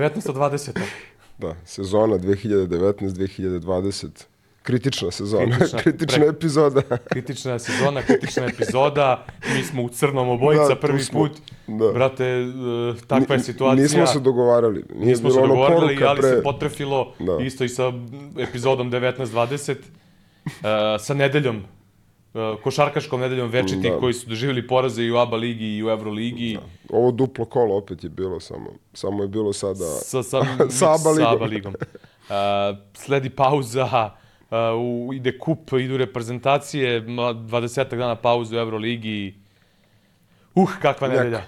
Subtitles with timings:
[0.00, 0.80] 19-20.
[1.38, 4.06] Da, sezona 2019-2020.
[4.62, 6.82] Kritična sezona, Kritična, kritična, pre- epizoda.
[7.04, 9.24] Kritična sezona, kritična epizoda.
[9.56, 11.20] Mi smo u crnom obojica Da, prvi smo.
[11.20, 11.32] put.
[11.66, 11.92] Da.
[11.92, 12.46] Brate, e,
[13.06, 13.82] takva je situacija.
[13.82, 14.84] Nismo se dogovarali.
[14.94, 16.28] Nije Nismo se ono poruka ali pre...
[16.28, 17.38] se potrefilo Da.
[17.44, 17.92] isto i sa
[18.38, 19.76] epizodom 19-20.
[20.46, 20.52] Uh,
[21.00, 21.62] sa nedeljom,
[22.62, 23.98] košarkaškom nedeljom večiti Da.
[23.98, 26.58] koji su doživjeli poraze i u ABA ligi i u Euroligi.
[26.90, 28.70] Ovo duplo kolo opet je bilo samo.
[28.92, 29.84] Samo je bilo sada...
[29.84, 30.40] sa, sa,
[30.78, 31.22] Sa ABA ligom.
[31.22, 31.74] Sa ABA ligom.
[31.74, 34.10] Uh, sledi pauza,
[34.50, 39.34] uh, u, ide kup, idu reprezentacije, 20 dana pauze u Euroligi.
[40.54, 41.42] Uh, kakva Neka.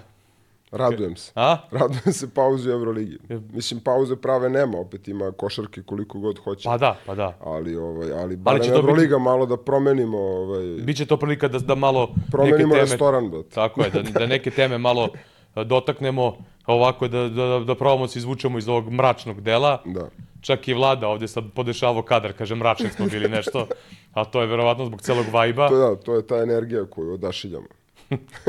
[0.73, 1.31] Radujem se.
[1.35, 1.57] A?
[1.71, 3.17] Radujem se pauzi u Euroligi.
[3.53, 6.63] Mislim, pauze prave nema, opet ima košarke koliko god hoće.
[6.69, 7.37] Pa da, pa da.
[7.39, 11.47] Ali, ovaj, ali barem će to biti- Euroliga malo da promenimo, ovaj, Biće to prilika
[11.47, 12.81] da, da malo promenimo neke teme...
[12.81, 13.49] restoran, brate.
[13.49, 15.09] Tako je, da, da neke teme malo
[15.55, 19.81] dotaknemo, ovako da, da, da probamo se izvučemo iz ovog mračnog dela.
[19.85, 20.09] Da.
[20.41, 23.67] Čak i vlada ovdje sad podešavao kadar, kaže mračni smo bili nešto,
[24.13, 25.69] a to je verovatno zbog celog vajba.
[25.69, 27.65] To, da, to je ta energija koju odašiljamo.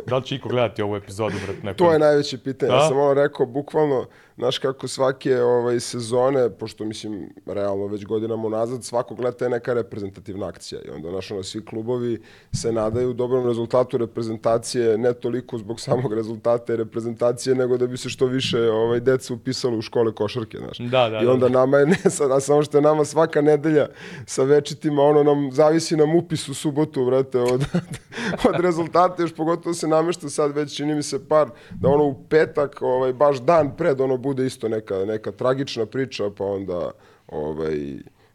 [0.06, 1.62] Da li će iko gledati ovu epizodu, brat?
[1.62, 1.78] Neko?
[1.78, 2.70] To je najveće pitanje.
[2.72, 2.76] Da?
[2.76, 4.06] Ja sam ono rekao, bukvalno,
[4.36, 9.74] znaš kako svake ovaj, sezone, pošto mislim, realno već godinama unazad, svakog leta je neka
[9.74, 10.80] reprezentativna akcija.
[10.84, 16.12] I onda, znaš, ono, svi klubovi se nadaju dobrom rezultatu reprezentacije, ne toliko zbog samog
[16.14, 20.58] rezultata i reprezentacije, nego da bi se što više ovaj, deca upisalo u škole košarke,
[20.58, 20.78] znaš.
[20.78, 21.58] Da, da, I onda da.
[21.58, 23.88] nama je, ne sad, a samo što je nama svaka nedelja
[24.26, 27.64] sa večitima, ono nam, zavisi nam upis u subotu, vrate, od,
[28.48, 32.14] od rezultata, još pogotovo se namešta sad već, čini mi se par, da ono u
[32.28, 36.90] petak, ovaj, baš dan pred, ono bude isto neka, neka tragična priča, pa onda,
[37.28, 37.76] ovaj,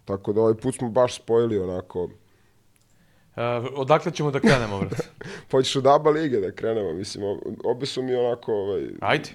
[0.06, 2.09] tako da ovaj put smo baš spojili onako,
[3.30, 3.44] Uh,
[3.75, 5.02] odakle ćemo da krenemo, brat?
[5.50, 9.30] pa hoćeš od ABA lige da krenemo, mislim, ob- obe su mi onako, ovaj, Ajde,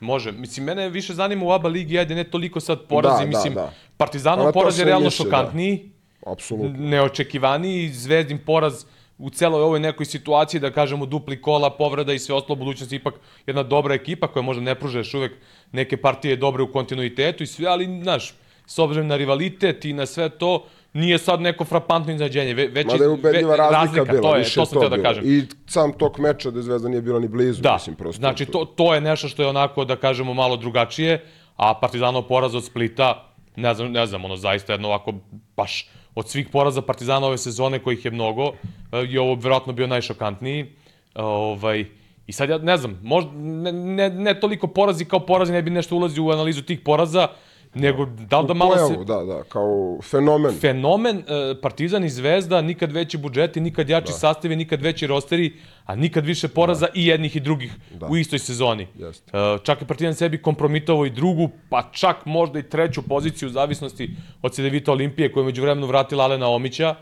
[0.00, 0.32] može.
[0.32, 3.54] Mislim, mene više zanima u ABA ligi, ajde, ne toliko sad porazi, Da, da, mislim,
[3.54, 3.72] da.
[3.96, 5.10] Partizanov Ali to poraz je realno da.
[5.10, 5.90] šokantniji,
[6.26, 6.78] apsolutno.
[6.78, 8.84] neočekivaniji, Zvezdin poraz
[9.18, 13.14] u celoj ovoj nekoj situaciji, da kažemo dupli kola, povreda i sve ostalo, budućnost ipak
[13.46, 15.32] jedna dobra ekipa koja možda ne pruža još uvek
[15.72, 18.34] neke partije dobre u kontinuitetu i sve, ali, znaš,
[18.66, 22.86] s obzirom na rivalitet i na sve to, nije sad neko frapantno iznenađenje, ve, već
[22.86, 25.24] Mada je ubedljiva ve- razlika, bila, to je, više to sam teo da kažem.
[25.26, 28.18] I sam tok meča da je Zvezda nije bila ni blizu, Da, mislim, prosto.
[28.18, 31.24] znači to, to je nešto što je onako, da kažemo, malo drugačije,
[31.56, 33.24] a Partizanov poraz od Splita,
[33.56, 35.12] ne znam, ne znam, ono, zaista jedno ovako,
[35.56, 38.52] baš od svih poraza Partizana ove sezone, kojih je mnogo,
[38.92, 40.66] eh, je ovo verovatno bio najšokantniji.
[41.14, 41.84] Ovaj,
[42.26, 45.70] I sad ja ne znam, možda, ne, ne, ne toliko porazi kao porazi, ne bi
[45.70, 47.28] nešto ulazio u analizu tih poraza,
[47.74, 50.52] nego da li da malo se pojavu, da, da, kao fenomen.
[50.60, 55.52] fenomen e, Partizan i Zvezda, nikad veći budžeti, nikad jači sastavi, nikad veći rosteri,
[55.84, 57.72] a nikad više poraza i jednih i drugih
[58.08, 58.86] u istoj sezoni.
[58.98, 59.32] Jeste.
[59.62, 64.10] Čak je Partizan sebi kompromitovao i drugu, pa čak možda i treću poziciju u zavisnosti
[64.42, 66.94] od Cedevita Olimpije koja je među vremenu vratila Alena Omića.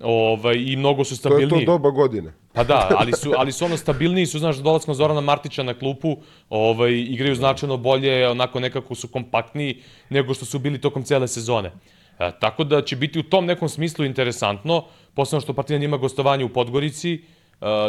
[0.00, 1.66] Ovaj, I mnogo su To je stabilniji.
[1.66, 2.32] to doba godine.
[2.52, 6.16] Pa da, ali su, ali su ono stabilniji, su, znaš, dolaskom Zorana Martića na klupu,
[6.48, 11.72] ovaj, igraju značajno bolje, onako nekako su kompaktniji nego što su bili tokom cele sezone.
[12.18, 14.84] E, tako da će biti u tom nekom smislu interesantno,
[15.14, 17.20] posebno što Partizan ima gostovanje u Podgorici, e,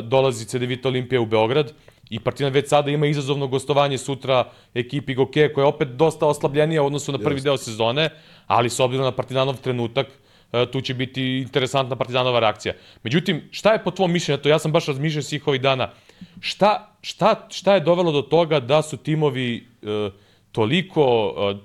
[0.04, 1.74] dolazi CDVita Olimpija u Beograd
[2.10, 4.44] i Partizan već sada ima izazovno gostovanje sutra
[4.74, 8.10] ekipi Goke koja je opet dosta oslabljenija u odnosu na prvi deo sezone,
[8.48, 10.08] ali s obzirom na Partizanov trenutak,
[10.72, 12.74] tu će biti interesantna partizanova reakcija.
[13.04, 15.92] Međutim, šta je po tvom mišljenju, to ja sam baš razmišljao svih ovih dana,
[16.40, 20.10] šta, šta, šta je dovelo do toga da su timovi e,
[20.52, 21.56] toliko, e,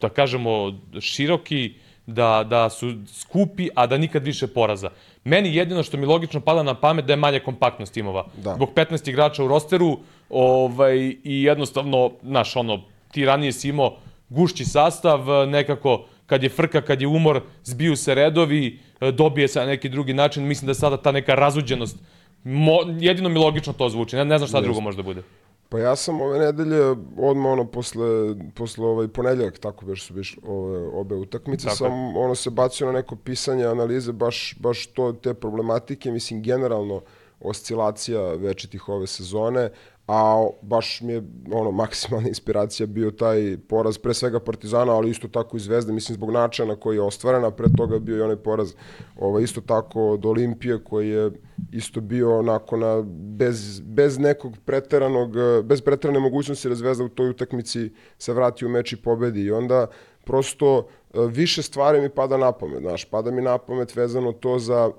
[0.00, 1.74] da kažemo, široki,
[2.06, 4.90] da, da su skupi, a da nikad više poraza.
[5.24, 8.26] Meni jedino što mi logično pada na pamet da je manja kompaktnost timova.
[8.36, 8.54] Da.
[8.54, 9.98] Zbog 15 igrača u rosteru
[10.30, 12.82] ovaj, i jednostavno, znaš, ono,
[13.12, 13.96] ti ranije si imao
[14.28, 19.60] gušći sastav, nekako kad je frka, kad je umor, zbiju se redovi, e, dobije se
[19.60, 20.46] na neki drugi način.
[20.46, 21.96] Mislim da sada ta neka razuđenost,
[22.44, 25.22] mo, jedino mi logično to zvuči, ne, ne znam šta drugo može da bude.
[25.68, 26.80] Pa ja sam ove nedelje,
[27.18, 28.06] odmah ono, posle,
[28.54, 32.86] posle ovaj ponedjeljak, tako već su biš ove, obe utakmice, Tako sam ono se bacio
[32.86, 37.02] na neko pisanje, analize, baš, baš to, te problematike, mislim, generalno
[37.40, 39.70] oscilacija večitih ove sezone,
[40.06, 41.22] a baš mi je
[41.52, 46.14] ono maksimalna inspiracija bio taj poraz pre svega Partizana, ali isto tako i Zvezde, mislim
[46.14, 48.74] zbog načina na koji je ostvarena, pre toga bio i onaj poraz
[49.16, 51.30] ovaj, isto tako od Olimpije koji je
[51.72, 53.02] isto bio onako na,
[53.36, 58.68] bez, bez nekog preteranog, bez preterane mogućnosti da Zvezda u toj utakmici se vrati u
[58.68, 59.40] meč i pobedi.
[59.40, 59.86] I onda
[60.24, 64.58] prosto eh, više stvari mi pada na pamet, znaš, pada mi na pamet vezano to
[64.58, 64.90] za,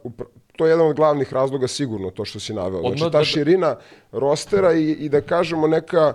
[0.57, 2.77] to je jedan od glavnih razloga sigurno to što si naveo.
[2.79, 3.75] Odmah Znači da- ta širina
[4.11, 6.13] rostera i, i da kažemo neka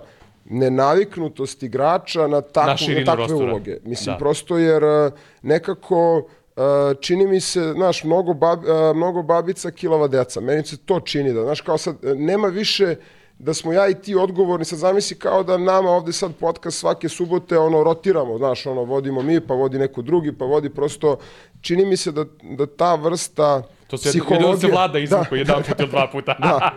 [0.63, 3.45] nenaviknutost igrača na, Na takvu, na, širinu takve rostora.
[3.45, 3.77] uloge.
[3.83, 4.17] Mislim, Da.
[4.17, 5.11] prosto jer e,
[5.43, 6.61] nekako e,
[7.01, 10.41] čini mi se, znaš, mnogo, bab, e, mnogo babica, kilava deca.
[10.41, 12.95] Meni se to čini da, znaš, kao sad, nema više
[13.39, 17.09] da smo ja i ti odgovorni, sad zamisli kao da nama ovde sad podcast svake
[17.09, 21.17] subote ono rotiramo, znaš, ono vodimo mi, pa vodi neko drugi, pa vodi prosto,
[21.61, 23.63] čini mi se da, da ta vrsta
[23.93, 26.35] To se jedino da se vlada izvuko jedan put ili dva puta.
[26.39, 26.71] Da.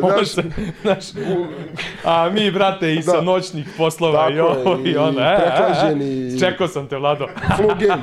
[0.00, 0.46] Znaš,
[0.82, 1.04] znaš,
[2.04, 3.20] a mi, brate, i sa Da.
[3.20, 5.20] noćnih poslova Tako i ovo i i ono.
[5.20, 6.28] E, e, prehlađeni e.
[6.28, 7.26] i- Čekao sam te, Vlado.
[7.56, 8.02] flu game.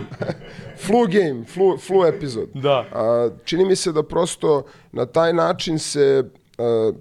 [0.78, 2.50] flu game, flu, flu epizod.
[2.54, 2.86] Da.
[2.94, 6.24] A, čini mi se da prosto na taj način se
[6.58, 6.92] a,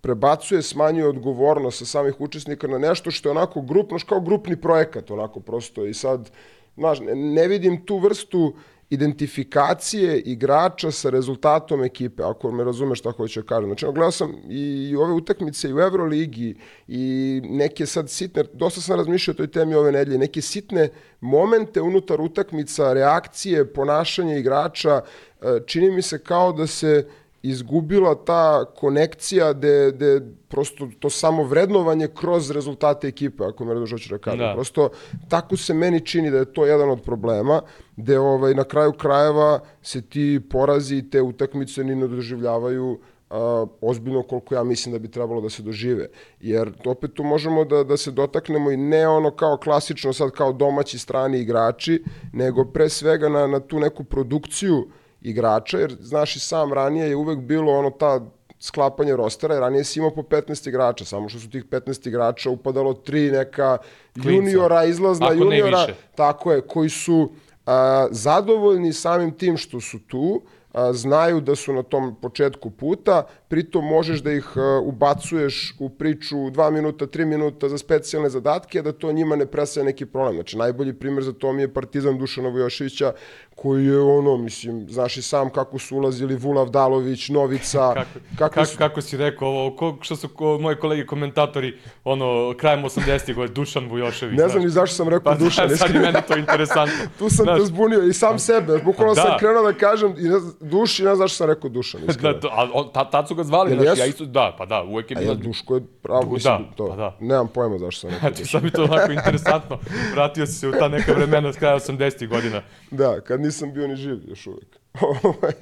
[0.00, 5.10] prebacuje, smanjuje odgovornost sa samih učesnika na nešto što je onako grupno, kao grupni projekat,
[5.10, 5.84] onako prosto.
[5.84, 6.30] I sad,
[6.76, 8.54] znaš, ne, ne vidim tu vrstu
[8.90, 13.68] identifikacije igrača sa rezultatom ekipe, ako me razumeš šta hoću da kažem.
[13.68, 16.56] Znači, gledao sam i ove utakmice i u Euroligi
[16.88, 20.88] i neke sad sitne, dosta sam razmišljao o toj temi ove nedelje, neke sitne
[21.20, 25.00] momente unutar utakmica, reakcije, ponašanja igrača,
[25.42, 27.08] e, čini mi se kao da se
[27.48, 33.90] izgubila ta konekcija de, de prosto to samo vrednovanje kroz rezultate ekipe, ako me razumeš
[33.90, 34.38] hoću da kažem.
[34.38, 34.52] Da.
[34.54, 34.88] Prosto
[35.28, 37.60] tako se meni čini da je to jedan od problema,
[37.96, 42.98] gde ovaj, na kraju krajeva se ti porazi i te utakmice ni ne doživljavaju
[43.30, 46.08] a, ozbiljno koliko ja mislim da bi trebalo da se dožive.
[46.40, 50.52] Jer opet tu možemo da, da se dotaknemo i ne ono kao klasično sad kao
[50.52, 52.02] domaći strani igrači,
[52.32, 54.88] nego pre svega na, na tu neku produkciju
[55.20, 58.20] igrača, jer znaš i sam ranije je uvek bilo ono ta
[58.60, 62.50] sklapanje rostera, jer ranije si imao po 15 igrača, samo što su tih 15 igrača
[62.50, 63.78] upadalo tri neka
[64.14, 64.30] Klinca.
[64.30, 67.30] juniora, izlazna Ako juniora, tako je, koji su
[67.66, 70.42] a, zadovoljni samim tim što su tu,
[70.72, 75.88] a, znaju da su na tom početku puta, pritom možeš da ih a, ubacuješ u
[75.88, 80.34] priču dva minuta, tri minuta za specijalne zadatke, da to njima ne presaje neki problem.
[80.34, 83.12] Znači, najbolji primjer za to mi je Partizan Dušana Vujoševića,
[83.58, 88.08] koji je ono, mislim, znaš i sam kako su ulazili Vulav Dalović, Novica, Kako,
[88.38, 91.74] kako kako, su kako si rekao, ovo, ko, što su ko, moji kolege komentatori,
[92.04, 94.38] ono, krajem 80-ih, godine, Dušan Vujošević.
[94.38, 95.68] Ne znam ni zašto sam rekao Pa Dušan.
[95.68, 96.06] da, sad iskreno.
[96.06, 96.94] meni to interesantno.
[97.18, 98.78] Tu sam Znaš, te zbunio i sam sebe.
[98.78, 99.22] Bukvalno Da.
[99.22, 102.00] sam krenuo da kažem i ne, Duš i ne znam zašto sam rekao Dušan.
[102.08, 102.32] iskreno.
[102.32, 104.00] Da, to, a on, ta, tad su ga zvali, znaš, jesu?
[104.00, 105.32] ja isto, da, pa da, uvek je A bilo...
[105.32, 106.88] ja, Duško je pravo, Du- mislim, da, to.
[106.88, 107.16] pa da.
[107.20, 108.46] Nemam pojma zašto sam rekao Eto, Dušan.
[108.50, 109.78] sad mi to onako interesantno.
[110.12, 112.62] Vratio si se u ta neka vremena s kraja 80-ih godina.
[112.90, 114.78] Da, kad nisam bio ni živ još uvek.
[115.22, 115.52] Ovaj,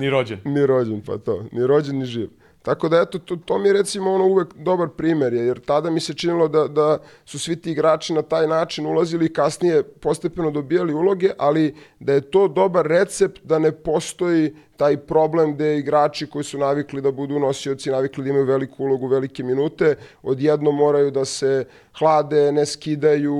[0.00, 0.38] Ni rođen.
[0.44, 1.44] ni rođen, pa to.
[1.52, 2.28] Ni rođen, ni živ.
[2.62, 5.90] Tako da, eto, to, to mi je recimo ono uvek dobar primer, je, jer tada
[5.90, 9.82] mi se činilo da, da su svi ti igrači na taj način ulazili i kasnije
[9.82, 15.78] postepeno dobijali uloge, ali da je to dobar recept da ne postoji taj problem gde
[15.78, 20.70] igrači koji su navikli da budu nosioci, navikli da imaju veliku ulogu, velike minute, odjedno
[20.72, 21.64] moraju da se
[21.98, 23.36] hlade, ne skidaju,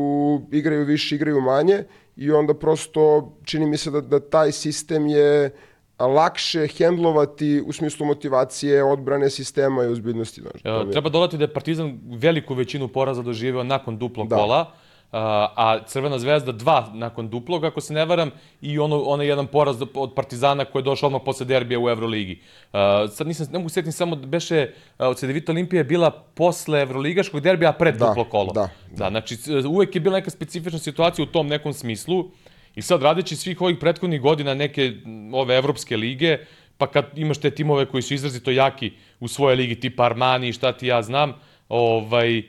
[0.52, 1.84] igraju više, igraju manje
[2.16, 5.50] i onda prosto čini mi se da, da taj sistem je
[5.98, 10.50] lakše hendlovati u smislu motivacije, odbrane sistema i.
[10.50, 14.28] Znaš, to mi E, Treba dodati da je Partizan veliku većinu poraza doživeo nakon duplog
[14.28, 14.36] Da.
[14.36, 14.72] kola,
[15.18, 18.30] a, Crvena zvezda dva nakon duplog, ako se ne varam,
[18.60, 22.40] i ono, onaj jedan poraz od Partizana koji je došao odmah posle derbija u Euroligi.
[22.72, 24.68] A, sad nisam, ne mogu setiti samo da beše
[24.98, 28.52] a, od Cedevita Olimpija je bila posle Evroligaškog derbija, a pred Da, duplo kolo.
[28.52, 29.10] da, da.
[29.10, 32.30] znači, c- uvek je bila neka specifična situacija u tom nekom smislu
[32.74, 34.92] i sad radeći svih ovih prethodnih godina neke
[35.32, 36.38] ove evropske lige,
[36.78, 40.52] pa kad imaš te timove koji su izrazito jaki u svojoj ligi, tipa Armani i
[40.52, 41.32] šta ti ja znam,
[41.68, 42.42] ovaj,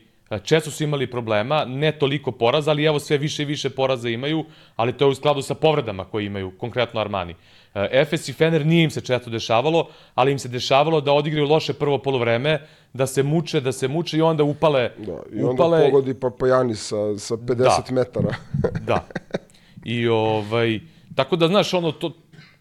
[0.43, 4.45] često su imali problema, ne toliko poraza, ali evo sve više i više poraza imaju,
[4.75, 7.35] ali to je u skladu sa povredama koje imaju, konkretno Armani.
[7.75, 11.47] E, Efes i Fener nije im se često dešavalo, ali im se dešavalo da odigraju
[11.47, 12.61] loše prvo polovreme,
[12.93, 16.75] da se muče, da se muče i onda upale, Da, I onda upale pogodi Papajani
[16.75, 17.83] sa, sa 50 Da.
[17.91, 18.35] metara.
[18.81, 19.05] Da.
[19.85, 20.79] I ovaj,
[21.15, 22.11] tako da, znaš, ono, to,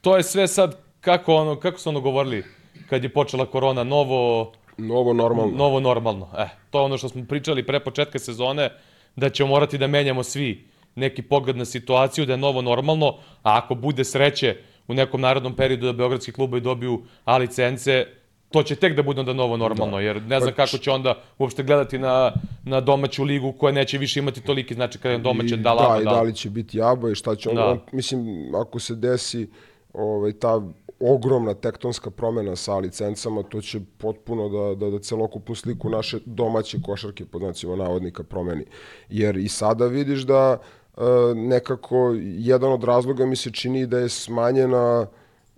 [0.01, 2.45] to je sve sad, kako, ono, kako su ono govorili,
[2.89, 5.57] kad je počela korona, novo, Novo normalno.
[5.57, 6.29] novo normalno.
[6.39, 8.71] E, to je ono što smo pričali pre početka sezone,
[9.17, 10.65] da ćemo morati da menjamo svi
[10.95, 13.07] neki pogled na situaciju, da je novo normalno,
[13.43, 14.57] a ako bude sreće
[14.89, 18.07] u nekom narodnom periodu da beogradski klubovi dobiju A licence,
[18.51, 21.63] to će tek da bude onda novo normalno, jer ne znam kako će onda uopšte
[21.63, 22.33] gledati na,
[22.65, 25.95] na domaću ligu koja neće više imati toliki znači kada je domaće I, da lama,
[25.95, 27.67] da, i da, da li će biti jaba i šta će on, Da.
[27.67, 29.49] on, mislim, ako se desi
[29.93, 30.63] ovaj, ta
[31.01, 36.79] ogromna tektonska promena sa licencama, to će potpuno da, da, da celokupnu sliku naše domaće
[36.83, 38.65] košarke, pod znacima navodnika, promeni.
[39.09, 40.59] Jer i sada vidiš da
[40.97, 41.01] e,
[41.35, 45.07] nekako jedan od razloga mi se čini da je smanjena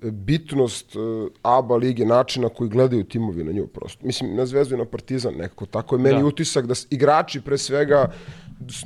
[0.03, 0.99] bitnost e,
[1.43, 4.07] ABA lige, načina koji gledaju timovi na nju prosto.
[4.07, 5.67] Mislim, na Zvezdu i na Partizan nekako.
[5.67, 6.25] Tako je meni Da.
[6.27, 8.13] utisak da igrači pre svega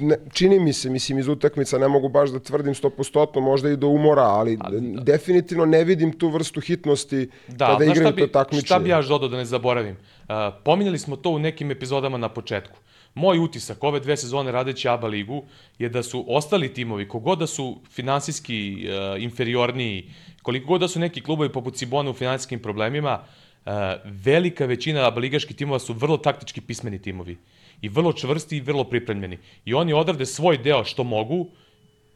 [0.00, 3.76] ne, čini mi se, mislim, iz utakmica ne mogu baš da tvrdim 100%, možda i
[3.76, 4.58] do umora, ali,
[5.02, 8.66] definitivno ne vidim tu vrstu hitnosti Da, kada igraju to takmičenje.
[8.66, 9.96] šta bi ja još dodao da ne zaboravim?
[10.22, 12.78] Uh, pominjali smo to u nekim epizodama na početku.
[13.14, 15.42] Moj utisak ove dve sezone radeći ABA ligu
[15.78, 20.10] je da su ostali timovi, kogod da su finansijski uh, inferiorniji,
[20.42, 23.72] koliko god da su neki klubovi poput Cibona u finansijskim problemima, uh,
[24.04, 27.36] velika većina ABA ligaških timova su vrlo taktički pismeni timovi
[27.82, 29.38] i vrlo čvrsti i vrlo pripremljeni.
[29.64, 31.48] I oni odrade svoj deo što mogu,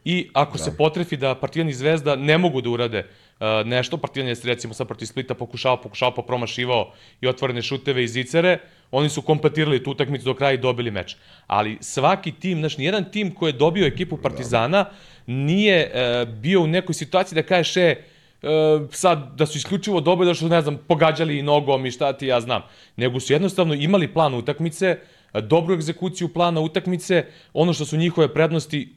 [0.06, 0.64] I ako da.
[0.64, 4.75] se potrefi da Partizan i Zvezda ne mogu da urade uh, nešto, Partizan je recimo
[4.75, 8.58] sad protiv Splita pokušao, pokušao, pa promašivao i otvorene šuteve i zicere,
[8.90, 11.16] oni su kompletirali tu utakmicu do kraja i dobili meč.
[11.46, 14.84] Ali svaki tim, znaš, nijedan tim koji je dobio ekipu Partizana
[15.26, 17.96] nije uh, bio u nekoj situaciji da kažeš, e,
[18.42, 18.50] uh,
[18.92, 22.26] sad da su isključivo dobili da su, ne znam, pogađali i nogom i šta ti
[22.26, 22.62] ja znam.
[22.96, 24.98] Nego su jednostavno imali plan utakmice,
[25.34, 28.88] dobru egzekuciju plana utakmice, ono što su njihove prednosti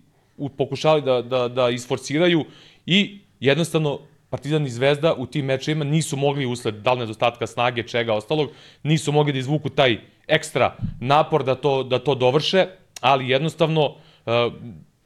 [0.58, 2.46] pokušali da, da, da isforciraju
[2.86, 7.84] i jednostavno Partizan i Zvezda u tim mečevima nisu mogli usled da li nedostatka snage,
[7.84, 8.50] čega ostalog,
[8.84, 12.68] nisu mogli da izvuku taj ekstra napor da to, da to dovrše,
[13.02, 14.54] ali jednostavno uh,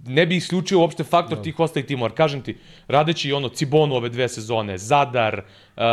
[0.05, 2.09] ne bi isključio uopšte faktor tih ostalih timova.
[2.09, 5.83] Kažem ti, radeći ono Cibonu ove dve sezone, Zadar, uh,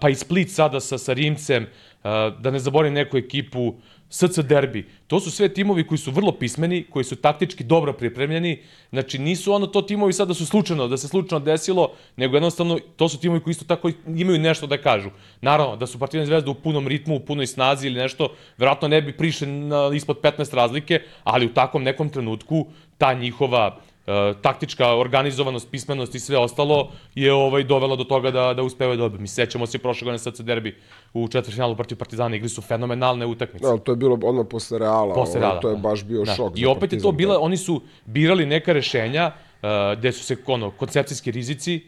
[0.00, 3.74] pa i Split sada sa, sa Rimcem, uh, da ne zaboravim neku ekipu,
[4.12, 4.86] SC Derbi.
[5.06, 8.58] To su sve timovi koji su vrlo pismeni, koji su taktički dobro pripremljeni.
[8.90, 12.78] Znači nisu ono to timovi sad da su slučajno, da se slučajno desilo, nego jednostavno
[12.96, 15.10] to su timovi koji isto tako imaju nešto da kažu.
[15.40, 18.28] Naravno, da su Partizan Zvezda u punom ritmu, u punoj snazi ili nešto,
[18.58, 22.66] verovatno ne bi prišli na ispod 15 razlike, ali u takvom nekom trenutku
[22.98, 28.54] ta njihova e, taktička organizovanost, pismenost i sve ostalo je ovaj dovela do toga da
[28.54, 29.20] da uspevaju da dobiju.
[29.20, 30.76] Mi se sećamo se prošle godine SC derbi
[31.14, 33.66] u četvrtfinalu protiv Partizana, igli su fenomenalne utakmice.
[33.66, 35.14] Da, to je bilo odmah posle Reala.
[35.14, 35.80] Posle Reala, To je da.
[35.80, 36.34] baš bio Da.
[36.34, 36.52] šok.
[36.58, 37.40] I opet je Partizan, to bila, da.
[37.40, 39.30] oni su birali neka rešenja
[39.62, 41.80] uh, gde su se ono, koncepcijski rizici,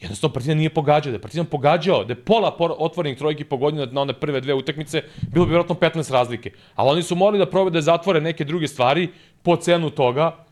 [0.00, 1.10] jednostavno Partizan nije pogađao.
[1.10, 4.54] Da je Partizan pogađao, da je pola otvorenih trojki pogodio na, na one prve dve
[4.54, 6.50] utakmice, bilo bi vjerojatno 15 razlike.
[6.74, 9.08] Ali oni su morali da probaju da zatvore neke druge stvari
[9.42, 10.44] po cenu toga.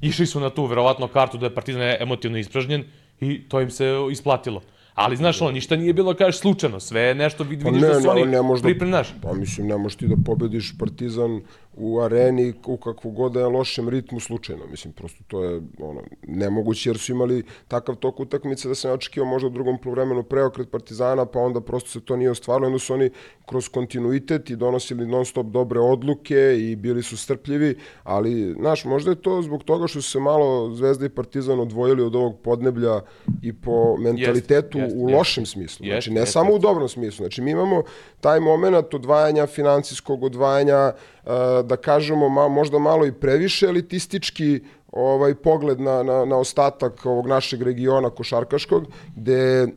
[0.00, 2.84] Išli su na tu verovatno kartu da je Partizan emotivno ispražnjen
[3.20, 4.60] i to im se isplatilo.
[4.94, 6.80] Ali znaš, ono, ništa nije bilo, kažeš, slučajno.
[6.80, 9.08] Sve je nešto, Pa vidiš ne, da su ne, oni ne možda- pripremnaš.
[9.22, 11.40] Pa mislim, ne možeš ti da pobediš Partizan
[11.78, 14.66] u areni u kakvu god da je lošem ritmu slučajno.
[14.70, 18.94] Mislim, prosto to je ono, nemoguće jer su imali takav tok utakmice da se ne
[18.94, 22.66] očekio možda u drugom poluvremenu preokret Partizana, pa onda prosto se to nije ostvarilo.
[22.66, 23.10] Onda su oni
[23.46, 29.10] kroz kontinuitet i donosili non stop dobre odluke i bili su strpljivi, ali, znaš, možda
[29.10, 33.00] je to zbog toga što su se malo Zvezda i Partizan odvojili od ovog podneblja
[33.42, 35.18] i po mentalitetu jest, u jest.
[35.18, 35.86] lošem smislu.
[35.86, 36.62] Jest, Znači, ne jest, samo u jest.
[36.62, 37.22] dobrom smislu.
[37.22, 37.82] Znači, mi imamo
[38.20, 40.92] taj moment odvajanja financijskog, odvajanja,
[41.64, 44.60] da kažemo, ma, možda malo i previše elitistički
[44.92, 49.68] ovaj pogled na, na, na ostatak ovog našeg regiona košarkaškog, gde e,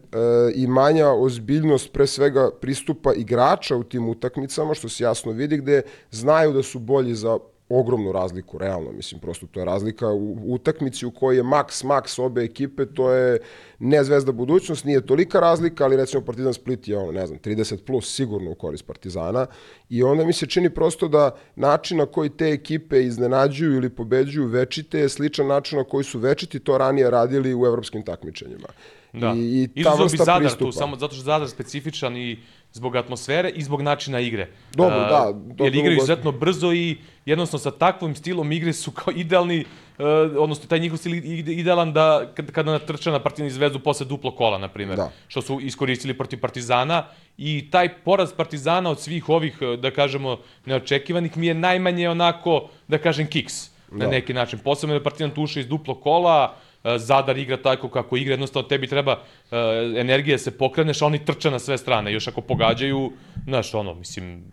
[0.55, 5.81] i manja ozbiljnost pre svega pristupa igrača u tim utakmicama, što se jasno vidi, gde
[6.11, 7.37] znaju da su bolji za
[7.79, 12.19] ogromnu razliku, realno, mislim, prosto to je razlika u utakmici u kojoj je maks, maks
[12.19, 13.39] obe ekipe, to je
[13.79, 17.83] ne Zvezda budućnost, nije tolika razlika, ali recimo Partizan Split je, ono, ne znam, 30
[17.85, 19.45] plus sigurno u korist Partizana
[19.89, 24.47] i onda mi se čini prosto da način na koji te ekipe iznenađuju ili pobeđuju
[24.47, 28.67] večite je sličan način na koji su večiti to ranije radili u evropskim takmičenjima.
[29.13, 29.33] Da.
[29.37, 30.65] I, i ta Izuzeo bi Zadar pristupa.
[30.65, 32.39] tu, samo zato što Zadar specifičan i
[32.73, 34.47] zbog atmosfere i zbog načina igre.
[34.73, 38.91] Dobro, A, da, to jer igraju izuzetno brzo i jednostavno sa takvim stilom igre su
[38.91, 39.65] kao idealni,
[39.97, 40.05] uh,
[40.37, 44.05] odnosno taj njihov stil ide idealan da kad, kada natrče na Partizan i Zvezdu posle
[44.05, 45.11] duplo kola, na primjer, Da.
[45.27, 47.05] što su iskoristili protiv Partizana
[47.37, 52.69] i taj poraz Partizana od svih ovih, eh, da kažemo, neočekivanih mi je najmanje onako,
[52.87, 54.11] da kažem, kiks na Da.
[54.11, 54.59] neki način.
[54.59, 58.69] Posebno je Partizan tu ušao iz duplo kola, e, Zadar igra tako kako igra, jednostavno
[58.69, 59.57] tebi treba uh,
[59.97, 62.13] energije da se pokreneš, a oni trče na sve strane.
[62.13, 63.11] Još ako pogađaju,
[63.45, 64.43] znaš, ono, mislim,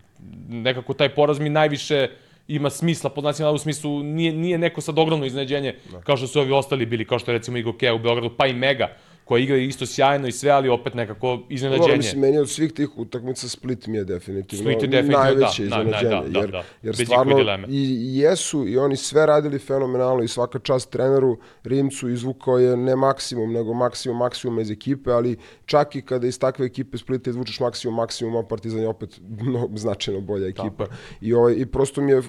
[0.48, 2.08] nekako taj poraz mi najviše
[2.48, 6.00] ima smisla, pod znacima u smislu, nije, nije neko sad ogromno iznenađenje, Da.
[6.00, 8.46] kao što su ovi ostali bili, kao što je recimo Igo Kea u Beogradu, pa
[8.46, 8.88] i Mega,
[9.28, 11.96] koja igra isto sjajno i sve, ali opet nekako Dobro, iznenađenje.
[11.96, 15.76] mislim, meni od svih tih utakmica Split mi je definitivno, Split je definitivno, najveće da,
[15.76, 16.10] da, iznenađenje.
[16.10, 17.66] da, da, jer, da, jer bez ikakve stvarno dileme.
[17.70, 22.96] i, jesu i oni sve radili fenomenalno i svaka čast treneru Rimcu izvukao je ne
[22.96, 27.60] maksimum, nego maksimum maksimum iz ekipe, ali čak i kada iz takve ekipe Splita izvučeš
[27.60, 29.20] maksimum maksimuma, Partizan je opet
[29.52, 30.86] no, značajno bolja ekipa.
[31.20, 32.22] I, ovaj, I prosto mi je e,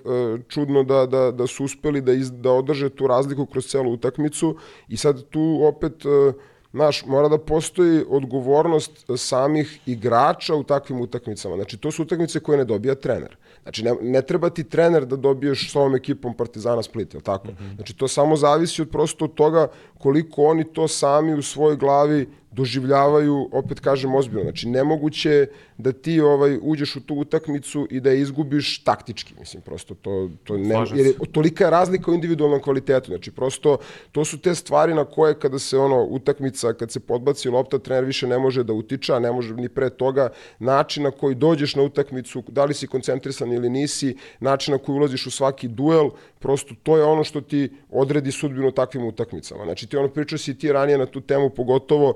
[0.47, 4.57] čudno da, da, da su uspeli da, iz, da održe tu razliku kroz celu utakmicu
[4.87, 6.05] i sad tu opet...
[6.05, 11.55] e, znaš, mora da postoji odgovornost samih igrača u takvim utakmicama.
[11.55, 13.37] Znači, to su utakmice koje ne dobija trener.
[13.63, 17.47] Znači, ne, ne treba ti trener da dobiješ s ovom ekipom Partizana Split, je tako?
[17.47, 17.75] Mm -hmm.
[17.75, 22.29] Znači, to samo zavisi od prosto od toga koliko oni to sami u svojoj glavi
[22.51, 24.43] doživljavaju, opet kažem, ozbiljno.
[24.43, 29.33] Znači, nemoguće je da ti ovaj, uđeš u tu utakmicu i da je izgubiš taktički.
[29.39, 33.11] Mislim, prosto to, to ne, jer je, tolika je razlika u individualnom kvalitetu.
[33.11, 33.77] Znači, prosto
[34.11, 38.05] to su te stvari na koje kada se ono utakmica, kad se podbaci lopta, trener
[38.05, 40.29] više ne može da utiča, ne može ni pre toga.
[40.59, 44.95] Način na koji dođeš na utakmicu, da li si koncentrisan ili nisi, način na koji
[44.95, 49.63] ulaziš u svaki duel, prosto to je ono što ti odredi sudbinu takvim utakmicama.
[49.63, 52.13] Znači, ti ono pričao si ti ranije na tu temu, pogotovo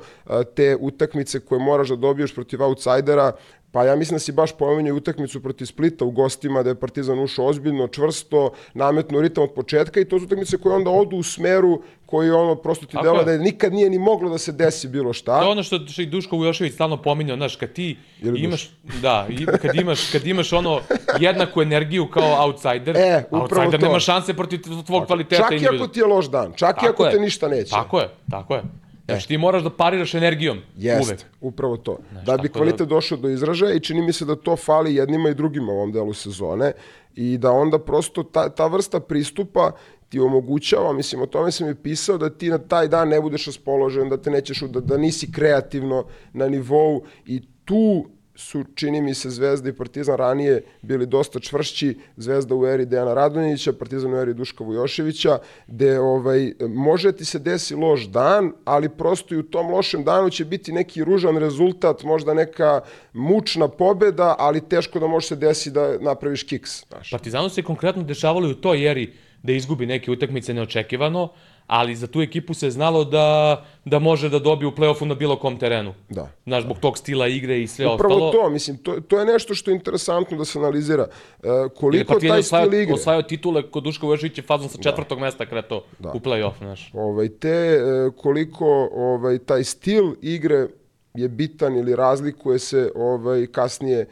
[0.56, 3.32] te utakmice koje moraš da dobiješ protiv outsidera,
[3.74, 7.20] Pa ja mislim da si baš pomenio utakmicu protiv Splita u gostima, da je Partizan
[7.20, 11.24] ušao ozbiljno, čvrsto, nametno ritam od početka i to su utakmice koje onda odu u
[11.24, 14.88] smeru koji ono prosto ti dela da je nikad nije ni moglo da se desi
[14.88, 15.39] bilo šta.
[15.39, 18.70] To je ono što, i Duško Vujošević stalno pominjao, znaš, kad ti imaš,
[19.01, 19.27] da,
[19.62, 20.80] kad imaš, kad imaš ono
[21.20, 23.86] jednaku energiju kao outsider, e, outsider to.
[23.86, 25.50] nema šanse protiv tvog kvaliteta.
[25.50, 27.12] Čak i ako ti je loš dan, čak tako i ako je.
[27.12, 27.72] te ništa neće.
[27.72, 28.63] Tako je, tako je.
[29.06, 30.60] Znači ti moraš da pariraš energijom.
[30.78, 31.20] Jest, uvek.
[31.42, 31.98] upravo to.
[32.12, 32.96] Znaš, da bi kvalitet da...
[32.96, 35.92] došao do izražaja i čini mi se da to fali jednima i drugima u ovom
[35.92, 36.72] delu sezone
[37.16, 39.72] i da onda prosto ta, ta vrsta pristupa
[40.10, 43.46] ti omogućava, mislim, o tome sam i pisao, da ti na taj dan ne budeš
[43.46, 49.13] raspoložen, da te nećeš, da, da nisi kreativno na nivou i tu su, čini mi
[49.13, 54.18] se, Zvezda i Partizan ranije bili dosta čvršći, Zvezda u eri Dejana Radonjića, Partizan u
[54.18, 55.38] eri Duška Vujoševića,
[55.68, 60.30] gde ovaj, može ti se desi loš dan, ali prosto i u tom lošem danu
[60.30, 62.82] će biti neki ružan rezultat, možda neka
[63.13, 66.88] mučna pobeda, ali teško da može se desi da napraviš kiks.
[66.88, 67.12] Znaš.
[67.12, 71.30] Partizanu se konkretno dešavalo u toj eri da izgubi neke utakmice neočekivano,
[71.67, 75.36] ali za tu ekipu se znalo da, da može da dobije u play-offu na bilo
[75.36, 75.93] kom terenu.
[76.10, 76.30] Da.
[76.43, 78.30] Znaš, zbog tog stila igre i sve Upravo ostalo.
[78.30, 81.08] Upravo to, mislim, to, to je nešto što je interesantno da se analizira.
[81.43, 81.47] E,
[81.80, 82.93] koliko taj osvajao, stil igre...
[82.93, 84.84] Osvajao titule kod Duška Vujošević je fazom sa da.
[84.84, 85.26] četvrtog da.
[85.26, 86.12] mesta kreto da.
[86.12, 86.91] u play-off, znaš.
[86.93, 87.82] Ovaj, te, e,
[88.17, 90.67] koliko ovaj, taj stil igre
[91.15, 94.08] je bitan ili razlikuje se ovaj kasnije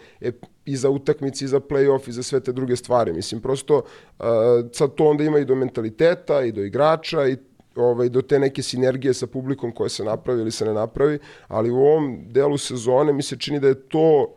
[0.66, 3.14] i za utakmice i za play-off i za sve te druge stvari.
[3.14, 4.26] Mislim, prosto uh,
[4.72, 7.38] sad to onda ima i do mentaliteta i do igrača i
[7.76, 11.72] ovaj, do te neke sinergije sa publikom koje se napravi ili se ne napravi, ali
[11.72, 14.34] u ovom delu sezone mi se čini da je to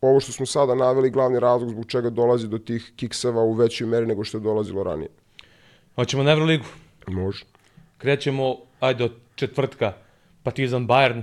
[0.00, 3.86] ovo što smo sada naveli glavni razlog zbog čega dolazi do tih kikseva u većoj
[3.86, 5.08] meri nego što je dolazilo ranije.
[5.94, 6.64] Hoćemo na Euroligu?
[7.06, 7.44] Može.
[7.98, 9.92] Krećemo, ajde, od četvrtka,
[10.42, 11.22] Partizan Bayern.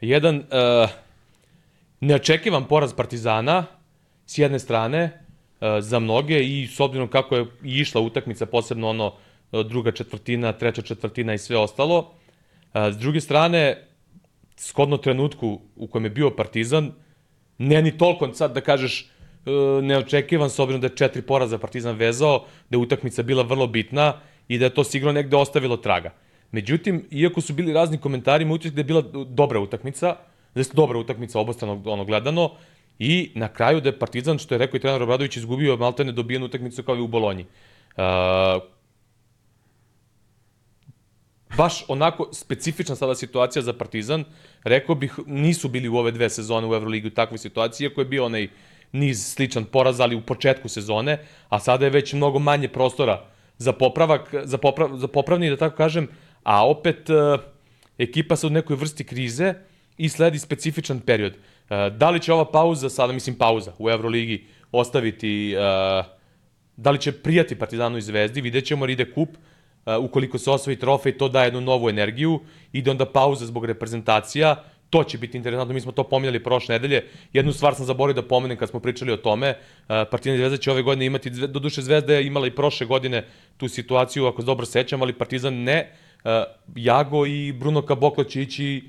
[0.00, 0.90] Jedan uh,
[2.02, 3.64] neočekivan poraz Partizana,
[4.26, 9.06] s jedne strane, uh, za mnoge i s obzirom kako je išla utakmica, posebno ono
[9.06, 12.12] uh, druga četvrtina, treća četvrtina i sve ostalo.
[12.74, 13.84] S druge strane,
[14.56, 16.92] shodno trenutku u kojem je bio Partizan,
[17.58, 19.50] ne ni toliko sad da kažeš e,
[19.82, 24.20] neočekivan s obzirom da je četiri poraza Partizan vezao, da je utakmica bila vrlo bitna
[24.48, 26.14] i da je to sigurno negde ostavilo traga.
[26.52, 30.16] Međutim, iako su bili razni komentari, ima da je bila dobra utakmica,
[30.54, 32.50] je dobra utakmica obostrano ono gledano,
[32.98, 36.46] i na kraju da je Partizan, što je rekao i trener Obradović, izgubio maltene dobijenu
[36.46, 37.46] utakmicu kao i u Bolonji.
[37.96, 38.62] Uh,
[41.56, 44.24] baš onako specifična sada situacija za Partizan.
[44.64, 48.04] Rekao bih, nisu bili u ove dve sezone u Euroligi u takvoj situaciji, iako je
[48.04, 48.48] bio onaj
[48.92, 53.24] niz sličan poraz, ali u početku sezone, a sada je već mnogo manje prostora
[53.58, 56.08] za popravak, za, poprav, za popravni, da tako kažem,
[56.42, 57.38] a opet e,
[57.98, 59.54] ekipa se u nekoj vrsti krize
[59.96, 61.32] i sledi specifičan period.
[61.32, 65.58] E, da li će ova pauza, sada mislim pauza u Euroligi, ostaviti, e,
[66.76, 69.28] da li će prijati Partizanu i Zvezdi, vidjet ćemo, ide kup,
[69.86, 72.40] uh, ukoliko se osvoji trofej, to daje jednu novu energiju,
[72.72, 77.06] ide onda pauza zbog reprezentacija, to će biti interesantno, mi smo to pominjali prošle nedelje.
[77.32, 79.50] Jednu stvar sam zaboravio da pomenem kad smo pričali o tome.
[79.50, 83.24] Uh, Partizan Zvezda će ove godine imati, do duše Zvezda je imala i prošle godine
[83.56, 85.92] tu situaciju, ako se dobro sećam, ali Partizan ne.
[86.24, 86.30] Uh,
[86.76, 88.82] Jago i Bruno Kaboklo će ići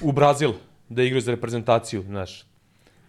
[0.00, 0.52] u Brazil
[0.88, 2.44] da igraju za reprezentaciju, znaš.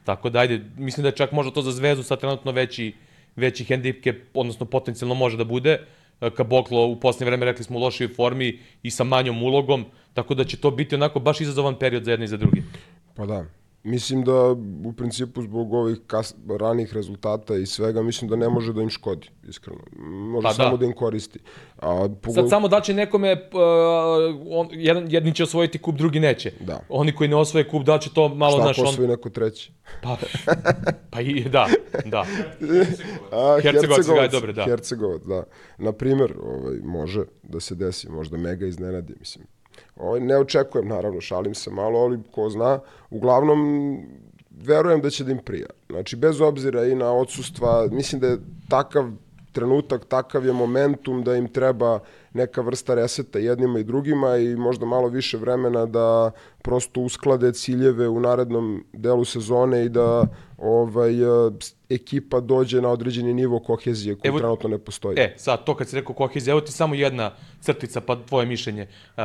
[0.04, 2.94] Tako da, ajde, mislim da je čak možda to za Zvezdu sad trenutno veći,
[3.36, 5.80] veći hendipke, odnosno potencijalno može da bude.
[6.22, 10.34] Uh, Kaboklo u posljednje vreme rekli smo u lošoj formi i sa manjom ulogom, tako
[10.34, 12.64] da će to biti onako baš izazovan period za jedne i za drugi.
[13.16, 13.46] Pa da,
[13.84, 14.52] Mislim da
[14.86, 18.89] u principu zbog ovih kas, ranih rezultata i svega, mislim da ne može da im
[18.89, 19.80] škodi, iskreno.
[20.06, 20.78] Može pa samo da.
[20.78, 21.39] da im koristi.
[21.78, 22.36] A, pogod...
[22.36, 23.39] Sad samo da će nekome, uh,
[24.50, 26.52] on, jedan, jedni će osvojiti kup, drugi neće.
[26.60, 26.80] Da.
[26.89, 28.58] Oni koji ne osvoje kup, da će to malo...
[28.58, 29.12] Šta naš, osvoji on...
[29.12, 29.72] neko treći?
[30.04, 30.17] Pa,
[31.10, 31.67] pa i, da,
[32.06, 32.26] da.
[33.63, 34.65] Hercegovac, Hercegovac, da.
[34.65, 35.43] Hercegovac, da.
[35.78, 39.46] Naprimer, ovaj, može da se desi, možda mega iznenadi, mislim
[39.96, 42.80] Ovaj, ne očekujem, naravno, šalim se malo, ali ko zna.
[43.10, 43.60] Uglavnom,
[44.52, 45.68] verujem da će da im prija.
[45.90, 48.38] Znači, bez obzira i na odsustva, mislim da je
[48.70, 49.12] takav
[49.54, 52.00] trenutak, takav je momentum da im treba
[52.34, 58.08] neka vrsta reseta jednima i drugima i možda malo više vremena da prosto usklade ciljeve
[58.08, 61.13] u narednom delu sezone i da ovaj
[61.89, 65.20] ekipa dođe na određeni nivo kohezije koji evo, trenutno ne postoji.
[65.20, 68.88] E, sad, to kad si rekao kohezija, evo ti samo jedna crtica, pa tvoje mišljenje.
[69.18, 69.24] Uh,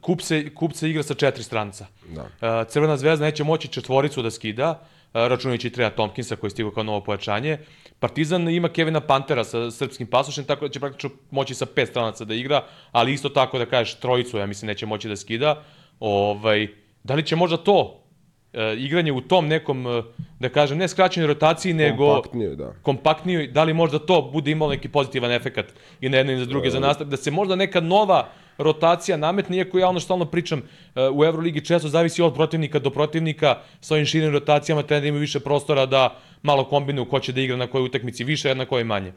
[0.00, 1.86] kup, se, kup se igra sa četiri stranca.
[2.14, 2.22] Da.
[2.22, 6.82] Uh, Crvena zvezda neće moći četvoricu da skida, računajući Treja Tompkinsa koji je stigao kao
[6.82, 7.58] novo pojačanje.
[7.98, 12.24] Partizan ima Kevina Pantera sa srpskim pasošem, tako da će praktično moći sa pet stranaca
[12.24, 15.62] da igra, ali isto tako da kažeš trojicu, ja mislim, neće moći da skida.
[16.00, 16.68] Ovaj,
[17.04, 18.04] da li će možda to
[18.52, 20.02] e, igranje u tom nekom, e,
[20.40, 22.72] da kažem, ne skraćenoj rotaciji, nego kompaktnije, da.
[22.82, 25.66] kompaktnije, da li možda to bude imalo neki pozitivan efekat
[26.00, 29.56] i na jedno i za druge, za nastav, da se možda neka nova rotacija nametne,
[29.56, 33.94] iako ja ono stalno pričam, e, u Euroligi često zavisi od protivnika do protivnika, sa
[33.94, 37.56] ovim širim rotacijama treba da imaju više prostora da malo kombinuju ko će da igra
[37.56, 39.12] na kojoj utakmici više, na kojoj manje.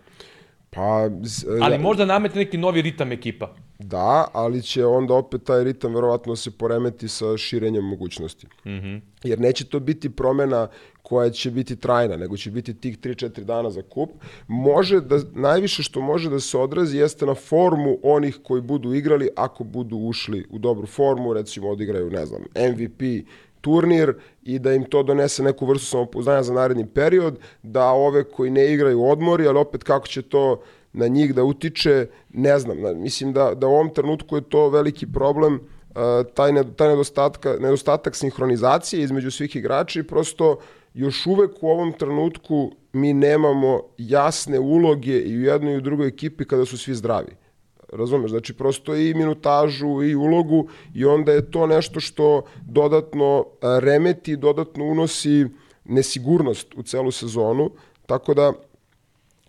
[0.69, 1.09] Pa,
[1.61, 3.55] ali možda nametne neki novi ritam ekipa.
[3.79, 8.47] Da, ali će onda opet taj ritam verovatno se poremeti sa širenjem mogućnosti.
[8.65, 9.01] Mm -hmm.
[9.23, 10.67] Jer neće to biti promena
[11.07, 14.09] koja će biti trajna, nego će biti tih 3-4 dana za kup.
[14.47, 19.29] Može da, najviše što može da se odrazi jeste na formu onih koji budu igrali
[19.35, 23.27] ako budu ušli u dobru formu, recimo odigraju, ne znam, MVP
[23.61, 28.51] turnir i da im to donese neku vrstu samopouzdanja za naredni period, da ove koji
[28.51, 30.61] ne igraju odmori, ali opet kako će to
[30.93, 32.77] na njih da utiče, ne znam.
[32.99, 35.59] Mislim da, da u ovom trenutku je to veliki problem,
[36.33, 40.57] taj, taj nedostatka, nedostatak sinhronizacije između svih igrača i prosto
[40.97, 46.07] još uvek u ovom trenutku mi nemamo jasne uloge i u jednoj i u drugoj
[46.07, 47.35] ekipi kada su svi zdravi.
[47.93, 54.35] Razumeš, znači prosto i minutažu i ulogu i onda je to nešto što dodatno remeti,
[54.35, 55.45] dodatno unosi
[55.85, 57.71] nesigurnost u celu sezonu,
[58.05, 58.53] tako da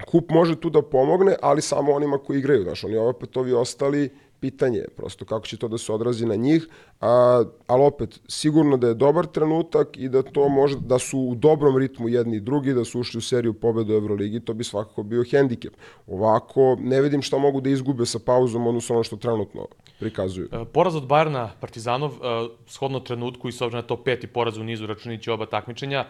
[0.06, 4.10] kup može tu da pomogne, ali samo onima koji igraju, znaš, oni opet ovi ostali
[4.40, 6.68] pitanje je prosto kako će to da se odrazi na njih,
[7.00, 11.34] a, ali opet sigurno da je dobar trenutak i da to može, da su u
[11.34, 14.64] dobrom ritmu jedni i drugi, da su ušli u seriju pobeda u Euroligi, to bi
[14.64, 15.74] svakako bio hendikep.
[16.06, 19.66] Ovako, ne vidim šta mogu da izgube sa pauzom, odnosno ono što trenutno
[19.98, 20.48] prikazuju.
[20.52, 24.56] E, poraz od Bajerna Partizanov, e, shodno trenutku i s obzirom na to peti poraz
[24.56, 26.06] u nizu računići oba takmičenja, e,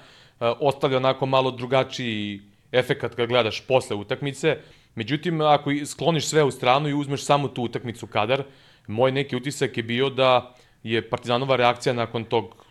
[0.60, 2.40] ostavlja onako malo drugačiji
[2.72, 4.56] efekat kad gledaš posle utakmice.
[4.98, 8.42] Međutim, ako skloniš sve u stranu i uzmeš samo tu utakmicu kadar,
[8.86, 12.66] moj neki utisak je bio da je Partizanova reakcija nakon tog,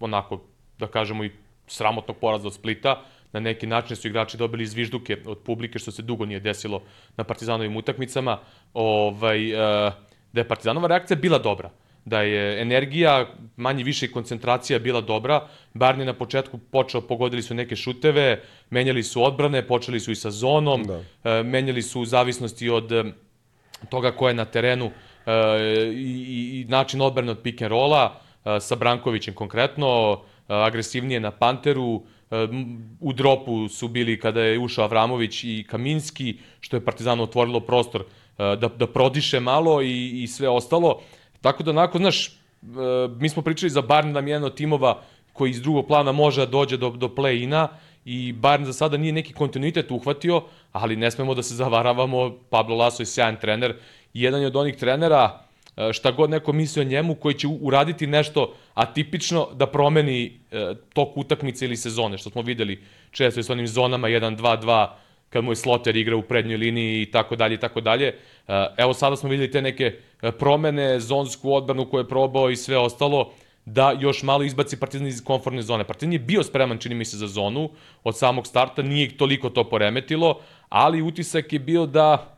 [0.00, 0.42] onako,
[0.78, 1.30] da kažemo i
[1.66, 3.00] sramotnog poraza od Splita,
[3.32, 6.82] na neki način su igrači dobili zvižduke od publike, što se dugo nije desilo
[7.16, 8.38] na Partizanovim utakmicama,
[8.74, 9.92] ovaj, uh,
[10.32, 11.70] da je Partizanova reakcija bila dobra
[12.04, 15.48] da je energija, manje više i koncentracija bila dobra.
[15.74, 20.30] Barni na početku počeo, pogodili su neke šuteve, menjali su odbrane, počeli su i sa
[20.30, 21.00] zonom, da.
[21.30, 23.04] E, menjali su u zavisnosti od e,
[23.88, 24.90] toga ko je na terenu
[25.26, 25.32] e,
[25.94, 28.20] i, i način odbrane od pick and rolla,
[28.60, 32.02] sa Brankovićem konkretno, agresivnije na Panteru,
[33.00, 38.04] u dropu su bili kada je ušao Avramović i Kaminski, što je Partizanu otvorilo prostor
[38.38, 41.00] da, da prodiše malo i, i sve ostalo.
[41.40, 42.32] Tako da, onako, znaš, e,
[43.18, 46.50] mi smo pričali za Barn mi jedan od timova koji iz drugog plana može da
[46.50, 47.68] dođe do, do play-ina
[48.04, 52.76] i Barn za sada nije neki kontinuitet uhvatio, ali ne smemo da se zavaravamo, Pablo
[52.76, 53.76] Laso je sjajan trener,
[54.14, 55.40] jedan je od onih trenera,
[55.76, 60.74] e, šta god neko misli o njemu, koji će uraditi nešto atipično da promeni e,
[60.92, 64.88] tok utakmice ili sezone, što smo videli često s onim zonama 1-2-2,
[65.30, 68.06] kad mu je Sloter igra u prednjoj liniji i tako dalje i tako dalje.
[68.06, 72.56] E, evo sada smo videli te neke e, promene, zonsku odbranu koju je probao i
[72.56, 73.32] sve ostalo,
[73.64, 75.84] da još malo izbaci Partizan iz konformne zone.
[75.84, 77.70] Partizan je bio spreman, čini mi se, za zonu
[78.04, 82.36] od samog starta, nije toliko to poremetilo, ali utisak je bio da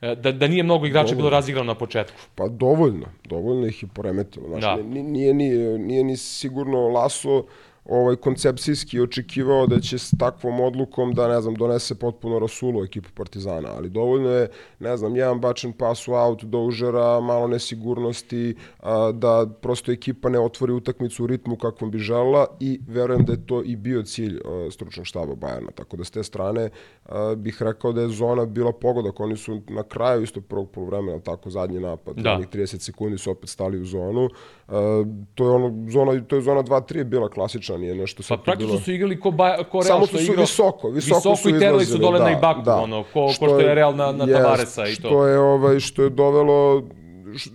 [0.00, 1.22] e, da, da nije mnogo igrača dovoljno.
[1.22, 2.16] bilo razigrano na početku.
[2.34, 4.48] Pa dovoljno, dovoljno ih je poremetilo.
[4.48, 4.76] Znači, da.
[4.76, 7.44] nije, nije, nije, nije ni sigurno Laso
[7.84, 13.08] ovaj, koncepcijski očekivao da će s takvom odlukom da, ne znam, donese potpuno rasulu ekipu
[13.14, 14.48] Partizana, ali dovoljno je,
[14.80, 20.40] ne znam, jedan bačen pas u aut, doužera, malo nesigurnosti, a, da prosto ekipa ne
[20.40, 24.40] otvori utakmicu u ritmu kakvom bi žela i verujem da je to i bio cilj
[24.44, 26.70] a, stručnog štaba Bajerna, tako da s te strane
[27.06, 31.20] a, bih rekao da je zona bila pogodak, oni su na kraju isto prvog polovremena,
[31.20, 32.38] tako zadnji napad, da.
[32.52, 34.28] 30 sekundi su opet stali u zonu,
[34.68, 38.38] a, to je ono, zona, to je zona 2-3 bila klasična ništa, nije nešto sad
[38.38, 38.84] pa praktično bilo...
[38.84, 41.58] su igrali ko, ba, ko Real Samo što su igrao, visoko, visoko, visoko su i
[41.58, 42.76] terali su dole da, na Ibaku, da.
[42.76, 45.08] ono, ko, što ko što je Real na, na Tavaresa i to.
[45.08, 46.82] Što je, ovaj, što je dovelo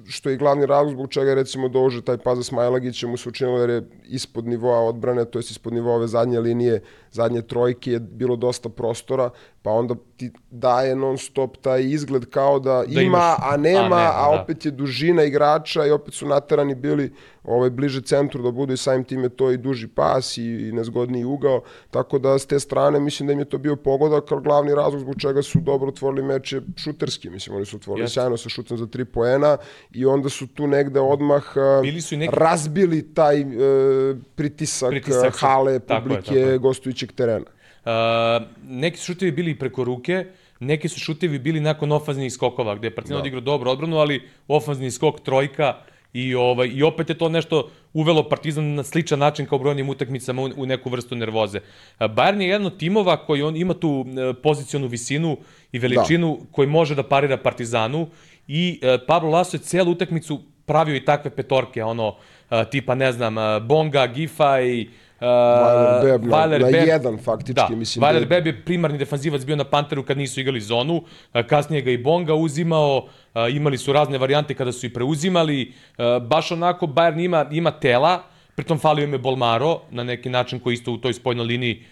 [0.07, 3.69] što je glavni razlog zbog čega recimo dože taj Paza Smajlagića mu se učinilo jer
[3.69, 8.35] je ispod nivoa odbrane, to je ispod nivoa ove zadnje linije, zadnje trojke je bilo
[8.35, 9.29] dosta prostora,
[9.61, 13.79] pa onda ti daje non stop taj izgled kao da, da ima, imaš, a nema,
[13.79, 14.41] a, nema, a da.
[14.41, 18.77] opet je dužina igrača i opet su naterani bili ovaj, bliže centru da budu i
[18.77, 22.59] samim tim je to i duži pas i, i nezgodniji ugao, tako da s te
[22.59, 25.87] strane mislim da im je to bio pogodak, ali glavni razlog zbog čega su dobro
[25.87, 28.13] otvorili meč je šuterski, mislim oni su otvorili yes.
[28.13, 29.57] sjajno sa šutem za tri poena
[29.91, 31.43] i onda su tu negde odmah
[31.81, 32.35] Bili su neki...
[32.37, 36.61] razbili taj uh, pritisak, pritisak hale, publike, je, tako
[36.99, 37.45] gostujućeg terena.
[37.85, 40.25] Uh, neki su šutevi bili preko ruke,
[40.59, 43.21] neki su šutevi bili nakon ofanznih skokova, gde je Partizan da.
[43.21, 45.77] odigrao dobro odbranu, ali ofanzni skok trojka
[46.13, 50.41] i, ovaj, i opet je to nešto uvelo Partizan na sličan način kao brojnim utakmicama
[50.41, 51.59] u, u neku vrstu nervoze.
[51.99, 55.37] Bayern je jedan od timova koji on ima tu e, pozicionu visinu
[55.71, 56.45] i veličinu da.
[56.51, 58.07] koji može da parira Partizanu
[58.47, 62.15] i e, Pablo Laso je celu utakmicu pravio i takve petorke, ono,
[62.49, 63.35] e, tipa, ne znam,
[63.67, 64.89] Bonga, Gifa i
[65.21, 68.03] Uh, Beb na, na Beb, jedan faktički, da, mislim.
[68.03, 71.03] Weiler Beb je primarni defanzivac bio na Panteru kad nisu igrali zonu,
[71.47, 73.07] kasnije ga i Bonga uzimao,
[73.51, 75.73] imali su razne varijante kada su i preuzimali,
[76.21, 78.23] baš onako Bayern ima, ima tela,
[78.55, 81.83] pritom falio im je Bolmaro na neki način koji isto u toj spoljnoj liniji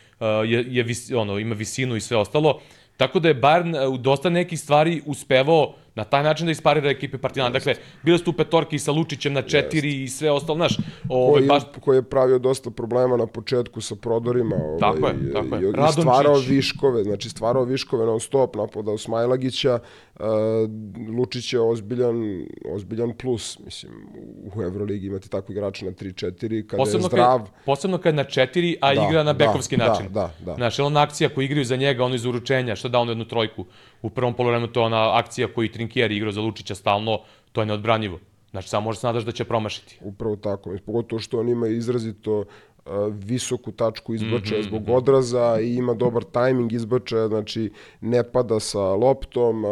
[0.45, 2.59] je, je vis, ono, ima visinu i sve ostalo.
[2.97, 7.17] Tako da je Bayern u dosta nekih stvari uspevao na taj način da isparira ekipe
[7.17, 7.49] Partizana.
[7.49, 10.13] Dakle, bile su tu petorke i sa Lučićem na četiri Jest.
[10.13, 10.77] i sve ostalo, znaš.
[11.09, 11.63] Ovaj, koji, baš...
[11.81, 14.55] koji je pravio dosta problema na početku sa prodorima.
[14.55, 15.61] Ovaj, tako je, tako je.
[15.61, 19.79] I, i stvarao viškove, znači stvarao viškove non stop, napadao Smajlagića,
[20.15, 20.25] uh,
[21.17, 23.93] Lučić je ozbiljan, ozbiljan plus, mislim,
[24.55, 27.39] u Euroligi imati takvi igrača na 3-4, kada posebno je zdrav.
[27.39, 30.05] Kad, posebno kad na 4, a da, igra na da, bekovski da, način.
[30.09, 30.55] Da, da, da.
[30.55, 33.65] Znaš, ona akcija koju igraju za njega, ono iz uručenja, što da ono jednu trojku
[34.01, 37.19] u prvom polovremenu, to je ona akcija koju Trinkieri igrao za Lučića stalno,
[37.51, 38.19] to je neodbranjivo.
[38.51, 39.99] Znači, samo možeš nadaš da će promašiti.
[40.01, 40.75] Upravo tako.
[40.85, 42.43] Pogotovo što on ima izrazito
[43.09, 44.67] visoku tačku izbačaja mm -hmm.
[44.67, 44.91] zbog mhm.
[44.91, 49.63] odraza i ima dobar tajming izbačaja, znači ne pada sa loptom,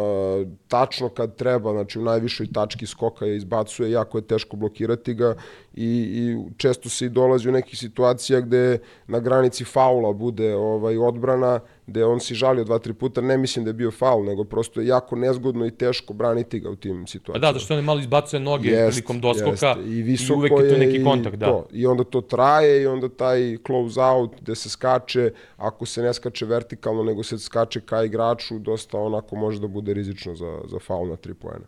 [0.68, 5.34] tačno kad treba, znači u najvišoj tački skoka je izbacuje, jako je teško blokirati ga
[5.74, 10.98] i, i često se i dolazi u nekih situacija gde na granici faula bude ovaj
[10.98, 14.44] odbrana, gde on si žalio dva, tri puta, ne mislim da je bio faul, nego
[14.44, 17.46] prosto je jako nezgodno i teško braniti ga u tim situacijama.
[17.46, 19.80] Pa da, da što on malo izbacuje noge jest, prilikom doskoka jest.
[19.86, 21.36] i, visoko i uvek je tu neki kontakt.
[21.36, 21.46] Da.
[21.46, 21.66] To.
[21.72, 26.14] I onda to traje i onda taj close out gde se skače, ako se ne
[26.14, 30.78] skače vertikalno, nego se skače ka igraču, dosta onako može da bude rizično za, za
[30.78, 31.66] faul na tri poena.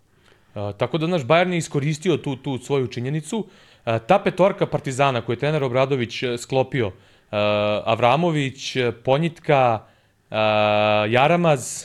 [0.54, 3.44] A, tako da naš Bayern je iskoristio tu, tu svoju činjenicu.
[3.84, 6.90] A, ta petorka Partizana koju je trener Obradović e, sklopio,
[7.30, 9.86] a, Avramović, Ponjitka,
[11.08, 11.84] Jaramaz,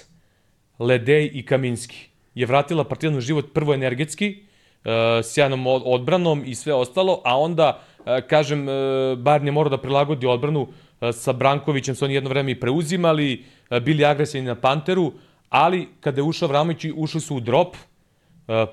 [0.79, 4.36] Ledej i Kaminski je vratila Partizan u život prvo energetski,
[4.86, 4.91] uh,
[5.23, 8.73] sjajnom odbranom i sve ostalo, a onda, uh, kažem, uh,
[9.17, 10.67] Bayern je morao da prilagodi odbranu
[11.13, 13.43] sa Brankovićem, su oni jedno vreme i preuzimali,
[13.82, 15.12] bili agresivni na Panteru,
[15.49, 17.75] ali kada je ušao Vramović, ušli su u drop,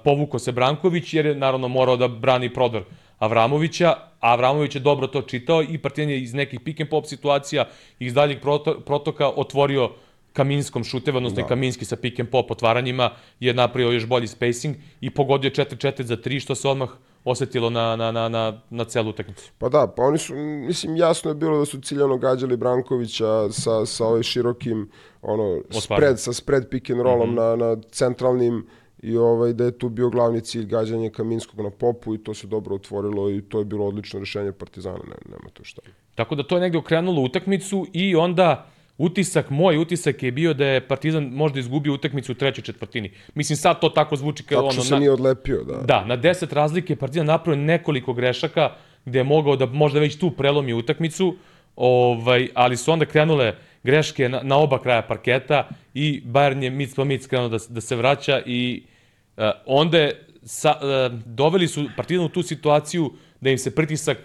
[0.04, 2.85] povuko se Branković, jer je naravno morao da brani prodor
[3.20, 7.64] Avramovića, Avramović je dobro to čitao i Partizan je iz nekih pick and pop situacija
[7.98, 8.38] i iz daljeg
[8.87, 9.90] protoka otvorio
[10.33, 11.48] Kaminskom šuteve, odnosno da.
[11.48, 16.16] Kaminski sa pick and pop otvaranjima je napravio još bolji spacing i pogodio 4-4 za
[16.16, 16.88] 3, što se odmah
[17.24, 19.50] osetilo na, na, na, na, na celu utakmicu.
[19.59, 23.87] Pa da, pa oni su, mislim, jasno je bilo da su ciljano gađali Brankovića sa,
[23.87, 24.90] sa ovim širokim,
[25.22, 27.56] ono, spread, sa spread pick and rollom mm -hmm.
[27.59, 28.66] na, na centralnim
[29.02, 32.46] i ovaj, da je tu bio glavni cilj gađanje Kaminskog na popu i to se
[32.46, 35.82] dobro otvorilo i to je bilo odlično rešenje Partizana, ne, nema to šta.
[36.14, 38.66] Tako da to je negde okrenulo utakmicu i onda
[38.98, 43.10] utisak, moj utisak je bio da je Partizan možda izgubio utakmicu u trećoj četvrtini.
[43.34, 44.70] Mislim, sad to tako zvuči kao ono...
[44.70, 45.76] Tako se na, nije odlepio, da.
[45.76, 48.70] Da, na deset razlike Partizan napravio nekoliko grešaka
[49.04, 51.36] gde je mogao da možda već tu prelomi utakmicu,
[51.76, 56.94] ovaj, ali su onda krenule greške na, na oba kraja parketa i Bayern je mic
[56.94, 58.82] po mic krenuo da, da se vraća i
[59.36, 64.18] uh, onda je sa, uh, doveli su Partizan u tu situaciju da im se pritisak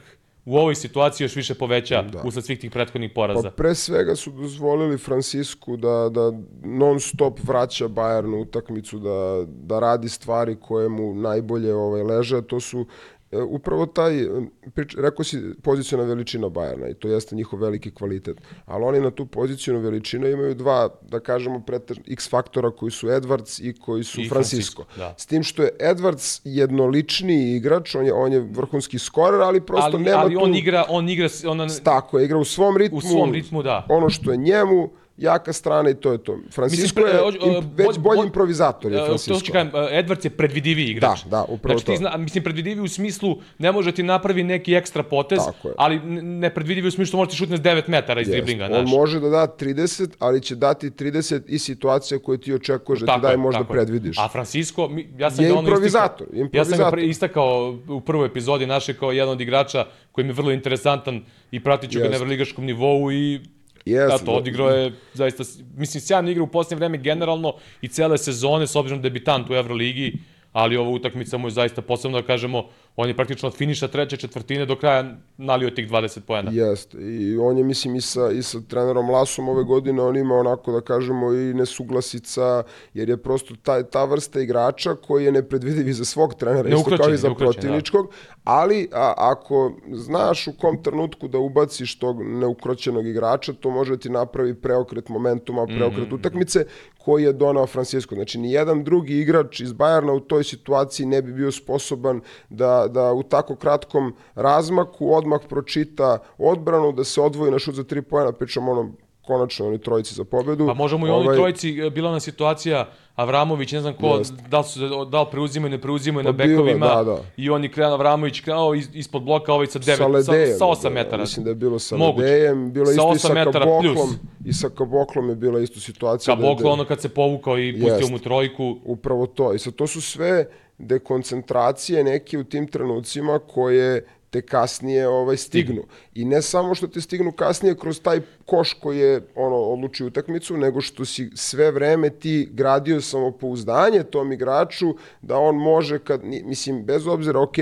[0.46, 2.22] u ovoj situaciji još više poveća da.
[2.24, 3.50] usled svih tih prethodnih poraza.
[3.50, 6.32] Pa pre svega su dozvolili Francisku da, da
[6.64, 12.42] non stop vraća Bayern u utakmicu, da, da radi stvari koje mu najbolje ovaj, leže,
[12.42, 12.86] to su
[13.32, 14.28] upravo taj, e,
[14.74, 19.12] prič, rekao si, pozicijona veličina Bajerna i to jeste njihov veliki kvalitet, ali oni na
[19.12, 24.04] tu pozicijonu veličinu imaju dva, da kažemo, pretež, x faktora koji su Edwards i koji
[24.04, 24.84] su I Francisco.
[24.84, 25.16] Francisco da.
[25.18, 29.90] S tim što je Edwards jednolični igrač, on je, on je vrhunski skorer, ali prosto
[29.94, 30.44] ali, nema ali tu...
[30.44, 31.28] on igra, on igra...
[31.48, 31.68] Ona...
[31.84, 32.98] Tako, igra u svom ritmu.
[32.98, 33.86] U svom ritmu, da.
[33.90, 36.38] Ono što je njemu, jaka strana i to je to.
[36.52, 39.34] Francisco Mislim, je o- o- već bolj- bolji bolj- improvizator je E, Francisco.
[39.34, 41.24] To ću kažem, e, Edwards je predvidiviji igrač.
[41.24, 41.98] Da, da, upravo znači, ti to.
[41.98, 45.40] Zna, mislim, predvidivi u smislu ne može ti napravi neki ekstra potez,
[45.78, 48.36] ali ne predvidivi u smislu što može ti šutne s 9 metara iz Jest.
[48.36, 48.70] driblinga.
[48.74, 53.16] On može da da 30, ali će dati 30 i situacija koje ti očekuješ da
[53.16, 54.18] ti daje je, možda predvidiš.
[54.20, 57.00] A Francisco, ja sam Je ga ono improvizator, istakao, ja sam ga improvizator.
[57.02, 57.46] istakao
[57.90, 61.92] u prvoj epizodi naše kao jedan od igrača koji mi je vrlo interesantan i pratit
[61.92, 62.16] ću ga na Jeste.
[62.16, 63.40] evroligaškom nivou i
[63.86, 64.32] Eto, da.
[64.32, 65.44] odigrao je zaista,
[65.78, 70.14] mislim, sjajno igra u posljednje vreme generalno i cele sezone, s obzirom debitant u Euroligi,
[70.52, 74.18] ali ova utakmica mu je zaista posebno da kažemo, on je praktično od finiša treće
[74.18, 75.04] četvrtine do kraja
[75.38, 76.52] nalio tih 20 poena.
[76.52, 76.98] Jeste.
[76.98, 80.72] I on je, mislim, i sa, i sa trenerom Lasom ove godine, on ima onako,
[80.72, 85.94] da kažemo, i nesuglasica, jer je prosto ta, ta vrsta igrača koji je nepredvidiv i
[85.94, 87.36] za svog trenera, isto Neukraćen, kao i za da.
[87.36, 93.92] protivničkog, ali a, ako znaš u kom trenutku da ubaciš tog neukroćenog igrača, to može
[93.92, 96.16] da ti napravi preokret momentuma, preokret Mhm.
[96.16, 96.66] utakmice,
[96.98, 98.16] koji je donao Francisco.
[98.16, 102.85] Znači, ni jedan drugi igrač iz Bajerna u toj situaciji ne bi bio sposoban da,
[102.88, 108.02] da u tako kratkom razmaku odmah pročita odbranu, da se odvoji na šut za tri
[108.02, 110.68] pojena, pričamo ono konačno oni trojici za pobedu.
[110.68, 114.36] Pa možemo i onoj Ovaj, trojici, e, bila ona situacija, Avramović, ne znam ko, Jeste.
[114.50, 117.18] da li, su, da li preuzimaju, ne preuzimaju na Pa je, bekovima, da, da.
[117.38, 120.58] i on je krenuo, Avramović krenuo iz, ispod bloka, ovaj sa 9, sa sa, Ledejem.
[120.58, 120.94] sa je 8 bilo.
[120.94, 121.22] metara.
[121.22, 122.24] Mislim da je bilo sa Moguće.
[122.24, 123.94] Ledejem, bilo je Sa isto i sa Kaboklom.
[123.96, 124.10] plus.
[124.46, 126.36] I sa Kaboklom je bila isto situacija.
[126.36, 128.12] Ka Boklo, ono kad se povukao i pustio Jeste.
[128.12, 129.54] mu trojku, Upravo to.
[129.54, 135.84] I sad to su sve dekoncentracije neke u tim trenucima koje te kasnije ovaj stignu.
[136.14, 140.58] I ne samo što te stignu kasnije kroz taj koš koji je ono odluči utakmicu,
[140.58, 146.84] nego što si sve vreme ti gradio samopouzdanje tom igraču da on može kad mislim
[146.86, 147.56] bez obzira ok,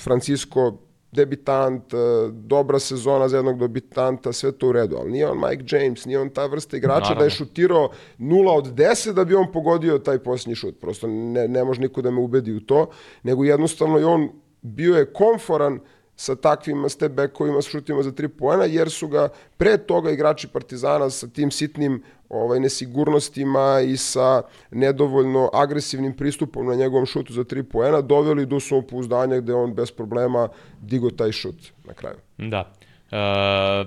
[0.00, 1.96] Francisco debitant, e,
[2.32, 6.18] dobra sezona za jednog debitanta, sve to u redu, ali nije on Mike James, nije
[6.18, 7.24] on ta vrsta igrača da Naravno.
[7.24, 10.80] je šutirao 0 od 10 da bi on pogodio taj posljednji šut.
[10.80, 12.90] Prosto ne, ne može niko da me ubedi u to,
[13.22, 14.28] nego jednostavno je on
[14.62, 15.80] bio je konforan
[16.18, 20.48] sa takvim step backovima, sa šutima za tri poena, jer su ga pre toga igrači
[20.48, 27.44] Partizana sa tim sitnim ovaj, nesigurnostima i sa nedovoljno agresivnim pristupom na njegovom šutu za
[27.44, 30.48] tri poena doveli do samopouzdanja gde on bez problema
[30.80, 32.16] digo taj šut na kraju.
[32.38, 32.72] Da.
[33.10, 33.84] E,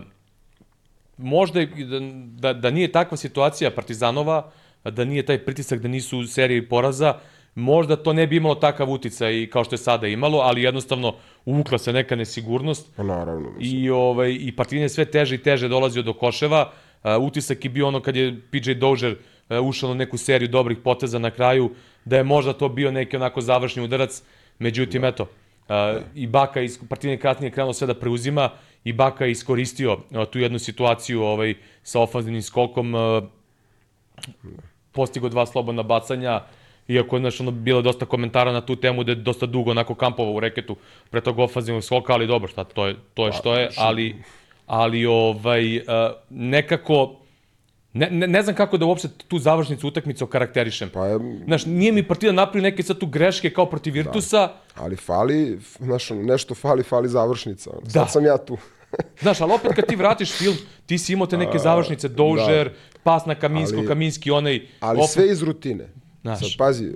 [1.18, 2.00] možda da,
[2.40, 4.52] da, da nije takva situacija Partizanova,
[4.84, 7.14] da nije taj pritisak, da nisu u seriji poraza,
[7.56, 11.78] možda to ne bi imalo takav uticaj kao što je sada imalo, ali jednostavno uvukla
[11.78, 13.52] se neka nesigurnost Pa naravno.
[13.52, 13.84] Mislim.
[13.84, 16.72] i, ovaj, i Partizan je sve teže i teže dolazio do koševa.
[17.20, 19.16] Utisak je bio ono kad je PJ Dozier
[19.60, 21.72] ušao na neku seriju dobrih poteza na kraju,
[22.06, 24.24] da je možda to bio neki onako završni udarac,
[24.60, 25.28] međutim, eto,
[25.70, 28.50] e, i Baka iz Partizan je kasnije krenuo sve da preuzima
[28.84, 29.98] i Baka je iskoristio
[30.32, 33.22] tu jednu situaciju ovaj, sa ofanzivnim skokom, e,
[34.92, 36.42] postigo dva slobodna bacanja,
[36.88, 39.96] iako je znaš, ono, bilo dosta komentara na tu temu da je dosta dugo onako
[39.96, 40.76] kampovao u reketu
[41.10, 44.16] pre tog ofanzivnog skoka, ali dobro, šta, to je, to je što je, ali,
[44.66, 45.84] ali ovaj, uh,
[46.30, 47.16] nekako,
[47.94, 50.90] ne, ne, ne znam kako da uopšte tu završnicu utakmice okarakterišem.
[50.94, 54.96] Pa je, Znaš, nije mi partida napravio neke sad tu greške kao protiv Virtusa, ali
[54.96, 57.72] fali, znaš, nešto fali, fali završnica.
[57.84, 57.90] Da.
[57.90, 58.58] Sad sam ja tu.
[59.22, 62.70] Znaš, ali opet kad ti vratiš film, ti si imao te neke završnice, Dožer,
[63.04, 64.62] pas na Kaminsko, Ali- Kaminski, onaj...
[64.80, 65.88] Ali opet- sve iz rutine.
[66.22, 66.40] Znaš.
[66.40, 66.92] Sad, pazi, e,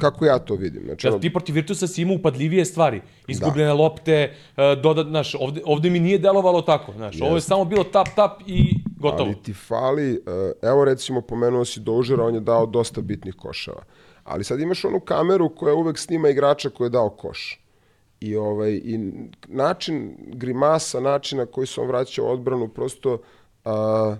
[0.00, 0.82] kako ja to vidim.
[0.84, 3.00] Znači, ono, ti protiv Virtusa si imao upadljivije stvari.
[3.28, 4.12] Izgubljene lopte,
[4.56, 7.20] e, dodat, znaš, ovde, ovde mi nije delovalo tako, znaš.
[7.20, 9.22] Ovo je samo bilo tap, tap i gotovo.
[9.22, 13.82] ali ti fali, e, evo recimo pomenuo si Dožera, on je dao dosta bitnih koševa.
[14.24, 17.60] Ali sad imaš onu kameru koja uvek snima igrača koji je dao koš.
[18.20, 19.12] I, ovaj, i
[19.48, 23.18] način grimasa, način na koji se on vraća u odbranu, prosto
[23.64, 24.16] a,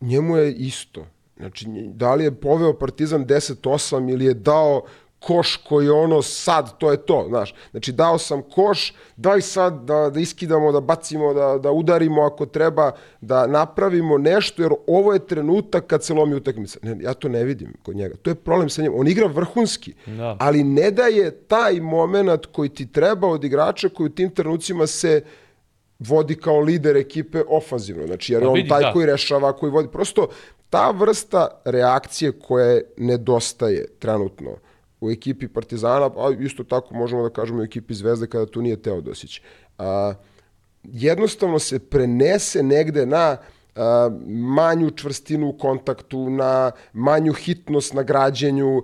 [0.00, 1.06] njemu je isto.
[1.36, 4.82] Znači, da li je poveo Partizan 10-8 ili je dao
[5.18, 7.54] koš koji je ono sad, to je to, znaš.
[7.70, 12.46] Znači, dao sam koš, daj sad da, da iskidamo, da bacimo, da, da udarimo ako
[12.46, 16.78] treba, da napravimo nešto, jer ovo je trenutak kad se lomi utakmica.
[16.82, 18.16] Ne, ja to ne vidim kod njega.
[18.22, 18.92] To je problem sa njim.
[18.96, 20.36] On igra vrhunski, Da.
[20.40, 25.24] ali ne daje taj moment koji ti treba od igrača koji u tim trenucima se
[25.98, 28.06] vodi kao lider ekipe ofanzivno.
[28.06, 28.92] Znači, jer je Pa on vidi, taj da.
[28.92, 29.88] koji rešava, koji vodi.
[29.92, 30.28] Prosto,
[30.74, 34.50] ta vrsta reakcije koja nedostaje trenutno
[35.00, 38.82] u ekipi Partizana, a isto tako možemo da kažemo u ekipi Zvezde kada tu nije
[38.82, 39.40] Teodosić.
[39.78, 40.14] A,
[40.82, 43.36] jednostavno se prenese negde na
[44.26, 48.82] manju čvrstinu u kontaktu, na manju hitnost na građenju,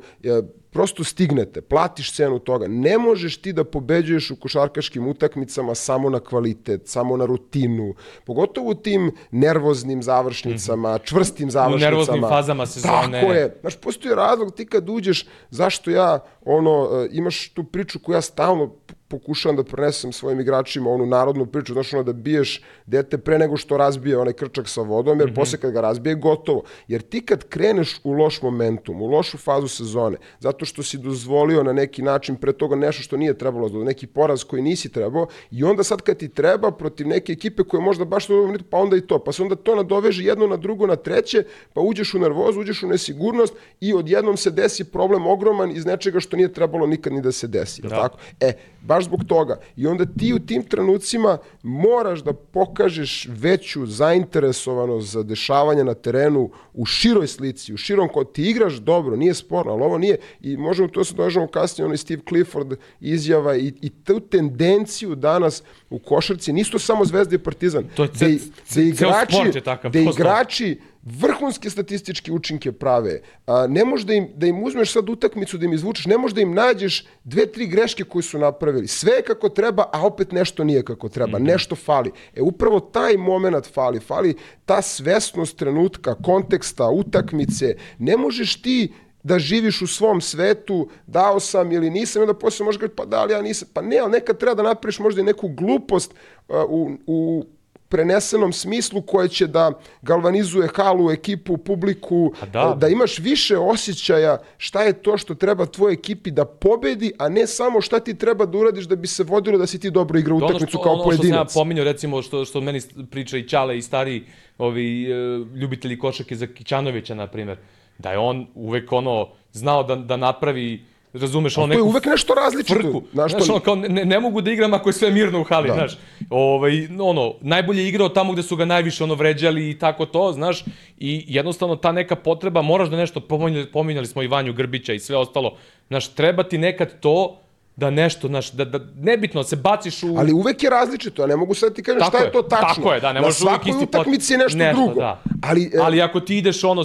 [0.70, 2.66] prosto stignete, platiš cenu toga.
[2.68, 7.94] Ne možeš ti da pobeđuješ u košarkaškim utakmicama samo na kvalitet, samo na rutinu,
[8.24, 11.04] pogotovo u tim nervoznim završnicama, mhm.
[11.04, 11.88] čvrstim završnicama.
[11.88, 13.20] U nervoznim fazama sezone.
[13.20, 13.56] Tako je.
[13.60, 18.20] Znaš, postoji razlog ti kad uđeš, zašto ja, ono, e, imaš tu priču koju ja
[18.20, 18.74] stalno
[19.10, 23.56] pokušavam da prenesem svojim igračima onu narodnu priču, znaš ono da biješ dete pre nego
[23.56, 25.34] što razbije onaj krčak sa vodom, jer mm -hmm.
[25.34, 26.62] posle kad ga razbije gotovo.
[26.88, 31.62] Jer ti kad kreneš u loš momentum, u lošu fazu sezone, zato što si dozvolio
[31.62, 35.26] na neki način pre toga nešto što nije trebalo, da neki poraz koji nisi trebao,
[35.50, 38.96] i onda sad kad ti treba protiv neke ekipe koje možda baš to, pa onda
[38.96, 42.18] i to, pa se onda to nadoveže jedno na drugo, na treće, pa uđeš u
[42.18, 46.86] nervozu, uđeš u nesigurnost i odjednom se desi problem ogroman iz nečega što nije trebalo
[46.86, 47.82] nikad ni da se desi.
[47.82, 47.88] Da.
[47.88, 48.18] Tako?
[48.40, 49.58] E, baš zbog toga.
[49.76, 56.50] I onda ti u tim trenucima moraš da pokažeš veću zainteresovanost za dešavanje na terenu
[56.74, 60.56] u široj slici, u širom kod ti igraš dobro, nije sporno, ali ovo nije i
[60.56, 65.98] možemo to se dođemo kasnije, onaj Steve Clifford izjava i, i tu tendenciju danas u
[65.98, 67.84] košarci, nisu to samo Zvezda i Partizan.
[67.94, 68.38] To je ce, de,
[68.74, 69.90] de igrači, sport je takav.
[69.90, 73.20] Da igrači vrhunske statističke učinke prave.
[73.46, 76.34] A, ne možeš da im, da im uzmeš sad utakmicu, da im izvučeš, ne možeš
[76.34, 78.88] da im nađeš dve, tri greške koje su napravili.
[78.88, 81.38] Sve je kako treba, a opet nešto nije kako treba.
[81.38, 81.52] Mm -hmm.
[81.52, 82.12] Nešto fali.
[82.34, 84.00] E, upravo taj moment fali.
[84.00, 84.34] Fali
[84.66, 87.76] ta svesnost trenutka, konteksta, utakmice.
[87.98, 88.92] Ne možeš ti
[89.22, 93.04] da živiš u svom svetu, dao sam ili nisam, i onda posle možeš gledati, pa
[93.04, 93.68] da, ali ja nisam.
[93.74, 96.14] Pa ne, ali nekad treba da napraviš možda i neku glupost
[96.48, 97.44] uh, u, u
[97.90, 99.72] prenesenom smislu koje će da
[100.02, 102.76] galvanizuje halu, ekipu, publiku, da.
[102.78, 107.46] da imaš više osjećaja šta je to što treba tvojoj ekipi da pobedi, a ne
[107.46, 110.34] samo šta ti treba da uradiš da bi se vodilo da si ti dobro igra
[110.34, 111.36] utakmicu kao ono pojedinac.
[111.36, 112.80] Ono što sam ja pominjao, recimo, što, što meni
[113.10, 114.24] priča i Ćale i stari
[114.58, 115.14] ovi, e,
[115.60, 117.58] ljubitelji košake za Kićanovića, na primjer,
[117.98, 121.80] da je on uvek ono znao da, da napravi Razumeš, on neku...
[121.80, 122.80] To je uvek nešto različito.
[122.80, 123.02] Frku.
[123.12, 125.68] Znaš, znaš, ono, kao, ne, ne mogu da igram ako je sve mirno u hali,
[125.68, 125.74] da.
[125.74, 125.98] znaš.
[126.30, 130.32] Ovaj, ono, najbolje je igrao tamo gde su ga najviše ono vređali i tako to,
[130.32, 130.64] znaš.
[130.98, 134.98] I jednostavno ta neka potreba, moraš da nešto, pominjali, pominjali smo i Vanju Grbića i
[134.98, 135.56] sve ostalo,
[135.88, 137.40] znaš, treba ti nekad to
[137.80, 140.14] da nešto, znaš, da, da nebitno se baciš u...
[140.18, 142.74] Ali uvek je različito, ja ne mogu sad ti kažem šta je, je to tačno.
[142.74, 145.00] Tako je, da, ne možeš uvek isti utakmici nešto, nešto drugo.
[145.00, 145.22] Da.
[145.42, 146.84] Ali, e, ali ako ti ideš ono,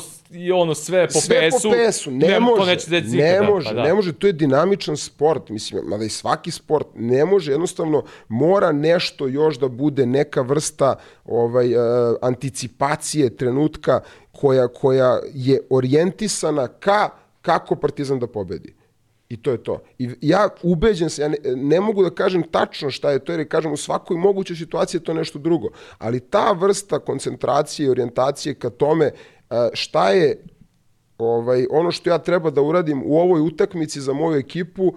[0.53, 3.43] ono sve po sve pesu, po pesu, ne, ne može, to neće da ne da,
[3.43, 3.83] može, pa da.
[3.83, 8.71] ne može, to je dinamičan sport, mislim, mada i svaki sport ne može, jednostavno mora
[8.71, 11.81] nešto još da bude neka vrsta ovaj uh,
[12.21, 13.99] anticipacije trenutka
[14.31, 17.09] koja koja je orijentisana ka
[17.41, 18.84] kako Partizan da pobedi.
[19.29, 19.81] I to je to.
[19.99, 23.47] I ja ubeđen se, ja ne, ne mogu da kažem tačno šta je to, jer
[23.47, 25.69] kažem u svakoj mogućoj situaciji je to nešto drugo.
[25.97, 29.11] Ali ta vrsta koncentracije i orijentacije ka tome
[29.73, 30.43] šta je
[31.17, 34.93] ovaj, ono što ja treba da uradim u ovoj utakmici za moju ekipu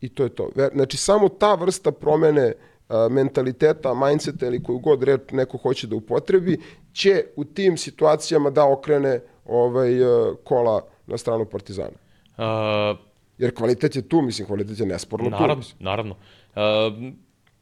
[0.00, 0.50] i to je to.
[0.74, 2.52] Znači, samo ta vrsta promene
[3.10, 6.60] mentaliteta, mindseta ili koju god reč neko hoće da upotrebi,
[6.92, 9.90] će u tim situacijama da okrene ovaj,
[10.44, 11.96] kola na stranu Partizana.
[12.38, 13.07] Uh,
[13.38, 15.70] Jer kvalitet je tu, mislim, kvalitet je nesporno naravno, tu.
[15.80, 16.14] Naravno,
[16.54, 17.06] naravno.
[17.08, 17.12] Uh,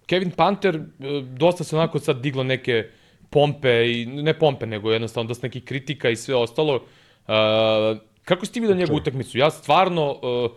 [0.06, 0.84] Kevin Panter, uh,
[1.24, 2.88] dosta se onako sad diglo neke
[3.30, 6.74] pompe, i ne pompe, nego jednostavno dosta nekih kritika i sve ostalo.
[6.74, 9.38] Uh, kako si ti vidio njegu utakmicu?
[9.38, 10.50] Ja stvarno, uh,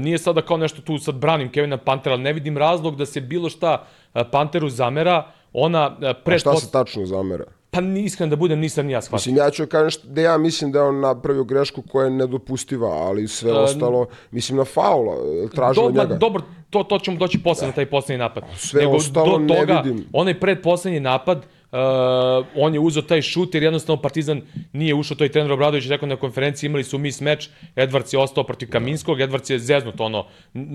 [0.00, 3.20] nije sada kao nešto tu sad branim Kevina Pantera, ali ne vidim razlog da se
[3.20, 3.86] bilo šta
[4.32, 5.32] Panteru zamera.
[5.52, 6.36] Ona pred...
[6.36, 7.44] A šta se tačno zamera?
[7.70, 9.16] Pa iskren da budem, nisam ni ja shvatio.
[9.16, 12.88] Mislim, ja ću kažem da ja mislim da je on napravio grešku koja je nedopustiva,
[12.88, 15.16] ali sve um, ostalo, mislim na faula,
[15.54, 16.14] tražio do, njega.
[16.14, 17.66] Dobro, to, to ćemo doći posle da.
[17.66, 18.44] na taj poslednji napad.
[18.56, 20.06] Sve Nego, ostalo do toga, ne vidim.
[20.12, 21.38] Onaj predposlednji napad,
[21.72, 24.42] uh, on je uzeo taj šut jer jednostavno Partizan
[24.72, 28.18] nije ušao, to je trener Obradović rekao na konferenciji, imali su mis meč, Edvards je
[28.18, 30.26] ostao protiv Kaminskog, Edvards je zeznut, ono,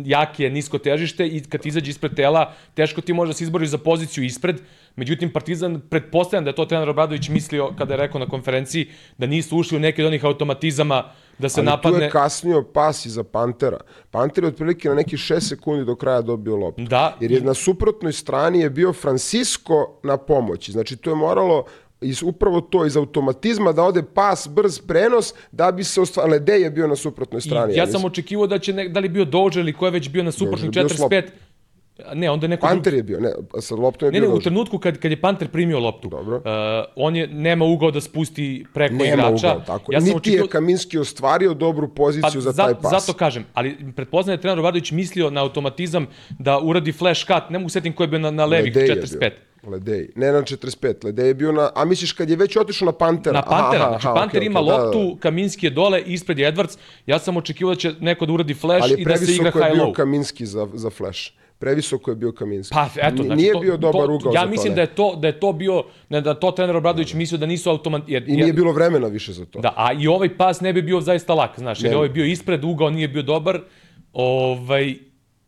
[0.06, 3.70] jaki je nisko težište i kad izađe ispred tela, teško ti može da se izboriš
[3.70, 4.62] za poziciju ispred,
[4.96, 8.88] Međutim, Partizan, pretpostavljam da je to trener Obradović mislio kada je rekao na konferenciji
[9.18, 11.04] da nisu ušli u neki od onih automatizama
[11.38, 11.98] da se Ali napadne...
[11.98, 13.80] Ali tu je kasnio pas iza Pantera.
[14.12, 16.84] Panter je otprilike na neki 6 sekundi do kraja dobio loptu.
[16.84, 17.18] Da.
[17.20, 20.72] Jer je na suprotnoj strani je bio Francisco na pomoći.
[20.72, 21.66] Znači, to je moralo
[22.02, 26.34] iz upravo to iz automatizma da ode pas, brz prenos da bi se ostvarilo.
[26.34, 27.74] Lede je bio na suprotnoj strani.
[27.74, 29.92] I ja, ja sam očekivao da će ne, da li bio Dođer ili ko je
[29.92, 31.24] već bio na suprotnoj 45
[32.14, 32.98] Ne, onda je neko Panter drugi...
[32.98, 33.32] je bio, ne,
[33.62, 34.30] sa loptom je ne, bio.
[34.30, 36.38] Ne, ne, u trenutku kad, kad je Panter primio loptu, Dobro.
[36.38, 36.44] Uh,
[36.96, 39.52] on je, nema ugao da spusti preko nema igrača.
[39.52, 39.94] Ugao, tako.
[39.94, 40.42] Ja Niti očekio...
[40.42, 42.92] je Kaminski ostvario dobru poziciju pa, za taj pas.
[42.92, 46.08] Zato kažem, ali pretpoznam trener Obradović mislio na automatizam
[46.40, 49.32] da uradi flash cut, ne mogu setim ko je bio na, na levih 45.
[49.68, 50.10] Ledej.
[50.16, 51.70] Ne na 45, Ledej je bio na...
[51.76, 53.34] A misliš kad je već otišao na Pantera?
[53.34, 56.02] Na Pantera, Aha, znači aha, Panter okej, ima okej, da, da, loptu, Kaminski je dole,
[56.02, 56.78] ispred je Edwards.
[57.06, 59.60] Ja sam očekivao da će neko da uradi flash Ali i da se igra previsoko
[59.60, 59.94] je high bio low.
[59.94, 61.32] Kaminski za, za flash.
[61.60, 62.74] Previsoko je bio Kaminski.
[62.74, 64.76] Pa eto, znači Nije to, bio dobar to, ugao Ja za to, mislim ne.
[64.76, 67.70] da je to da je to bio ne, da to trener Obradović mislio da nisu
[67.70, 69.60] automat jer, I nije jer- bilo vremena više za to.
[69.60, 71.90] Da, a i ovaj pas ne bi bio zaista lak, znaš, jer Ne.
[71.90, 73.60] je ovaj bio ispred, ugao nije bio dobar,
[74.14, 74.96] ovaj,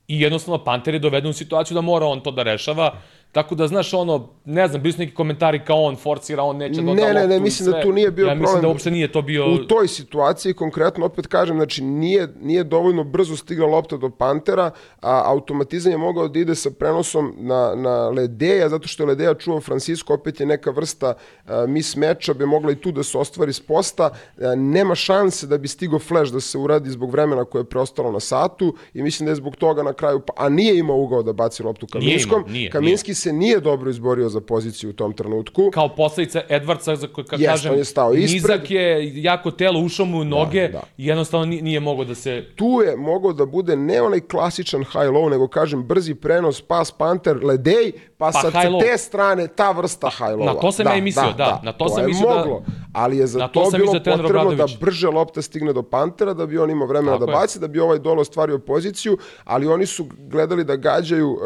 [0.08, 3.02] i jednostavno Panter je doveden u situaciju da mora on to da rešava,
[3.32, 6.82] tako da, znaš, ono, ne znam, bili su neki komentari kao on forcira, on neće
[6.82, 7.82] da Ne, da ne, ne, i mislim da sve.
[7.82, 8.62] tu nije bio Ja mislim problem.
[8.62, 9.54] da uopšte nije to bio...
[9.54, 14.72] U toj situaciji, konkretno, opet kažem, znači nije, nije dovoljno brzo stigla lopta do Pantera,
[15.02, 19.34] a automatizam je mogao da ide sa prenosom na, na Ledeja, zato što je Ledeja
[19.34, 21.14] čuo Francisco, opet je neka vrsta
[21.46, 24.10] a, mis meča, bi mogla i tu da se ostvari s posta.
[24.38, 28.12] A, nema šanse da bi stigo flash da se uradi zbog vremena koje je preostalo
[28.12, 31.24] na satu i mislim da je zbog toga na kraju, pa- a nije imao ugao
[31.24, 32.54] da baci loptu Nije imao, Kaminskom.
[32.54, 35.70] nije, Kaminski se nije dobro izborio za poziciju u tom trenutku.
[35.72, 38.34] kao posledica Edwardsa, za koji, kad Jeste, kažem, on je stao ispred.
[38.34, 40.82] nizak je, jako telo, ušao mu u noge da.
[40.98, 42.46] i jednostavno nije, nije mogao da se...
[42.56, 47.44] tu je mogao da bude ne onaj klasičan high-low, nego kažem brzi prenos, pas Panter,
[47.44, 48.82] Ledej, pa, Pa sa high-low.
[48.82, 50.46] te strane ta vrsta high-lowa.
[50.46, 52.64] Na to sam ja i mislio, da, na to to sam je da- moglo,
[52.94, 54.80] ali je za to to, bilo trener potrebno da Obradović.
[54.80, 57.38] brže lopta stigne do Pantera, da bi on imao vremena Tako da je.
[57.38, 61.40] baci, da bi ovaj dole ostvario poziciju, ali oni su gledali da gađaju uh,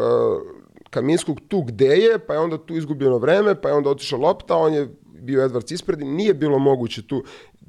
[0.92, 4.56] Kaminskog tu gde je, pa je onda tu izgubljeno vreme, pa je onda otišla lopta,
[4.56, 7.24] on je bio Edwards ispred i nije bilo moguće tu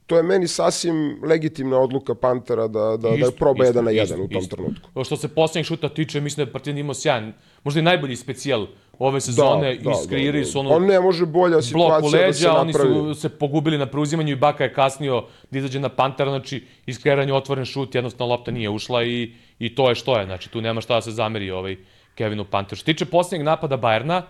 [0.07, 3.91] to je meni sasvim legitimna odluka Pantera da, da, da Isto, proba isto, jedan na
[3.91, 4.55] jedan isto, u tom isto.
[4.55, 5.03] trenutku.
[5.03, 8.67] Što se posljednjeg šuta tiče, mislim da je Partizan imao sjajan, možda i najbolji specijal
[8.99, 12.45] ove sezone, da, iskreirali su ono On ne može bolja blok u situacija da se
[12.45, 12.93] leđa, oni napravi.
[13.13, 17.33] su se pogubili na preuzimanju i Baka je kasnio da izađe na Pantera, znači iskreiranje
[17.33, 20.81] otvoren šut, jednostavno lopta nije ušla i, i to je što je, znači tu nema
[20.81, 21.77] šta da se zameri ovaj
[22.15, 22.75] Kevinu Panteru.
[22.75, 24.21] Što tiče posljednjeg napada Bajerna,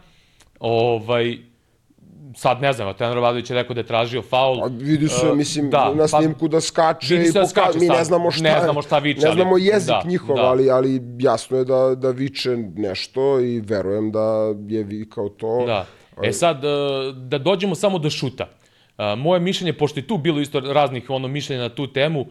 [0.60, 1.38] ovaj,
[2.36, 4.64] sad ne znam, trener Obradović je rekao da je tražio faul.
[4.64, 7.80] A vidi se, E, mislim, da, na pa- snimku da skače i da poka- skače
[7.80, 10.42] mi ne znamo šta, Ne znamo šta viče, ne ali- znamo jezik da, njihov, da.
[10.44, 14.26] ali, ali jasno je da, da viče nešto i verujem da
[14.68, 15.64] je vikao to.
[15.66, 15.86] Da.
[16.20, 16.68] E sad, e,
[17.14, 18.48] da dođemo samo do šuta.
[18.98, 22.26] E, Moje mišljenje, pošto je tu bilo isto raznih ono mišljenja na tu temu,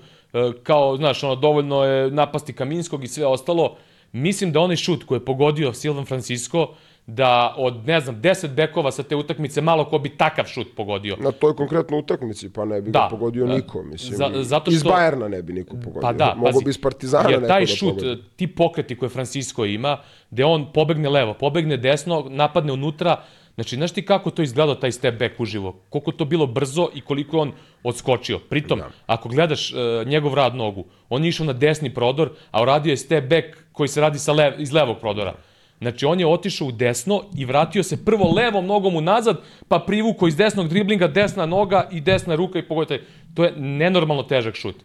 [0.63, 3.77] kao, znaš, ono, dovoljno je napasti Kaminskog i sve ostalo,
[4.13, 6.69] mislim da onaj šut koji je pogodio Silvan Francisco,
[7.07, 11.17] da od, ne znam, 10 bekova sa te utakmice, malo ko bi takav šut pogodio.
[11.17, 13.55] Na toj konkretnoj utakmici, pa ne bi Da, ga pogodio da.
[13.55, 14.17] niko, mislim.
[14.17, 16.01] Za- zato Iz što- Bajerna ne bi niko pogodio.
[16.01, 18.03] Pa da, Mogu pazi, bi iz Partizana jer taj da šut,
[18.37, 19.99] ti pokreti koje Francisco ima,
[20.31, 23.23] gde on pobegne levo, pobegne desno, napadne unutra,
[23.55, 25.73] znači, znaš ti kako to izgledao taj step back uživo?
[25.91, 28.39] Koliko to bilo brzo i koliko on odskočio.
[28.39, 28.91] Pritom, Da.
[29.07, 32.97] ako gledaš uh, njegov rad nogu, on je išao na desni prodor, a uradio je
[32.97, 35.35] step back koji se radi sa lev, iz levog prodora.
[35.81, 40.29] Znači, on je otišao u desno i vratio se prvo levom nogom unazad, pa privukao
[40.29, 43.05] iz desnog driblinga desna noga i desna ruka i pogodite.
[43.35, 44.77] To je nenormalno težak šut.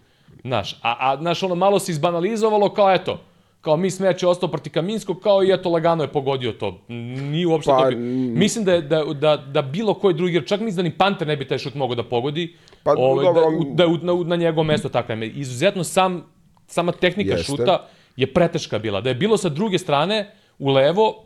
[0.41, 3.21] Znaš, a, a znaš, ono malo se izbanalizovalo kao eto,
[3.61, 6.81] kao mi smeće je ostao proti Kaminskog, kao i eto lagano je pogodio to.
[6.87, 7.99] Nije uopšte Pa, pa, to bio.
[8.35, 11.27] Mislim da, je, da, da, da bilo koji drugi, jer čak mislim da ni Panter
[11.27, 13.43] ne bi taj šut mogao da pogodi, Pa, ovaj, dobro,
[13.73, 15.29] da, da na, na njegovo mesto tako je.
[15.29, 16.23] Izuzetno sam,
[16.67, 17.43] sama tehnika Jeste.
[17.43, 19.01] šuta je preteška bila.
[19.01, 21.23] Da je bilo sa druge strane, u levo,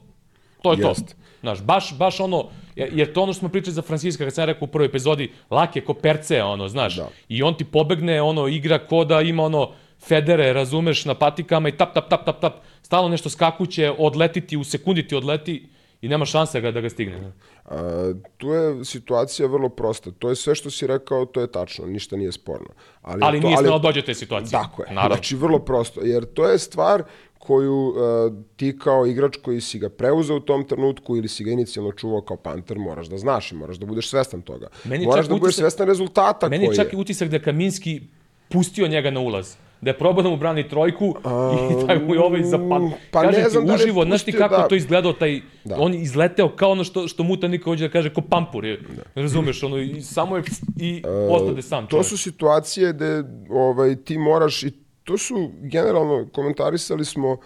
[0.62, 1.14] to je Jeste.
[1.14, 1.22] to.
[1.42, 4.66] Znaš, baš, baš ono, jer to ono što smo pričali za Franciska, kad sam rekao
[4.66, 6.96] u prvoj epizodi, lak je ko perce, ono, znaš.
[6.96, 7.10] Da.
[7.30, 9.72] I on ti pobegne, ono, igra ko da ima ono,
[10.08, 14.64] federe, razumeš, na patikama i tap, tap, tap, tap, tap, stalno nešto skakuće, odletiti, u
[14.64, 15.70] sekundi ti odleti
[16.02, 17.32] i nema šanse ga, da ga stigne.
[17.66, 20.12] A, tu je situacija vrlo prosta.
[20.12, 22.68] To je sve što si rekao, to je tačno, ništa nije sporno.
[23.02, 24.52] Ali, Ali to, nije smelo dođe do te situacije.
[24.52, 24.94] Tako je.
[24.94, 25.16] Naravno.
[25.16, 26.02] Znači, vrlo prosto.
[26.02, 27.04] Jer to je stvar
[27.38, 27.96] koju uh,
[28.56, 32.22] ti kao igrač koji si ga preuzeo u tom trenutku ili si ga inicijalno čuvao
[32.22, 34.68] kao panter, moraš da znaš i moraš da budeš svestan toga.
[34.84, 38.02] Meni moraš da budeš utisak- svestan rezultata Meni je koji čak i utisak da Kaminski
[38.50, 39.56] pustio njega na ulaz.
[39.82, 42.82] Da je probao da mu brani trojku i da mu je ovaj zapad.
[43.12, 45.42] pa Kažem ne znam ti, da uživo, znaš ti kako da- to izgledao taj...
[45.64, 45.76] Da.
[45.80, 48.66] On izleteo kao ono što, što Muta niko hoće da kaže, ko pampur.
[48.66, 48.80] Je,
[49.16, 50.44] Razumeš, ono, i samo je
[50.78, 52.06] i ostade sam To čovjek.
[52.06, 54.72] su situacije gde ovaj, ti moraš i
[55.04, 57.40] to su generalno komentarisali smo uh,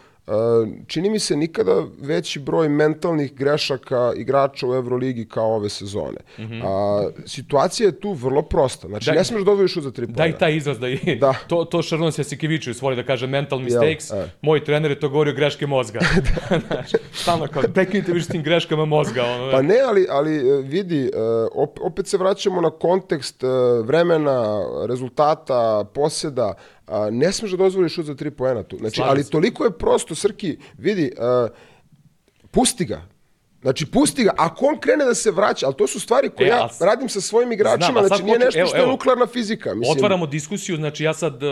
[0.87, 6.17] čini mi se nikada veći broj mentalnih grešaka igrača u Euroligi kao ove sezone.
[6.63, 8.87] A, situacija je tu vrlo prosta.
[8.87, 10.37] Znači, Daj- ne smeš da odvojiš za tri Da pojena.
[10.37, 11.33] taj izraz da je, Da.
[11.47, 14.29] to, to Šarnon Jasikeviću voli da kaže mental mistakes, e.
[14.41, 15.99] moj trener je to govorio greške mozga.
[17.13, 19.23] Stalno kao, prekinite više s tim greškama mozga.
[19.25, 21.09] Ono, Pa ne, ali, ali e, vidi, e,
[21.53, 23.47] op- opet se vraćamo na kontekst e,
[23.83, 25.55] vremena, rezultata,
[25.85, 26.53] posjeda.
[26.87, 28.77] A, Ne smeš da dozvoliš šut za tri poena tu.
[28.77, 29.29] Znači, ali se.
[29.29, 31.47] toliko je prosto, Srki, vidi, e,
[32.51, 33.01] pusti ga.
[33.61, 34.31] Znači, pusti ga.
[34.37, 36.81] Ako on krene da se vraća, ali to su stvari koje E, ja a s-
[36.81, 38.91] radim sa svojim igračima, Znam, a znači nije nešto evo, što je evo.
[38.91, 39.75] nuklearna fizika.
[39.75, 41.49] Mislim, Otvaramo diskusiju, znači ja sad uh,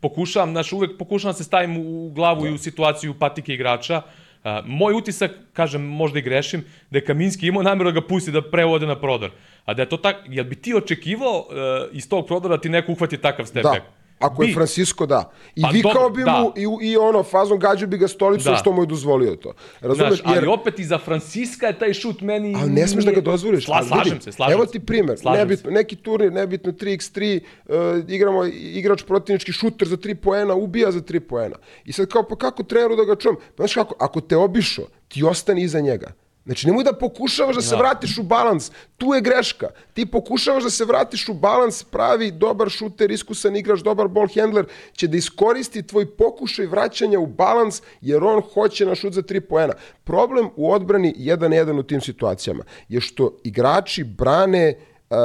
[0.00, 4.02] pokušavam, znači uvek pokušavam da se stavim u glavu i u situaciju patike igrača.
[4.36, 8.30] Uh, moj utisak, kažem, možda i grešim, da je Kaminski imao namjeru da ga pusti
[8.30, 9.30] da prevode na prodor.
[9.64, 11.46] A da je to tak, jel bi ti očekivao uh,
[11.92, 13.74] iz tog prodora da ti neko uhvati takav step Da.
[14.18, 14.54] Ako je Bi.
[14.54, 15.30] Francisco, da.
[15.56, 16.40] I Pa vikao dobro, bi da.
[16.40, 18.58] mu i, i ono, fazom gađu bi ga stolicom Da.
[18.58, 19.52] što mu je dozvolio to.
[19.80, 20.20] Razumeš?
[20.20, 22.54] Znaš, ali opet i za Franciska je taj šut meni...
[22.56, 23.64] Ali ne smeš da ga dozvoliš.
[23.64, 27.74] Sla, slažem se, slažem Evo ti primer, Slažem nebitno, neki turnir, nebitno 3x3, uh,
[28.08, 31.56] igramo, igrač protivnički šuter za 3 poena, ubija za 3 poena.
[31.84, 33.36] I sad kao, pa kako treneru da ga čujem?
[33.36, 36.12] Pa znaš kako, ako te obišo, ti ostani iza njega.
[36.46, 38.70] Znači, nemoj da pokušavaš da se vratiš u balans.
[38.96, 39.68] Tu je greška.
[39.94, 44.66] Ti pokušavaš da se vratiš u balans, pravi, dobar šuter, iskusan igrač, dobar ball handler,
[44.92, 49.40] će da iskoristi tvoj pokušaj vraćanja u balans, jer on hoće na šut za tri
[49.40, 49.74] poena.
[50.04, 54.74] Problem u odbrani 1-1 u tim situacijama je što igrači brane
[55.10, 55.16] uh,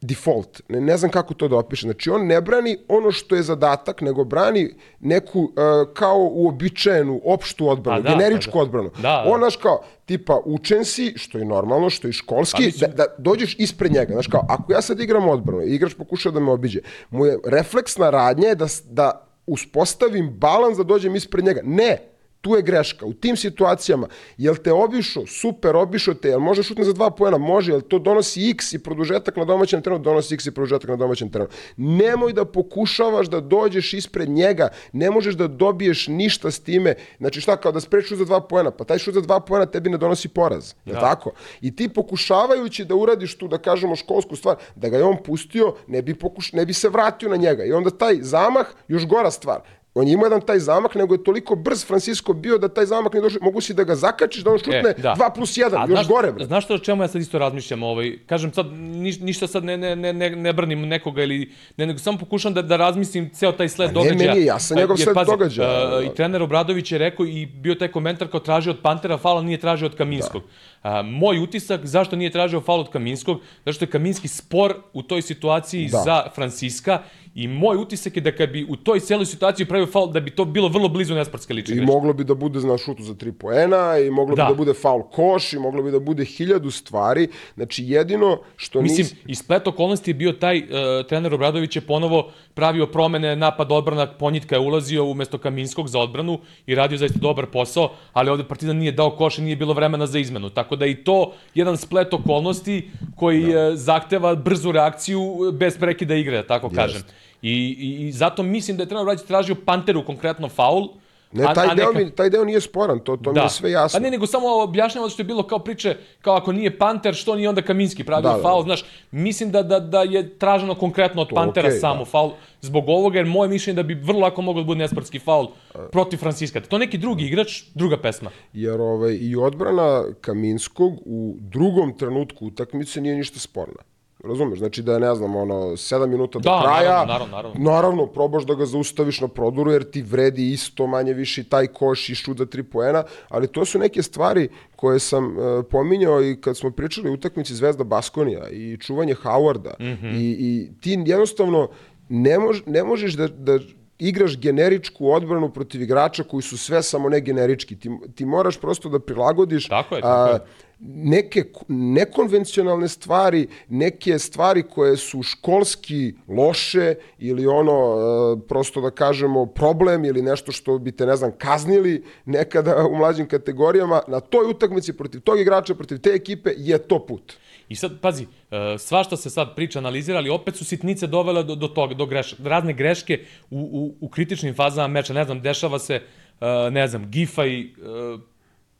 [0.00, 0.60] default.
[0.68, 1.90] Ne, ne znam kako to da opišem.
[1.90, 5.50] Znači, on ne brani ono što je zadatak, nego brani neku uh,
[5.94, 8.62] kao uobičajenu, opštu odbranu, da, generičku pa da.
[8.62, 8.90] odbranu.
[8.96, 9.24] Da, da.
[9.26, 12.96] On, znaš, kao, tipa, učen si, što je normalno, što je školski, Pa mislim- da,
[12.96, 14.12] da dođeš ispred njega.
[14.12, 16.80] Znaš, kao, ako ja sad igram odbranu i igrač pokuša da me obiđe,
[17.10, 21.60] mu je refleksna radnja je da, da uspostavim balans da dođem ispred njega.
[21.64, 21.98] Ne,
[22.40, 23.06] tu je greška.
[23.06, 27.38] U tim situacijama, jel te obišao, super, obišao te, jel može šutne za dva pojena?
[27.38, 30.02] Može, jel to donosi x i produžetak na domaćem terenu?
[30.02, 31.50] Donosi x i produžetak na domaćem terenu.
[31.76, 36.94] Nemoj da pokušavaš da dođeš ispred njega, ne možeš da dobiješ ništa s time.
[37.18, 39.66] Znači šta, kao da spreš šut za dva pojena, pa taj šut za dva pojena
[39.66, 40.74] tebi ne donosi poraz.
[40.84, 41.00] Je Da.
[41.00, 41.32] tako?
[41.60, 45.74] I ti pokušavajući da uradiš tu, da kažemo, školsku stvar, da ga je on pustio,
[45.86, 47.64] ne bi, pokuš, ne bi se vratio na njega.
[47.64, 49.60] I onda taj zamah, još gora stvar,
[49.94, 53.14] on je imao jedan taj zamah, nego je toliko brz Francisco bio da taj zamah
[53.14, 55.14] ne došao, mogu si da ga zakačiš, da on šutne E, da.
[55.14, 56.32] 2 plus 1, A još znaš, gore.
[56.32, 56.44] Bre.
[56.44, 57.82] Znaš što o čemu ja sad isto razmišljam?
[57.82, 61.38] Ovaj, kažem sad, niš, ništa sad ne, ne, ne, ne, ne branim nekoga ili
[61.76, 64.16] ne, nego samo pokušam da, da razmislim ceo taj sled ne, događaja.
[64.18, 65.96] meni je jasan njegov sled pazi, događaja.
[65.96, 69.44] a, I trener Obradović je rekao i bio taj komentar kao tražio od Pantera faul,
[69.44, 70.42] nije tražio od Kaminskog.
[70.82, 75.02] A, moj utisak zašto nije tražio faul od Kaminskog, zato što je Kaminski spor u
[75.02, 75.98] toj situaciji Da.
[75.98, 77.02] za Franciska
[77.34, 80.30] i moj utisak je da kad bi u toj celoj situaciji pravio faul, da bi
[80.30, 81.92] to bilo vrlo blizu nesportske lične I greške.
[81.92, 84.44] moglo bi da bude na šutu za tri poena, i moglo Da.
[84.44, 87.28] bi da bude faul koš, i moglo bi da bude hiljadu stvari.
[87.54, 89.14] Znači, jedino što Mislim, nis...
[89.26, 90.66] i splet okolnosti je bio taj, uh,
[91.08, 96.38] trener Obradović je ponovo pravio promene, napad odbrana, Ponjitka je ulazio umesto Kaminskog za odbranu
[96.66, 100.06] i radio zaista dobar posao, ali ovde Partizan nije dao koš i nije bilo vremena
[100.06, 100.50] za izmenu.
[100.50, 103.76] Tako da i to jedan splet okolnosti koji da.
[103.76, 105.20] zahteva brzu reakciju
[105.52, 107.02] bez prekida igre, da tako kažem.
[107.42, 110.88] I, i, I zato mislim da je trener Obradović tražio Panteru konkretno faul,
[111.32, 113.98] Ne, taj, deo, mi, taj deo nije sporan, to, to mi je sve jasno.
[113.98, 117.36] Pa ne, nego samo objašnjamo što je bilo kao priče, kao ako nije Panter, što
[117.36, 118.64] nije onda Kaminski pravio Da, da, da, faul, da.
[118.64, 122.04] znaš, mislim da, da, da je traženo konkretno od Pantera okej, samo da.
[122.04, 122.30] faul
[122.60, 125.46] zbog ovoga, jer moje mišljenje da bi vrlo lako moglo da bude nesportski faul
[125.92, 126.60] protiv Franciska.
[126.60, 128.30] To neki drugi igrač, druga pesma.
[128.52, 133.82] Jer ovaj, i odbrana Kaminskog u drugom trenutku utakmice nije ništa sporna.
[134.24, 134.58] Razumeš?
[134.58, 136.90] Znači da je, ne znam, ono, 7 minuta do Da, kraja.
[136.90, 137.70] naravno, naravno, naravno.
[137.70, 142.08] Naravno, probaš da ga zaustaviš na prodoru, jer ti vredi isto manje više taj koš
[142.08, 146.40] i šut za tri poena, ali to su neke stvari koje sam uh, pominjao i
[146.40, 150.14] kad smo pričali o utakmici Zvezda Baskonija i čuvanje Howarda mm -hmm.
[150.16, 151.68] i, i ti jednostavno
[152.08, 153.58] ne, mož, ne možeš da, da
[154.00, 157.76] igraš generičku odbranu protiv igrača koji su sve samo ne generički.
[157.76, 160.40] Ti, ti moraš prosto da prilagodiš Tako je, tako je.
[160.80, 169.46] neke nekonvencionalne stvari, neke stvari koje su školski loše ili ono, e, prosto da kažemo,
[169.46, 174.50] problem ili nešto što bi te, ne znam, kaznili nekada u mlađim kategorijama, na toj
[174.50, 177.32] utakmici protiv tog igrača, protiv te ekipe je to put.
[177.70, 181.54] I sad, pazi, e, svašta se sad priča, analizira, ali opet su sitnice dovele do,
[181.54, 185.14] do toga, do greš, razne greške u, u, u kritičnim fazama meča.
[185.14, 187.66] Ne znam, dešava se, e, ne znam, Gifaj, e,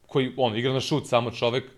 [0.06, 1.70] koji, on, igra na šut, samo čovek,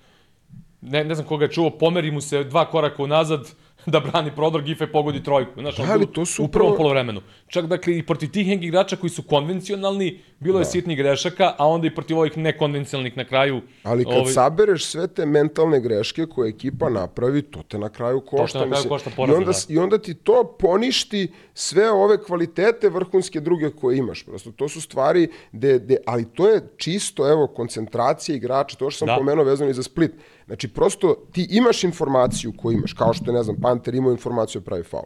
[0.80, 3.52] ne, ne znam koga je čuo, pomeri mu se dva koraka unazad,
[3.86, 5.60] da brani prodor, Gife pogodi trojku.
[5.60, 7.20] Znaš, Da, ali to su u prvom upravo- polovremenu.
[7.46, 11.66] Čak, dakle, i protiv tih nekih igrača koji su konvencionalni, bilo je sitnih grešaka, a
[11.66, 13.60] onda i protiv ovih nekonvencionalnih na kraju.
[13.82, 18.20] Ali kad ovaj, sabereš sve te mentalne greške koje ekipa napravi, to te na kraju
[18.20, 18.58] košta.
[18.58, 19.58] na kraju košta I poraza, onda, da.
[19.68, 24.24] I onda ti to poništi sve ove kvalitete vrhunske druge koje imaš.
[24.24, 28.98] Prosto to su stvari, de, de, ali to je čisto, evo, koncentracija igrača, to što
[28.98, 29.16] sam Da.
[29.16, 30.12] pomenuo vezano i za Split.
[30.52, 34.60] Znači, prosto ti imaš informaciju koju imaš, kao što je, ne znam, Panter imao informaciju
[34.60, 35.04] o pravi faul.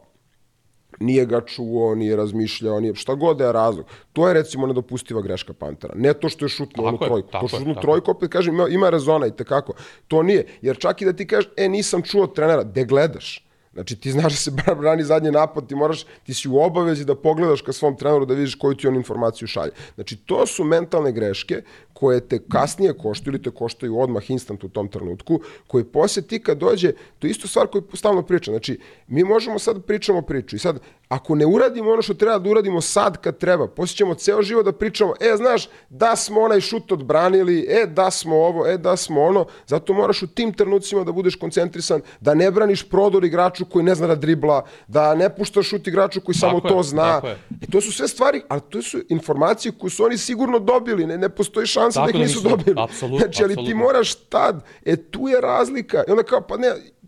[0.99, 3.85] nije ga čuo, nije razmišljao, nije šta god da je razlog.
[4.13, 5.93] To je recimo nedopustiva greška Pantera.
[5.95, 7.31] Ne to što je šutnuo onu trojku.
[7.31, 9.73] To što je, tako trojku, opet kažem, ima, ima rezona i tekako.
[10.07, 10.45] To nije.
[10.61, 13.46] Jer čak i da ti kažeš, e, nisam čuo trenera, de gledaš.
[13.77, 17.15] Znači, ti znaš da se brani zadnji napad, ti moraš, ti si u obavezi da
[17.15, 19.71] pogledaš ka svom treneru da vidiš koju ti on informaciju šalje.
[19.95, 21.61] Znači, to su mentalne greške
[21.93, 26.39] koje te kasnije koštaju ili te koštaju odmah instant u tom trenutku, koji posle ti
[26.39, 28.53] kad dođe, to je isto stvar koju stalno pričam.
[28.53, 30.79] Znači, mi možemo sad da pričamo priču i sad,
[31.09, 34.65] ako ne uradimo ono što treba da uradimo sad kad treba, posle ćemo ceo život
[34.65, 38.97] da pričamo, e, znaš, da smo onaj šut odbranili, e, da smo ovo, e, da
[38.97, 43.65] smo ono, zato moraš u tim trenucima da budeš koncentrisan, da ne braniš prodor igraču
[43.65, 46.83] koji ne zna da dribla, da ne puštaš šut igraču koji samo Tako je, to
[46.83, 47.21] zna.
[47.23, 47.37] je.
[47.61, 51.17] I to su sve stvari, ali to su informacije koje su oni sigurno dobili, ne,
[51.17, 52.75] ne postoji šansa da Tako ih da nisu nisu, dobili.
[52.79, 53.83] apsolutno, Znači, ali ti apsolutno.
[53.83, 56.03] moraš tad, e tu je razlika.
[56.07, 56.67] I onda kao, pa ne,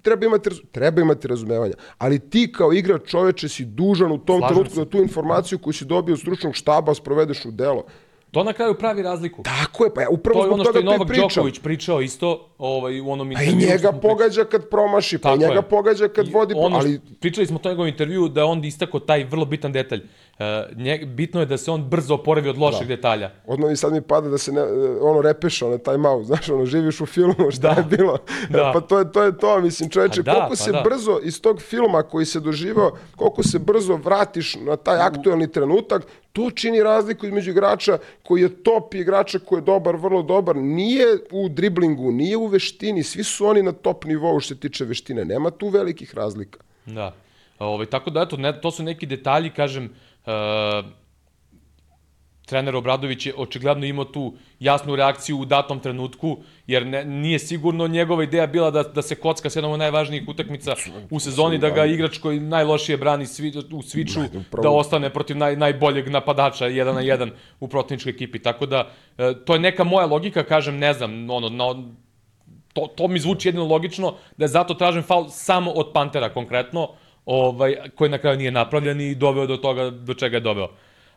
[0.10, 1.74] treba imati, treba imati razumevanja.
[1.97, 4.80] Ali ti kao igrač čoveče si dužan u tom Slažem trenutku se.
[4.80, 7.86] da tu informaciju koju si dobio od stručnog štaba sprovedeš u delo.
[8.32, 9.43] To na kraju pravi razliku.
[9.43, 11.28] Tako je, pa ja upravo To je zbog ono što toga je Novak pričam.
[11.30, 13.70] Đoković pričao isto ovaj, u onom Pa i intervju.
[13.70, 15.62] njega pogađa kad promaši, pa i njega je.
[15.62, 18.66] pogađa kad I vodi, ono ali Pričali smo to u njegovom intervju da je on
[18.66, 20.01] istako taj vrlo bitan detalj.
[20.40, 23.32] Uh, nje, bitno je da se on brzo oporavi od loših detalja.
[23.48, 24.62] Odmah mi sad mi pada da se ne,
[25.02, 27.82] ono repeša, ono time out, znaš, ono živiš u filmu, šta Da.
[27.82, 28.18] je bilo.
[28.50, 28.72] Da.
[28.74, 30.82] Pa to je, to je to, mislim, čoveče, da, koliko pa se da.
[30.82, 36.06] brzo iz tog filma koji se doživao, koliko se brzo vratiš na taj aktuelni trenutak,
[36.34, 40.56] to čini razliku između igrača koji je top i igrača koji je dobar, vrlo dobar.
[40.56, 44.86] Nije u driblingu, nije u veštini, svi su oni na top nivou što se tiče
[44.86, 45.26] veštine.
[45.26, 46.60] Nema tu velikih razlika.
[46.86, 47.14] Da.
[47.60, 49.92] Ovaj, tako da, eto, ne, to su neki detalji, kažem, uh,
[52.50, 57.88] trener Obradović je očigledno imao tu jasnu reakciju u datom trenutku, jer ne, nije sigurno
[57.88, 60.76] njegova ideja bila da, da se kocka s jednom od najvažnijih utakmica
[61.10, 64.20] u sezoni, da ga igrač koji najlošije brani svi, u sviču,
[64.64, 68.40] da ostane protiv naj, najboljeg napadača, jedan na jedan u protivničkoj ekipi.
[68.40, 71.66] Tako da, e, to je neka moja logika, kažem, ne znam, ono, na,
[72.74, 76.90] to, to mi zvuči jedino logično, da je zato tražen faul samo od Pantera konkretno,
[77.30, 80.70] ovaj, koji na kraju nije napravljen i doveo do toga do čega je doveo.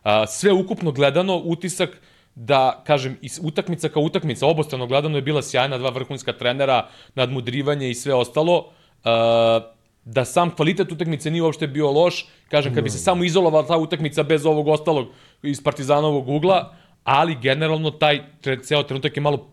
[0.03, 2.01] A, sve ukupno gledano, utisak
[2.35, 7.95] da, kažem, utakmica kao utakmica, obostrano gledano je bila sjajna, dva vrhunska trenera, nadmudrivanje i
[7.95, 8.69] sve ostalo.
[9.03, 9.59] A,
[10.05, 13.77] da sam kvalitet utakmice nije uopšte bio loš, kažem, kad bi se samo izolovala ta
[13.77, 15.07] utakmica bez ovog ostalog
[15.43, 19.47] iz Partizanovog ugla, ali generalno taj tre, ceo trenutak je malo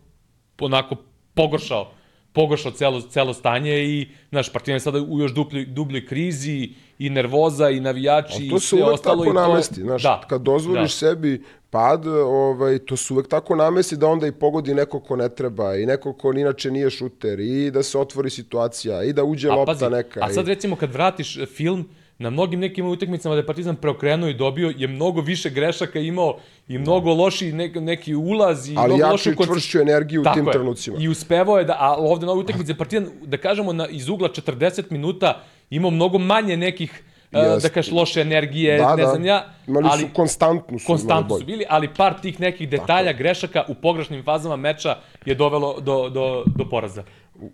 [0.61, 0.97] onako
[1.35, 1.93] pogoršao
[2.33, 7.11] pogoršao celo, celo stanje i naš Partizan je sada u još dupli, dubljoj krizi i
[7.11, 9.17] nervoza i navijači To i se sve uvek ostalo.
[9.17, 11.09] tako i to, namesti, znaš, da, kad dozvoliš da.
[11.09, 15.29] sebi pad, ovaj, to se uvek tako namesti da onda i pogodi neko ko ne
[15.29, 19.49] treba i neko ko inače nije šuter i da se otvori situacija i da uđe
[19.49, 20.21] A, lopta pazi, neka.
[20.23, 20.49] a sad i...
[20.49, 21.89] recimo kad vratiš e, film,
[22.21, 26.37] na mnogim nekim utakmicama da je Partizan preokrenuo i dobio, je mnogo više grešaka imao
[26.69, 30.37] i mnogo loši ne, neki ulaz i Ali mnogo lošu i čvršću energiju u Tako
[30.37, 30.53] tim je.
[30.53, 30.97] trenucima.
[31.01, 34.29] I uspevao je da, a ovde na ovoj utakmici Partizan, da kažemo, na, iz ugla
[34.29, 37.03] 40 minuta imao mnogo manje nekih,
[37.33, 39.09] e, da kažeš, loše energije, Da, ne da.
[39.09, 43.13] znam ja, Imali ali su konstantnu su konstantno su bili, ali par tih nekih detalja,
[43.13, 44.97] grešaka u pogrešnim fazama meča
[45.27, 47.05] je dovelo do, do, do poraza.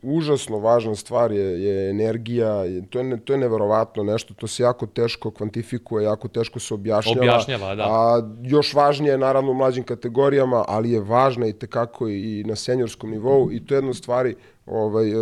[0.03, 4.47] Užasno važna stvar je, je energija, je, to, je, ne- to je neverovatno nešto, to
[4.47, 7.21] se jako teško kvantifikuje, jako teško se objašnjava.
[7.21, 7.83] Objašnjava, da.
[7.83, 12.57] A još važnije je naravno u mlađim kategorijama, ali je važna i tekako i na
[12.57, 14.35] seniorskom nivou i to je jedna od stvari
[14.67, 15.15] ovaj, e,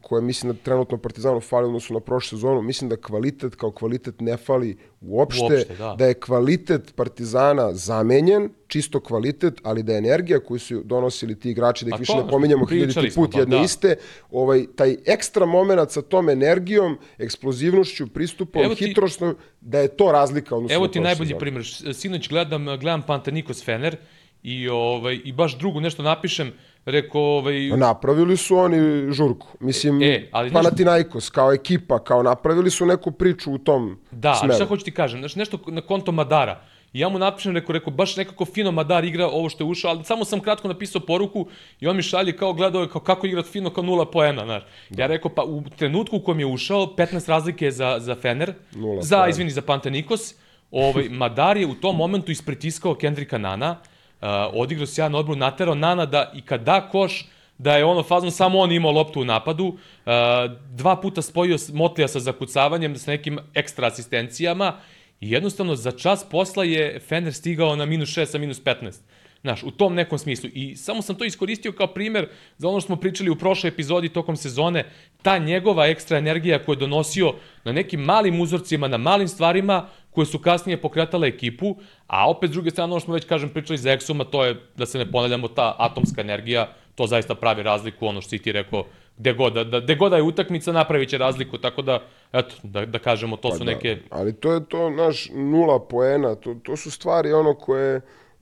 [0.00, 2.62] koja mislim da trenutno Partizanu fali u odnosu na prošlu sezonu.
[2.62, 5.94] Mislim da kvalitet kao kvalitet ne fali uopšte, Uopšte, da.
[5.98, 11.50] da je kvalitet Partizana zamenjen, čisto kvalitet, ali da je energija koju su donosili ti
[11.50, 13.62] igrači, da ih Pa više to, ne pominjemo pričali hiljaditi put pa jedne da.
[13.62, 13.96] iste,
[14.30, 18.94] ovaj, taj ekstra moment sa tom energijom, eksplozivnošću, pristupom, Evo ti-
[19.60, 21.40] da je to razlika odnosno Evo na ti najbolji sezonu.
[21.40, 21.64] primjer.
[21.94, 23.96] Sinoć gledam, gledam Pantanikos Fener
[24.42, 26.52] i, ovaj, i baš drugo nešto napišem,
[26.86, 28.78] rekao, ovaj, Pa Napravili su oni
[29.12, 29.46] žurku.
[29.60, 34.28] Mislim, E, ali znaš- Panathinaikos kao ekipa, kao napravili su neku priču u tom Da,
[34.28, 34.54] ali smeru.
[34.54, 36.60] šta hoću ti kažem, znaš, nešto na konto Madara.
[36.92, 39.90] I ja mu napišem, rekao, rekao, baš nekako fino Madar igra ovo što je ušao,
[39.90, 41.46] ali samo sam kratko napisao poruku
[41.80, 44.62] i on mi šalje kao gledao je kao kako igrat fino kao nula poena, znaš.
[44.90, 49.02] Ja rekao, pa u trenutku u kojem je ušao, 15 razlike za, za Fener, Nula
[49.02, 49.28] za, poena.
[49.28, 50.34] izvini, za Pantanikos,
[50.70, 53.76] ovaj, Madar je u tom momentu ispritiskao Kendrika Nana,
[54.20, 57.26] uh, odigrao se jedan odbor, naterao Nana da i kad da koš,
[57.58, 59.76] da je ono fazno samo on imao loptu u napadu, uh,
[60.70, 64.76] dva puta spojio s- Motlija sa zakucavanjem, sa nekim ekstra asistencijama
[65.20, 68.92] i jednostavno za čas posla je Fener stigao na minus 6 sa minus 15.
[69.40, 70.50] Znaš, u tom nekom smislu.
[70.52, 74.08] I samo sam to iskoristio kao primer za ono što smo pričali u prošloj epizodi
[74.08, 74.84] tokom sezone,
[75.22, 79.88] ta njegova ekstra energija koju je donosio na nekim malim uzorcima, na malim stvarima,
[80.18, 83.48] koje su kasnije pokretale ekipu, a opet s druge strane, ono što smo već, kažem,
[83.48, 87.62] pričali za Exuma, to je, da se ne ponavljamo, ta atomska energija, to zaista pravi
[87.62, 88.84] razliku, ono što si ti rekao,
[89.18, 92.00] gde god, da, da, gde god da je utakmica, napravit će razliku, tako da,
[92.32, 93.96] eto, da, da kažemo, to Pa su da, neke...
[94.10, 98.00] Ali to je to, naš, nula poena, to, to su stvari ono koje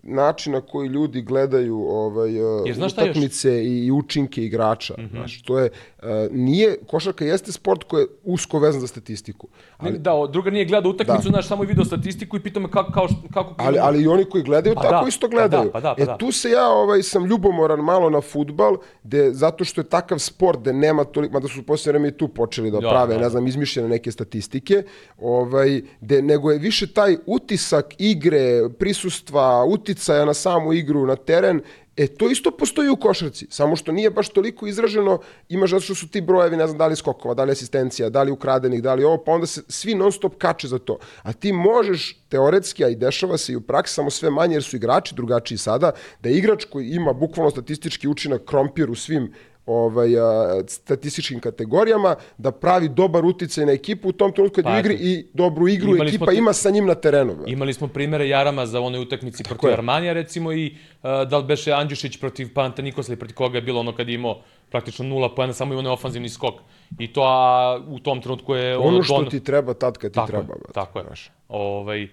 [0.09, 2.33] način na koji ljudi gledaju ovaj
[2.67, 3.11] Jer znaš šta još?
[3.11, 4.95] Utakmice i, i učinke igrača.
[4.99, 5.11] Mm -hmm.
[5.11, 5.71] Znaš, to je
[6.03, 9.49] uh, nije košarka jeste sport koji je usko vezan za statistiku.
[9.77, 11.31] Ali, da, druga nije gledao utakmicu, Da.
[11.31, 14.25] znaš, samo je video statistiku i pitao me kako, kao, kako Ali, ali i oni
[14.25, 15.73] koji gledaju Pa tako da, isto pa da, gledaju.
[15.73, 16.17] pa da, pa e da.
[16.17, 20.61] tu se ja ovaj sam ljubomoran malo na futbal, gde zato što je takav sport
[20.61, 23.21] da nema toliko, mada su posljednje vreme i tu počeli da Da, prave, da.
[23.21, 24.83] ne znam, izmišljene neke statistike,
[25.19, 29.65] ovaj, gde, nego je više taj utisak igre, prisustva,
[29.97, 31.61] uticaja na samu igru, na teren,
[31.97, 35.95] E, to isto postoji u košarci, samo što nije baš toliko izraženo, imaš zato što
[35.95, 38.95] su ti brojevi, ne znam, da li skokova, da li asistencija, da li ukradenih, da
[38.95, 40.99] li ovo, pa onda se svi non stop kače za to.
[41.23, 44.63] A ti možeš teoretski, a i dešava se i u praksi, samo sve manje jer
[44.63, 49.33] su igrači drugačiji sada, da igrač koji ima bukvalno statistički učinak krompir u svim
[49.67, 50.23] ovaj, a,
[50.67, 54.95] statističkim kategorijama, da pravi dobar uticaj na ekipu u tom trenutku kad Pa, je igri
[54.97, 57.35] i dobru igru Imali ekipa te- ima sa njim na terenu.
[57.35, 57.53] brate.
[57.53, 59.75] Imali smo primere Jarama za onoj utakmici protiv je.
[59.75, 63.81] Armanija, recimo, i uh, da li beše Andjušić protiv Panathinaikosa ili protiv koga je bilo
[63.81, 64.41] ono kad je imao
[64.71, 66.55] praktično nula poena, samo i onaj ofanzivni skok.
[66.99, 70.11] I to a, u tom trenutku je ono, Ono što don- ti treba tad kad
[70.11, 70.55] ti Tako treba.
[70.55, 71.05] je, tako je.
[71.49, 72.09] Ovaj, uh,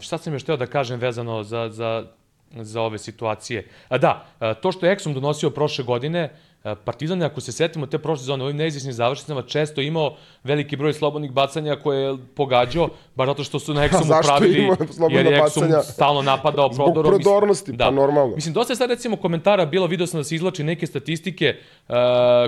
[0.00, 2.06] šta sam još teo da kažem vezano za, za,
[2.54, 3.68] za ove situacije?
[3.88, 6.30] A da, uh, to što je Exum donosio prošle godine,
[6.64, 10.92] uh, Partizan, ako se setimo te prošle sezone, ovim neizvisnim završnicama često imao veliki broj
[10.92, 14.70] slobodnih bacanja koje je pogađao, bar zato što su na Exumu pravili,
[15.10, 17.10] jer je Exum stalno napadao Zbog prodorom.
[17.12, 18.34] Mislim- prodornosti, pa normalno.
[18.34, 21.56] Mislim, dosta je sad recimo komentara bilo, video sam da se izlači neke statistike,
[21.88, 21.94] uh,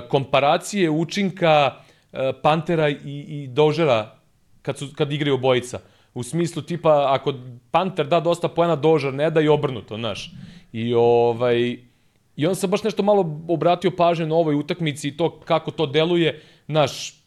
[0.09, 1.71] komparacije učinka
[2.11, 4.15] uh, Pantera i, i Dožera
[4.61, 5.79] kad, su, kad igraju obojica.
[6.19, 7.33] U smislu tipa, ako
[7.71, 10.31] Panter da dosta poena, Dožer ne da i obrnuto, znaš.
[10.73, 11.77] I ovaj...
[12.35, 15.85] I on sam baš nešto malo obratio pažnju na ovoj utakmici i to kako to
[15.85, 16.41] deluje.
[16.67, 17.23] Naš,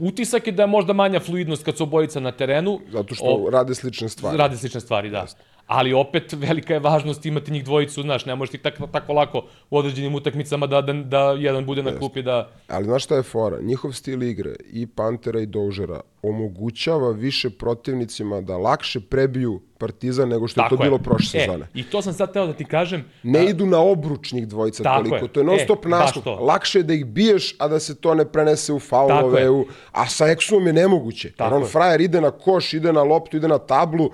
[0.00, 2.80] utisak je da je možda manja fluidnost kad su obojica na terenu.
[2.92, 4.38] Zato što O- rade slične stvari.
[4.38, 5.26] Rade slične stvari, da.
[5.68, 9.42] Ali opet velika je važnost imati njih dvojicu, znaš, ne možeš ti tako, tako lako
[9.70, 12.50] u određenim utakmicama da, da, da jedan bude na klupi da...
[12.68, 13.58] Ali znaš šta je fora?
[13.60, 20.48] Njihov stil igre i Pantera i Dožera omogućava više protivnicima da lakše prebiju Partizan nego
[20.48, 21.64] što je to bilo prošle sezone.
[21.64, 23.04] E, I to sam sad teo da ti kažem.
[23.22, 25.16] Ne idu na obruč njih dvojica Tako toliko.
[25.16, 25.32] je.
[25.32, 26.26] To je non E, stop baš nastup.
[26.40, 29.40] Lakše je da ih biješ, a da se to ne prenese u Tako faulove.
[29.40, 29.50] je.
[29.50, 31.32] U, a sa Exumom je nemoguće.
[31.32, 31.68] Tako jer on je.
[31.68, 34.10] frajer ide na koš, ide na loptu, ide na tablu.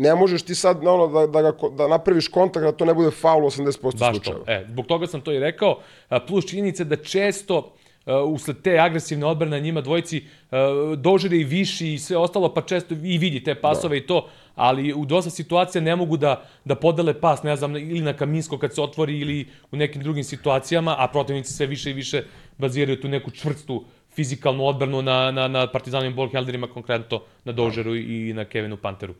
[0.00, 2.94] Ne možeš ti sad na ono, da, da, ga, da napraviš kontakt da to ne
[2.94, 4.44] bude faul u 80% Baš slučajeva.
[4.44, 4.52] to.
[4.52, 5.80] E, zbog toga sam to i rekao.
[6.26, 10.58] Plus činjenica da često uh, usled te agresivne odbrane njima dvojici uh,
[10.98, 14.94] dožere i viši i sve ostalo, pa često i vidi te pasove i to, ali
[14.94, 18.74] u dosta situacija ne mogu da, da podele pas, ne znam, ili na Kaminsko kad
[18.74, 22.22] se otvori ili u nekim drugim situacijama, a protivnici sve više i više
[22.58, 23.84] baziraju tu neku čvrstu
[24.14, 29.14] fizikalnu odbranu na, na, na partizanovim ballhelderima, konkretno na Dožeru i na Kevinu Panteru.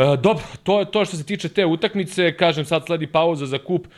[0.00, 2.36] E, dobro, to je to što se tiče te utakmice.
[2.36, 3.90] Kažem, sad sledi pauza za kup e,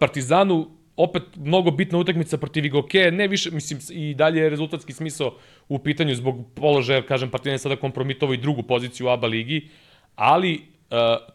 [0.00, 0.68] Partizanu.
[0.96, 5.34] Opet mnogo bitna utakmica protiv Igoke, ne više, mislim, i dalje je rezultatski smisao
[5.68, 9.68] u pitanju zbog položaja, kažem, Partizan je sada kompromitovao i drugu poziciju u ABA ligi,
[10.16, 10.60] ali e,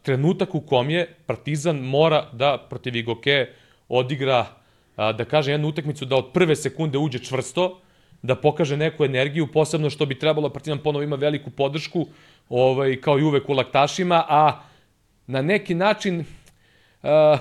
[0.04, 3.48] trenutak u kom je Partizan mora da protiv Igoke
[3.90, 4.46] odigra,
[4.96, 7.82] a, da kaže, jednu utakmicu da od prve sekunde uđe čvrsto,
[8.22, 12.08] da pokaže neku energiju, posebno što bi trebalo, Partizan ponovo ima veliku podršku,
[12.50, 14.62] ovaj, kao i uvek u laktašima, a
[15.28, 16.20] na neki način,
[17.04, 17.40] uh,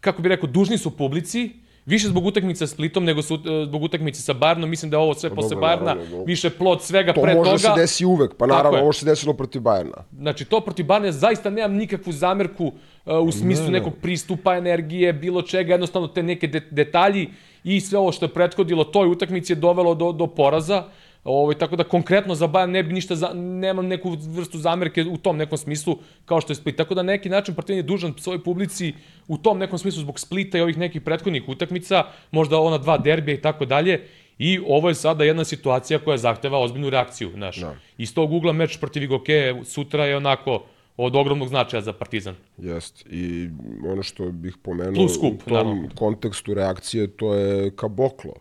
[0.00, 1.50] kako bi rekao, dužni su publici,
[1.86, 5.00] više zbog utakmice sa Splitom nego su, uh, zbog utakmice sa Barnom, mislim da je
[5.02, 6.24] ovo sve posle dobro, Barna, naravno, dobro.
[6.24, 7.68] više plod svega To pre može toga.
[7.68, 10.04] da se desi uvek, pa naravno ovo se desilo protiv Bajerna.
[10.18, 12.72] Znači, to protiv Barna ja zaista nemam nikakvu zamerku uh,
[13.28, 13.70] u smislu ne.
[13.70, 17.28] nekog pristupa, energije, bilo čega, jednostavno te neke de detalji
[17.64, 20.84] i sve ovo što je prethodilo toj utakmici je dovelo do, do poraza.
[21.24, 25.16] Ovaj, tako da konkretno za Bayern ne bi ništa, za, nemam neku vrstu zamerke u
[25.16, 26.76] tom nekom smislu kao što je Split.
[26.76, 28.92] Tako da neki način Partizan je dužan svojoj publici
[29.28, 33.34] u tom nekom smislu zbog Splita i ovih nekih prethodnih utakmica, možda ona dva derbija
[33.34, 34.08] i tako dalje.
[34.38, 37.56] I ovo je sada jedna situacija koja zahteva ozbiljnu reakciju, znaš.
[37.56, 37.76] Da.
[37.98, 40.64] Iz tog ugla meč protiv Igoke sutra je onako
[40.96, 42.34] od ogromnog značaja za Partizan.
[42.58, 43.04] Jest.
[43.10, 43.48] I
[43.86, 45.88] ono što bih pomenuo Plus kup, u tom naravno.
[45.94, 48.32] kontekstu reakcije, to je kaboklo.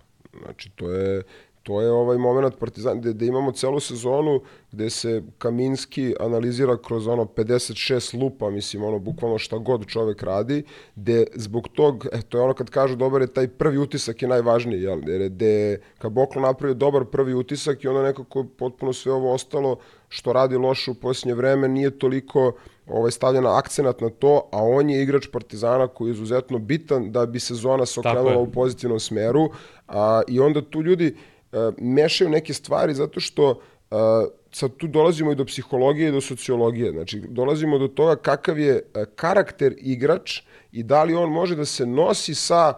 [0.43, 1.23] Znači, to je
[1.63, 4.41] To je ovaj moment Partizan, gde, gde imamo celu sezonu
[4.71, 10.63] gde se Kaminski analizira kroz ono 56 lupa, mislim, ono, bukvalno šta god čovek radi,
[10.95, 14.27] gde zbog tog, e, to je ono kad kažu dobar je taj prvi utisak je
[14.27, 19.33] najvažniji, jel, gde, gde Kaboklo napravio dobar prvi utisak i onda nekako potpuno sve ovo
[19.33, 19.77] ostalo
[20.11, 22.51] što radi loše u posljednje vreme nije toliko
[22.87, 27.25] ovaj, stavljena akcenat na to, a on je igrač Partizana koji je izuzetno bitan da
[27.25, 29.49] bi sezona se okrenula u pozitivnom smeru
[29.87, 31.15] a, i onda tu ljudi
[31.51, 33.59] a, e, mešaju neke stvari zato što
[33.91, 36.91] a, e, sad tu dolazimo i do psihologije i do sociologije.
[36.91, 40.41] Znači, dolazimo do toga kakav je e, karakter igrač
[40.71, 42.73] i da li on može da se nosi sa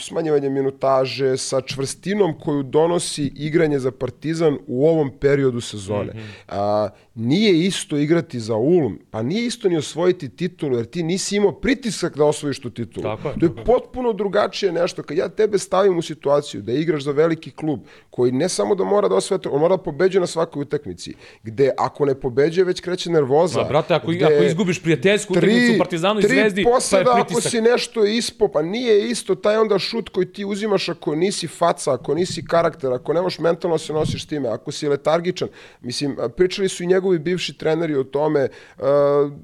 [0.00, 6.12] smanjivanje minutaže, sa čvrstinom koju donosi igranje za Partizan u ovom periodu sezone.
[6.14, 6.18] Mm
[6.48, 6.88] -hmm.
[7.18, 11.52] Nije isto igrati za Ulm, pa nije isto ni osvojiti titulu, jer ti nisi imao
[11.52, 13.02] pritisak da osvojiš tu titulu.
[13.02, 15.02] Tako, to je potpuno drugačije nešto.
[15.02, 18.84] Kad ja tebe stavim u situaciju da igraš za veliki klub, koji ne samo da
[18.84, 22.80] mora da osvoje, on mora da pobeđuje na svakoj utakmici, gde ako ne pobeđuje, već
[22.80, 23.62] kreće nervoza.
[23.62, 27.30] Da, brate, ako, ako izgubiš prijateljsku utakmicu u Partizanu i Zvezdi, pa je pritisak.
[27.30, 31.46] ako si nešto ispo, pa nije isto taj onda šut koji ti uzimaš ako nisi
[31.46, 35.48] faca, ako nisi karakter, ako nemaš mentalno se nosiš time, ako si letargičan.
[35.80, 38.48] Mislim, pričali su i njegovi bivši treneri o tome,
[38.78, 38.84] uh,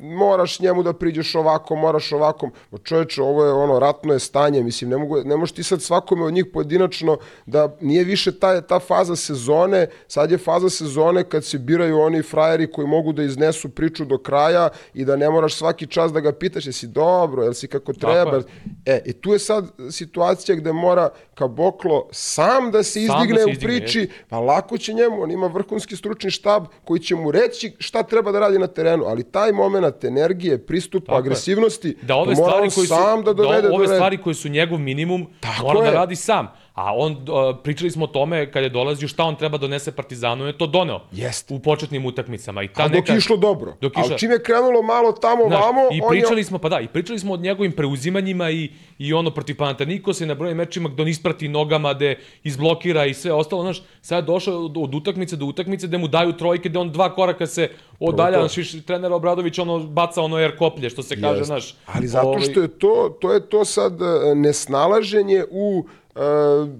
[0.00, 2.50] moraš njemu da priđeš ovako, moraš ovako.
[2.84, 6.24] Čoveče, ovo je ono, ratno je stanje, mislim, ne, mogu, ne možeš ti sad svakome
[6.24, 11.44] od njih pojedinačno da nije više ta, ta faza sezone, sad je faza sezone kad
[11.44, 15.54] se biraju oni frajeri koji mogu da iznesu priču do kraja i da ne moraš
[15.54, 18.42] svaki čas da ga pitaš jesi dobro, jel si kako treba.
[18.86, 23.50] E, i tu je sad situacija gde mora Kaboklo sam da se izdigne, da se
[23.50, 24.08] izdigne u priči, je.
[24.28, 28.32] pa lako će njemu, on ima vrhunski stručni štab koji će mu reći šta treba
[28.32, 32.86] da radi na terenu, ali taj moment energije, pristupa, Tako agresivnosti, da ove stvari koji
[32.86, 35.84] su, sam da dovede da ove do stvari koji su njegov minimum, Tako mora da
[35.86, 35.90] je.
[35.92, 36.48] da radi sam.
[36.74, 37.16] A on,
[37.62, 41.00] pričali smo o tome kad je dolazio šta on treba donese Partizanu, je to doneo.
[41.12, 41.50] Jest.
[41.50, 42.62] U početnim utakmicama.
[42.62, 43.76] I ta A dok neka, išlo dobro.
[43.80, 44.14] Dok išlo...
[44.14, 45.80] A čim je krenulo malo tamo, Znaš, vamo...
[45.92, 46.44] I pričali je...
[46.44, 50.26] smo, pa da, i pričali smo o njegovim preuzimanjima i, i ono protiv Panatanikosa i
[50.26, 53.62] na brojim mečima gde on isprati nogama, gde izblokira i sve ostalo.
[53.62, 56.92] Znaš, sad je došao od, od utakmice do utakmice gde mu daju trojke, gde on
[56.92, 57.68] dva koraka se
[58.00, 58.48] odalja.
[58.48, 61.74] Znaš, trener Obradović ono baca ono air koplje, što se kaže, znaš.
[61.86, 65.84] Ali zato ovaj- što je to, to je to sad e, nesnalaženje u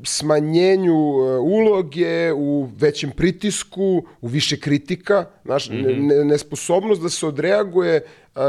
[0.05, 6.07] smanjenju e, uloge, u većem pritisku, u više kritika, znaš, mm -hmm.
[6.07, 8.05] ne, nesposobnost da se odreaguje e,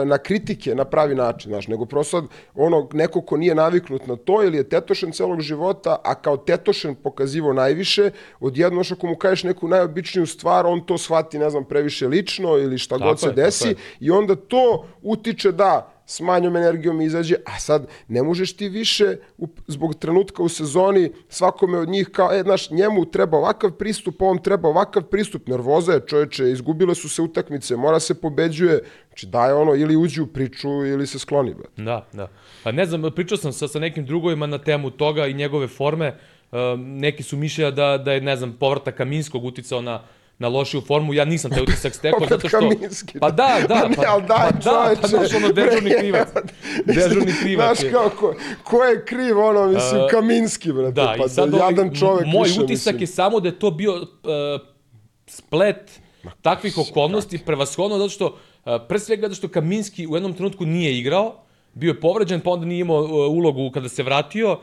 [0.05, 4.43] na kritike na pravi način, znaš, nego prosto ono, neko ko nije naviknut na to
[4.43, 9.67] ili je tetošen celog života, a kao tetošen pokazivo najviše, odjedno ako mu kažeš neku
[9.67, 13.33] najobičniju stvar, on to shvati, ne znam, previše lično ili šta tako god se je,
[13.33, 18.69] desi i onda to utiče da s manjom energijom izađe, a sad ne možeš ti
[18.69, 23.71] više u, zbog trenutka u sezoni svakome od njih kao, e, znaš, njemu treba ovakav
[23.71, 28.83] pristup, on treba ovakav pristup, nervoza je čoveče, izgubile su se utakmice, mora se pobeđuje,
[29.07, 31.53] znači daj ono, ili uđi u priču ili se skloni.
[31.53, 31.83] Be.
[31.83, 32.27] Da, da.
[32.63, 36.07] Pa ne znam, pričao sam sa, sa nekim drugovima na temu toga i njegove forme,
[36.51, 40.01] uh, neki su mišlja da, da je, ne znam, povratak Kaminskog uticao na
[40.39, 42.59] na lošiju formu, ja nisam taj utisak stekao zato što...
[42.59, 43.19] Kaminski.
[43.19, 46.27] Pa da, da, pa, ne, ali daj, pa da, pa znaš ono dežurni krivac.
[46.85, 51.27] dežurni krivac Znaš kao, ko, ko je kriv, ono, mislim, uh, Kaminski, brate, da, pa
[51.27, 53.01] sad, da, jadan čovek Moj više, utisak mislim.
[53.01, 54.07] je samo da je to bio uh,
[55.27, 55.99] splet
[56.41, 60.97] takvih okolnosti, prevashodno zato što, uh, pre svega zato što Kaminski u jednom trenutku nije
[60.97, 61.35] igrao,
[61.73, 64.59] bio je povređen, pa onda nije imao uh, ulogu kada se vratio, uh,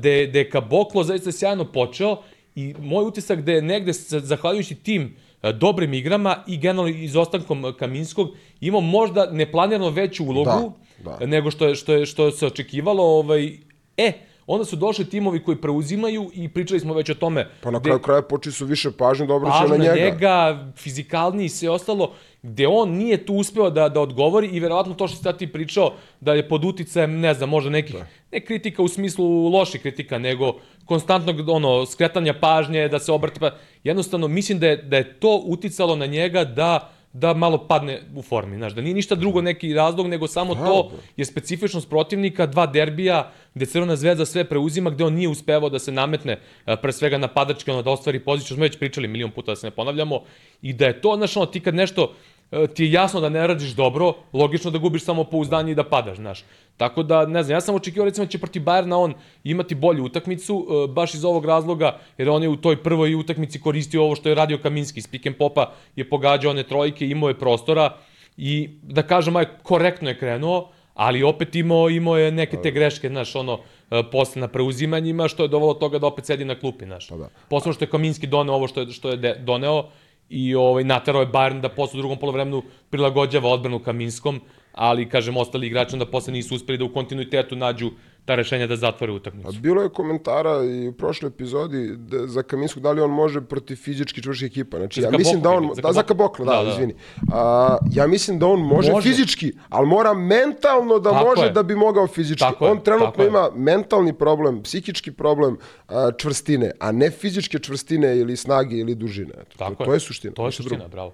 [0.00, 2.16] de, de Kaboklo zaista sjajno počeo
[2.56, 8.28] I moj utisak da je negde, zahvaljujući tim e, dobrim igrama i generalno izostankom Kaminskog,
[8.60, 10.72] imao možda neplanirano veću ulogu
[11.04, 11.26] da, da.
[11.26, 13.02] nego što je, što je, što se očekivalo.
[13.02, 13.58] Ovaj,
[13.96, 14.12] e,
[14.46, 17.48] onda su došli timovi koji preuzimaju i pričali smo već o tome.
[17.62, 19.90] Pa na kraju kraja počeli su više pažnje da obraćaju na njega.
[19.90, 24.46] Pažnje na njega, fizikalni i sve ostalo gde on nije tu uspeo da, da odgovori
[24.46, 27.70] i verovatno to što si sad ti pričao da je pod uticajem, ne znam, možda
[27.70, 28.06] nekih, da.
[28.32, 30.52] ne kritika u smislu loših kritika, nego
[30.84, 33.50] konstantnog ono, skretanja pažnje, da se obrati, pa
[33.84, 38.22] jednostavno mislim da je, da je to uticalo na njega da da malo padne u
[38.22, 42.66] formi, znaš, da nije ništa drugo neki razlog, nego samo to je specifičnost protivnika, dva
[42.66, 46.38] derbija, gde Crvena zvezda sve preuzima, gde on nije uspevao da se nametne
[46.82, 49.70] pre svega napadački, ono da ostvari poziciju, smo već pričali milion puta da se ne
[49.70, 50.20] ponavljamo,
[50.62, 52.35] i da je to, znaš, ono, ti kad nešto, E,
[52.74, 56.16] ti je jasno da ne radiš dobro, logično da gubiš samo pouzdanje i da padaš,
[56.16, 56.44] znaš.
[56.76, 60.04] Tako da, ne znam, ja sam očekivao recimo da će protiv Bajerna on imati bolju
[60.04, 64.14] utakmicu, e, baš iz ovog razloga, jer on je u toj prvoj utakmici koristio ovo
[64.16, 67.96] što je radio Kaminski, s pick and popa je pogađao one trojke, imao je prostora
[68.36, 73.08] i da kažem, aj, korektno je krenuo, ali opet imao, imao je neke te greške,
[73.08, 73.58] znaš, ono,
[73.90, 77.08] e, posle na preuzimanjima, što je dovelo do toga da opet sedi na klupi, znaš.
[77.08, 77.28] Pa da.
[77.48, 79.88] Posle što je Kaminski doneo ovo što je, što je de, doneo
[80.30, 84.40] i ovaj, naterao je Bayern da posle u drugom polovremenu prilagođava odbranu Kaminskom,
[84.72, 87.90] ali, kažem, ostali igrači onda posle nisu uspeli da u kontinuitetu nađu
[88.26, 89.48] ta rešenja da zatvore utakmicu.
[89.48, 93.40] A bilo je komentara i u prošloj epizodi da, za Kaminskog da li on može
[93.40, 94.76] protiv fizički čvrših ekipa.
[94.78, 96.26] Znači, ja mislim da on, za da, za Kaboklo.
[96.26, 96.70] Kaboklo, da, Da, da.
[96.70, 96.94] izvini.
[97.32, 99.08] A, ja mislim da on može, Može.
[99.08, 101.50] fizički, ali mora mentalno da Tako može je.
[101.50, 102.40] da bi mogao fizički.
[102.40, 103.28] Tako je, on trenutno tako je.
[103.28, 105.56] ima mentalni problem, psihički problem
[105.88, 109.32] a, čvrstine, a ne fizičke čvrstine ili snage ili dužine.
[109.40, 110.34] Eto, Tako to, to je suština.
[110.34, 111.12] To je suština, bravo.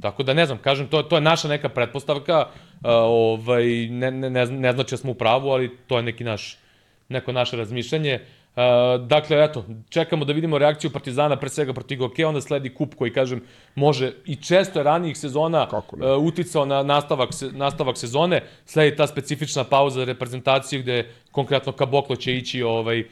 [0.00, 4.30] Tako da ne znam, kažem, to, to je naša neka pretpostavka, uh, ovaj, ne, ne,
[4.30, 6.56] ne, ne znači da smo u pravu, ali to je neki naš,
[7.08, 8.20] neko naše razmišljanje.
[8.58, 12.94] Uh, dakle, eto, čekamo da vidimo reakciju Partizana, pre svega protiv Goke, onda sledi kup
[12.94, 13.42] koji, kažem,
[13.74, 15.82] može i često je ranijih sezona uh,
[16.24, 22.36] uticao na nastavak, se, nastavak sezone, sledi ta specifična pauza reprezentacije gde konkretno Kaboklo će
[22.36, 23.04] ići ovaj,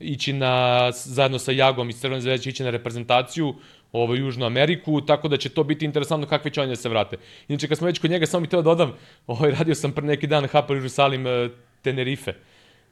[0.00, 3.54] ići na, zajedno sa Jagom iz Crvene zvezde će ići na reprezentaciju
[3.92, 7.16] ovaj, Južnu Ameriku, tako da će to biti interesantno kakve će oni da se vrate.
[7.48, 8.92] Inače, kad smo već kod njega, samo mi teo dodam,
[9.26, 11.48] ovaj, radio sam pre neki dan Hapar Jerusalim eh,
[11.82, 12.34] Tenerife.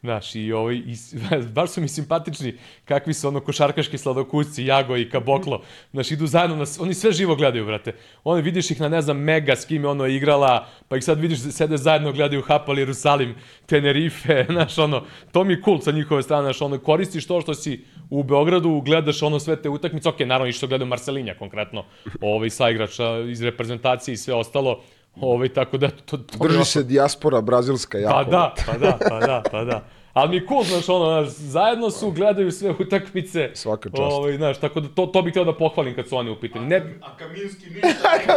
[0.04, 0.94] Znaš, i, ovaj, i,
[1.54, 5.62] baš su mi simpatični kakvi su ono košarkaški sladokusci, Jago i Kaboklo.
[5.92, 7.92] Znaš, idu zajedno, na, s- oni sve živo gledaju, brate.
[8.24, 11.20] Oni vidiš ih na, ne znam, Mega, s kim je ono igrala, pa ih sad
[11.20, 13.34] vidiš da sede zajedno, gledaju Hapal Jerusalim,
[13.66, 15.02] Tenerife, znaš, ono,
[15.32, 17.80] to mi je cool sa njihove strane, znaš, ono, koristiš to što si
[18.10, 21.84] u Beogradu, gledaš ono sve te utakmice, ok, naravno i što gledaju Marcelinja konkretno,
[22.20, 24.82] ovaj, saigrača iz reprezentacije i sve ostalo,
[25.20, 28.14] ovaj, tako da, to, to Drži se dijaspora brazilska jako.
[28.14, 29.84] Pa da, pa da, pa da, pa da.
[30.12, 33.50] Ali mi je cool, znaš, ono, znaš, zajedno su, gledaju sve utakmice.
[33.54, 34.00] Svaka čast.
[34.00, 36.66] Ovaj, znaš, tako da to, to bih htio da pohvalim kad su oni u pitanju.
[36.66, 37.88] Ne, A Kaminski ništa.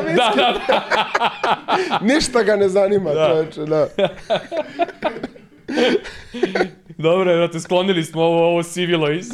[0.18, 2.00] da, da, da.
[2.14, 3.30] Ništa ga ne zanima, Da.
[3.30, 3.88] čoveče, da.
[6.98, 9.30] Dobro, brate, sklonili smo ovo, ovo sivilo iz...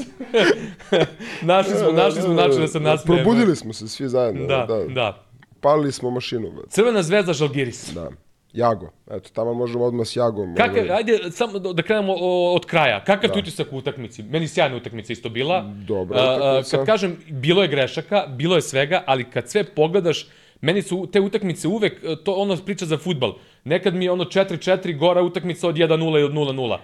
[1.41, 3.23] našli smo, našli smo način da se nasmejemo.
[3.23, 4.47] Probudili smo se svi zajedno.
[4.47, 4.93] Da, da.
[4.93, 5.23] da.
[5.63, 6.51] Palili smo mašinu.
[6.69, 7.93] Crvena zvezda Žalgiris.
[7.93, 8.09] Da.
[8.53, 8.89] Jago.
[9.07, 10.55] Eto, tamo možemo odmah s Jagom.
[10.55, 12.99] Kakav, ovaj, ajde, samo da da krenemo o- od kraja.
[13.01, 13.33] Kakav Da.
[13.33, 14.23] ti utisak u utakmici?
[14.23, 15.61] Meni sjajna utakmica isto bila.
[15.77, 16.77] Dobra A, a, utakmica.
[16.77, 20.27] Kad kažem, bilo je grešaka, bilo je svega, ali kad sve pogledaš,
[20.61, 23.33] meni su te utakmice uvek, e, to ono priča za futbal.
[23.63, 25.89] Nekad mi je ono 4-4 gora utakmica od 1-0
[26.19, 26.77] i od 0-0.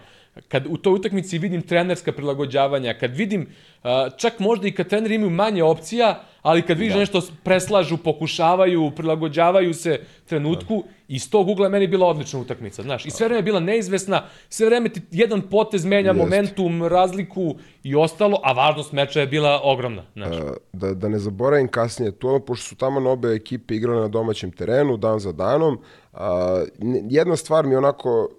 [0.47, 3.47] Kad u toj utakmici vidim trenerska prilagođavanja, kad vidim,
[4.17, 6.99] čak možda i kad treneri imaju manje opcija, ali kad vidiš da.
[6.99, 13.05] nešto preslažu, pokušavaju, prilagođavaju se trenutku, iz tog ugla je meni bila odlična utakmica, znaš.
[13.05, 16.23] I sve vreme je bila neizvesna, sve vreme ti jedan potez menja Jeste.
[16.23, 20.36] momentum, razliku i ostalo, a važnost meča je bila ogromna, znaš.
[20.73, 24.51] da, da ne zaboravim kasnije, to ono, pošto su tamo obe ekipe igrale na domaćem
[24.51, 25.80] terenu, dan za danom,
[26.13, 26.63] a,
[27.09, 28.30] jedna stvar mi onako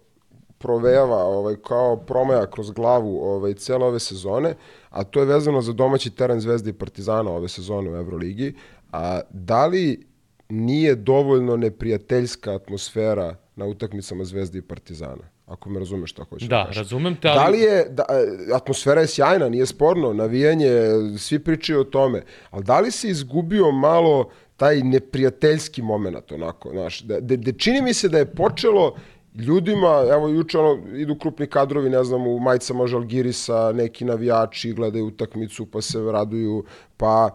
[0.61, 4.55] provejava ovaj, kao promaja kroz glavu ovaj, cele ove sezone,
[4.91, 8.55] a to je vezano za domaći teren Zvezde i Partizana ove sezone u Euroligi.
[8.93, 10.07] A, da li
[10.49, 15.25] nije dovoljno neprijateljska atmosfera na utakmicama Zvezde i Partizana?
[15.47, 16.81] Ako me razumeš šta hoćeš Da, kažem.
[16.83, 17.39] razumem te, ali...
[17.39, 20.71] Da li je, da, e, atmosfera je sjajna, nije sporno, navijanje,
[21.19, 27.01] svi pričaju o tome, ali da li se izgubio malo taj neprijateljski moment, onako, znaš,
[27.01, 28.95] da, da, da čini mi se da je počelo
[29.41, 35.07] ljudima, evo juče ono, idu krupni kadrovi, ne znam, u majicama Žalgirisa, neki navijači gledaju
[35.07, 36.65] utakmicu pa se raduju,
[36.97, 37.31] pa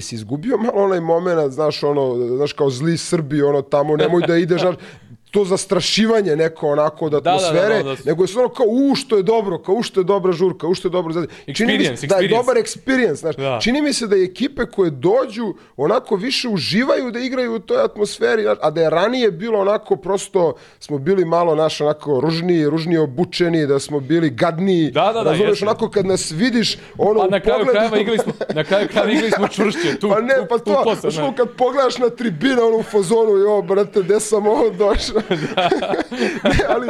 [0.00, 4.36] si izgubio malo onaj moment, znaš, ono, znaš, kao zli Srbi, ono, tamo, nemoj da
[4.36, 4.76] ideš, znaš,
[5.30, 7.96] to zastrašivanje neko onako od da, da, atmosfere, da, da.
[8.04, 10.74] nego je stvarno kao u što je dobro, kao u što je dobra žurka, u
[10.74, 11.14] što je dobro.
[11.54, 13.36] Čini mi se da je dobar experience, znaš.
[13.36, 13.58] Da.
[13.62, 15.44] Čini mi se da ekipe koje dođu
[15.76, 19.96] onako više uživaju da igraju u toj atmosferi, znaš, a da je ranije bilo onako
[19.96, 24.90] prosto smo bili malo naš onako ružniji, ružnije obučeni, da smo bili gadniji.
[24.90, 25.64] Da, da, da, razumeš, jeste.
[25.64, 29.12] onako kad nas vidiš, ono Pa na kraju pogledu- krajeva igrali smo, na kraju krajeva
[29.12, 29.98] igrali smo čvršće.
[30.00, 31.22] Tu, pa ne, tu- pa tu to, ne.
[31.22, 35.19] ono kad pogledaš na tribine, ono u fazonu, jo, brate, gde sam ovo došao?
[36.44, 36.86] ne, ali,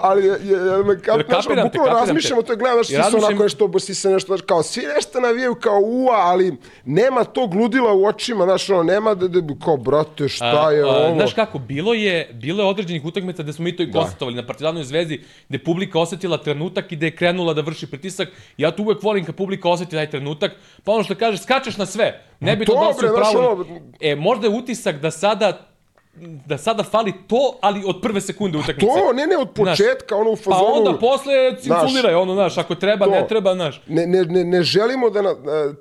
[0.00, 2.46] ali, je, je, je, me kap, Jer znaš, te, bukvalno kapiram razmišljamo, te.
[2.46, 4.82] to je gledaš, svi I su razmišljam- onako nešto, svi se nešto, znaš, kao, svi
[4.86, 9.54] nešto navijaju kao ua, ali nema tog ludila u očima, znaš, ono, nema da, da
[9.56, 11.14] kao, brate, šta je A, ovo?
[11.14, 13.92] Znaš kako, bilo je, bilo je određenih utakmica gde smo mi to i Da.
[13.94, 17.86] konstatovali na Partizanu i Zvezdi, gde publika osetila trenutak i da je krenula da vrši
[17.86, 18.28] pritisak.
[18.56, 20.52] Ja to uvek volim kad publika oseti taj trenutak,
[20.84, 22.08] pa ono što kažeš, skačeš na sve.
[22.40, 23.50] Ne bi to da li pravo.
[23.50, 23.66] ono-
[24.00, 25.71] E, možda je utisak da sada
[26.20, 28.86] da sada fali to, ali od prve sekunde utakmice.
[28.86, 30.74] To, ne, ne, od početka, ono u Pa fazonu...
[30.74, 33.10] onda posle cinculiraj, ono, znaš, ako treba, to.
[33.10, 33.82] ne treba, znaš.
[33.88, 35.34] Ne, ne, ne, ne želimo da na, e,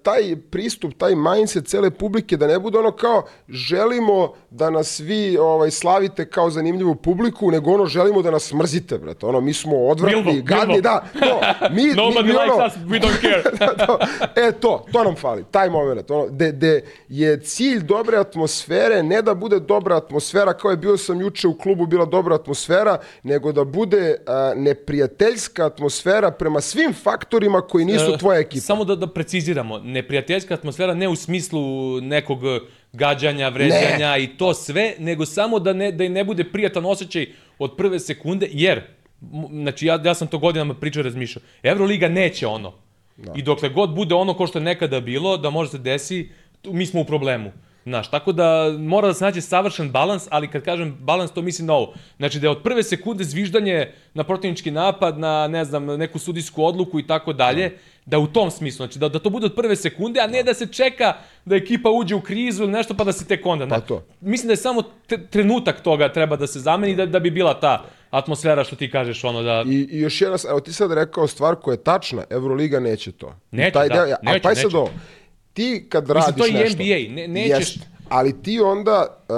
[0.04, 5.38] taj pristup, taj mindset cele publike da ne bude ono kao želimo da nas vi
[5.38, 9.26] ovaj, slavite kao zanimljivu publiku, nego ono želimo da nas mrzite, brate.
[9.26, 10.82] Ono, mi smo odvratni, Bilbo, gadni, Bilbo.
[10.82, 11.04] da.
[11.20, 11.42] To,
[11.72, 13.44] mi, Nobody mi, mi likes ono, us, we don't care.
[13.86, 14.00] to,
[14.36, 16.12] e, to, to nam fali, taj moment.
[16.12, 20.21] Ono, de, de je cilj dobre atmosfere, ne da bude dobra atmosfera,
[20.60, 25.66] kao je bio sam juče u klubu, bila dobra atmosfera, nego da bude a, neprijateljska
[25.66, 28.62] atmosfera prema svim faktorima koji nisu E, tvoja ekipa.
[28.62, 31.62] Samo da, da preciziramo, neprijateljska atmosfera ne u smislu
[32.02, 32.40] nekog
[32.94, 37.26] gađanja, vređanja i to sve, nego samo da ne, da im ne bude prijatan osjećaj
[37.60, 38.82] od prve sekunde, jer,
[39.52, 42.74] znači ja, ja sam to godinama pričao i razmišljao, Euroliga neće ono.
[43.18, 43.34] Da.
[43.36, 46.30] I dokle god bude ono ko što je nekada bilo, da može se desi,
[46.62, 47.52] tu, mi smo u problemu.
[47.84, 51.68] Znaš, tako da mora da se nađe savršen balans, ali kad kažem balans, to mislim
[51.68, 51.94] na ovo.
[52.18, 56.64] Znači da je od prve sekunde zviždanje na protivnički napad, na, ne znam, neku sudijsku
[56.64, 59.76] odluku i tako dalje, da u tom smislu, znači da, da to bude od prve
[59.76, 61.14] sekunde, a ne da se čeka
[61.46, 63.68] da ekipa uđe u krizu ili nešto pa da se tek onda.
[63.68, 64.04] Pa to.
[64.22, 67.60] Mislim da je samo tre- trenutak toga treba da se zameni da, da bi bila
[67.60, 69.64] ta atmosfera što ti kažeš, ono da...
[69.68, 73.36] I, I još jedna, evo ti sad rekao stvar koja je tačna, Euroliga neće to.
[73.52, 74.78] Neće, Taj da, deo- a neće, pa sad neće.
[74.78, 74.90] ovo,
[75.54, 76.76] ti kad Mislim, radiš to je nešto...
[76.76, 77.78] NBA, ne- nećeš- Jest,
[78.10, 79.36] ali ti onda, uh,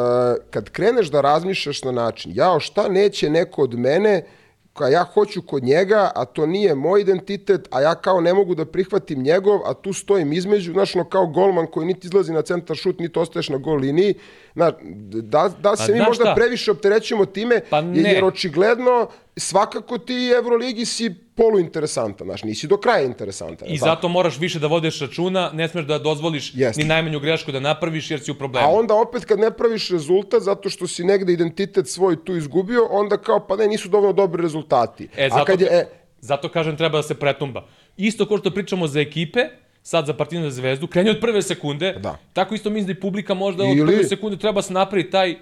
[0.50, 4.26] kad kreneš da razmišljaš na način, jao šta neće neko od mene,
[4.74, 8.56] koja ja hoću kod njega, a to nije moj identitet, a ja kao ne mogu
[8.56, 12.42] da prihvatim njegov, a tu stojim između, znaš, no kao golman koji niti izlazi na
[12.42, 14.14] centar šut, niti ostaješ na gol liniji,
[14.54, 14.74] znaš,
[15.14, 16.36] da, da se Pa mi možda šta?
[16.36, 18.02] previše opterećujemo time, Pa ne.
[18.04, 19.08] jer očigledno
[19.38, 23.68] svakako ti Euroligi si poluinteresantan, znaš, nisi do kraja interesantan.
[23.68, 23.90] I tako?
[23.90, 26.82] zato moraš više da vodiš računa, ne smeš da dozvoliš Jeste.
[26.82, 28.68] ni najmanju grešku da napraviš jer si u problemu.
[28.68, 32.88] A onda opet kad ne praviš rezultat zato što si negde identitet svoj tu izgubio,
[32.92, 35.08] onda kao pa ne, nisu dovoljno dobri rezultati.
[35.18, 35.86] E, A zato, kad je, e,
[36.20, 37.66] zato kažem treba da se pretumba.
[37.98, 39.40] Isto kao što pričamo za ekipe,
[39.84, 42.18] sad za Partizan za Zvezdu, kreni od prve sekunde, Da.
[42.34, 45.32] tako isto mislim da i publika možda od Ili- prve sekunde treba se napraviti taj,
[45.32, 45.38] uh,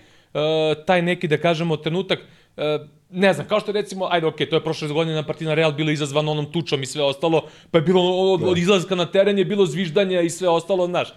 [0.85, 2.19] taj neki, da kažemo, trenutak,
[2.57, 2.63] uh,
[3.11, 5.91] ne znam, kao što recimo, ajde, okej, to je prošle godine na Partizan Real bilo
[5.91, 8.01] izazvano onom tučom i sve ostalo, pa je bilo
[8.33, 11.07] od, od izlaska na teren je bilo zviždanje i sve ostalo, znaš.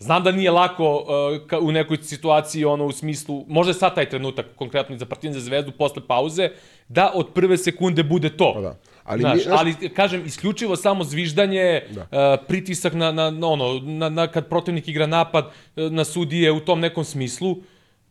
[0.00, 3.94] Znam da nije lako uh, ka, u nekoj situaciji, ono, u smislu, možda je sad
[3.94, 6.50] taj trenutak, konkretno za Partizan za Zvezdu, posle pauze,
[6.88, 8.52] da od prve sekunde bude to.
[8.54, 8.76] Pa da.
[9.04, 12.00] Ali Ali, mi- znaš, znaš- ali kažem, isključivo samo zviždanje, da.
[12.02, 15.44] uh, pritisak na, na, na, ono, na, na, kad protivnik igra napad
[15.76, 17.56] uh, na sudije u tom nekom smislu,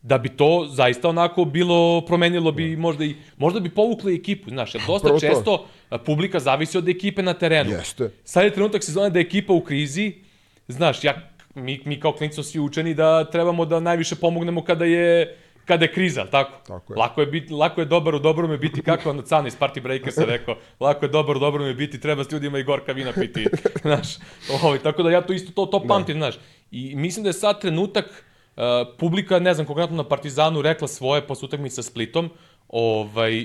[0.02, 4.50] da bi to zaista onako bilo, promenilo bi možda i, možda bi povuklo i ekipu,
[4.50, 5.26] znaš, jer dosta Upravo to.
[5.26, 5.66] često
[6.04, 7.70] publika zavisi od ekipe na terenu.
[7.70, 8.10] Jeste.
[8.24, 10.12] Sad je trenutak sezone da je ekipa u krizi,
[10.68, 14.84] znaš, ja, mi, mi kao klinici smo svi učeni da trebamo da najviše pomognemo kada
[14.84, 15.36] je
[15.68, 16.52] kada je kriza, tako?
[16.66, 16.98] Tako je.
[16.98, 19.82] Lako je, biti, lako je dobar u dobrome biti, kako on od Cana iz Party
[19.82, 23.46] Breakersa rekao, lako je dobar u dobrome biti, treba s ljudima i gorka vina piti,
[23.82, 24.16] znaš.
[24.62, 26.34] Ovaj, tako da ja to isto to, to pamtim, znaš.
[26.70, 28.24] I mislim da je sad trenutak,
[28.98, 32.30] publika, ne znam, konkretno na Partizanu rekla svoje posle utakmice sa Splitom,
[32.68, 33.44] ovaj,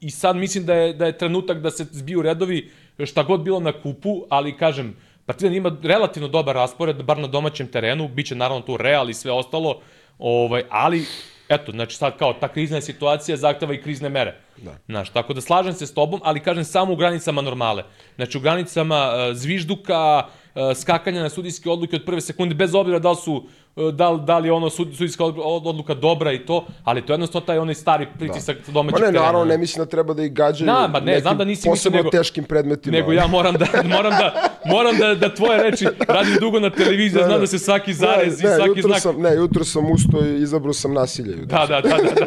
[0.00, 2.70] i sad mislim da je, da je trenutak da se zbiju redovi
[3.04, 4.96] šta god bilo na kupu, ali kažem,
[5.26, 9.14] Partizan ima relativno dobar raspored, bar na domaćem terenu, bit će naravno tu Real i
[9.14, 9.80] sve ostalo,
[10.18, 11.04] ovaj, ali
[11.48, 14.40] eto, znači sad kao ta krizna situacija zahteva i krizne mere.
[14.56, 14.74] Da.
[14.86, 17.84] Znaš, tako da slažem se s tobom, ali kažem samo u granicama normale.
[18.16, 20.22] Znači u granicama uh, zvižduka,
[20.54, 23.48] uh, skakanja na sudijske odluke od prve sekunde, bez obzira da li su
[23.92, 27.12] da li, da li je ono sud, sudijska od- odluka dobra i to, ali to
[27.12, 28.72] je jednostavno taj onaj stari pritisak da.
[28.72, 29.20] domaćeg Pa ne, terena.
[29.20, 31.68] naravno, ne mislim da treba da ih gađaju Na, ma ne, nekim znam da nisi
[31.68, 32.96] posebno nego- teškim predmetima.
[32.96, 33.66] Nego ja moram da,
[33.96, 34.34] moram da,
[34.66, 38.48] moram da, da tvoje reči, radim dugo na televiziji, znam da se svaki zarez ne,
[38.48, 39.00] i ne, svaki jutro znak...
[39.00, 41.30] Sam, ne, jutro sam ustao i izabrao sam nasilje.
[41.32, 41.46] Jutro.
[41.58, 42.26] Da, da, da, da, da.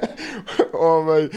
[0.78, 1.30] ovaj, uh,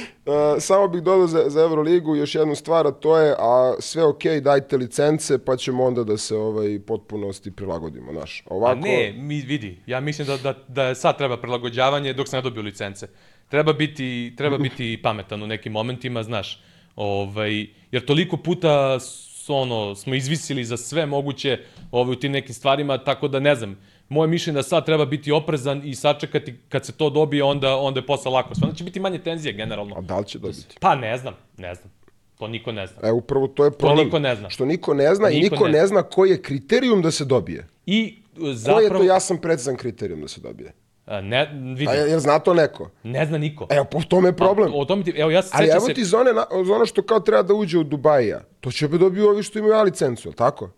[0.60, 4.42] samo bih dodao za, za Euroligu još jednu stvar, a to je, a sve okej,
[4.42, 8.42] dajte licence, pa ćemo onda da se ovaj potpunosti prilagodimo, znaš.
[8.42, 12.36] A Ovako, ne, mi vidi, ja mislim da, da, da sad treba prilagođavanje dok se
[12.36, 13.08] ne dobiju licence.
[13.50, 16.64] Treba biti, treba biti pametan u nekim momentima, znaš.
[16.96, 19.00] Ovaj, jer toliko puta
[19.48, 21.60] ono, smo izvisili za sve moguće
[21.92, 23.78] ovaj, u tim nekim stvarima, tako da ne znam,
[24.12, 28.00] moje mišljenje da sad treba biti oprezan i sačekati kad se to dobije, onda, onda
[28.00, 28.56] je posle lako.
[28.56, 29.96] Sve onda će biti manje tenzije generalno.
[29.98, 30.76] A da li će dobiti?
[30.80, 31.92] Pa ne znam, ne znam.
[32.38, 32.98] To niko ne zna.
[33.04, 34.06] E, upravo to je problem.
[34.06, 34.50] niko ne zna.
[34.50, 35.88] Što niko ne zna i Niko niko ne ne, zna.
[35.88, 37.68] zna koji je kriterijum da se dobije.
[37.86, 38.98] I e, Koji je zapravo...
[38.98, 40.74] to jasan precizan kriterijum da se dobije?
[41.06, 42.90] A, Ne, vidi, A je- jel zna to neko?
[43.04, 43.68] ne zna niko.
[43.70, 44.72] Evo, po tome je problem.
[44.72, 45.94] Pa, o tome ti, evo ja se Ali evo se...
[45.94, 48.42] ti za, one, na- za ono što kao treba da uđe u Dubajija.
[48.60, 50.70] To će opet dobiju ovi što imaju A licencu, tako?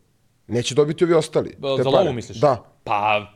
[0.53, 1.55] Neće dobiti ovi ostali.
[1.83, 2.37] Za lovu misliš?
[2.37, 2.63] Da.
[2.83, 3.27] Pa,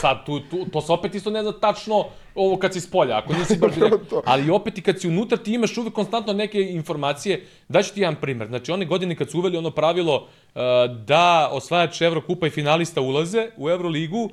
[0.00, 3.18] sad, tu, tu, to se opet isto ne zna tačno ovo kad si s polja,
[3.18, 6.60] ako nisi baš direkt, ali opet i kad si unutra ti imaš uvek konstantno neke
[6.60, 7.46] informacije.
[7.68, 8.48] Daću ti jedan primer.
[8.48, 10.60] Znači, one godine kad su uveli ono pravilo uh,
[11.06, 14.30] da osvajač Evrokupa i finalista ulaze u Evroligu,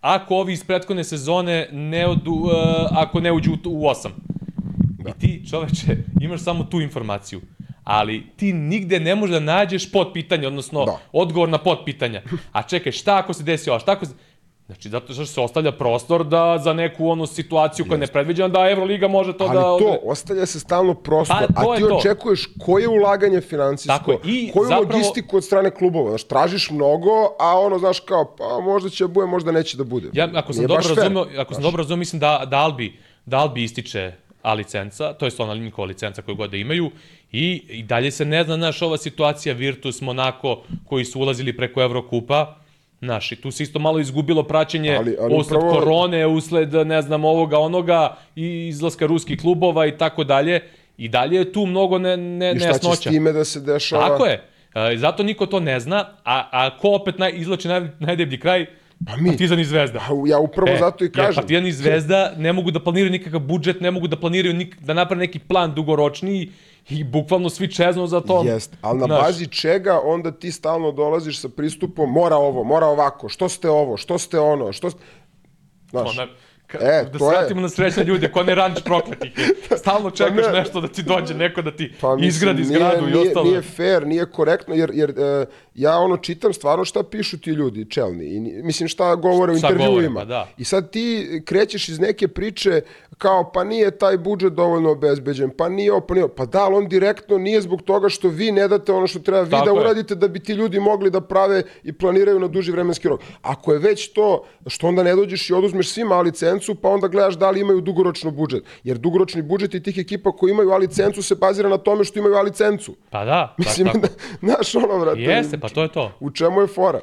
[0.00, 2.52] ako ovi iz prethodne sezone ne odu, uh,
[2.90, 4.12] ako ne uđu u, u osam.
[4.98, 5.10] Da.
[5.10, 7.40] I ti, čoveče, imaš samo tu informaciju.
[7.88, 10.98] Ali ti nigde ne možeš da nađeš potpitanje, odnosno Da.
[11.12, 12.22] odgovor na potpitanja.
[12.52, 14.12] A čekaj, šta ako se desi ovo, šta ako se...
[14.66, 18.68] Znači, zato što se ostavlja prostor da za neku onu situaciju koja je nepredviđena, da
[18.70, 19.62] Evroliga može to Ali da...
[19.62, 21.96] to, ostavlja se stalno prostor, Pa, a ti to.
[21.96, 24.20] očekuješ koje ulaganje finansijsko, Tako.
[24.24, 26.08] I koju zapravo- logistiku od strane klubova.
[26.08, 27.10] Znaš, tražiš mnogo,
[27.40, 30.08] a ono, znaš, kao, pa možda će da bude, možda neće da bude.
[30.12, 32.96] Ja, ako sam Nije dobro razumeo, ako sam dobro razumeo, mislim da, da Albi,
[33.26, 34.12] da Albi ističe
[34.48, 36.90] A licenca, to je ona njihova licenca koju god da imaju,
[37.32, 41.82] i, i dalje se ne zna, znaš, ova situacija Virtus, Monako, koji su ulazili preko
[41.82, 42.56] Evrokupa,
[43.00, 47.02] Znaš, i tu se isto malo izgubilo praćenje Ali- ali usled upravo- korone, usled, ne
[47.02, 50.62] znam, ovoga, onoga, i izlaska ruskih klubova i tako dalje.
[50.98, 54.08] I dalje je tu mnogo ne, ne, I šta će s time da se dešava?
[54.08, 54.42] Tako je.
[54.74, 58.66] E, zato niko to ne zna, a, a ko opet naj, izlači naj, najdeblji kraj?
[59.06, 59.28] Pa mi.
[59.28, 59.98] Partizan i Zvezda.
[60.08, 61.34] Pa Ja upravo zato i kažem.
[61.34, 64.94] Partizan i Zvezda ne mogu da planiraju nikakav budžet, ne mogu da planiraju nik, da
[64.94, 66.50] naprave neki plan dugoročniji
[66.88, 68.42] i bukvalno svi čeznu za to.
[68.46, 72.86] Jest, ali na Znaš, bazi čega onda ti stalno dolaziš sa pristupom mora ovo, mora
[72.86, 75.00] ovako, što ste ovo, što ste ono, što ste...
[75.90, 76.16] Znaš,
[76.68, 79.32] ka, E, da se je- vratimo na srećne ljude, ko ne ranč prokletih.
[79.78, 80.58] Stalno čekaš Pa ne.
[80.58, 83.44] nešto da ti dođe neko da ti pa mislim, izgradi nije, zgradu i nije, ostalo.
[83.44, 87.86] Nije fair, nije korektno, jer, jer e, ja ono čitam stvarno šta pišu ti ljudi,
[87.86, 90.20] čelni, i, mislim šta govore u govore, intervjuima.
[90.20, 90.48] pa da.
[90.58, 91.06] I sad ti
[91.44, 92.80] krećeš iz neke priče
[93.18, 96.34] kao pa nije taj budžet dovoljno obezbeđen, pa nije ovo, pa nije ovo.
[96.34, 99.42] Pa da, ali on direktno nije zbog toga što vi ne date ono što treba
[99.42, 99.80] vi Tako da je.
[99.80, 103.20] uradite da bi ti ljudi mogli da prave i planiraju na duži vremenski rok.
[103.42, 107.08] Ako je već to, što onda ne dođeš i oduzmeš svima A licencu, pa onda
[107.08, 108.64] gledaš da li imaju dugoročno budžet.
[108.84, 112.18] Jer dugoročni budžet i tih ekipa koji imaju A licencu se bazira na tome što
[112.18, 112.94] imaju A licencu.
[113.10, 113.98] Pa da, Mislim, tako.
[113.98, 114.08] da,
[114.40, 116.12] znaš ono, vrate, Jeste, pa to je to.
[116.20, 117.00] u čemu je fora?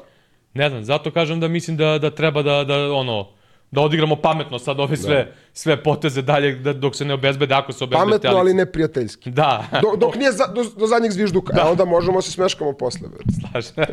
[0.54, 3.28] Ne znam, zato kažem da mislim da, da treba da, da ono,
[3.70, 7.72] da odigramo pametno sad ove sve, sve poteze dalje da, dok se ne obezbede, ako
[7.72, 8.04] se obezbede.
[8.04, 9.30] Pametno, ali neprijateljski.
[9.30, 11.62] Da, Do, dok nije za, do, do zadnjeg zvižduka, da.
[11.62, 13.08] a onda možemo se smeškamo posle.
[13.40, 13.74] Slažem.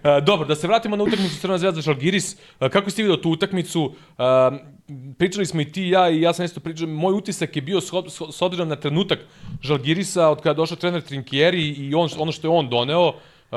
[0.00, 2.32] E, Dobro, da se vratimo na utakmicu Crvena zvezda Žalgiris.
[2.60, 3.92] E, Kako ste vidio tu utakmicu?
[4.18, 4.22] E,
[5.18, 6.88] Pričali smo i ti i ja i ja sam isto pričao.
[6.88, 7.92] Moj utisak je bio s,
[8.40, 9.18] obzirom na trenutak
[9.62, 13.12] Žalgirisa od kada je došao trener Trinkieri i on, ono što je on doneo,
[13.52, 13.56] e,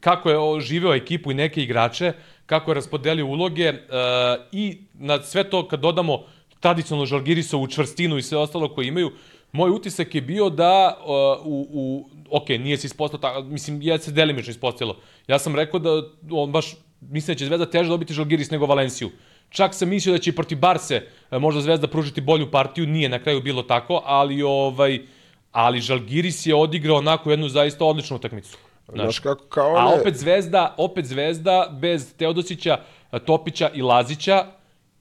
[0.00, 2.12] kako je o- živeo ekipu i neke igrače,
[2.50, 3.76] kako je raspodelio uloge e,
[4.52, 6.24] i na sve to kad dodamo
[6.60, 9.12] tradicionalno Žalgirisovu čvrstinu i sve ostalo koje imaju,
[9.52, 13.98] moj utisak je bio da uh, u, u ok, nije se ispostavilo tako, mislim, je
[13.98, 14.96] se delimično ispostavilo.
[15.28, 19.10] Ja sam rekao da on baš, mislim da će Zvezda teže dobiti Žalgiris nego Valenciju.
[19.50, 23.08] Čak sam mislio da će i protiv Barse e, možda Zvezda pružiti bolju partiju, nije
[23.08, 25.00] na kraju bilo tako, ali ovaj
[25.52, 28.58] ali Žalgiris je odigrao onako jednu zaista odličnu utakmicu.
[28.94, 32.78] Znaš kako, kao A one, opet Zvezda, opet Zvezda bez Teodosića,
[33.24, 34.46] Topića i Lazića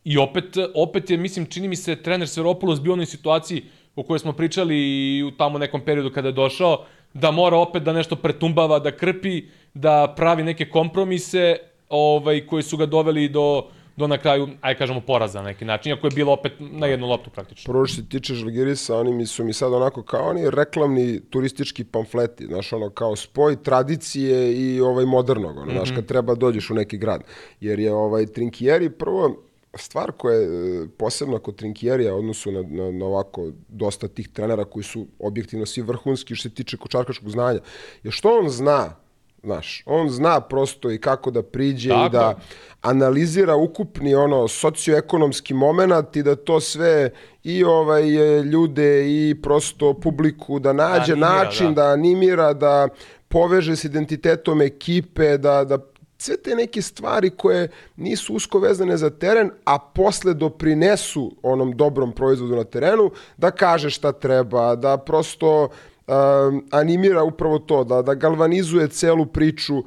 [0.04, 3.64] i opet, opet je, mislim, čini mi se, trener Seropoulos bio u onoj situaciji
[3.96, 7.84] o kojoj smo pričali i u tamo nekom periodu kada je došao, da mora opet
[7.84, 9.44] da nešto pretumbava, da krpi,
[9.74, 11.58] da pravi neke kompromise
[11.90, 13.68] ovaj, koji su ga doveli do,
[14.00, 17.08] do na kraju, aj kažemo, poraza na neki način, iako je bilo opet na jednu
[17.08, 17.74] loptu praktično.
[17.74, 21.84] prvo što se tiče Žalgirisa, oni mi su mi sad onako kao oni reklamni turistički
[21.84, 26.74] pamfleti, znaš, ono kao spoj tradicije i ovaj modernog, ono, znaš, kad treba dođeš u
[26.74, 27.24] neki grad.
[27.62, 29.36] Jer je ovaj Trinkieri prvo,
[29.74, 34.28] stvar koja je e, posebna kod Trinkierija u odnosu na, na, na ovako dosta tih
[34.28, 37.60] trenera koji su objektivno svi vrhunski što se tiče kočarkaškog znanja,
[38.04, 38.96] je što on zna,
[39.44, 42.40] znaš, on zna prosto i kako da priđe Tako i da
[42.82, 47.10] analizira ukupni ono socioekonomski moment i da to sve
[47.44, 51.82] i ovaj e, ljude i prosto publiku da nađe Animira, način da.
[51.82, 52.88] da animira da
[53.28, 55.78] poveže s identitetom ekipe da da
[56.22, 62.12] sve te neke stvari koje nisu usko vezane za teren, a posle doprinesu onom dobrom
[62.12, 65.70] proizvodu na terenu, da kaže šta treba, da prosto
[66.10, 69.84] um, animira upravo to, da, da galvanizuje celu priču uh,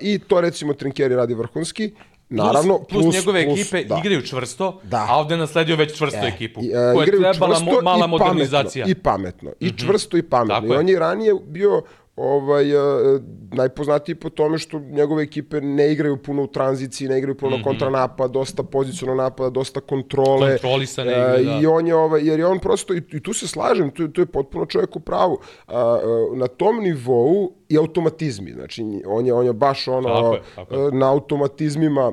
[0.00, 1.92] i to recimo Trinkeri radi vrhunski.
[2.28, 3.96] Naravno, plus, plus, njegove ekipe da.
[3.98, 5.06] igraju čvrsto, Da.
[5.10, 8.06] a ovde je nasledio već čvrstu ekipu, I, koja uh, je igraju trebala mo, mala
[8.06, 8.84] i modernizacija.
[8.84, 9.50] Pametno, I pametno.
[9.60, 10.54] I čvrsto i pametno.
[10.54, 10.78] Tako I je.
[10.78, 11.82] on je ranije bio
[12.16, 13.20] ovaj, uh,
[13.52, 17.60] najpoznatiji po tome što njegove ekipe ne igraju puno u tranziciji, ne igraju puno mm
[17.60, 17.64] -hmm.
[17.64, 20.50] kontranapada, dosta pozicionalnog napada, dosta kontrole.
[20.50, 21.60] Kontrolisane E, igre, da.
[21.62, 24.20] I on je, ovaj, jer je on prosto, i, i tu se slažem, tu, tu
[24.20, 26.00] je potpuno čovjek u pravu, a, a,
[26.34, 30.74] na tom nivou i automatizmi, znači on je, on je baš ono, Tako je, tako
[30.74, 30.92] je.
[30.92, 32.12] na automatizmima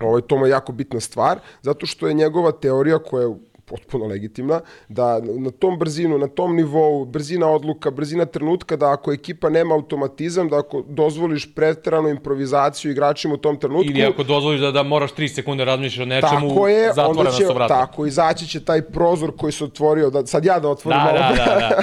[0.00, 3.34] Ovaj, to je jako bitna stvar, zato što je njegova teorija koja je
[3.70, 9.12] potpuno legitimna, da na tom brzinu, na tom nivou, brzina odluka, brzina trenutka, da ako
[9.12, 13.90] ekipa nema automatizam, da ako dozvoliš preteranu improvizaciju igračima u tom trenutku...
[13.90, 17.44] Ili ako dozvoliš da, da moraš 3 sekunde razmišljaš o nečemu, tako je, zatvorena će,
[17.44, 17.74] su vrata.
[17.74, 21.18] Tako, izaći će taj prozor koji se otvorio, da, sad ja da otvorim Da, malo,
[21.18, 21.82] da, da,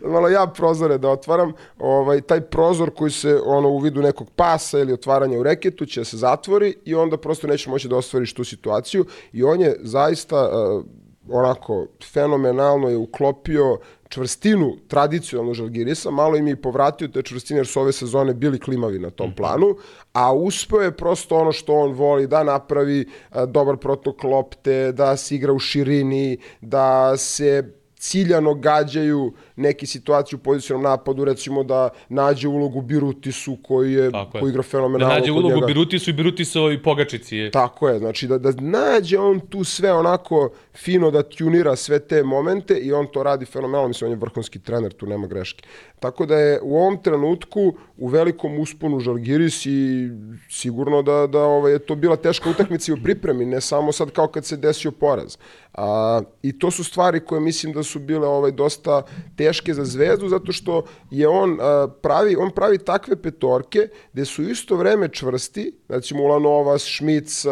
[0.00, 0.08] da.
[0.14, 4.78] malo ja prozore da otvaram, ovaj, taj prozor koji se ono u vidu nekog pasa
[4.78, 8.44] ili otvaranja u reketu će se zatvori i onda prosto neće moći da ostvariš tu
[8.44, 10.84] situaciju i on je zaista uh,
[11.30, 13.78] onako fenomenalno je uklopio
[14.08, 18.58] čvrstinu tradicionalno Žalgirisa, malo im je i povratio te čvrstine jer su ove sezone bili
[18.58, 19.76] klimavi na tom planu,
[20.12, 25.16] a uspeo je prosto ono što on voli da napravi a, dobar protok lopte, da
[25.16, 31.88] se igra u širini, da se ciljano gađaju neke situacije u pozicionom napadu, recimo da
[32.08, 34.40] nađe ulogu Birutisu koji je, Tako je.
[34.40, 35.66] koji igra Da fenomenalno nađe kod ulogu njega.
[35.66, 37.50] Birutisu i Birutisovoj pogačici.
[37.52, 40.50] Tako je, znači da, da nađe on tu sve onako
[40.84, 44.58] fino da tunira sve te momente i on to radi fenomenalno, mislim on je vrhunski
[44.58, 45.68] trener, tu nema greške.
[46.00, 50.10] Tako da je u ovom trenutku u velikom usponu Žalgiris i
[50.50, 54.10] sigurno da, da ovaj, je to bila teška utakmica i u pripremi, ne samo sad
[54.10, 55.36] kao kad se desio poraz.
[55.74, 59.02] A, I to su stvari koje mislim da su bile ovaj, dosta
[59.36, 64.42] teške za zvezdu, zato što je on a, pravi, on pravi takve petorke gde su
[64.42, 67.44] isto vreme čvrsti, znači Ulanovas, Šmic,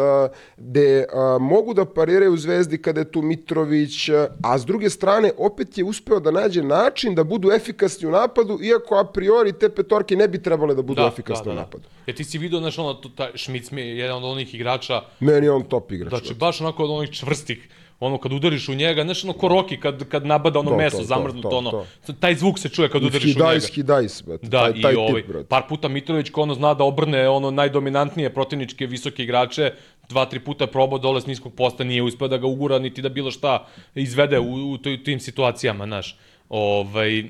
[0.57, 1.05] gde
[1.39, 4.09] mogu da pariraju zvezdi kada je tu Mitrović,
[4.43, 8.59] a, s druge strane opet je uspeo da nađe način da budu efikasni u napadu,
[8.63, 11.83] iako a priori te petorke ne bi trebale da budu efikasne u napadu.
[12.05, 15.45] Jer ti si vidio, znaš, ono, taj Šmic mi je jedan od onih igrača, Meni
[15.45, 16.09] je on top igrač.
[16.09, 17.69] znači, baš onako od onih čvrstih,
[17.99, 20.97] ono, kad udariš u njega, znaš, ono, ko Rocky, kad, kad nabada ono To, meso
[20.97, 21.85] to, to, zamrznuto, to, ono,
[22.19, 23.39] taj zvuk se čuje kad udariš u njega.
[23.39, 24.47] Hidajs, Hidajs, brate.
[24.47, 25.47] Da, taj, taj i ovaj, tip, brate.
[25.47, 29.71] par puta Mitrović ko ono zna da obrne ono najdominantnije protivničke visoke igrače,
[30.09, 33.09] dva, tri puta probao dole s niskog posta, nije uspeo da ga ugura, niti da
[33.09, 33.65] bilo šta
[33.95, 36.17] izvede u, u, toj- tim situacijama, znaš.
[36.49, 37.23] Ovaj,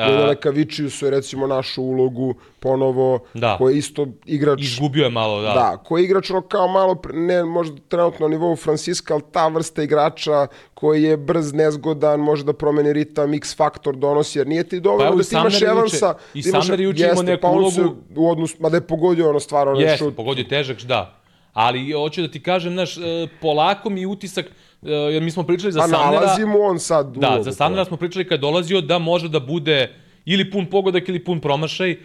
[0.00, 3.56] Luna a, Lekavičius je recimo našu ulogu ponovo, Da.
[3.58, 4.60] koji je isto igrač...
[4.62, 5.48] izgubio je malo, da.
[5.48, 9.48] Da, koji je igrač ono kao malo, ne možda trenutno na nivou Franciska, ali ta
[9.48, 14.64] vrsta igrača koji je brz, nezgodan, može da promeni ritam, x faktor donosi, jer nije
[14.64, 16.14] ti dovoljno Pa da ti imaš Evansa.
[16.34, 19.28] i da je juče imao jeste, neku pa se ulogu- u odnosu, mada je pogodio
[19.30, 20.16] ono stvar, ono Jeste, šut.
[20.16, 21.14] pogodio težak, da.
[21.52, 23.00] Ali hoću da ti kažem, znaš, e,
[23.40, 24.46] polako mi je utisak,
[24.82, 26.20] jer mi smo pričali za A Samnera...
[26.20, 29.40] nalazi mu on sad Da, za Samnera smo pričali kad je dolazio da može da
[29.40, 29.94] bude
[30.24, 31.90] ili pun pogodak ili pun promašaj.
[31.90, 31.98] E,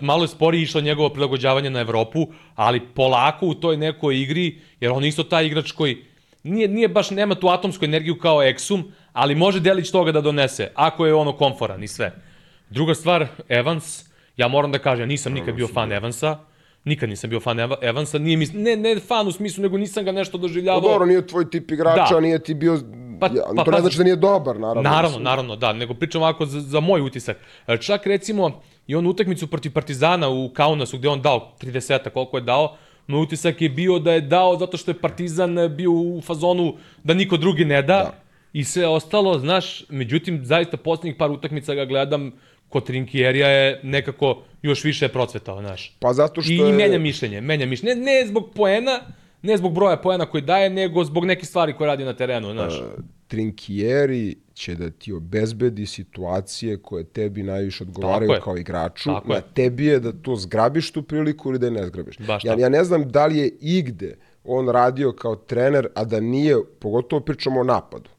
[0.00, 4.92] malo je sporije išlo njegovo prilagođavanje na Evropu, ali polako u toj nekoj igri, jer
[4.92, 6.04] on je isto taj igrač koji
[6.42, 8.82] nije, nije baš, nema tu atomsku energiju kao Exum,
[9.12, 12.12] ali može delić toga da donese, ako je ono komforan i sve.
[12.70, 14.04] Druga stvar, Evans,
[14.36, 16.38] ja moram da kažem, ja nisam nikad bio fan Evansa,
[16.84, 20.04] nikad nisam bio fan Eva- Evansa, nije mi, ne, ne fan u smislu, nego nisam
[20.04, 20.80] ga nešto Pa doživljavao.
[20.82, 22.20] dobro, nije tvoj tip igrača, Da.
[22.20, 22.78] nije ti bio...
[23.20, 23.80] Pa- ja, pa to ne pazi.
[23.80, 24.82] znači da nije dobar, naravno.
[24.82, 25.24] Naravno, mislim.
[25.24, 27.36] naravno, da, nego pričam ovako za, za moj utisak.
[27.66, 28.50] E, Čak recimo
[28.86, 32.76] i on utakmicu protiv Partizana u Kaunasu gde on dao 30 koliko je dao,
[33.06, 37.14] moj utisak je bio da je dao zato što je Partizan bio u fazonu da
[37.14, 38.12] niko drugi ne da, Da.
[38.52, 42.32] i sve ostalo, znaš, međutim, zaista poslednjih par utakmica ga gledam,
[42.72, 45.96] kod Trinkierija je nekako još više procvetao, znaš.
[45.98, 46.70] Pa zato što I, je...
[46.70, 47.94] I menja mišljenje, menja mišljenje.
[47.94, 49.00] Ne, ne zbog poena,
[49.42, 52.82] ne zbog broja poena koji daje, nego zbog nekih stvari koje radi na terenu, znaš.
[53.28, 59.10] Trinkieri će da ti obezbedi situacije koje tebi najviše odgovaraju kao igraču.
[59.10, 59.42] Tako na je.
[59.54, 62.18] tebi je da to zgrabiš tu priliku ili da je ne zgrabiš.
[62.18, 62.60] Baš ja, tako.
[62.60, 67.20] ja ne znam da li je igde on radio kao trener, a da nije, pogotovo
[67.20, 68.10] pričamo o napadu,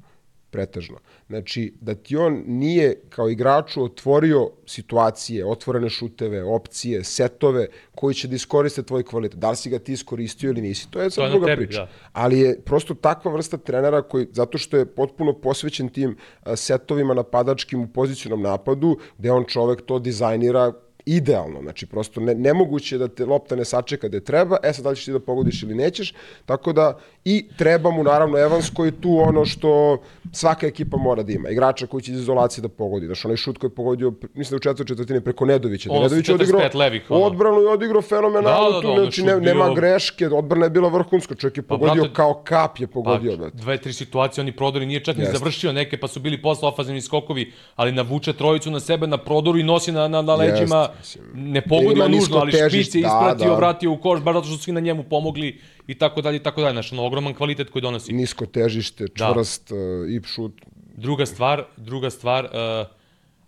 [0.50, 0.98] pretežno.
[1.34, 8.28] Znači, da ti on nije kao igraču otvorio situacije, otvorene šuteve, opcije, setove koji će
[8.28, 9.40] da iskoriste tvoj kvalitet.
[9.40, 11.48] Da li si ga ti iskoristio ili nisi, to je To sad je na druga
[11.48, 11.82] tebi, priča.
[11.82, 11.90] da.
[12.14, 16.18] Ali je prosto takva vrsta trenera koji, zato što je potpuno posvećen tim
[16.56, 20.74] setovima napadačkim u pozicionom napadu, gde on čovek to dizajnira
[21.06, 24.90] idealno, znači prosto ne, nemoguće da te lopta ne sačeka gde treba, e sad da
[24.90, 26.14] li ćeš ti da pogodiš ili nećeš,
[26.46, 29.98] tako da i treba mu naravno Evans koji je tu ono što
[30.32, 33.58] svaka ekipa mora da ima, igrača koji će iz izolacije da pogodi, znaš onaj šut
[33.58, 36.70] koji je pogodio, mislim da u četvrtoj četvrtini preko Nedovića, da Nedović je 45 odigrao
[36.74, 37.26] levih, ono.
[37.26, 40.70] odbranu i odigrao fenomenalno Da, da, da, onaj znači ne, nema bio- greške, odbrana je
[40.70, 43.58] bila vrhunska, čovjek je pogodio brate, kao kap je Pa, pogodio, brate.
[43.58, 47.02] dve, tri situacije, oni prodori, nije čak ni završio neke, pa su bili posle ofazivni
[47.02, 50.90] skokovi, ali navuče trojicu na sebe na prodoru i nosi na, na, na leđima,
[51.34, 53.56] Ne pogodio nužno, ali špic je da, ispratio, da.
[53.56, 56.44] vratio u koš, bar zato što su svi na njemu pomogli i tako dalje i
[56.44, 56.74] tako dalje.
[56.74, 58.14] Znaš, ono, ogroman kvalitet koji donosi.
[58.14, 59.78] Nisko težište, čvrst uh,
[60.10, 60.62] i šut.
[60.96, 62.88] Druga stvar, druga stvar, uh,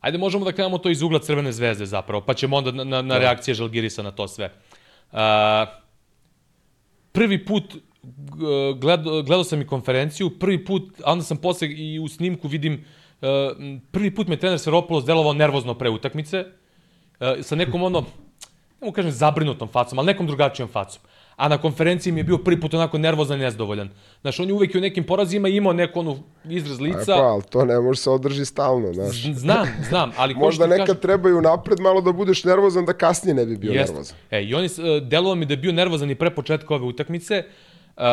[0.01, 3.01] ajde možemo da krenemo to iz ugla Crvene zvezde zapravo, pa ćemo onda na, na,
[3.01, 4.51] na reakcije Žalgirisa na to sve.
[5.11, 5.19] Uh,
[7.11, 7.75] prvi put
[8.77, 12.85] gledao, gledao sam i konferenciju, prvi put, a onda sam posle i u snimku vidim,
[13.21, 13.27] uh,
[13.91, 16.45] prvi put me trener Seropoulos delovao nervozno pre utakmice,
[17.41, 18.05] sa nekom ono, ne
[18.81, 21.01] mogu kažem zabrinutom facom, ali nekom drugačijom facom.
[21.35, 23.89] A na konferenciji mi je bio prvi put onako nervozan i nezdovoljan.
[24.21, 27.05] Znaš, on je uvek i u nekim porazima imao neku onu izraz E lica.
[27.07, 29.23] pa, ali to ne može se održi stalno, znaš.
[29.25, 33.45] Znam, znam, ali Možda nekad kažem- trebaju napred malo da budeš nervozan da kasnije ne
[33.45, 33.91] bi bio Jeste.
[33.91, 34.17] nervozan.
[34.31, 36.85] E, i on je, uh, delovao mi da je bio nervozan i pre početka ove
[36.85, 37.43] utakmice.
[37.97, 38.03] Uh,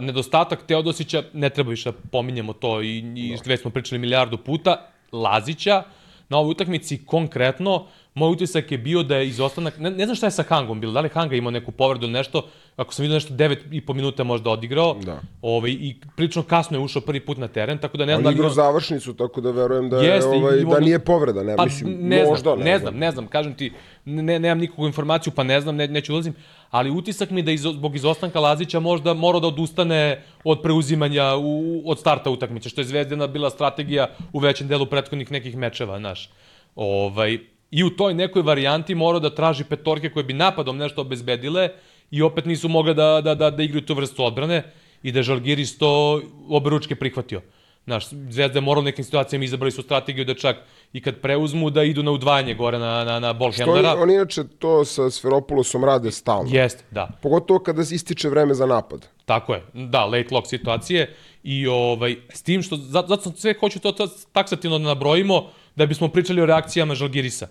[0.00, 4.76] nedostatak Teodosića, ne treba više da pominjemo to i, i već smo pričali milijardu puta,
[5.12, 5.82] Lazića,
[6.28, 10.26] na ovoj utakmici konkretno, moj utisak je bio da je izostanak, ne, ne znam šta
[10.26, 13.14] je sa Hangom bilo, da li Hanga imao neku povredu ili nešto, ako sam vidio
[13.14, 15.20] nešto 9 i po minuta možda odigrao, Da.
[15.42, 18.24] ovaj, i prilično kasno je ušao prvi put na teren, tako da ne znam On
[18.24, 20.98] da li igra on- završnicu, tako da verujem da, je, Jeste, ovaj, imao- da nije
[20.98, 23.72] povreda, ne, Pa mislim, ne možda, znam, ne znam, ne znam, kažem ti,
[24.04, 26.34] ne, nemam nikakvu informaciju, pa ne znam, ne, neću ulazim,
[26.70, 30.02] ali utisak mi je da izo, zbog izostanka Lazića možda mora da odustane
[30.44, 31.52] od preuzimanja u,
[31.86, 36.30] od starta utakmice, što je Zvezdina bila strategija u većem delu prethodnih nekih mečeva, znaš.
[36.76, 37.38] Ovaj,
[37.72, 41.68] I u toj nekoj varijanti mora da traži petorke koje bi napadom nešto obezbedile
[42.10, 44.62] i opet nisu mogle da, da, da, da igraju tu vrstu odbrane
[45.02, 47.40] i da je Žalgiris to obe ručke prihvatio.
[47.84, 50.56] Znaš, Zvezda je morala u nekim situacijama izabrali su strategiju da čak
[50.92, 53.94] i kad preuzmu da idu na udvajanje gore na, na, na To, handlera.
[53.98, 56.50] oni inače to sa Sferopoulosom rade stalno.
[56.52, 57.08] Jeste, da.
[57.22, 59.08] Pogotovo kada ističe vreme za napad.
[59.24, 63.54] Tako je, da, late lock situacije i ovaj, s tim što, zato, zato sam sve
[63.60, 67.48] hoću to, to taksativno da nabrojimo, da bismo pričali o reakcijama Žalgirisa.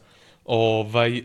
[0.51, 1.23] Ovaj, e,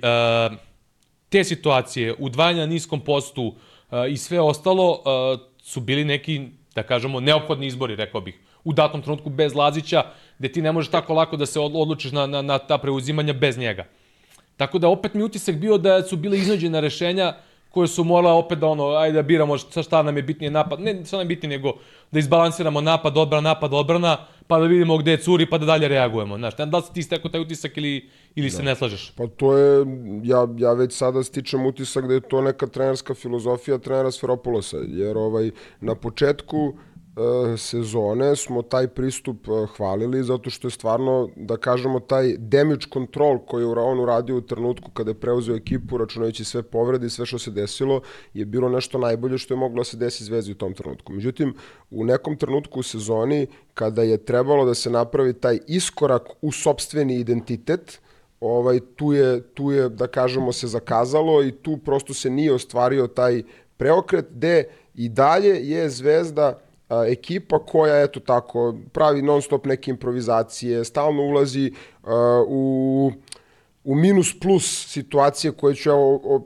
[1.29, 3.55] te situacije, udvajanja na niskom postu
[3.91, 8.35] e, i sve ostalo e, su bili neki, da kažemo, neophodni izbori, rekao bih.
[8.65, 10.05] U datom trenutku bez Lazića,
[10.39, 13.33] gde ti ne možeš tako lako da se od- odlučiš na, na, na ta preuzimanja
[13.33, 13.87] bez njega.
[14.57, 17.33] Tako da opet mi utisak bio da su bile iznađena rešenja
[17.71, 20.81] koje su morala opet da ono, ajde da biramo šta, šta nam je bitnije napad,
[20.81, 21.73] ne šta nam je bitnije, nego
[22.11, 24.17] da izbalansiramo napad, odbrana, napad, odbrana,
[24.47, 26.39] pa da vidimo gde je curi, pa da dalje reagujemo.
[26.39, 29.13] Znaš, da li si ti stekao taj utisak ili, ili se ne slažeš?
[29.17, 29.87] Pa to je,
[30.25, 35.17] ja, ja već sada stičem utisak da je to neka trenerska filozofija trenera Sferopoulosa, jer
[35.17, 36.75] ovaj, na početku
[37.57, 43.39] sezone smo taj pristup e, hvalili zato što je stvarno, da kažemo, taj damage control
[43.39, 47.27] koji je on uradio u trenutku kada je preuzeo ekipu, računajući sve povrede i sve
[47.27, 48.01] što se desilo,
[48.35, 51.13] je bilo nešto najbolje što je moglo da se desi Zvezdi u tom trenutku.
[51.13, 51.55] Međutim,
[51.91, 57.15] u nekom trenutku u sezoni, kada je trebalo da se napravi taj iskorak u sobstveni
[57.15, 58.01] identitet,
[58.41, 63.07] ovaj tu je tu je da kažemo se zakazalo i tu prosto se nije ostvario
[63.07, 63.43] taj
[63.77, 64.65] preokret gde
[64.95, 71.23] i dalje je Zvezda a, ekipa koja eto tako pravi non stop neke improvizacije, stalno
[71.23, 71.73] ulazi
[72.05, 73.13] a, u
[73.87, 75.95] u minus plus situacije koje ću ja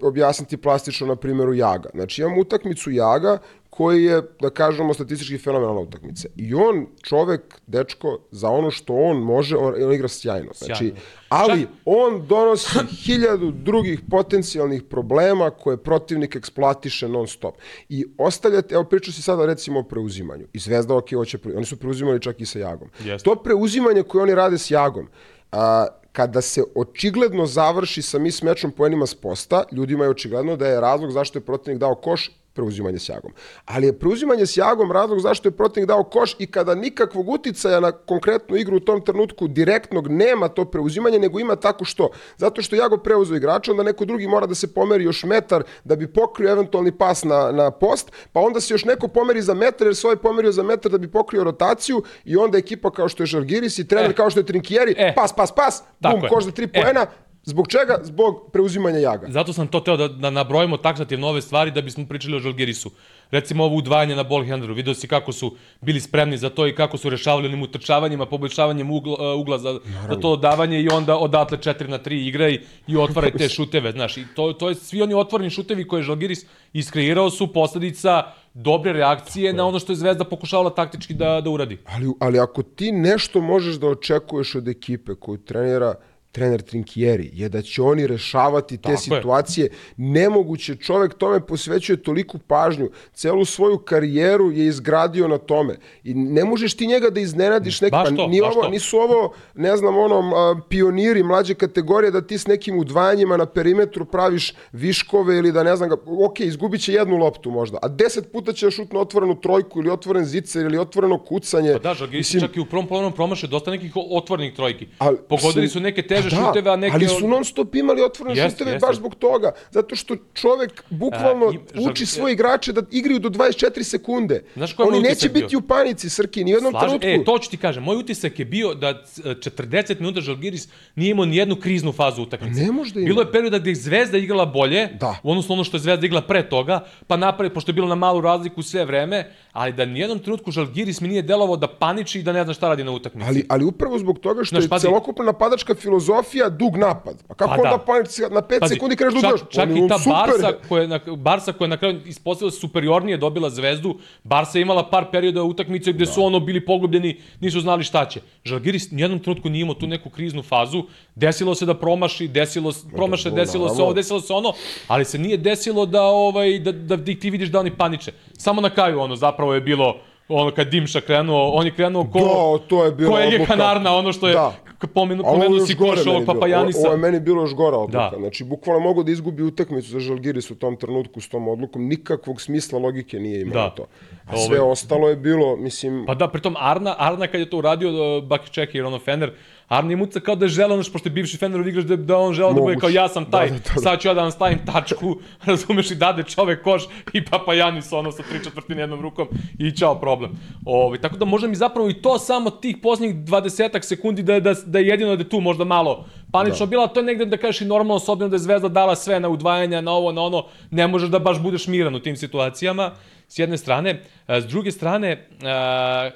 [0.02, 1.88] objasniti plastično na primjeru Jaga.
[1.94, 3.38] Znači imamo utakmicu Jaga
[3.70, 6.28] koji je, da kažemo, statistički fenomenalna utakmica.
[6.36, 10.51] I on, čovek, dečko, za ono što on može, on, on igra sjajno.
[10.55, 10.97] Znači, Sjajno.
[11.28, 17.55] ali Čak- on donosi hiljadu drugih potencijalnih problema koje protivnik eksploatiše non stop.
[17.88, 20.47] I ostavljate, evo pričao si sada recimo o preuzimanju.
[20.52, 22.88] I Zvezda, ok, hoće, oni su preuzimali čak i sa Jagom.
[23.05, 23.24] Jeste.
[23.24, 25.09] To preuzimanje koje oni rade s Jagom,
[25.52, 30.66] a, kada se očigledno završi sa mis mečom poenima s posta, ljudima je očigledno da
[30.68, 33.32] je razlog zašto je protivnik dao koš preuzimanje s Jagom.
[33.64, 37.81] Ali je preuzimanje s Jagom razlog zašto je protivnik dao koš i kada nikakvog uticaja
[37.81, 42.10] na konkretnu igru u tom trenutku direktnog nema to preuzimanje, nego ima tako što.
[42.36, 45.97] Zato što Jago preuzeo igrača, onda neko drugi mora da se pomeri još metar da
[45.97, 49.86] bi pokrio eventualni pas na, na post, pa onda se još neko pomeri za metar
[49.86, 53.22] jer se ovaj pomerio za metar da bi pokrio rotaciju i onda ekipa kao što
[53.22, 54.14] je Žalgiris i trener E.
[54.14, 55.12] kao što je Trinkieri, E.
[55.16, 56.28] pas, pas, pas, Tako bum, je.
[56.28, 57.06] koš za tri E.
[57.44, 57.98] Zbog čega?
[58.02, 59.26] Zbog preuzimanja Jaga.
[59.30, 62.90] Zato sam to teo da, da nabrojimo taksativno ove stvari da bismo pričali o Žalgirisu.
[63.30, 66.74] Recimo ovo udvajanje na ball handleru, vidio si kako su bili spremni za to i
[66.74, 71.16] kako su rešavali onim utrčavanjima, poboljšavanjem ugla, uh, ugla za, za to davanje i onda
[71.16, 74.16] odatle 4 na 3 igraj i otvaraj te šuteve, znaš.
[74.16, 78.22] I to, to je svi oni otvoreni šutevi koje je Žalgiris iskreirao su posledica
[78.54, 81.78] dobre reakcije na ono što je Zvezda pokušavala taktički da, da uradi.
[81.86, 85.94] Ali, ali ako ti nešto možeš da očekuješ od ekipe koju trenira
[86.31, 88.98] trener Trinkieri, je da će oni rešavati te Tako je.
[88.98, 89.69] situacije.
[89.97, 92.90] Nemoguće, čovek tome posvećuje toliku pažnju.
[93.12, 95.74] Celu svoju karijeru je izgradio na tome.
[96.05, 98.69] I ne možeš ti njega da iznenadiš neki, Baš to, ni baš ovo, to.
[98.69, 103.47] nisu ovo, ne znam, onom, a, pioniri mlađe kategorije da ti s nekim udvajanjima na
[103.47, 107.89] perimetru praviš viškove ili da ne znam ga, ok, izgubit će jednu loptu možda, a
[107.89, 111.73] deset puta će da šutne otvorenu trojku ili otvoren zicer ili otvoreno kucanje.
[111.73, 114.86] Pa da, Žalgiris je čak i u prvom polovremenu promašio dosta nekih otvornih trojki.
[114.98, 116.94] Ali, Pogodili mislim- su neke sveže šuteve, a neke...
[116.94, 118.86] ali su non stop imali otvorene Jeste, šuteve jeste.
[118.86, 119.52] baš zbog toga.
[119.70, 124.44] Zato što čovek bukvalno A, im- uči žal- svoje igrače da igraju do 24 sekunde.
[124.55, 125.42] Znaš Oni neće bio?
[125.42, 127.22] biti u panici, Srki, ni u jednom Slažem, trenutku.
[127.22, 127.82] e, to ću ti kažem.
[127.82, 129.60] Moj utisak je bio da c- 40
[129.97, 132.60] minuta Žalgiris nije imao ni jednu kriznu fazu utakmice.
[132.60, 133.06] Ne može da ima.
[133.06, 135.14] Bilo je perioda gde je Zvezda igrala bolje, Da.
[135.22, 137.94] u odnosno ono što je Zvezda igrala pre toga, pa napravi, pošto je bilo na
[137.97, 139.20] malu razliku sve vreme,
[139.52, 142.68] ali da nijednom trenutku Žalgiris mi nije delovao da paniči i da ne zna šta
[142.68, 143.28] radi na utakmici.
[143.28, 146.10] Ali, ali upravo zbog toga što Znaš, je pazi- celokupna napadačka filozofija
[146.51, 147.23] dug napad.
[147.28, 147.62] Pa kako Pa da.
[147.62, 149.51] onda panici na 5 Pazi, sekundi kreneš da čak, udaš?
[149.51, 150.12] čak je i ta super.
[150.12, 154.91] Barsa koja, na, Barsa koja je na kraju ispostavila superiornije dobila zvezdu, Barsa je imala
[154.91, 158.20] par perioda utakmice gde su ono bili pogubljeni, nisu znali šta će.
[158.45, 160.82] Žalgiris nijednom trenutku nije imao tu neku kriznu fazu,
[161.15, 164.53] desilo se da promaši, desilo, promaše, desilo se ovo, desilo se ono,
[164.89, 168.12] ali se nije desilo da, ovaj, da, da, da ti vidiš da oni paniče.
[168.32, 169.97] Samo na kraju ono zapravo je bilo
[170.31, 173.47] ono kad Dimša krenuo, on je krenuo ko, Da, to je bila ko je.
[173.47, 174.52] Kanarna, ono što je, Da.
[174.94, 176.35] pomenu, još si koš ovog bilo.
[176.35, 176.78] Papajanisa.
[176.81, 178.11] Ovo, je meni bilo još gora odluka.
[178.11, 178.19] Da.
[178.19, 181.82] Znači, bukvalno mogu da izgubi utakmicu za Žalgiris u tom trenutku s tom odlukom.
[181.85, 183.70] Nikakvog smisla logike nije imalo Da.
[183.70, 183.86] to.
[184.27, 186.05] A sve Ovaj- ostalo je bilo, mislim...
[186.07, 189.32] Pa da, pritom Arna, Arna kad je to uradio, uh, Baki Čeki i ono Fener,
[189.70, 192.16] Arna im uca kao da je želeo, znaš, pošto je bivši Fenerov igrač, da, da
[192.18, 193.80] on želeo da bude kao ja sam taj, Da, da, da, da.
[193.80, 196.82] sad ću ja da vam stavim tačku, razumeš, i dade čovek koš
[197.12, 199.28] i Papajanis ono sa tri četvrtine jednom rukom
[199.59, 200.30] i čao problem.
[200.66, 203.51] Ovi, tako da možda mi zapravo i to samo tih posljednjih 20
[203.82, 207.01] sekundi da, je- da, da je jedino da je tu možda malo panično bila, to
[207.01, 209.80] je negde da kažeš i normalno, s obzirom da je Zvezda dala sve na udvajanja,
[209.80, 210.40] na ovo, na ono,
[210.70, 212.90] ne možeš da baš budeš miran u tim situacijama,
[213.28, 214.02] s jedne strane.
[214.28, 216.10] S druge strane, a,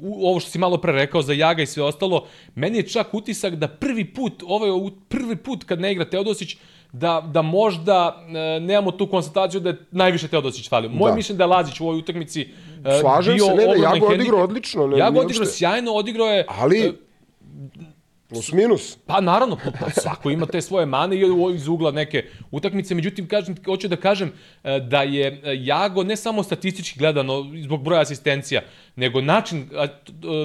[0.00, 2.24] u- ovo što si malo pre rekao za Jaga i sve ostalo,
[2.54, 6.04] meni je čak utisak da prvi put, ovo je u- prvi put kad ne igra
[6.06, 6.56] Teodosić,
[6.92, 8.24] da, da možda
[8.56, 10.90] e, nemamo tu konstataciju da je najviše Teodosić falio.
[10.90, 11.16] Moje Da.
[11.16, 12.40] mišljenje da je Lazić u ovoj utakmici
[12.84, 16.26] e, Slažem bio se, ne, ne, Jago je odigrao odlično, ne, Jago odigrao sjajno, odigrao
[16.26, 16.46] je...
[16.50, 16.92] Ali, e,
[18.32, 18.96] plus minus.
[19.06, 21.22] Pa naravno, pa, pa svako ima te svoje mane i
[21.54, 24.32] iz ugla neke utakmice, međutim, kažem, hoću da kažem
[24.64, 28.62] e, da je e, Jago ne samo statistički gledano zbog broja asistencija,
[28.96, 29.68] nego način,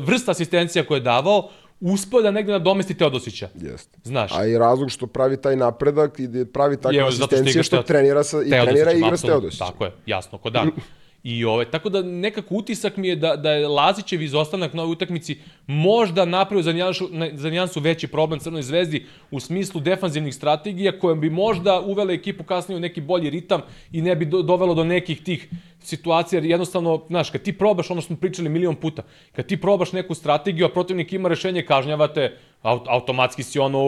[0.01, 1.49] vrsta asistencija koje je davao,
[1.80, 3.49] uspeo da negde nadomesti Teodosića.
[3.55, 3.97] Jeste.
[4.03, 4.31] Znaš.
[4.35, 7.85] A i razlog što pravi taj napredak i da pravi takve što asistencije što Teo-
[7.85, 9.22] trenira sa, i trenira i igra s.
[9.22, 9.68] Teodosićem.
[9.68, 10.72] Tako je, jasno, ko dan.
[11.28, 14.91] I ove, tako da nekako utisak mi je da, da je Lazićev izostanak na ovoj
[14.91, 15.38] utakmici
[15.68, 21.16] možda napravio za nijansu, za nijansu veći problem Crnoj zvezdi u smislu defanzivnih strategija koje
[21.16, 24.84] bi možda uvele ekipu kasnije u neki bolji ritam i ne bi do, dovelo do
[24.84, 25.49] nekih tih
[25.84, 29.04] situacija, jer jednostavno, znaš, kad ti probaš ono smo pričali milion puta,
[29.36, 33.84] kad ti probaš neku strategiju, a protivnik ima rešenje, kažnjavate, aut, automatski si ono,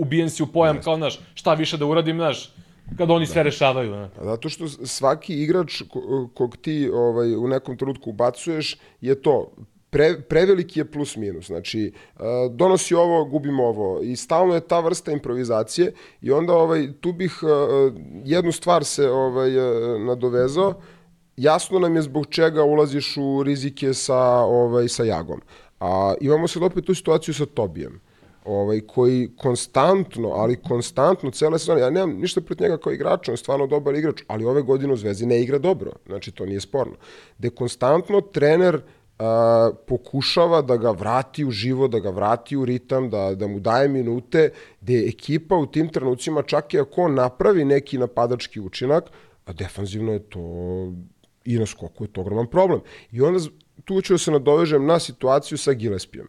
[0.00, 2.48] ubijen si u pojam, kao, znaš, šta više da uradim, znaš,
[2.98, 3.96] kad oni sve rešavaju.
[3.96, 4.08] Ne?
[4.16, 9.52] Pa Zato što svaki igrač ko- kog ti ovaj, u nekom trenutku ubacuješ je to
[9.90, 11.46] pre, preveliki je plus minus.
[11.46, 14.02] Znači, uh, donosi ovo, gubimo ovo.
[14.02, 15.92] I stalno je ta vrsta improvizacije
[16.22, 17.48] i onda ovaj, tu bih uh,
[18.24, 20.74] jednu stvar se ovaj, uh, nadovezao.
[21.36, 25.40] Jasno nam je zbog čega ulaziš u rizike sa, ovaj, sa Jagom.
[25.80, 28.00] A imamo sad opet tu situaciju sa Tobijem
[28.46, 33.32] ovaj, koji konstantno, ali konstantno cele sezone, ja nemam ništa protiv njega kao igrača, on
[33.32, 36.60] je stvarno dobar igrač, ali ove godine u Zvezdi ne igra dobro, znači to nije
[36.60, 36.94] sporno.
[37.38, 38.80] Gde konstantno trener
[39.18, 43.60] a, pokušava da ga vrati u živo, da ga vrati u ritam, da, da mu
[43.60, 44.50] daje minute,
[44.80, 49.10] gde je ekipa u tim trenucima, čak i ako napravi neki napadački učinak,
[49.44, 50.40] a defanzivno je to
[51.44, 52.80] i na skoku je to ogroman problem.
[53.12, 53.40] I onda
[53.84, 56.26] tu ću da se nadovežem na situaciju sa Gilespijem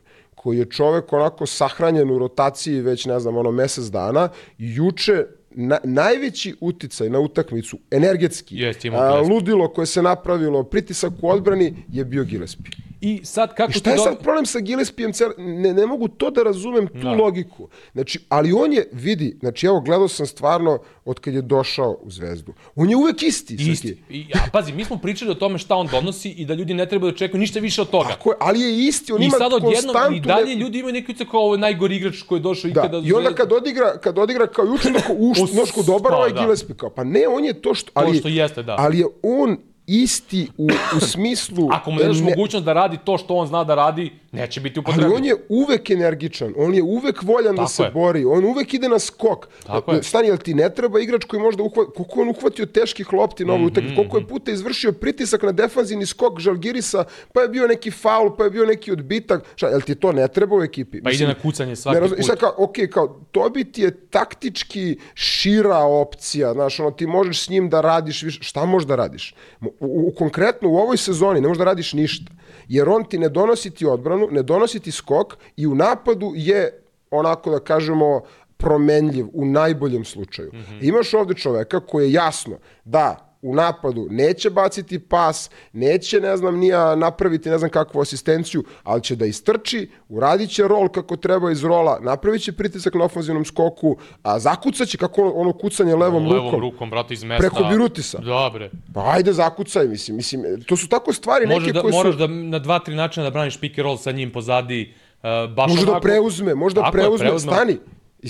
[0.48, 5.78] koji je čovek onako sahranjen u rotaciji već, ne znam, ono mesec dana, juče na,
[5.84, 11.76] najveći uticaj na utakmicu, energetski, Jeste, imao a, ludilo koje se napravilo, pritisak u odbrani,
[11.90, 12.72] je bio Gillespie.
[13.02, 15.11] I sad kako I šta je ti sad problem sa Gillespijem?
[15.38, 17.11] Ne, ne mogu to da razumem, tu Da.
[17.11, 17.68] logiku.
[17.94, 22.11] Znači, ali on je, vidi, znači evo, gledao sam stvarno od kad je došao u
[22.11, 22.53] Zvezdu.
[22.76, 23.56] On je uvek isti.
[23.56, 23.98] Isti.
[24.10, 26.86] I, a pazi, mi smo pričali o tome šta on donosi i da ljudi ne
[26.86, 28.07] trebaju da očekuju ništa više od toga.
[28.10, 30.18] Tako je, ali je isti, on I ima sad odjednom konstantnu...
[30.18, 32.72] i dalje neku- ljudi imaju neki utisak kao ovo je najgori igrač koji je došao
[32.72, 33.02] Da, ikada.
[33.06, 36.34] i onda kad odigra, kad odigra kao juče, onda kao, Us- nošku dobar pa, ovaj
[36.34, 36.39] da.
[36.41, 37.91] Gillespie, kao, pa ne, on je to što...
[37.93, 38.76] Ali, što jeste, da.
[38.80, 39.57] Ali je on
[39.88, 41.69] isti u, u smislu...
[41.73, 44.73] Ako mu daš ne- mogućnost da radi to što on zna da radi, neće biti
[44.76, 45.15] Ali upotrebljiv.
[45.15, 47.91] on je uvek energičan, on je uvek voljan da Tako se je.
[47.91, 49.47] bori, on uvek ide na skok.
[49.64, 50.03] Tako je.
[50.03, 53.53] Stani, jel ti ne treba igrač koji možda uhvati, koliko on uhvatio teških lopti na
[53.53, 57.03] ovoj Mhm, utakmici, koliko je puta izvršio pritisak na defanzivni skok Žalgirisa,
[57.34, 59.43] pa je bio neki faul, pa je bio neki odbitak.
[59.55, 61.01] Šta, jel ti to ne treba u ekipi?
[61.03, 62.19] Pa ide na kucanje svaki ne razum- put.
[62.19, 67.07] I sad kao, ok, kao, to bi ti je taktički šira opcija, znaš, ono, ti
[67.07, 69.35] možeš s njim da radiš više, šta možeš da radiš?
[69.80, 72.32] U, u, konkretno u ovoj sezoni ne možeš da radiš ništa,
[72.68, 76.84] jer on ti ne donosi ti odbranu, ne donosi ti skok i u napadu je
[77.12, 78.22] onako da kažemo
[78.58, 80.49] promenljiv u najboljem slučaju.
[80.54, 80.80] Mm -hmm.
[80.82, 86.57] Imaš ovde čoveka koji je jasno da u napadu neće baciti pas, neće, ne znam,
[86.59, 91.51] nija napraviti ne znam kakvu asistenciju, ali će da istrči, uradit će rol kako treba
[91.51, 96.27] iz rola, napravit će pritisak na ofenzivnom skoku, a zakucat će kako ono kucanje levom,
[96.27, 96.59] levom rukom.
[96.61, 97.49] rukom, brate, iz mesta.
[97.49, 98.18] Preko Birutisa.
[98.18, 98.72] Dobre.
[98.93, 100.18] Pa ajde zakucaj, mislim.
[100.18, 101.97] mislim to su tako stvari Možeš neke da, koje su...
[101.97, 104.93] moraš da na dva, tri načina da braniš pick and roll sa njim pozadi.
[105.18, 107.51] Uh, baš Može da onako- preuzme, može da preuzme, preuzme.
[107.53, 107.77] stani.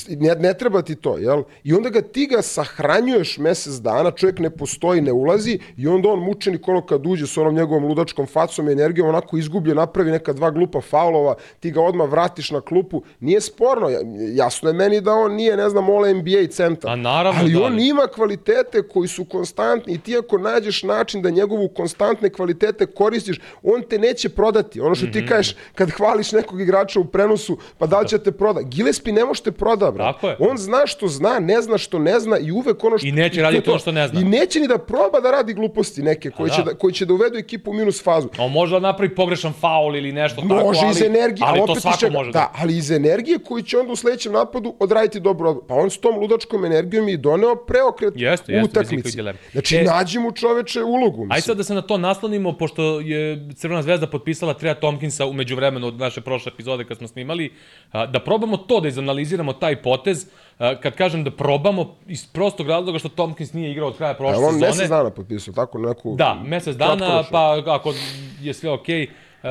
[0.09, 1.43] Ne, ne treba ti to, jel?
[1.63, 6.09] I onda ga ti ga sahranjuješ mesec dana, čovjek ne postoji, ne ulazi i onda
[6.09, 10.11] on mučenik ono kad uđe s onom njegovom ludačkom facom i energijom, onako izgublje, napravi
[10.11, 13.01] neka dva glupa faulova, ti ga odmah vratiš na klupu.
[13.19, 13.99] Nije sporno, ja-
[14.35, 16.91] jasno je meni da on nije, ne znam, all NBA centar.
[16.91, 21.21] A naravno ali da on ima kvalitete koji su konstantni i ti ako nađeš način
[21.21, 24.81] da njegovu konstantne kvalitete koristiš, on te neće prodati.
[24.81, 25.13] Ono što Mhm.
[25.13, 28.61] ti kažeš kad hvališ nekog igrača u prenosu, pa da li će te proda?
[28.63, 30.03] Gillespie ne može te bro.
[30.03, 30.35] Tako je.
[30.39, 33.07] On zna što zna, ne zna što ne zna i uvek ono što...
[33.07, 33.71] I neće raditi to.
[33.71, 34.21] ono što ne zna.
[34.21, 36.55] I neće ni da proba da radi gluposti neke koje, da.
[36.55, 38.29] će, da, koji će da uvedu ekipu u minus fazu.
[38.37, 41.67] On može da napravi pogrešan faul ili nešto tako, Može ali, iz energije, ali ali
[41.67, 42.39] to svako čega- može da.
[42.39, 45.49] da, ali iz energije koji će onda u sledećem napadu odraditi dobro.
[45.49, 45.67] odbranu.
[45.67, 49.17] Pa on s tom ludačkom energijom i doneo preokret Jeste, u jeste, utakmici.
[49.51, 51.17] Znači, E, nađi mu čoveče ulogu.
[51.17, 51.31] Mislim.
[51.31, 55.55] Ajde sad da se na to naslonimo, pošto je Crvena zvezda potpisala Treja Tomkinsa umeđu
[55.55, 57.51] vremenu od naše prošle epizode kad smo snimali,
[57.93, 60.27] da probamo to, da izanaliziramo taj potez.
[60.59, 64.41] A, Kad kažem da probamo, iz prostog razloga što Tomkins nije igrao od kraja prošle
[64.41, 64.67] Jel on sezone.
[64.67, 66.15] mesec dana potpisao, tako neku...
[66.15, 67.93] Da, mesec dana, pa ako
[68.41, 69.03] je sve okej.
[69.43, 69.49] Uh,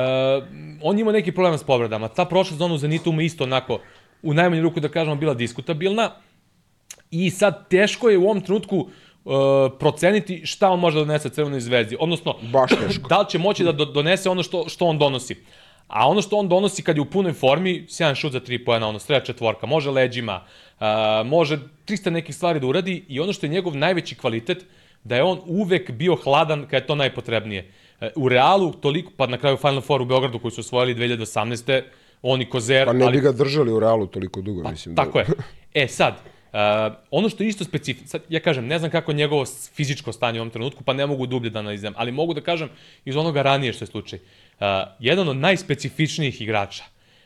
[0.83, 2.07] on ima neki problem s povredama.
[2.07, 3.79] Ta prošla sezona u Zenitu mu isto onako,
[4.23, 6.11] u najmanju ruku da kažemo, bila diskutabilna.
[7.11, 9.33] I sad teško je u ovom trenutku uh,
[9.79, 11.97] proceniti šta on može da donese Crvenoj zvezdi.
[11.99, 13.07] Odnosno, Baš teško.
[13.13, 15.35] da li će moći da do, donese ono što, što on donosi.
[15.87, 18.87] A ono što on donosi kad je u punoj formi, sjajan šut za tri pojena,
[18.87, 20.43] ono, sreća četvorka, može leđima,
[20.79, 20.85] uh,
[21.25, 24.65] može 300 nekih stvari da uradi i ono što je njegov najveći kvalitet,
[25.03, 27.71] da je on uvek bio hladan kad je to najpotrebnije.
[28.01, 31.81] E, U Realu toliko, pa na kraju Final Four u Beogradu koji su osvojili 2018.
[32.21, 34.95] On i Kozer, Pa ne ali bi ga držali u realu toliko dugo, mislim.
[34.95, 35.19] Tako da...
[35.19, 35.83] je.
[35.83, 36.59] E sad, uh,
[37.11, 40.39] ono što je isto specifično, sad ja kažem, ne znam kako je njegovo fizičko stanje
[40.39, 42.69] u ovom trenutku, pa ne mogu dublje da analiziram, ali mogu da kažem
[43.05, 44.19] iz onoga ranije što je slučaj.
[44.59, 44.65] Uh,
[44.99, 46.83] jedan od najspecifičnijih igrača,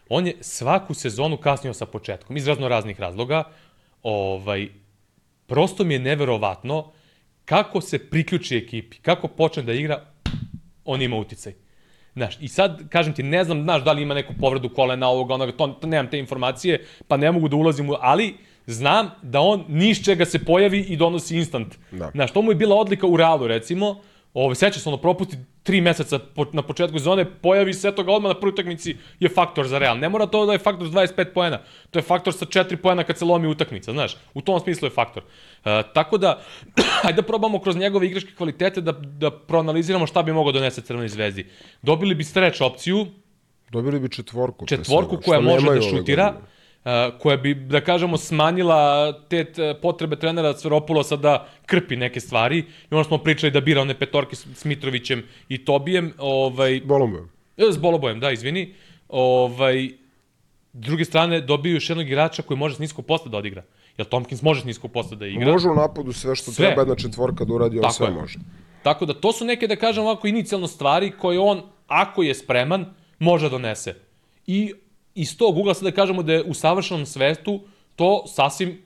[0.10, 3.44] on je svaku sezonu kasnio sa početkom, iz razno raznih razloga,
[4.04, 4.68] ovaj,
[5.48, 6.92] prosto mi je neverovatno
[7.46, 10.02] kako se priključi ekipi, kako počne da igra,
[10.86, 11.54] on ima uticaj.
[12.14, 15.34] Znaš, i sad, kažem ti, ne znam, znaš, da li ima neku povredu kolena ovoga,
[15.34, 18.36] onoga, to, to nemam te informacije, pa ne mogu da ulazim u, ali
[18.66, 21.76] znam da on niš čega se pojavi i donosi instant.
[21.92, 22.12] Da.
[22.12, 24.02] Znaš, to mu je bila odlika u Realu, recimo,
[24.34, 28.30] Ove, seća se ono, propusti tri meseca po, na početku sezone, pojavi se toga odmah
[28.30, 29.98] na prvoj utakmici je faktor za Real.
[29.98, 31.60] Ne mora to da je faktor s 25 poena.
[31.90, 34.18] To je faktor sa 4 poena kad se lomi utakmica, znaš.
[34.34, 35.24] U tom smislu je faktor.
[35.66, 36.42] E, tako da,
[37.08, 41.10] ajde da probamo kroz njegove igračke kvalitete da, da proanaliziramo šta bi mogao donese Crvenoj
[41.10, 41.48] zvezdi.
[41.82, 43.06] Dobili bi stretch opciju,
[43.72, 44.66] Dobili bi četvorku.
[44.66, 46.48] četvorku koja može da šutira, godine.
[47.20, 49.46] Koja bi, da kažemo, smanjila te
[49.82, 52.58] potrebe trenera Sveropulosa da krpi neke stvari.
[52.92, 57.30] I ono smo pričali da bira one petorke s Mitrovićem i Tobijem, ovaj, Bolombojem.
[57.58, 58.74] e, s Bolobojem, da, izvini.
[59.10, 59.90] Ovaj,
[60.74, 63.64] s druge strane, dobiju još jednog igrača koji može s niskog posta da odigra.
[63.98, 65.52] Jer Tomkins može s niskog posta da igra.
[65.52, 66.66] Može u napadu sve što Sve.
[66.66, 68.12] treba jedna četvorka da uradi, on Tako sve je.
[68.12, 68.40] može.
[68.84, 72.86] Tako da to su neke, da kažem ovako, inicijalno stvari koje on, ako je spreman,
[73.20, 73.96] može da donese.
[74.48, 74.74] I
[75.16, 77.60] iz tog ugla sad da kažemo da je u savršenom svetu
[77.96, 78.82] to sasvim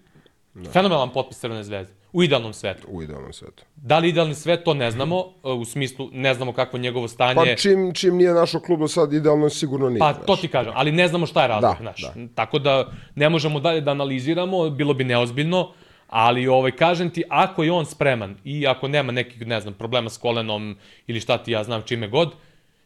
[0.54, 0.70] da.
[0.70, 1.94] fenomenalan potpis Crvene zvezde.
[2.14, 2.88] U idealnom svetu.
[2.90, 3.64] U idealnom svetu.
[3.76, 5.26] Da li idealni svet, to ne znamo.
[5.44, 7.36] e, U smislu, ne znamo kako je njegovo stanje.
[7.36, 10.00] Pa čim, čim nije našo klub do sad, idealno sigurno nije.
[10.00, 10.26] Pa znaš.
[10.26, 12.02] to ti kažem, ali ne znamo šta je razlog, Da, znaš.
[12.02, 12.14] da.
[12.36, 15.72] Tako da ne možemo dalje da analiziramo, bilo bi neozbiljno,
[16.08, 20.10] ali ovaj kažem ti ako je on spreman i ako nema nekih ne znam problema
[20.10, 20.78] s kolenom
[21.08, 22.32] ili šta ti ja znam čime god,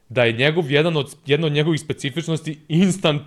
[0.09, 3.21] da je njegov jedan od jedna od njegovih specifičnosti instant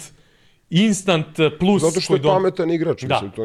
[0.70, 1.26] instant
[1.60, 3.14] plus Zato što je don- pametan igrač, Da.
[3.14, 3.42] mislim, to...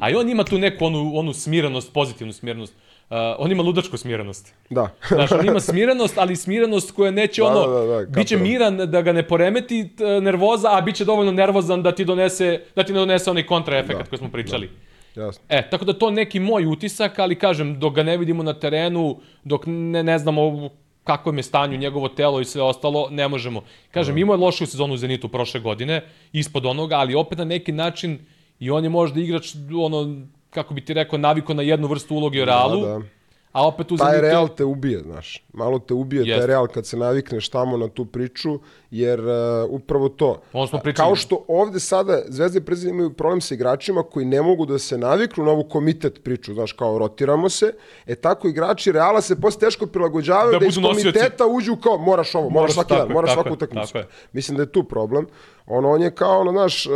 [0.00, 2.74] A i on ima tu neku onu, onu smirenost, pozitivnu smirenost.
[3.10, 4.54] Uh, on ima ludačku smirenost.
[4.70, 4.88] Da.
[5.08, 8.76] Znaš, on ima smirenost, ali smirenost koja neće Da, ono, da, da, da, biće miran
[8.76, 12.92] da ga ne poremeti t- nervoza, a biće dovoljno nervozan da ti donese, da ti
[12.92, 14.70] ne donese onaj kontraefekat Da, koji smo pričali.
[15.16, 15.42] Jasno.
[15.48, 19.16] E, tako da to neki moj utisak, ali kažem, dok ga ne vidimo na terenu,
[19.44, 20.70] dok ne, ne znamo
[21.08, 23.62] kakvom je stanju njegovo telo i sve ostalo, ne možemo.
[23.90, 26.02] Kažem, imao je lošu sezonu u Zenitu prošle godine,
[26.32, 28.18] ispod onoga, ali opet na neki način
[28.60, 32.42] i on je možda igrač, ono, kako bi ti rekao, naviko na jednu vrstu uloge
[32.42, 33.17] u Realu, Da, da.
[33.58, 35.46] A opet uzem taj i to- real te ubije, znaš.
[35.52, 36.36] Malo te ubije Jeste.
[36.36, 38.58] taj real kad se navikneš tamo na tu priču,
[38.90, 39.26] jer uh,
[39.70, 40.40] upravo to.
[40.50, 40.94] Smo pričali.
[40.96, 44.98] Kao što ovde sada Zvezda i imaju problem sa igračima koji ne mogu da se
[44.98, 47.72] naviknu na ovu komitet priču, znaš, kao rotiramo se,
[48.06, 51.12] e tako igrači Reala se posle teško prilagođavaju Da da, iz budu nosioci.
[51.12, 53.98] komiteta uđu kao moraš ovo, moraš, Moraš, svaki tako dan, moraš svaku utakmicu.
[54.32, 55.26] Mislim da je tu problem.
[55.70, 56.92] Ono, on je kao, ono, znaš, uh,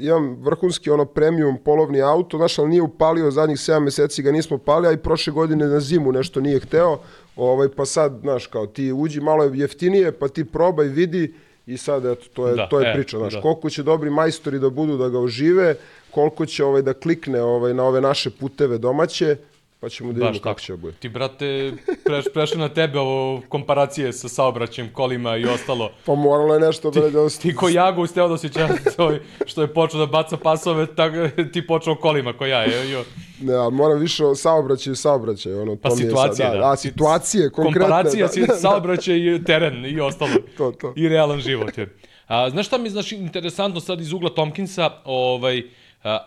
[0.00, 4.58] imam vrhunski, ono, premium polovni auto, znaš, ali nije upalio zadnjih 7 meseci, ga nismo
[4.58, 6.98] pali, a i prošle godine na zimu nešto nije hteo,
[7.36, 11.34] ovaj, pa sad, znaš, kao, ti uđi malo jeftinije, pa ti probaj, vidi,
[11.66, 13.40] i sad, eto, to je, Da, to je e, priča, znaš, da.
[13.40, 15.76] koliko će dobri majstori da budu da ga ožive,
[16.10, 19.36] koliko će ovaj, da klikne ovaj, na ove naše puteve domaće,
[19.84, 20.96] pa ćemo da vidimo kako će da bude.
[20.96, 21.72] Ti, brate,
[22.04, 25.90] preš, prešao na tebe ovo komparacije sa saobraćajem, kolima i ostalo.
[26.06, 28.52] Pa moralo je nešto bre, da Ti ko Jago uz Teodosić,
[28.98, 32.62] ovaj, što je počeo da baca pasove, tako ti počeo kolima ko ja.
[32.62, 33.04] Je, jo.
[33.40, 36.72] Ne, ali moram više o saobraćaju, saobraćaju, ono, Pa situacije, sad, da.
[36.72, 37.80] A, situacije, konkretne.
[37.80, 40.30] Komparacija da, da, saobraćaj teren i ostalo.
[40.56, 40.92] To, to.
[40.96, 41.78] I realan život.
[41.78, 41.96] Je.
[42.26, 45.62] A, znaš šta mi znači, interesantno sad iz ugla Tomkinsa, ovaj,
[46.04, 46.18] a,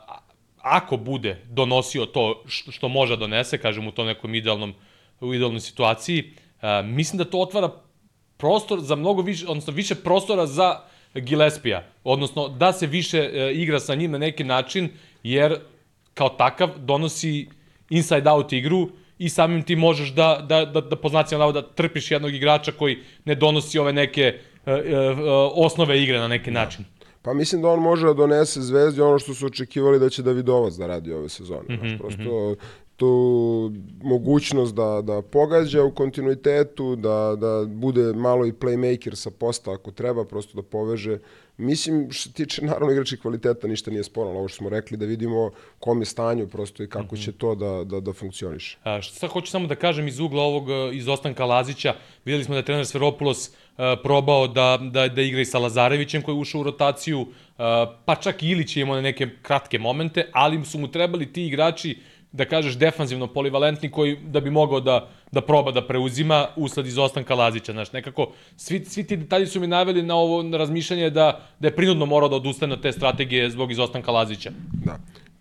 [0.69, 4.73] ako bude donosio to što, što može da donese, kažem u tom nekom idealnom,
[5.19, 7.69] u idealnoj situaciji, a, mislim da to otvara
[8.38, 10.81] prostor za mnogo više, odnosno više prostora za
[11.14, 14.89] Gillespija, odnosno da se više e, igra sa njim na neki način,
[15.23, 15.60] jer
[16.14, 17.48] kao takav donosi
[17.89, 18.89] inside out igru
[19.19, 22.98] i samim ti možeš da, da, da, da po znacima navoda trpiš jednog igrača koji
[23.26, 25.14] ne donosi ove neke e, e, e,
[25.53, 26.85] osnove igre na neki način.
[27.28, 30.74] Pa mislim da on može da donese Zvezdi ono što su očekivali da će Davidovac
[30.74, 31.62] da radi ove sezone.
[31.70, 32.56] Mm Mhm, -hmm, prosto
[32.95, 33.72] tu
[34.04, 39.91] mogućnost da, da pogađa u kontinuitetu, da, da bude malo i playmaker sa posta ako
[39.91, 41.20] treba, prosto da poveže.
[41.58, 45.06] Mislim, što se tiče naravno igračih kvaliteta, ništa nije sporno, ovo što smo rekli, da
[45.06, 48.78] vidimo kom je stanju prosto i kako će to da, da, da funkcioniše.
[48.84, 51.94] A, šta sad hoću samo da kažem iz ugla ovog izostanka Lazića,
[52.26, 53.52] videli smo da je trener Sveropulos
[54.04, 57.64] probao da, da, da igra i sa Lazarevićem koji je ušao u rotaciju, e,
[58.06, 61.98] pa čak i Ilić je imao neke kratke momente, ali su mu trebali ti igrači
[62.32, 67.36] da kažeš defanzivno polivalentni koji da bi mogao da, da proba da preuzima usled izostanka
[67.36, 67.72] Lazića.
[67.72, 71.68] Znaš, nekako svi, svi ti detalji su mi naveli na ovo na razmišljanje da, da
[71.68, 74.52] je prinudno morao da odustane od te strategije zbog izostanka Lazića.
[74.86, 74.98] Da.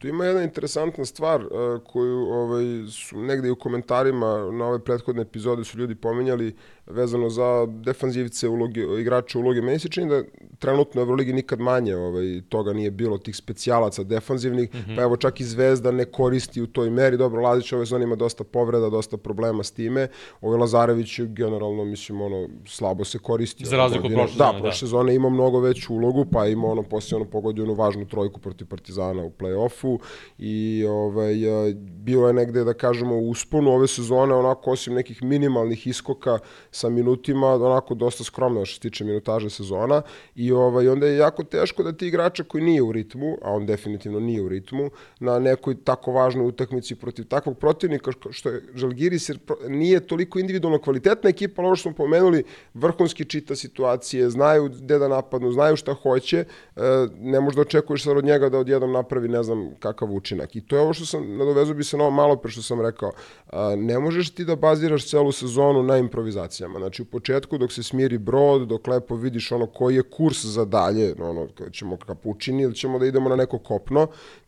[0.07, 1.51] Tu ima jedna interesantna stvar uh,
[1.85, 6.55] koju ovaj, su negde i u komentarima na ove prethodne epizode su ljudi pominjali
[6.87, 9.63] vezano za defanzivce, uloge, igrače uloge.
[9.63, 10.23] Meni se čini da
[10.59, 14.97] trenutno u Euroligi nikad manje ovaj, toga nije bilo, tih specijalaca defanzivnih, mm -hmm.
[14.97, 17.17] pa evo čak i Zvezda ne koristi u toj meri.
[17.17, 20.09] Dobro, Lazić ove zone ima dosta povreda, dosta problema s time.
[20.41, 23.65] Ovaj Lazarević generalno, mislim, ono, slabo se koristi.
[23.65, 24.23] Za razliku od Godine.
[24.23, 24.63] prošle da, sezone, da.
[24.63, 28.41] prošle sezone ima mnogo veću ulogu, pa ima ono poslije ono pogodio onu važnu trojku
[28.41, 29.96] protiv Partizana u play-offu
[30.39, 31.35] i ovaj,
[31.79, 36.39] bilo je negde, da kažemo, usponu ove sezone, onako, osim nekih minimalnih iskoka
[36.71, 40.03] sa minutima, onako dosta skromno što se tiče minutaže sezona.
[40.35, 43.67] I ovaj, onda je jako teško da ti igrača koji nije u ritmu, a on
[43.67, 44.91] definitivno nije u ritmu,
[45.21, 50.79] na nekoj tako važnoj utakmici protiv takvog protivnika što- je Žalgiris, jer nije toliko individualno
[50.79, 52.45] kvalitetna ekipa, ali ovo što smo pomenuli,
[52.75, 56.45] vrhunski čita situacije, znaju gde da napadnu, znaju šta hoće,
[56.77, 56.81] e,
[57.19, 60.57] ne možda očekuješ sad od njega da odjednom napravi ne znam kakav učinak.
[60.57, 62.81] I to je ovo što sam, nadovezu bi se na ovo malo pre što sam
[62.81, 63.13] rekao,
[63.51, 66.79] a, ne možeš ti da baziraš celu sezonu na improvizacijama.
[66.79, 70.65] Znači u početku dok se smiri brod, dok lepo vidiš ono koji je kurs za
[70.65, 74.07] dalje, ono, ćemo kapučini ili ćemo da idemo na neko kopno,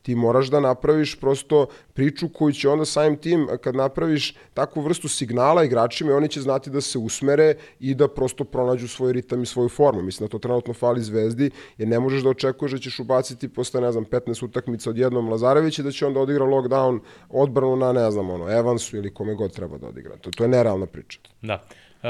[0.08, 5.08] ti moraš da napraviš prosto priču koju će onda samim tim, kad napraviš takvu vrstu
[5.08, 9.42] signala igračima, i oni će znati da se usmere i da prosto pronađu svoj ritam
[9.42, 10.02] i svoju formu.
[10.02, 13.80] Mislim da to trenutno fali Zvezdi, jer ne možeš da očekuješ da ćeš ubaciti posle,
[13.80, 18.10] ne znam, 15 utakmica odjednom Lazarević i da će onda odigra lockdown odbranu na, ne
[18.10, 20.16] znam, ono, Evansu ili kome god treba da odigra.
[20.16, 21.20] To, to je nerealna priča.
[21.42, 21.64] Da.
[22.02, 22.08] E,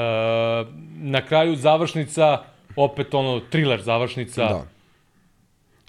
[1.03, 2.37] na kraju završnica,
[2.75, 4.41] opet ono, thriller završnica.
[4.41, 4.78] Da.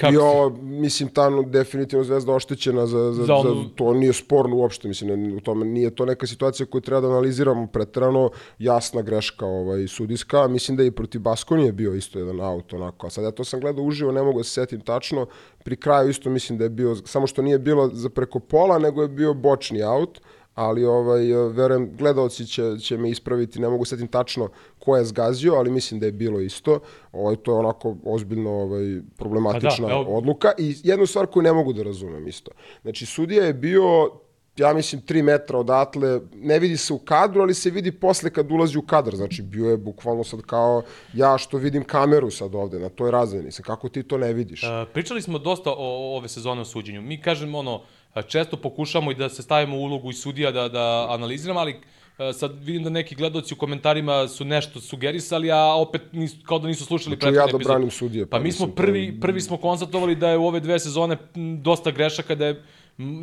[0.00, 3.94] Kako I si- ovo, mislim, ta no, definitivno zvezda oštećena za, za, Za za, to
[3.94, 7.66] nije sporno uopšte, mislim, ne, u tome nije to neka situacija koju treba da analiziramo
[7.66, 12.72] pretrano, jasna greška ovaj, sudijska, mislim da je i protiv Baskonije bio isto jedan aut,
[12.72, 15.26] onako, a sad ja to sam gledao uživo, ne mogu da se setim tačno,
[15.64, 19.02] pri kraju isto mislim da je bio, samo što nije bilo za preko pola, nego
[19.02, 20.20] je bio bočni aut,
[20.60, 21.22] ali ovaj
[21.52, 26.00] verujem gledaoci će će me ispraviti, ne mogu setim tačno ko je zgazio, ali mislim
[26.00, 26.80] da je bilo isto.
[27.12, 31.42] Ovaj to je onako ozbiljno ovaj problematična Pa da, evo- odluka i jednu stvar koju
[31.42, 32.50] ne mogu da razumem isto.
[32.82, 34.10] Znači sudija je bio
[34.56, 38.52] ja mislim 3 metra odatle, ne vidi se u kadru, ali se vidi posle kad
[38.52, 40.82] ulazi u kadar, znači bio je bukvalno sad kao
[41.14, 44.62] ja što vidim kameru sad ovde na toj razini, sad kako ti to ne vidiš?
[44.62, 47.02] E, pričali smo dosta o, o ove sezone o suđenju.
[47.02, 47.82] Mi kažemo ono,
[48.22, 51.76] često pokušamo i da se stavimo u ulogu i sudija da, da analiziramo, ali
[52.18, 56.58] a, sad vidim da neki gledoci u komentarima su nešto sugerisali, a opet nis, kao
[56.58, 57.64] da nisu slušali Znači, prethodne ja da epizode.
[57.64, 60.78] branim sudije, Pa pa mi smo prvi, prvi smo konstatovali da je u ove dve
[60.78, 61.16] sezone
[61.62, 62.62] dosta grešaka, da je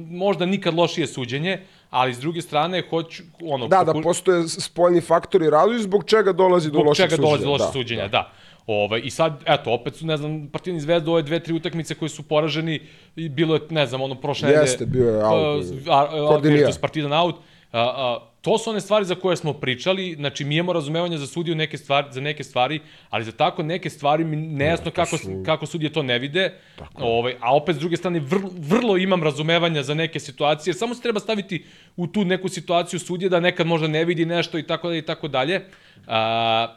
[0.10, 1.60] možda nikad lošije suđenje,
[1.90, 6.68] ali s druge strane hoću ono Da, da postoje spoljni faktori razlozi zbog čega dolazi
[6.68, 7.28] do zbog lošeg čega suđenja.
[7.28, 8.32] dolazi do lošeg da, suđenja, da.
[8.68, 11.96] Ovaj, I sad, eto, opet su, ne znam, Partizan i Zvezda, ove dve, tri utakmice
[11.96, 12.82] koje su poraženi,
[13.16, 14.64] i bilo je, ne znam, ono, prošle nedelje...
[14.64, 16.70] Jeste, bio je out, a, Kordinija.
[16.82, 17.36] Partizan out.
[17.72, 21.28] A, a, to su one stvari za koje smo pričali, znači mi imamo razumevanje za
[21.28, 22.80] sudiju neke stvari, za neke stvari,
[23.10, 26.54] ali za tako neke stvari mi nejasno kako, su- kako sudije to ne vide,
[26.96, 31.02] ovaj, a opet s druge strane vrlo, vrlo imam razumevanja za neke situacije, samo se
[31.02, 31.66] treba staviti
[31.96, 35.06] u tu neku situaciju sudije da nekad možda ne vidi nešto i tako dalje i
[35.06, 35.66] tako dalje.
[36.08, 36.76] A,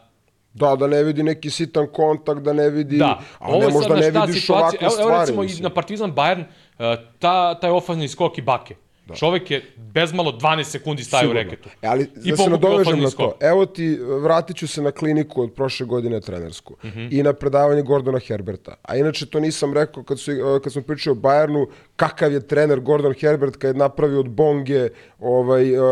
[0.54, 4.10] Da, da ne vidi neki sitan kontakt, da ne vidi, Da, a ne možda ne
[4.10, 5.10] vidiš ovakve evo, stvari.
[5.10, 5.62] evo recimo i mislim.
[5.62, 6.40] na Partizan Bayern,
[6.78, 6.84] uh,
[7.18, 8.74] ta, taj ofazni skok i bake.
[9.10, 9.16] Da.
[9.16, 11.50] Čovek je bezmalo 12 sekundi stajao u Sigurno.
[11.50, 11.68] reketu.
[11.82, 13.36] E, ali I da se nadovežem na to.
[13.40, 17.08] Evo ti, vratit ću se na kliniku od prošle godine trenersku mm -hmm.
[17.10, 18.74] i na predavanje Gordona Herberta.
[18.82, 21.66] A inače to nisam rekao kad, su, eh, kad smo pričali o Bayernu,
[21.96, 24.88] kakav je trener Gordon Herbert kad je napravio od Bonge
[25.18, 25.82] ovaj, uh,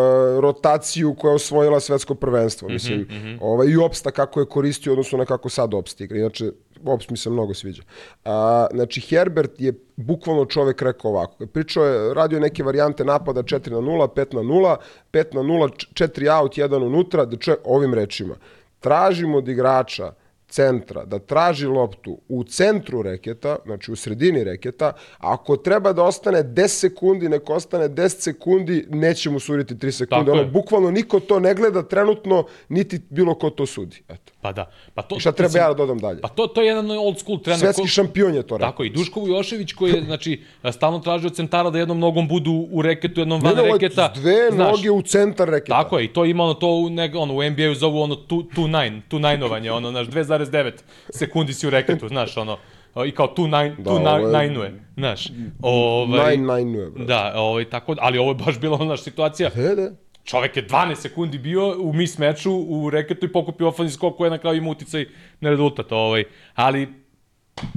[0.41, 2.69] rotaciju koja je osvojila svetsko prvenstvo.
[2.69, 3.39] Mislim, mm -hmm.
[3.41, 6.19] ovaj, I opsta kako je koristio odnosno na kako sad opsta igra.
[6.19, 6.51] Inače,
[6.85, 7.83] Ops mi se mnogo sviđa.
[8.25, 11.47] A, znači, Herbert je bukvalno čovek rekao ovako.
[11.47, 14.77] Pričao je, radio neke varijante napada 4 na 0, 5 na 0,
[15.13, 18.35] 5 na 0, 4 out, 1 unutra, da če, ovim rečima.
[18.81, 20.13] Tražimo od igrača
[20.49, 26.39] centra da traži loptu u centru reketa, znači u sredini reketa, ako treba da ostane
[26.39, 30.09] 10 sekundi, nek ostane 10 sekundi, neće mu suditi 3 sekunde.
[30.23, 30.47] Tako Ono, je.
[30.47, 34.03] bukvalno niko to ne gleda trenutno, niti bilo ko to sudi.
[34.09, 34.33] Eto.
[34.41, 34.71] Pa da.
[34.95, 36.21] Pa to, I šta treba mislim, ja da dodam dalje?
[36.21, 37.61] Pa to, to je jedan old school trener.
[37.61, 38.71] Svetski ko- šampion je to rekao.
[38.71, 40.41] Tako i Duško Vujošević koji je znači
[40.73, 43.73] stalno tražio od centara da jednom nogom budu u reketu, jednom Ne, van ne, je
[43.73, 44.13] reketa.
[44.15, 45.83] dve Znaš, noge u centar reketa.
[45.83, 48.43] Tako je, i to ima ono to u, neg, ono, u NBA-u zovu ono tu,
[48.45, 50.09] tu nine, tu nine-ovanje, ono, znaš,
[50.39, 50.73] 2,9
[51.11, 52.59] sekundi si u reketu, znaš, ono,
[53.07, 55.29] i kao tu nine, Da, tu ovo je- nine, nine-uje, znaš.
[55.63, 57.05] Ovaj, Nine, nine, brate.
[57.05, 59.75] Da, ovaj, tako, ali ovo je baš bila ona situacija, Da.
[59.75, 59.91] da.
[60.25, 64.27] čovek je 12 sekundi bio u mis meču u reketu i pokupio ofanzivni skok koji
[64.27, 65.07] je na kraju imao uticaj
[65.41, 65.93] na rezultat.
[65.93, 66.25] Ovaj.
[66.55, 66.89] Ali,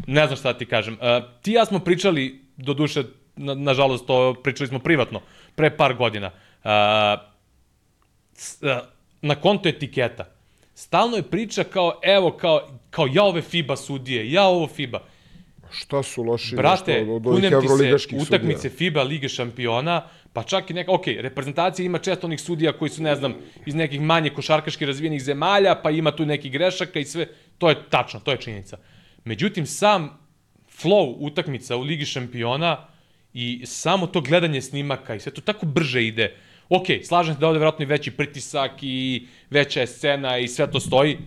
[0.07, 0.93] ne znam šta ti kažem.
[0.93, 0.99] Uh,
[1.41, 3.03] ti i ja smo pričali, do duše,
[3.35, 5.21] na, nažalost, to pričali smo privatno,
[5.55, 6.27] pre par godina.
[6.63, 6.71] Uh,
[8.33, 8.69] s, uh,
[9.21, 10.25] na konto etiketa.
[10.73, 15.03] Stalno je priča kao, evo, kao, kao ja ove FIBA sudije, ja ovo FIBA.
[15.71, 18.77] Šta su loši Brate, nešto od, od ovih kunem ti se evroligaških utakmice sudija?
[18.77, 23.03] FIBA Lige šampiona, pa čak i neka, ok, reprezentacija ima često onih sudija koji su,
[23.03, 23.35] ne znam,
[23.65, 27.27] iz nekih manje košarkaški razvijenih zemalja, pa ima tu neki grešaka i sve,
[27.57, 28.77] to je tačno, to je činjenica.
[29.23, 30.19] Međutim, sam
[30.83, 32.87] flow utakmica u Ligi šampiona
[33.33, 36.35] i samo to gledanje snimaka i sve to tako brže ide.
[36.73, 40.71] Ok, slažem se da ovde vjerojatno i veći pritisak i veća je scena i sve
[40.71, 41.17] to stoji,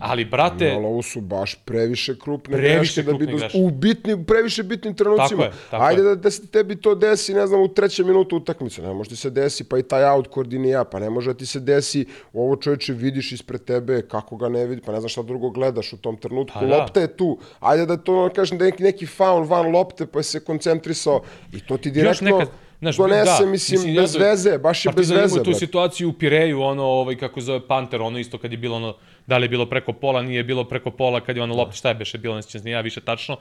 [0.00, 4.24] ali, brate, Ali ovo su baš previše krupne Previše greške da bi do, u bitnim,
[4.24, 5.28] previše bitnim trenucima.
[5.28, 8.36] Tako je, tako Ajde da, da se tebi to desi, ne znam, u trećem minutu
[8.36, 8.82] utakmice.
[8.82, 11.46] Ne može ti se desi, pa i taj out koordinija, pa ne može da ti
[11.46, 15.22] se desi, ovo čovječe vidiš ispred tebe, kako ga ne vidi, pa ne znaš šta
[15.22, 16.58] drugo gledaš u tom trenutku.
[16.60, 16.76] Pa da.
[16.76, 17.38] Lopta je tu.
[17.60, 21.22] Ajde da to kažem da je neki, neki faul van lopte, pa je se koncentrisao
[21.52, 22.48] i to ti direktno nekad,
[22.82, 25.34] znaš, donese, da, mislim, mislim, bez veze, baš je bez Partizan veze.
[25.34, 28.76] imao tu situaciju u Pireju, ono, ovaj, kako zove Panter, ono isto kad je bilo
[28.76, 28.96] ono,
[29.26, 31.88] da li je bilo preko pola, nije bilo preko pola, kad je ono lopta, šta
[31.88, 33.36] je beše bilo, ne sjećam ja više tačno.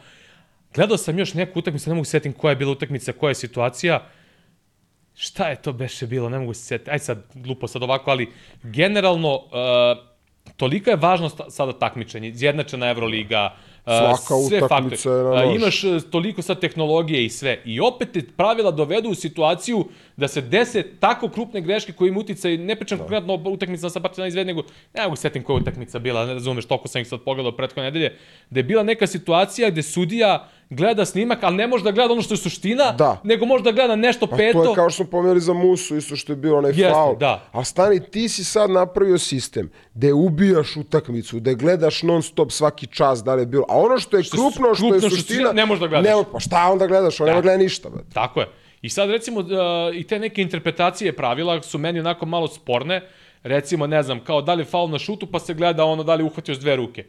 [0.76, 3.36] Gledao sam još neku utakmicu, ne mogu se setim koja je bila utakmica, koja je
[3.36, 4.00] situacija.
[5.16, 6.92] Šta je to beše bilo, ne mogu se setiti.
[6.92, 8.30] Aj sad, glupo sad ovako, ali
[8.64, 15.44] generalno, uh, tolika je važnost sada takmičenje, izjednačena Evroliga, uh, Svaka sve utakmica je na.
[15.44, 17.62] Imaš e, toliko sad tehnologije i sve.
[17.66, 19.86] I opet te pravila dovedu u situaciju
[20.18, 23.04] da se dese tako krupne greške koje im uticaj, ne pričam da.
[23.04, 24.64] konkretno utakmica sa Partizan izved, nego
[24.94, 27.84] ne mogu se setim koja utakmica bila, ne razumeš, toliko sam ih sad pogledao prethodne
[27.84, 28.18] nedelje,
[28.50, 32.22] da je bila neka situacija gde sudija gleda snimak, ali ne može da gleda ono
[32.22, 33.22] što je suština, Da.
[33.24, 34.64] nego može da gleda nešto Pa peto.
[34.64, 37.18] to je kao što smo pomenuli za Musu, isto što je bilo onaj Jeste, faul.
[37.18, 37.44] da.
[37.52, 42.88] A stani, ti si sad napravio sistem gde ubijaš utakmicu, gde gledaš non stop svaki
[42.88, 43.66] čas da li je bilo.
[43.70, 45.88] A ono što je Što je krupno, što je krupno, što suština, ne možeš da
[45.88, 46.16] gledaš.
[46.18, 47.20] Ne, pa šta onda gledaš?
[47.20, 47.34] On Da.
[47.34, 47.90] gleda ništa.
[47.90, 48.10] Brate.
[48.14, 48.48] Tako je.
[48.82, 49.48] I sad recimo uh,
[49.94, 53.02] i te neke interpretacije pravila su meni onako malo sporne.
[53.44, 56.16] Recimo, ne znam, kao da li je faul na šutu pa se gleda ono da
[56.16, 57.06] li uhvatio s dve ruke.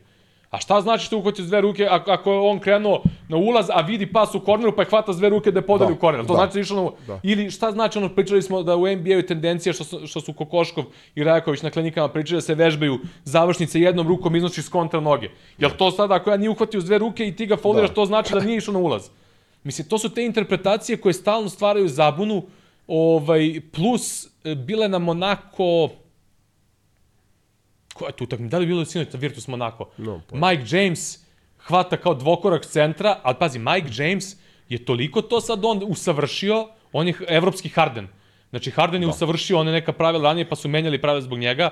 [0.53, 3.71] A šta znači što uhvatio s dve ruke ako, ako je on krenuo na ulaz,
[3.73, 5.95] a vidi pas u korneru pa je hvata s dve ruke da je podeli Da,
[5.97, 6.27] u korner?
[6.27, 6.91] To da, znači da išao na...
[7.07, 7.21] da.
[7.23, 10.33] Ili šta znači ono, pričali smo da u NBA-u je tendencija što su, što su
[10.33, 10.85] Kokoškov
[11.15, 15.29] i Rajaković na klinikama pričali da se vežbaju završnice jednom rukom iznosi s kontra noge.
[15.59, 17.95] Jel to sada ako ja nije uhvatio s dve ruke i ti ga fauliraš, Da.
[17.95, 19.09] to znači da nije išao na ulaz?
[19.65, 22.43] Mislim, to su te interpretacije koje stalno stvaraju zabunu,
[22.89, 25.89] ovaj, plus e, bile na Monako...
[27.95, 28.51] Ko je tu utakmica?
[28.51, 29.91] Da li je bilo sinoć na Virtus Monako?
[29.99, 31.19] No, Mike James
[31.59, 34.37] hvata kao dvokorak centra, ali pazi, Mike James
[34.69, 38.09] je toliko to sad on usavršio, on je evropski Harden.
[38.51, 39.11] Znači, Harden je Da.
[39.11, 41.71] usavršio one neka pravila ranije, pa su menjali pravila zbog njega.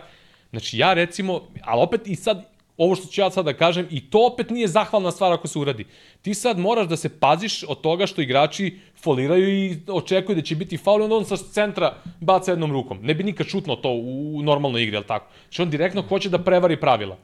[0.50, 2.44] Znači, ja recimo, ali opet i sad,
[2.80, 5.58] ovo što ću ja sad da kažem, i to opet nije zahvalna stvar ako se
[5.58, 5.84] uradi.
[6.22, 10.56] Ti sad moraš da se paziš od toga što igrači foliraju i očekuju da će
[10.56, 12.98] biti faul, i onda on sa centra baca jednom rukom.
[13.02, 15.26] Ne bi nikad šutno to u, normalnoj igri, ali tako?
[15.42, 17.16] Znači, on direktno hoće da prevari pravila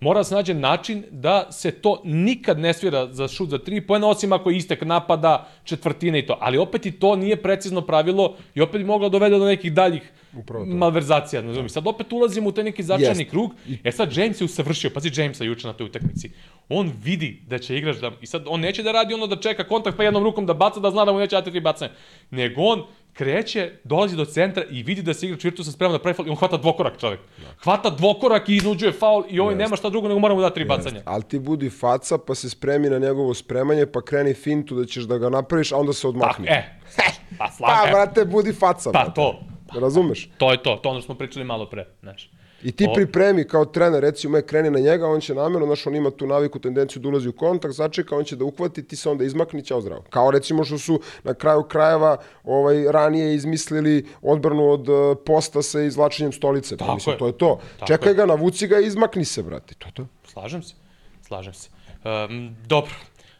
[0.00, 3.80] mora da se nađe način da se to nikad ne svira za šut za tri
[3.80, 6.38] poena, osim ako je istek napada, četvrtine i to.
[6.40, 9.72] Ali opet i to nije precizno pravilo i opet bi moglo da dovede do nekih
[9.72, 10.70] daljih Upravo to.
[10.70, 11.42] malverzacija.
[11.42, 11.68] Ne znam.
[11.68, 13.30] Sad opet ulazimo u taj neki začarani Jest.
[13.30, 13.50] krug.
[13.84, 16.30] E sad James je usavršio, pazi Jamesa juče na toj utakmici.
[16.68, 18.10] On vidi da će igrač da...
[18.20, 20.80] I sad on neće da radi ono da čeka kontakt pa jednom rukom da baca,
[20.80, 21.90] da zna da mu neće dati tri bacanje.
[22.30, 22.82] Nego on
[23.12, 26.30] kreće, dolazi do centra i vidi da se igrač Virtusa sprema da pravi faul i
[26.30, 27.20] on hvata dvokorak čovek.
[27.64, 31.02] Hvata dvokorak i iznuđuje faul i ovaj nema šta drugo nego moramo da tri bacanja.
[31.04, 35.04] Ali ti budi faca, pa se spremi na njegovo spremanje, pa kreni fintu da ćeš
[35.04, 36.46] da ga napraviš, a onda se Tako, odmakni.
[36.46, 37.02] e, pa
[37.38, 38.90] Pa, slaga, e, brate, budi faca.
[38.92, 39.14] pa brate.
[39.14, 39.40] to,
[39.76, 40.28] Razumeš?
[40.38, 42.30] to je to, to ono smo pričali malo pre, znaš.
[42.62, 45.86] I ti O- pripremi kao trener, recimo, je kreni na njega, on će namjerno, znaš,
[45.86, 48.96] on ima tu naviku, tendenciju da ulazi u kontakt, začeka, on će da uhvati, ti
[48.96, 50.04] se onda izmakni, ćao zdravo.
[50.10, 54.94] Kao recimo što su na kraju krajeva ovaj, ranije izmislili odbranu od uh,
[55.26, 56.76] posta sa izvlačenjem stolice.
[56.76, 57.18] Pa, Tako mislim, je.
[57.18, 57.60] to je to.
[57.74, 58.14] Tako Čekaj je.
[58.14, 59.74] ga, navuci ga i izmakni se, brate.
[59.74, 60.06] To je to.
[60.24, 60.74] Slažem se,
[61.22, 61.68] slažem se.
[62.04, 62.94] Um, dobro.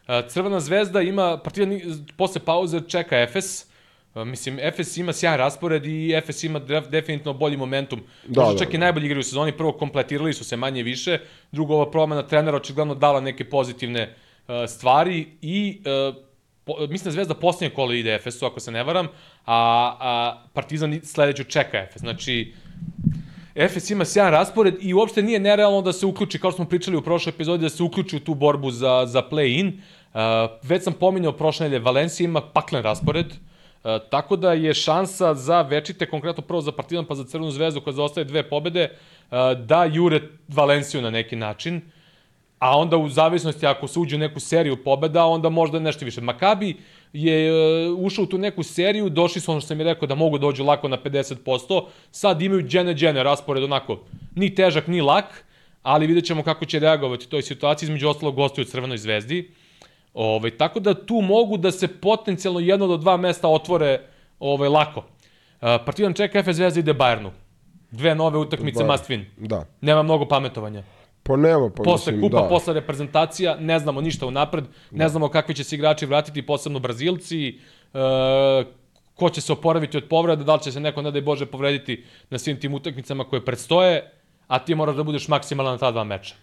[0.07, 1.83] Uh, Crvena zvezda ima, partida ni-
[2.17, 3.65] posle pauze čeka Efes.
[4.15, 8.01] Mislim, Efes ima sjajan raspored i Efes ima def, definitivno bolji momentum.
[8.27, 9.57] Da, Možda da, čak i najbolji igraju u sezoni.
[9.57, 11.19] Prvo, kompletirali su se manje više.
[11.51, 14.15] Drugo, ova promena trenera očigledno dala neke pozitivne
[14.47, 16.15] uh, stvari i uh,
[16.65, 19.07] po, mislim da Zvezda posljednje kolo ide Efesu, ako se ne varam,
[19.45, 22.01] a, a Partizan sledeću čeka Efes.
[22.01, 22.53] Znači,
[23.55, 26.97] Efes ima sjajan raspored i uopšte nije nerealno da se uključi, kao što smo pričali
[26.97, 29.67] u prošloj epizodi, da se uključi u tu borbu za, za play-in.
[30.13, 30.19] Uh,
[30.63, 33.37] već sam pominjao prošle nedelje, Valencija ima paklen raspored, uh,
[34.09, 37.93] tako da je šansa za večite, konkretno prvo za Partizan pa za Crvenu zvezdu koja
[37.93, 41.81] zaostaje dve pobede, uh, da jure Valenciju na neki način.
[42.59, 46.21] A onda u zavisnosti ako se uđe u neku seriju pobeda, onda možda nešto više.
[46.21, 46.75] Makabi
[47.13, 50.15] je e, ušao u tu neku seriju, došli su ono što sam mi rekao da
[50.15, 53.99] mogu dođu lako na 50%, sad imaju džene džene raspored onako,
[54.35, 55.45] ni težak ni lak,
[55.83, 59.51] ali vidjet ćemo kako će reagovati u toj situaciji, između ostalog gostuju Crvenoj zvezdi.
[60.15, 64.01] Ovaj, tako da tu mogu da se potencijalno jedno do dva mesta otvore
[64.39, 65.03] ovaj, lako.
[65.59, 67.29] Partizan čeka FS Zvezda ide Bayernu.
[67.91, 68.91] Dve nove utakmice Bayern.
[68.91, 69.23] must win.
[69.37, 69.65] Da.
[69.81, 70.83] Nema mnogo pametovanja.
[71.23, 72.49] Pa nema, pa Posle mislim, kupa, da.
[72.49, 77.47] posle reprezentacija, ne znamo ništa unapred, ne znamo kakvi će se igrači vratiti, posebno Brazilci,
[77.49, 77.53] e,
[79.15, 82.03] ko će se oporaviti od povreda, da li će se neko, ne daj Bože, povrediti
[82.29, 84.11] na svim tim utakmicama koje predstoje,
[84.47, 86.35] a ti moraš da budeš maksimalan na ta dva meča.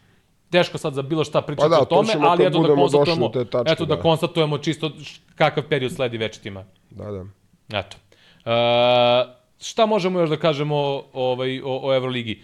[0.53, 2.74] Teško sad za bilo šta pričati Pa da, o to tome, ćemo ali eto da
[2.74, 4.03] konstatujemo, tačke, eto da, da.
[4.03, 4.91] konstatujemo čisto
[5.35, 6.65] kakav period sledi večitima.
[6.91, 7.24] Da, da.
[7.79, 7.97] Eto.
[8.45, 12.43] E, šta možemo još da kažemo ovaj, o, o Euroligi?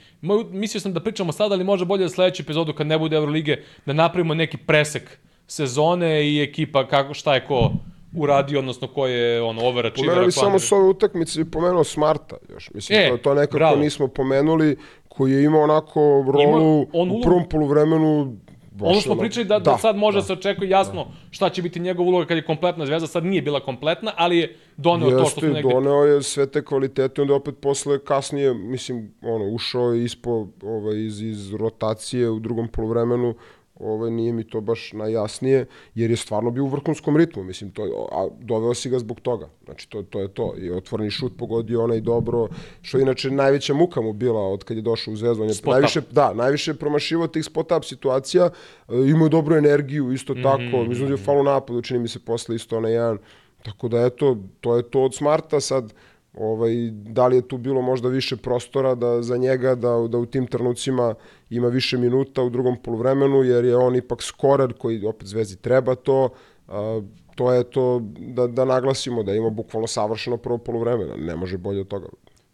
[0.51, 3.63] Mislio sam da pričamo sada, ali može bolje da sledeću epizodu kad ne bude Eurolige,
[3.87, 7.73] da napravimo neki presek sezone i ekipa kako, šta je ko
[8.15, 9.61] uradio, odnosno ko je ono.
[9.61, 9.83] Pomenuo
[10.15, 12.71] bi ako samo s ove utakmice i pomenuo Smarta još.
[12.71, 13.77] Mislim, E, to, to nekako bravo.
[13.77, 14.77] nismo pomenuli,
[15.09, 18.37] koji je imao onako rolu on u prvom poluvremenu
[18.73, 20.23] baš Ono što smo ono- pričali da, da, sad može da.
[20.23, 23.61] se očekuje jasno šta će biti njegova uloga kad je kompletna zvezda, sad nije bila
[23.61, 25.69] kompletna, ali je doneo to što Jeste, smo negde...
[25.71, 30.31] doneo je sve te kvalitete, onda opet posle kasnije, mislim, ono, ušao je ispo,
[30.63, 33.35] ovaj, iz, iz rotacije u drugom poluvremenu,
[33.81, 37.85] ovaj, nije mi to baš najjasnije, jer je stvarno bio u vrhunskom ritmu, mislim, to,
[37.85, 39.49] je- a doveo si ga zbog toga.
[39.65, 40.55] Znači, to, to je to.
[40.59, 42.49] I otvoreni šut pogodio onaj dobro,
[42.83, 45.43] što je inače najveća muka mu bila od kad je došao u Zvezdu.
[45.43, 45.73] On je Spot up.
[45.73, 48.51] najviše, da, najviše je promašivo tih spot up situacija,
[48.89, 50.93] e, imao je dobru energiju, isto tako, mm -hmm.
[50.93, 53.19] iznudio falu napadu, čini mi se posle isto onaj jedan.
[53.63, 55.93] Tako da eto, to je to od Smarta sad,
[56.39, 60.27] ovaj, da li je tu bilo možda više prostora da za njega da, da u
[60.27, 61.15] tim trenucima
[61.51, 65.95] ima više minuta u drugom poluvremenu, jer je on ipak skorer koji opet Zvezdi treba
[65.95, 66.29] to,
[66.69, 67.01] a,
[67.35, 71.81] to je to da, da naglasimo da ima bukvalno savršeno prvo poluvremena, ne može bolje
[71.81, 72.07] od toga.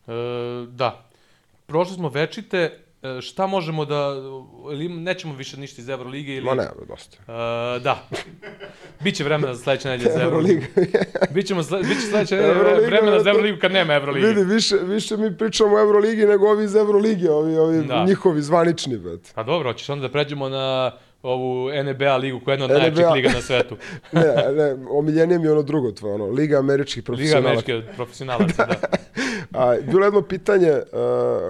[0.06, 0.12] E,
[0.68, 1.04] da.
[1.66, 2.83] Prošli smo večite,
[3.20, 4.14] šta možemo da,
[4.72, 6.44] ili nećemo više ništa iz Evrolige ili...
[6.44, 7.16] Ma ne, dosta.
[7.32, 8.08] E, da.
[9.00, 10.22] Biće vremena za sledeće nedelje za.
[10.22, 10.66] Euroliga.
[11.34, 14.26] Bićemo sle, biće sledeće nedelje vremena za Euroligu kad nema Evrolige.
[14.26, 18.04] Vidi, više, više mi pričamo o Euroligi nego ovi iz Evrolige, ovi, ovi Da.
[18.04, 19.32] njihovi zvanični, bet.
[19.34, 20.92] Pa dobro, hoćeš onda da pređemo na
[21.24, 23.76] ovu NBA ligu koja je jedna od najjačih liga na svetu.
[24.12, 27.50] ne, ne, omiljenije mi je ono drugo tvoje, ono, Liga američkih Liga profesionalaca.
[27.50, 28.74] američke profesionalaca, da.
[29.52, 30.98] A, bilo je jedno pitanje, uh,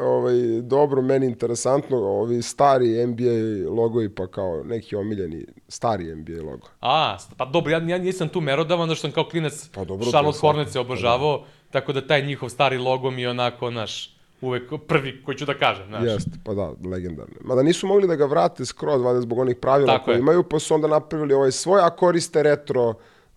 [0.02, 6.66] ovaj, dobro, meni interesantno, ovi stari NBA logovi, pa kao neki omiljeni stari NBA logo.
[6.80, 10.06] A, pa dobro, ja, ja nisam tu merodavan, zato što sam kao klinac Pa dobro,
[10.06, 10.38] je Charlotte.
[10.40, 14.13] Hornets se obožavao, tako da taj njihov stari logo mi je onako, naš,
[14.44, 16.04] uvek prvi koji ću da kažem, znaš.
[16.04, 17.34] Jeste, pa da, legendarne.
[17.40, 20.18] Mada nisu mogli da ga vrate skroz, valjda zbog onih pravila Tako koje je.
[20.18, 22.94] imaju, pa su onda napravili ovaj svoj, a koriste retro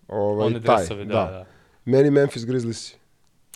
[0.08, 0.76] ovaj, One taj.
[0.76, 1.46] dresove, da, da.
[1.86, 2.94] Meni Memphis Grizzlies.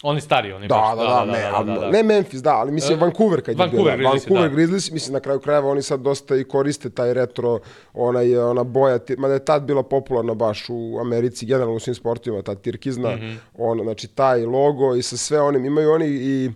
[0.04, 3.00] Oni stari, oni Da, baš, da, da, ne, ali- ne Memphis, da, ali mislim E,
[3.00, 3.90] Vancouver kad je Vancouver bio.
[3.96, 4.54] da, Grizzlies, Vancouver da.
[4.54, 7.58] Grizzlies, mislim na kraju krajeva oni sad dosta i koriste taj retro,
[7.94, 12.42] onaj, ona boja, mada je tad bila popularna baš u Americi, generalno u svim sportovima,
[12.42, 13.32] ta tirkizna, Mhm.
[13.56, 16.50] ono, znači taj logo i sa sve onim, imaju oni i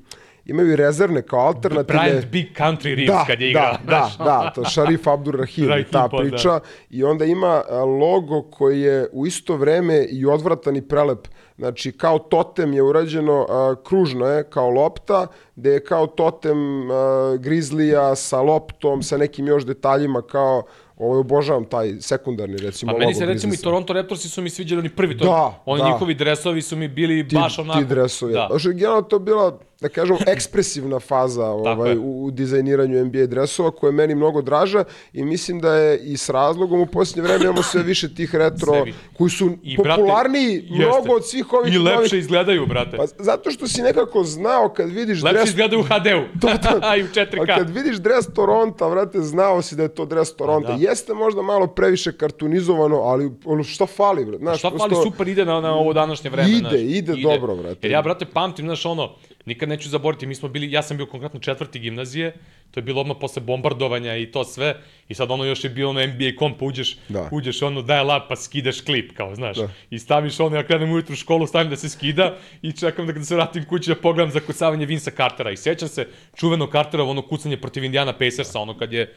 [0.47, 2.03] imaju i rezervne kao alternativne.
[2.03, 3.73] Bryant Big Country Reeves Da, kad je igrao.
[3.87, 6.23] da, da, da, to Šarif Abdurrahim, Rahim, ta pa da.
[6.23, 6.61] priča.
[6.91, 11.29] I onda ima a, logo koji je u isto vreme i odvratan i prelep.
[11.59, 17.37] Znači, kao totem je urađeno, a, kružno je, kao lopta, gde je kao totem a,
[17.41, 20.63] grizlija sa loptom, sa nekim još detaljima, kao,
[20.97, 23.63] ovo obožavam taj sekundarni, recimo, Pa logo meni se recimo i Grizzliesa.
[23.65, 25.89] Toronto Raptorsi su mi sviđali oni prvi, to, Da, oni da.
[25.89, 27.79] njihovi dresovi su mi bili ti, baš onako.
[27.79, 28.33] ti dresovi.
[28.33, 28.39] Da.
[28.41, 28.47] Da.
[28.51, 33.89] Znači, generalno to bila, da kažem, ekspresivna faza ovaj, u, u dizajniranju NBA dresova, koja
[33.89, 37.63] je meni mnogo draža i mislim da je i s razlogom u posljednje vreme imamo
[37.63, 38.97] sve više tih retro, više.
[39.13, 40.75] koji su I, brate, popularniji jeste.
[40.77, 42.97] mnogo od svih ovih I novih- lepše izgledaju, brate.
[42.97, 45.49] Pa, zato što si nekako znao kad vidiš Lepše dres...
[45.49, 46.23] izgledaju u HD-u.
[46.99, 47.43] I u 4K.
[47.43, 50.69] A kad vidiš dres Toronta, vrate, znao si da je to dres Toronta.
[50.69, 50.77] da.
[50.81, 54.39] Jeste možda malo previše kartunizovano, ali ono, šta fali, brate?
[54.39, 56.81] Znaš, Šta fali prosto- super ide na, na ovo današnje vreme, Ide, znaš.
[56.81, 57.79] ide dobro, brate.
[57.83, 59.11] Jer ja, brate, pamtim, znaš, ono,
[59.47, 62.35] nikad neću zaboraviti, mi smo bili, ja sam bio konkretno četvrti gimnazije,
[62.71, 64.77] to je bilo odmah posle bombardovanja i to sve,
[65.09, 67.29] i sad ono još je bilo ono NBA komp, uđeš, Da.
[67.33, 69.69] uđeš ono, daj lap, pa skidaš klip, kao, znaš, Da.
[69.91, 73.13] i staviš ono, ja krenem ujutru u školu, stavim da se skida i čekam da
[73.13, 77.11] kada se vratim kući da pogledam za kucavanje Vinsa Cartera i sećam se čuveno Carterovo
[77.11, 79.15] ono kucanje protiv Indiana Pacersa, ono kad je,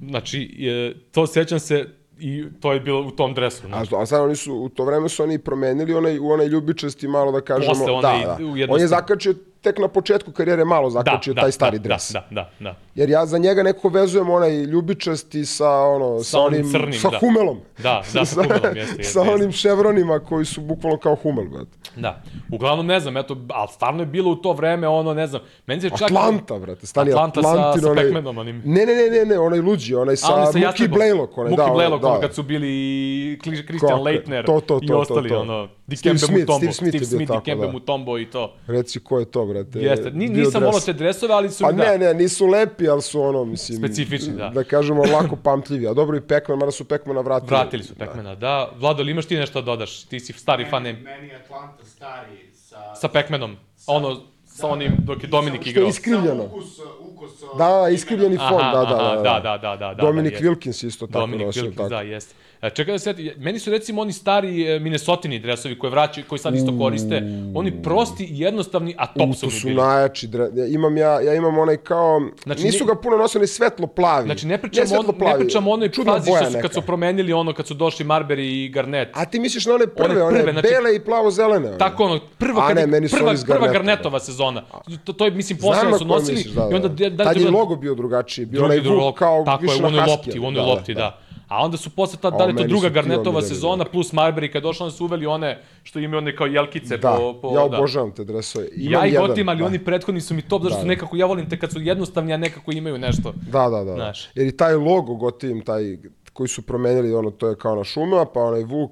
[0.00, 1.86] znači, je, to sećam se
[2.18, 3.92] i to je bilo u tom dresu, znaš.
[3.92, 7.08] A, a sad oni su, u to vreme su oni promenili onaj, u onaj ljubičasti
[7.08, 8.72] malo da kažemo, Posle onaj da, da.
[8.72, 12.10] On je zakačio tek na početku karijere malo zakačio taj stari da, dres.
[12.12, 16.60] Da, da, da, Jer ja za njega nekako vezujem onaj ljubičasti sa ono sa, onim
[16.60, 17.18] onim crnim, sa da.
[17.18, 17.60] humelom.
[17.78, 21.82] Da, da, sa humelom, jeste, jeste, sa onim ševronima koji su bukvalno kao humel, brate.
[21.96, 22.22] Da.
[22.50, 25.80] Uglavnom, ne znam, eto, ali stvarno je bilo u to vreme, ono, ne znam, meni
[25.80, 26.02] se čak...
[26.02, 28.04] Atlanta, brate, stani Atlanta sa- Atlantin, sa onaj...
[28.04, 28.62] Pac-Manom onim.
[28.64, 30.88] Ne, ne, ne, ne, ne, onaj luđi, onaj sa, oni sa Muki.
[30.88, 32.20] Blaylock, onaj, da, Blaylock, da.
[32.20, 35.40] kad su bili Christian Leitner to, to, i ostali, to, to.
[35.40, 37.72] ono, Steve Dikembe Smith, Mutombo, Steve Smith bio Smith, Dikembe da.
[37.72, 38.54] Mutombo i to.
[38.66, 39.78] Reci ko je to, brate.
[39.78, 40.64] Jeste, Ni, nisam dres.
[40.64, 41.84] volao te dresove, ali su Pa da.
[41.84, 43.78] ne, ne, nisu lepi, ali su ono, mislim...
[43.78, 44.48] Specifični, da.
[44.48, 45.86] Da kažemo, lako pamtljivi.
[45.86, 47.50] A dobro i Pekman, mada su Pekmana vratili.
[47.50, 48.70] Vratili su Pac-Mana, da.
[48.78, 50.04] Vlado, ili imaš ti nešto da dodaš?
[50.04, 52.94] Ti si stari fan Meni, Atlanta stari sa...
[52.94, 53.54] sa Pac-Manom.
[53.86, 55.88] Ono, sa onim dok je Dominik Što je igrao.
[55.88, 56.42] iskrivljeno.
[56.42, 57.30] Sa ukus, ukus...
[57.58, 59.22] Da, iskrivljeni fond, da, da, aha, da.
[59.22, 60.40] da, da, da, da, da, Dominik.
[60.40, 61.46] Wilkins isto tako Dominik.
[61.46, 62.34] Wilkins, da, jeste.
[62.62, 66.38] E, čekaj da se meni su recimo oni stari e, Minnesotini dresovi koje vraćaju, koji
[66.38, 67.22] sad isto koriste,
[67.54, 69.76] oni prosti i jednostavni, a top su su bili.
[69.76, 70.28] najjači.
[70.28, 72.20] dre- Ja imam, ja, ja imam onaj kao...
[72.42, 74.24] Znači, nisu ni- ga puno nosili svetlo plavi.
[74.24, 76.52] Znači, ne pričamo, on, svetlo ne plavi, pričamo o onoj čudna fazi što su, kad
[76.54, 76.68] neka.
[76.70, 79.10] su promenili ono, kad su došli Marbury i Garnett.
[79.14, 81.68] A ti misliš na one prve, one, prve, znači- bele i plavo-zelene?
[81.68, 81.78] one?
[81.78, 84.62] Tako ono, prvo A kad ne, meni su prva, prva Garnettom, Garnetova sezona.
[85.04, 86.68] To, to je, mislim, na su nosili misliš, da, da.
[86.70, 86.88] i onda...
[86.88, 88.46] Da, da, Tad je da- logo bio drugačiji.
[88.46, 91.18] Bio onaj vuk kao tako više je, u onoj lopti, u onoj lopti, da.
[91.52, 94.86] A onda su posle tad, da li to druga Garnetova sezona, plus Marbury, kad došla,
[94.86, 95.50] onda su uveli one
[95.82, 97.76] što imaju one kao jelkice Da, po, po, ja da.
[97.76, 98.68] obožavam te dresove.
[98.76, 99.64] Imam Ja ih jedan, gotim, ali da.
[99.64, 100.88] oni prethodni su mi top, zato što Da, su da.
[100.88, 103.32] nekako, ja volim te kad su jednostavni, a nekako imaju nešto.
[103.42, 103.94] Da, da, da.
[103.94, 104.28] Znaš.
[104.34, 105.96] Jer i taj logo gotivim, taj
[106.32, 108.90] koji su promenili, ono, to je kao na šuma, pa onaj Vuk...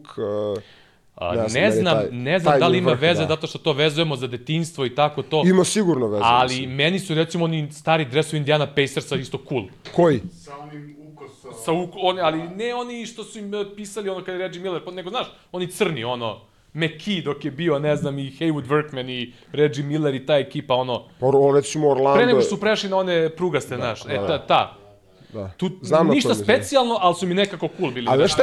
[0.56, 0.62] Uh,
[1.16, 3.28] A, Ne ne, znam, taj- ne znam taj da li ima vrh, veze da.
[3.28, 5.42] zato što to vezujemo za detinstvo i tako to.
[5.46, 6.22] ima sigurno veze.
[6.26, 6.70] Ali mislim.
[6.70, 9.64] meni su recimo oni stari dresovi Indiana Pacersa isto cool.
[9.94, 10.20] Koji?
[10.34, 10.96] Sa onim.
[11.60, 14.62] Sa uk, oni, ali ne oni što su im e, pisali ono kada je Reggie
[14.62, 16.40] Miller, nego znaš, oni crni ono,
[16.74, 20.74] McKee dok je bio, ne znam, i Haywood Workman i Reggie Miller i ta ekipa,
[20.74, 22.14] ono, Pa, o, recimo Orlando...
[22.14, 24.76] pre nego što su prešli na one prugaste, znaš, e, ta, ta.
[25.32, 25.50] Da.
[25.50, 28.06] Tu Znam na ništa specijalno, ali su mi nekako cool bili.
[28.10, 28.42] A znaš šta?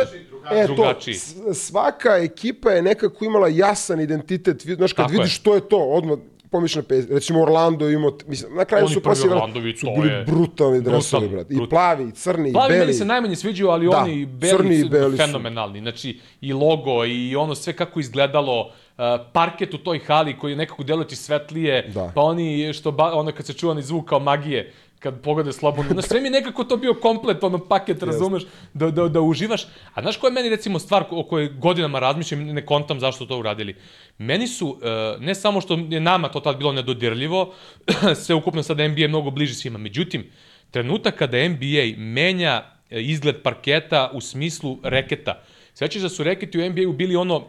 [0.51, 1.13] E, to, Drugačiji.
[1.13, 4.61] s- svaka ekipa je nekako imala jasan identitet.
[4.65, 5.35] Znaš, kad Tako vidiš je.
[5.35, 7.09] što je to, odmah pomisliš na pes.
[7.09, 11.53] Recimo Orlando imao, mislim, na kraju Oni su Orlandovi, su bili je- brutalni dresovi, brate.
[11.53, 12.79] I plavi, i crni, i Plavi beli.
[12.79, 15.17] meni se najmanje sviđaju, ali Da, oni beli, crni i beli su.
[15.17, 15.79] fenomenalni.
[15.79, 19.03] Znači, i logo, i ono sve kako izgledalo, uh,
[19.33, 22.11] parket u toj hali koji nekako deluje ti svetlije, Da.
[22.15, 25.91] pa oni što, ba, ono kad se čuva onaj zvuk kao magije, kad pogode slobodno.
[25.93, 28.43] Znaš, sve mi nekako to bio komplet, ono paket, razumeš,
[28.73, 29.63] da, da, da uživaš.
[29.93, 33.39] A znaš koja je meni recimo stvar o kojoj godinama razmišljam, ne kontam zašto to
[33.39, 33.75] uradili.
[34.17, 37.53] Meni su, e, ne samo što je nama to tad bilo nedodirljivo,
[38.23, 39.77] sve ukupno sada NBA je mnogo bliži svima.
[39.77, 40.29] Međutim,
[40.71, 45.43] trenutak kada NBA menja e, izgled parketa u smislu reketa.
[45.73, 47.47] Svećaš da su reketi u NBA-u bili ono, uh,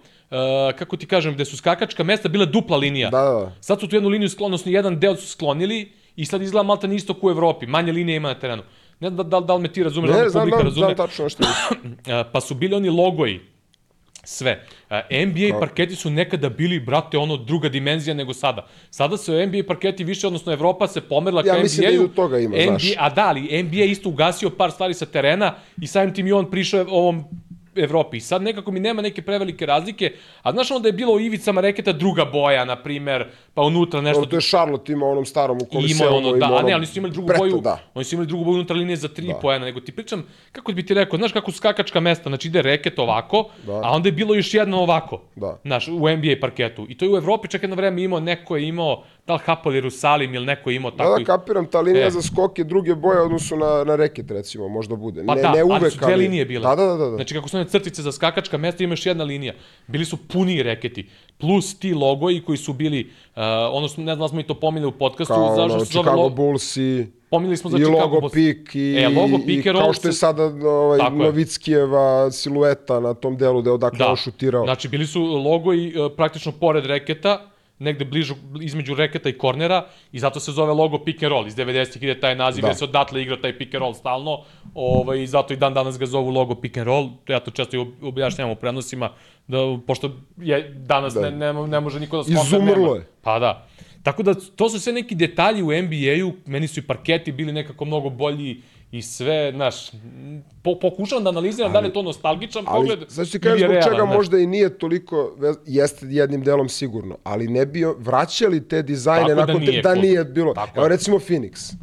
[0.78, 3.10] kako ti kažem, gde su skakačka mesta bila dupla linija.
[3.10, 3.52] Da, da.
[3.60, 6.86] Sad su tu jednu liniju sklonili, odnosno jedan deo su sklonili i sad izgleda malta
[6.86, 7.66] isto u Evropi.
[7.66, 8.62] Manje linije ima na terenu.
[9.00, 10.66] Ne znam da, da, da li me ti razumeš, da Ne, li znam, publika znam,
[10.66, 10.94] razume.
[10.94, 11.44] znam tačno što.
[12.12, 13.40] A, pa su bili oni logoji
[14.24, 14.64] sve.
[14.90, 18.66] A, NBA parketi su nekada bili, brate, ono druga dimenzija nego sada.
[18.90, 22.04] Sada se NBA parketi više, odnosno Evropa se pomerila Ja ka mislim da NBA-u.
[22.04, 22.92] i do toga ima, NBA, znaš.
[22.98, 26.50] A da, ali NBA isto ugasio par stvari sa terena i samim tim i on
[26.50, 27.24] prišao ovom
[27.78, 28.16] Evropi.
[28.16, 31.20] I sad nekako mi nema neke prevelike razlike, a znaš ono da je bilo u
[31.20, 33.24] ivicama reketa druga boja, na primer,
[33.54, 36.08] pa unutra nešto Dobro, to je Charlotte ima onom starom u I Koliseum.
[36.08, 37.78] imao ono, da, ima a ne, ali nisu imali drugu preto, boju, Da.
[37.94, 39.34] oni su imali drugu boju unutar linije za tri Da.
[39.34, 42.62] poena, nego ti pričam, kako bi ti rekao, znaš kako su skakačka mesta, znači ide
[42.62, 43.72] reket ovako, Da.
[43.74, 45.58] a onda je bilo još jedno ovako, Da.
[45.64, 46.86] znaš, u NBA parketu.
[46.88, 49.74] I to je u Evropi čak jedno vreme imao, neko je imao, da li Hapol
[49.74, 51.18] Jerusalim ili neko imao Da, tako.
[51.18, 52.10] da, kapiram, ta linija E.
[52.10, 55.24] za skok je druge boje odnosu na, na reket, recimo, možda bude.
[55.26, 56.62] Pa ne, da, ne uvek, ali su dve linije bile.
[56.66, 56.96] Da, da, da.
[56.98, 57.10] da.
[57.10, 59.54] Znači, kako su one crtice za skakačka mesta, imaš jedna linija.
[59.86, 61.08] Bili su puni reketi.
[61.38, 63.42] Plus ti logoji koji su bili, uh,
[63.72, 65.92] ono smo, ne znam da smo i to pominjali u podcastu, Kao zašto ono, se
[65.92, 68.32] zove Chicago lo- Bulls i, Pominjali smo za i Chicago logo Bulls.
[68.32, 71.18] pik i, E, logo i, pick i kao što je sada ovaj, Tako je.
[71.18, 74.64] Novickijeva silueta na tom delu gde je odakle on šutirao.
[74.64, 80.18] Znači, bili su logoji uh, praktično pored reketa, negde bližu, između reketa i kornera i
[80.18, 81.46] zato se zove logo pick and roll.
[81.46, 82.68] Iz 90-ih ide taj naziv, Da.
[82.68, 84.40] jer se odatle igra taj pick and roll stalno
[84.74, 87.08] ovaj, i zato i dan danas ga zovu logo pick and roll.
[87.28, 89.10] Ja to često i ob- objašnjavam u prenosima,
[89.48, 91.20] da, pošto je danas Da.
[91.22, 92.42] ne, ne, ne može niko da skonta.
[92.42, 93.06] Izumrlo je.
[93.22, 93.66] Pa da.
[94.02, 97.84] Tako da, to su sve neki detalji u NBA-u, meni su i parketi bili nekako
[97.84, 98.60] mnogo bolji
[98.92, 99.90] i sve, znaš,
[100.62, 103.70] po, pokušavam da analiziram da li je to nostalgičan Ali, pogled znači ti kažeš zbog
[103.70, 104.16] realan, čega znaš.
[104.16, 105.36] možda i nije toliko,
[105.66, 109.82] jeste jednim delom sigurno, ali ne bi vraćali te dizajne Tako da nakon te, nije
[109.82, 110.02] da cool.
[110.02, 110.54] nije bilo.
[110.54, 110.88] Tako Evo je.
[110.88, 111.74] recimo Phoenix.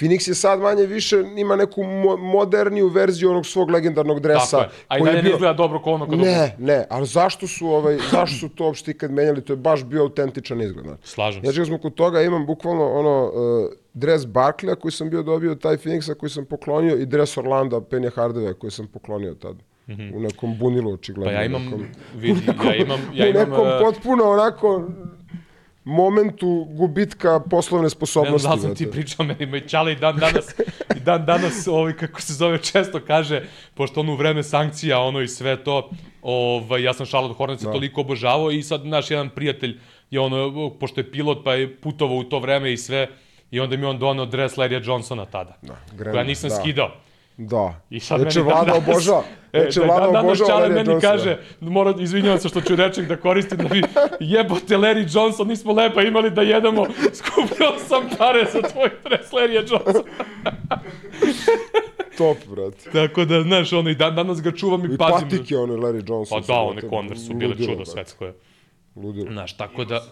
[0.00, 4.56] Phoenix je sad manje više, ima neku mo moderniju verziju onog svog legendarnog dresa.
[4.56, 4.68] Tako je.
[4.88, 7.98] A i dalje ne izgleda dobro kao ono kod Ne, ne, ali zašto su, ovaj,
[8.12, 10.86] zašto su to uopšte ikad menjali, to je baš bio autentičan izgled.
[11.04, 11.54] Slažem Ja se.
[11.54, 15.76] čekaj smo kod toga, imam bukvalno ono, uh, dres Barkleya koji sam bio dobio, taj
[15.76, 19.56] Phoenixa koji sam poklonio i dres Orlanda, Penny Hardaway koji sam poklonio tad.
[20.14, 21.32] U nekom bunilu, očigledno.
[21.32, 24.88] Pa ja u imam, nekom, vidi, ja imam, ja u imam, nekom e, potpuno onako
[25.84, 28.48] momentu gubitka poslovne ne znam sposobnosti.
[28.48, 30.54] da sam ti pričao, meni me Čale i dan danas,
[30.96, 33.42] i dan danas, ovaj, kako se zove, često kaže,
[33.74, 35.90] pošto ono u vreme sankcija, ono i sve to,
[36.22, 37.72] ovaj, ja sam Charlotte Hornets da.
[37.72, 39.78] toliko obožavao i sad naš jedan prijatelj
[40.10, 43.08] je ono, pošto je pilot, pa je putovao u to vreme i sve,
[43.50, 46.56] i onda mi je on donao dres Larrya Johnsona tada, da, Gremlin, koja nisam da.
[46.56, 46.90] skidao.
[47.36, 47.80] Da.
[47.90, 49.22] I sad Znači, meni vlada obožava.
[49.52, 51.12] E, Znači, da, vlada dan danas obožava Čale Larry meni Johnsona.
[51.12, 53.82] kaže, mora, izvinjavam se što ću rečnik da koristim, da bi
[54.20, 56.86] jebote Larry Johnson, nismo lepa imali da jedemo,
[57.20, 60.02] skupio sam pare za tvoj dres Larry Johnson.
[62.18, 62.90] Top, brate.
[62.92, 65.28] Tako da, znaš, ono, i dan danas ga čuvam i, I pazim.
[65.28, 66.40] patike, ono, Larry Johnson.
[66.42, 68.32] Pa da, one Converse su bile čudo svetsko.
[68.96, 69.32] Ludilo.
[69.32, 70.02] Znaš, tako da...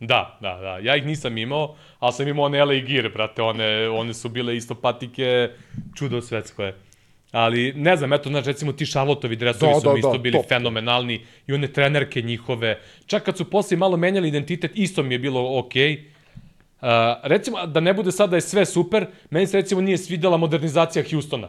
[0.00, 0.78] Da, da, da.
[0.82, 4.56] Ja ih nisam imao, ali sam imao one LA Gear, brate, one, one su bile
[4.56, 5.50] isto patike,
[5.94, 6.74] čudo svetsko je.
[7.32, 10.18] Ali, ne znam, eto, znaš, recimo ti Charlotteovi dresovi Da, su da, mi isto da,
[10.18, 10.48] bili top.
[10.48, 12.80] fenomenalni i one trenerke njihove.
[13.06, 16.04] Čak kad su posle malo menjali identitet, isto mi je bilo okej.
[16.80, 16.88] Uh,
[17.22, 21.04] recimo, da ne bude sad da je sve super, meni se recimo nije svidela modernizacija
[21.10, 21.48] Houstona.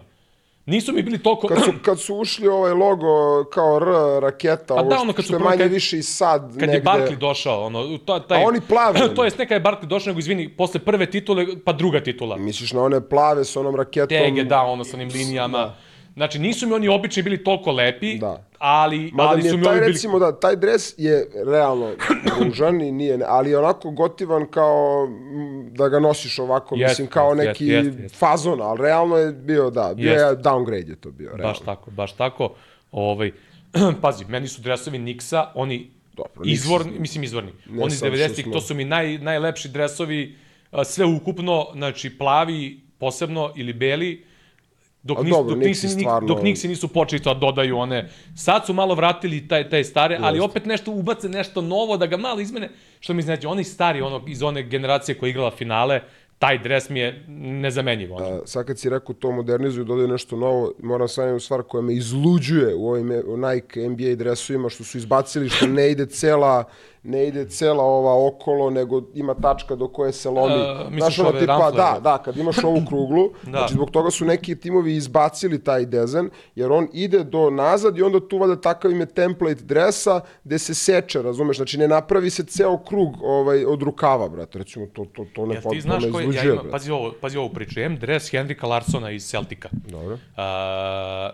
[0.68, 1.48] Nisu mi bili toliko...
[1.48, 3.06] Kad su, kad su ušli ovaj logo
[3.44, 3.86] kao R,
[4.22, 6.74] raketa, Pa ovo da, ono, kad što je manje kad- više i sad Kad negde.
[6.74, 10.12] je Barkley došao, ono, to, taj, A oni plavi, to jest neka je Barkley došao,
[10.12, 12.38] nego izvini, posle prve titule, pa druga titula.
[12.38, 14.08] Misliš na one plave s onom raketom?
[14.10, 15.74] Tege, da, ono, sa onim linijama.
[16.18, 18.44] Znači, nisu mi oni obični bili toliko lepi, Da.
[18.58, 19.92] ali, Mada ali mi je su mi taj, ovi bili...
[19.92, 21.92] recimo, da, taj dres je realno
[22.40, 27.08] ružan i nije, ali je onako gotivan kao mm, da ga nosiš ovako, Jeste, mislim,
[27.08, 28.18] kao neki jeste, jeste.
[28.18, 30.26] fazon, ali realno je bio, da, bio Jeste.
[30.26, 31.44] je downgrade je to bio, realno.
[31.44, 32.54] Baš tako, baš tako.
[32.92, 33.32] Ovaj,
[34.02, 37.52] pazi, meni su dresovi Nixa, oni Dobro, izvorni, mislim izvorni.
[37.66, 40.36] Ne oni iz sad što 90-ih, smo- to su mi naj, najlepši dresovi,
[40.86, 44.24] sve ukupno, znači plavi posebno ili beli,
[45.08, 48.10] dok, A nis, dobro, dok, nisi, stvarno- dok Nixi nisu počeli to da dodaju one.
[48.36, 52.18] Sad su malo vratili taj, taj stare, ali opet nešto ubace nešto novo da ga
[52.18, 52.70] malo izmene,
[53.00, 56.02] što mi znači, onaj stari, ono, iz one generacije koja je igrala finale,
[56.40, 58.14] taj dres mi je nezamenjiv.
[58.14, 58.26] Ono.
[58.26, 61.82] A, sad kad si rekao to modernizuju, dodaju nešto novo, moram sa jednu stvar koja
[61.82, 63.08] me izluđuje u ovim
[63.38, 66.64] Nike NBA dresovima, što su izbacili, što ne ide cela
[67.08, 70.56] ne ide cela ova okolo, nego ima tačka do koje se lomi.
[70.92, 71.78] Misliš Znaš, ono tipa, ramflere?
[71.78, 73.52] da, da, kad imaš ovu kruglu, Da.
[73.52, 78.02] znači zbog toga su neki timovi izbacili taj dezen, jer on ide do nazad i
[78.04, 82.30] onda tu vada takav im je template dresa gde se seče, razumeš, znači ne napravi
[82.30, 86.04] se ceo krug ovaj, od rukava, brate, recimo, to, to, to ne potpuno ti znaš
[86.12, 86.72] koji, ja izluđuje, imam, brate.
[86.72, 89.70] pazi ovo, pazi ovo priču, imam dres Henrika Larsona iz Celtica.
[89.88, 90.18] Dobro.
[90.38, 91.30] A,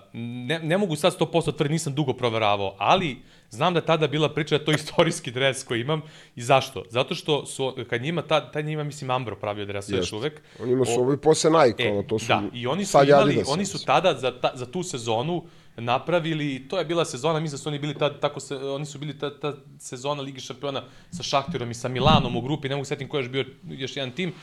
[0.47, 3.17] ne, ne mogu sad 100% tvrditi, nisam dugo proveravao, ali
[3.53, 6.01] znam da je tada bila priča da je to istorijski dres koji imam.
[6.35, 6.83] I zašto?
[6.89, 10.41] Zato što su, kad njima, ta, taj njima, mislim, Ambro pravio dres još uvek.
[10.59, 12.97] On ima su O- ovi posle Nike, E, ono, to su da, i oni su
[13.07, 15.43] imali, oni su tada za, ta, za tu sezonu
[15.77, 18.99] napravili, to je bila sezona, mislim da su oni bili tad, tako se, oni su
[18.99, 22.85] bili ta, ta sezona Lige šampiona sa Šahtirom i sa Milanom u grupi, ne mogu
[22.85, 24.33] setim ko je još bio još jedan tim.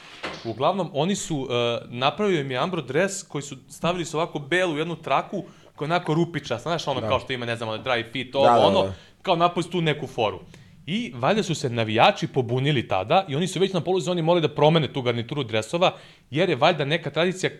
[0.44, 1.48] Uglavnom, oni su, uh,
[1.88, 5.44] napravio im je Ambro dres koji su stavili su ovako belu jednu traku
[5.80, 8.46] koja je onako rupiča, znaš ono kao što ima, ne znam, ono, dry fit, ovo,
[8.46, 8.92] Da, da, ono, da.
[9.22, 10.40] kao napravili su tu neku foru.
[10.86, 14.48] I valjda su se navijači pobunili tada i oni su već na poluzoni morali da
[14.50, 15.94] promene tu garnituru dresova,
[16.30, 17.50] jer je valjda neka tradicija,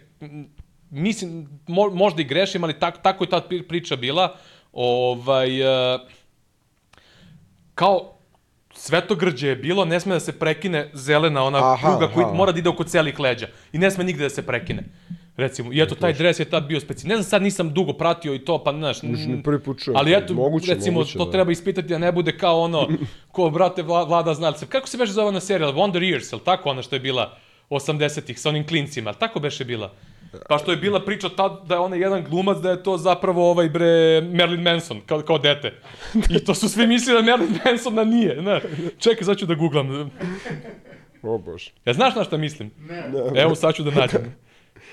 [0.91, 1.33] mislim,
[1.67, 4.37] mo, možda i grešim, ali tak, tako je ta pri- priča bila,
[4.73, 5.61] ovaj,
[5.95, 5.99] e,
[7.75, 8.13] kao
[8.75, 12.35] svetogrđe je bilo, ne sme da se prekine zelena ona Aha, pruga koji aha.
[12.35, 14.85] mora da ide oko celih leđa i ne sme nigde da se prekine.
[15.37, 17.09] Recimo, i eto, taj dres je tad bio specijalni.
[17.09, 18.97] Ne znam, sad nisam dugo pratio i to, pa znaš...
[19.03, 20.19] Još ni prvi put čujem Ali to.
[20.19, 21.31] eto, Moguće, recimo, moguće, to da.
[21.31, 22.89] treba ispitati da ne bude kao ono,
[23.33, 24.67] ko, brate, vla, vlada znalce.
[24.67, 25.73] Kako se beše zove ona serija?
[25.73, 27.37] Wonder Years, ili tako ona što je bila
[27.71, 29.93] 80-ih sa onim klincima, ali tako beše bila?
[30.49, 33.51] Pa što je bila priča tad da je onaj jedan glumac da je to zapravo
[33.51, 35.73] ovaj bre Marilyn Manson kao, kao dete.
[36.31, 38.63] I to su svi mislili da Marilyn Manson da nije, znaš.
[38.99, 40.11] Čekaj, sad ću da googlam.
[41.23, 41.71] O bože.
[41.85, 42.71] Ja znaš na šta mislim?
[42.79, 43.03] Ne.
[43.43, 44.35] Evo sad ću da nađem.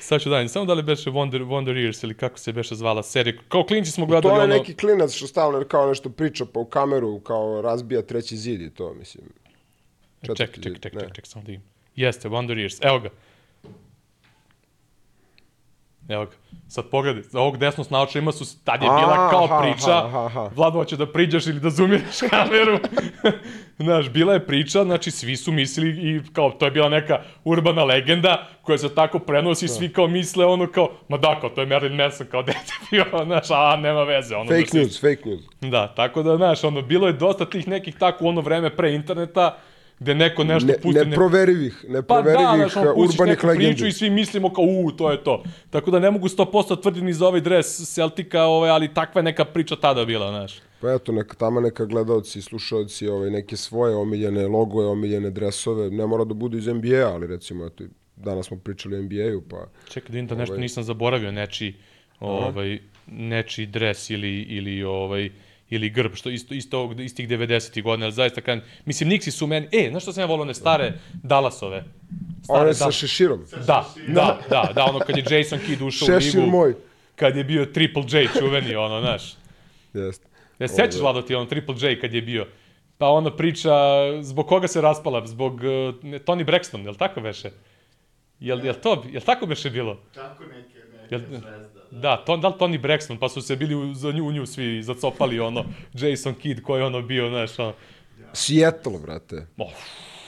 [0.07, 0.49] Sad ću da nađem.
[0.49, 3.41] Samo da li beše Wonder, Wonder Years ili kako se beše zvala serija.
[3.47, 4.53] Kao klinci smo To gledali je ono...
[4.53, 8.69] neki klinac što stalno kao nešto priča pa u kameru, kao razbija treći zid i
[8.69, 9.25] to, mislim.
[10.21, 10.99] Čekaj, Četvrti zid, čekaj, ne.
[11.01, 11.61] čekaj, ček, samo da im.
[11.95, 12.87] Jeste, Wonder Years.
[12.87, 13.09] Evo ga.
[16.09, 16.31] Evo ga.
[16.67, 20.25] Sad pogledaj, za ovog desno nauča ima su, tad je bila kao aha, priča, aha,
[20.25, 20.49] aha.
[20.55, 22.79] Vlado, hoće da priđeš ili da zoomiraš kameru.
[23.79, 27.13] Znaš, bila je priča, znači svi su mislili i kao, to je bila neka
[27.43, 31.49] urbana legenda koja se tako prenosi i svi kao misle ono kao, ma da, kao,
[31.49, 32.59] to je Marilyn Manson kao dete
[32.91, 34.35] bio, znaš, a nema veze.
[34.35, 35.41] Ono, Fake baš se- news, fake news.
[35.61, 38.93] Da, tako da, znaš, ono, bilo je dosta tih nekih tako u ono vreme pre
[38.93, 39.57] interneta,
[39.99, 40.99] gde neko nešto Ne, pusti...
[40.99, 43.87] neko- neproverivih, Pa da, neproverivih znaš, pustiš urbanih neku priču legendi.
[43.87, 45.43] i svi mislimo kao, u, to je to.
[45.69, 49.23] Tako da ne mogu 100% tvrditi ni za ovaj dres Celtica, ovaj, ali takva je
[49.23, 50.59] neka priča tada bila, znaš.
[50.81, 56.05] Pa eto, neka, tamo neka gledalci, slušalci, ovaj, neke svoje omiljene logoje, omiljene dresove, ne
[56.05, 57.83] mora da budu iz NBA, ali recimo, eto,
[58.15, 60.61] danas smo pričali o NBA-u, pa Čekaj da da nešto Ovaj.
[60.61, 61.73] nisam zaboravio, nečiji,
[62.19, 65.29] ovaj, nečiji dres ili, ili, ovaj,
[65.69, 67.83] ili grb, što isto, isto ovog, istih 90.
[67.83, 70.53] godina, ali zaista kažem, mislim, Nixi su meni, e, znaš što sam ja volio one
[70.53, 71.83] stare Dallasove?
[72.43, 73.45] Stare one sa šeširom.
[73.51, 76.75] Da, da, da, da, ono kad je Jason Kidd ušao u Šešir ligu, moj.
[77.15, 79.33] kad je bio Triple J čuveni, ono, znaš.
[79.93, 80.27] Jeste.
[80.59, 82.47] Ne sećaš, Vlado, ti ono Triple J kad je bio?
[82.97, 83.71] Pa ona priča,
[84.21, 85.27] zbog koga se raspala?
[85.27, 85.61] Zbog uh,
[86.03, 87.51] ne, Tony Braxton, jel tako beše?
[88.39, 89.99] Jel, jel, to, jel tako beše bilo?
[90.13, 91.76] Tako neke, neke Jel, zvezda.
[91.91, 94.45] Da, to, da li Tony Braxton, pa su se bili u, za nju, u nju
[94.45, 97.73] svi zacopali, ono, Jason Kidd koji je ono bio, znaš, ono,
[98.33, 99.47] Seattle, brate.
[99.57, 99.71] oh,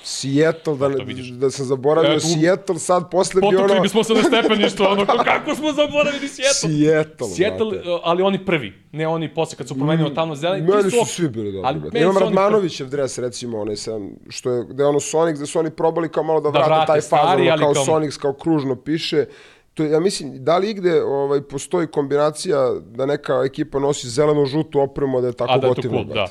[0.03, 0.87] Seattle, da,
[1.31, 3.81] da sam zaboravio E, tu- Seattle, sad posle bi potukli ono...
[3.81, 6.69] bismo se na stepeništu, ono, ko- kako smo zaboravili Seattle?
[6.69, 7.89] Seattle, Seattle, brate.
[7.89, 10.65] uh, ali oni prvi, ne oni posle kad su promenili tamo zeleni.
[10.67, 11.67] ti Meni su svi bili dobri.
[11.67, 11.99] Ali brate.
[11.99, 15.69] Imam Radmanovićev dres, recimo, onaj sam, što je, gde je ono Sonic, gde su oni
[15.71, 19.25] probali kao malo da, Da vrate, vrate taj fazon, kao, kao- Sonic, kao kružno piše.
[19.73, 25.21] To, ja mislim, da li igde ovaj, postoji kombinacija da neka ekipa nosi zeleno-žutu opremu,
[25.21, 26.27] da je tako A da je to gotivno, cool, da.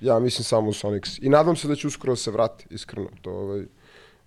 [0.00, 1.18] Ja mislim samo u Sonics.
[1.18, 3.08] I nadam se da će uskoro da se vrati, iskreno.
[3.22, 3.64] To, ovaj,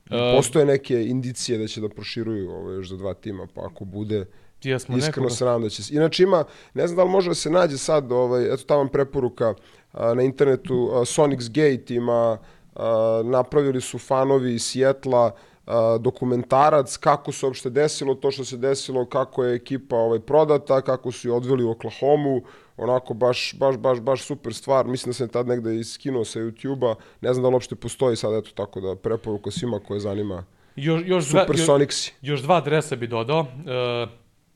[0.09, 3.85] E, Postoje neke indicije da će da proširuju ovaj, još za dva tima, pa ako
[3.85, 4.25] bude,
[4.63, 5.95] Jesmo iskreno nekoga- se nadam da će se.
[5.95, 6.43] Inače ima,
[6.73, 9.53] ne znam da li može da se nađe sad, ovaj, eto tamo preporuka
[9.91, 12.37] a, na internetu, a, Sonic's Gate ima,
[12.75, 15.31] a, napravili su fanovi iz Sjetla,
[15.99, 21.11] dokumentarac kako se uopšte desilo to što se desilo, kako je ekipa ovaj, prodata, kako
[21.11, 22.41] su je odveli u Oklahomu,
[22.77, 24.85] onako baš, baš, baš, baš super stvar.
[24.87, 28.15] Mislim da sam je tad negde iskinuo sa YouTube-a, ne znam da li uopšte postoji
[28.15, 30.43] sad, eto tako da preporuka svima koje zanima.
[30.75, 31.45] Još, još, dva,
[31.79, 33.39] još, još dva dresa bi dodao.
[33.39, 34.09] Uh,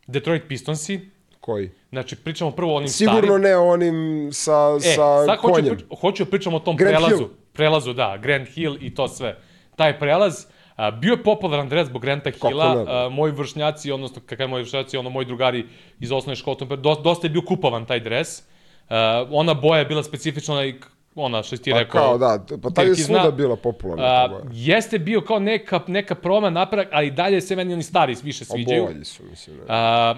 [0.08, 1.00] Detroit Pistonsi.
[1.40, 1.72] Koji?
[1.90, 3.42] Znači, pričamo prvo o onim Sigurno starim.
[3.42, 5.76] ne onim sa, E, sa sad hoću, konjem.
[5.76, 7.18] prič, hoću da pričam o tom Grand prelazu.
[7.18, 7.30] Hill.
[7.54, 9.38] Prelazu, da, Grand Hill i to sve.
[9.76, 14.48] Taj prelaz, A, bio je popularan dres zbog Kako Hilla, a, moji vršnjaci, odnosno kakav
[14.48, 15.66] moji vršnjaci, ono moji drugari
[16.00, 16.58] iz osnovne škole,
[17.04, 18.44] dosta, je bio kupovan taj dres.
[18.90, 20.74] A, ona boja je bila specifična, onaj,
[21.16, 22.02] ona što ti Pa rekao.
[22.02, 24.04] kao, da, pa tad je svuda bila popularna.
[24.06, 24.44] A, boja.
[24.52, 28.46] jeste bio kao neka, neka promena napredak, ali i dalje se meni oni stari više
[28.46, 28.84] sviđaju.
[28.84, 29.58] Obolji su, mislim.
[29.58, 29.64] Ne.
[29.68, 30.16] A,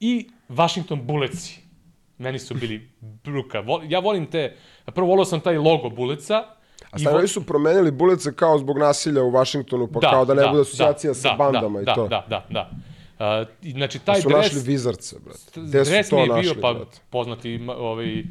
[0.00, 1.66] I Washington Bullets
[2.18, 3.64] Meni su bili bruka.
[3.88, 6.44] Ja volim te, prvo volio sam taj logo Bulletsa.
[6.96, 10.60] A stvarno su promenili bulice kao zbog nasilja u Vašingtonu, pa kao da ne bude
[10.60, 12.08] asocijacija sa bandama da, i da, to.
[12.08, 12.70] Da, da, da.
[13.18, 14.38] Uh, i, znači, taj su dres...
[14.38, 15.60] našli Vizarce, brate.
[15.60, 16.98] Gde su Dres mi to je bio, našli, pa brate?
[17.10, 18.24] poznati, ovaj,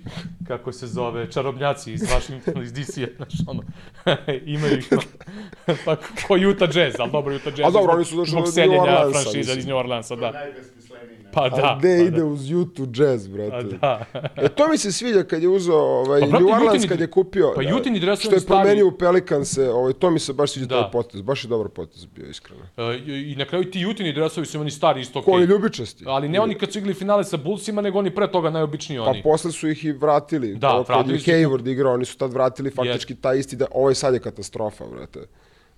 [0.48, 3.64] kako se zove, čarobnjaci iz Washingtona, iz DC-a, znaš, ono,
[4.56, 4.90] imaju ih,
[5.86, 5.96] pa
[6.28, 7.68] ko Utah Jazz, ali dobro, Utah Jazz.
[7.68, 10.32] A dobro, oni su došli od New seljenja Orleansa, franšiza iz New Orleansa, da.
[10.32, 11.76] Najbesmisleniji Pa A da.
[11.80, 12.26] gde pa ide da.
[12.26, 13.64] uz YouTube jazz, brate?
[13.78, 14.06] Da.
[14.36, 17.00] E, to mi se sviđa kad je uzeo ovaj, Pa, brate, New Orleans Jutini- kad
[17.00, 17.52] je kupio.
[17.56, 20.68] pa Jutini dresovi Što je stari- promenio u Pelikanse, ovaj, to mi se baš sviđa
[20.68, 20.82] Da.
[20.82, 21.22] taj potez.
[21.22, 22.62] Baš je dobar potez bio, iskreno.
[22.78, 25.52] E, i, na kraju ti Jutini dresovi su meni stari isto Ko oni okej.
[25.52, 26.04] ljubičasti.
[26.08, 29.04] Ali ne oni kad su igrali finale sa Bullsima, nego oni pre toga najobičniji Pa
[29.04, 29.24] oni.
[29.24, 30.56] posle su ih i vratili.
[30.56, 31.32] Da, vratili je su.
[31.32, 34.84] Hayward igrao, oni su tad vratili faktički taj isti, da, ovo je sad je katastrofa,
[34.88, 35.20] brate.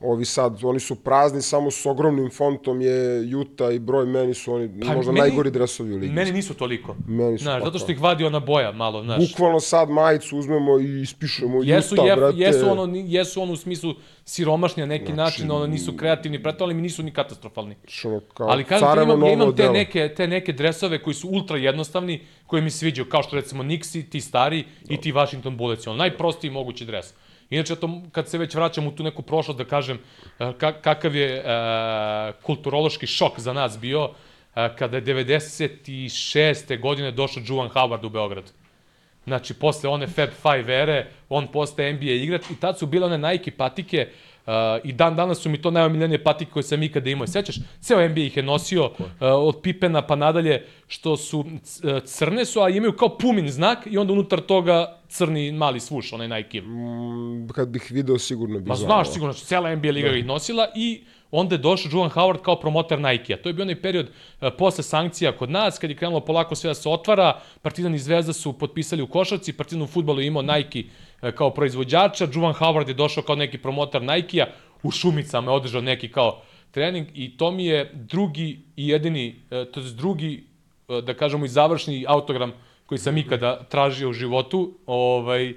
[0.02, 4.54] Ovi sad, oni su prazni, samo s ogromnim fontom je Juta i broj meni su
[4.54, 6.14] oni možda meni- najgori dresovi u ligi.
[6.14, 6.96] Meni nisu toliko.
[7.08, 7.80] Meni su Znaš, pa zato to.
[7.80, 9.30] što ih vadi ona boja malo, znaš.
[9.30, 12.38] Bukvalno sad majicu uzmemo i ispišemo Jesu, Juta, je, brate.
[12.38, 13.94] jesu, ono, jesu ono u smislu
[14.26, 17.76] siromašni na neki Znači, način, ono nisu kreativni, preto, ali mi nisu ni katastrofalni.
[17.88, 19.74] Što ono, kao Ali kažem ti, imam, ja imam te delo.
[19.74, 24.10] neke, te neke dresove koji su ultra jednostavni, koji mi sviđaju, kao što recimo Nixi,
[24.10, 27.14] ti stari i ti Washington Bullets, on najprostiji mogući dres.
[27.50, 30.00] Inače, to, kad se već vraćam u tu neku prošlost, da kažem
[30.40, 31.44] eh, ka, kakav je e,
[32.42, 34.10] kulturološki šok za nas bio,
[34.56, 36.80] e, kada je 96.
[36.80, 38.52] godine došao Juwan Howard u Beograd.
[39.26, 43.32] Znači, posle one Fab 5 ere, on postaje NBA igrač i tad su bile one
[43.32, 44.27] Nike patike uh,
[44.84, 47.28] i dan danas su mi to najomiljenije patike koje sam ikada imao.
[47.28, 51.46] Sećaš, ceo NBA ih je nosio uh, od Pipena pa nadalje, što su uh,
[52.06, 56.28] crne su, a imaju kao pumin znak i onda unutar toga crni mali svuš, onaj
[56.28, 56.62] Nike.
[56.62, 58.88] Mm, Kad bih video, sigurno bih Ma znao.
[58.88, 62.60] znaš sigurno, što cijela NBA liga ih nosila i onda je došao Juwan Howard kao
[62.60, 63.38] promoter Nike-a.
[63.38, 66.68] To je bio onaj period uh, posle sankcija kod nas, kad je krenulo polako sve
[66.68, 70.42] da se otvara, Partizan i Zvezda su potpisali u košarci, Partizan u futbolu je imao
[70.42, 74.48] Nike uh, kao proizvođača, Juwan Howard je došao kao neki promoter Nike-a,
[74.84, 76.42] u Šumicama je održao neki kao
[76.72, 80.44] trening i to mi je drugi i jedini, uh, to je drugi,
[80.88, 82.52] uh, da kažemo i završni autogram
[82.86, 85.54] koji sam ikada tražio u životu, ovaj,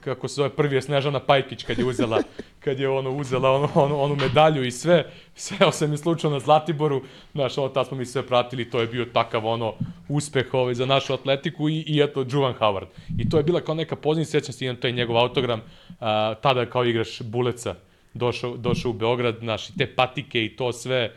[0.00, 2.22] kako se zove, prvi je Snežana Pajkić kad je uzela,
[2.60, 6.40] kad je ono uzela onu, onu, onu medalju i sve, seo sam i slučao na
[6.40, 7.02] Zlatiboru,
[7.32, 9.74] znaš, ono, tad smo mi sve pratili, to je bio takav ono
[10.08, 12.86] uspeh ovaj, za našu atletiku i, i eto, Juvan Howard.
[13.18, 15.60] I to je bila kao neka pozivnica, sjećam se, imam taj njegov autogram,
[16.00, 17.74] a, tada kao igraš Buleca,
[18.14, 21.12] došao, došao u Beograd, znaš, i te patike i to sve,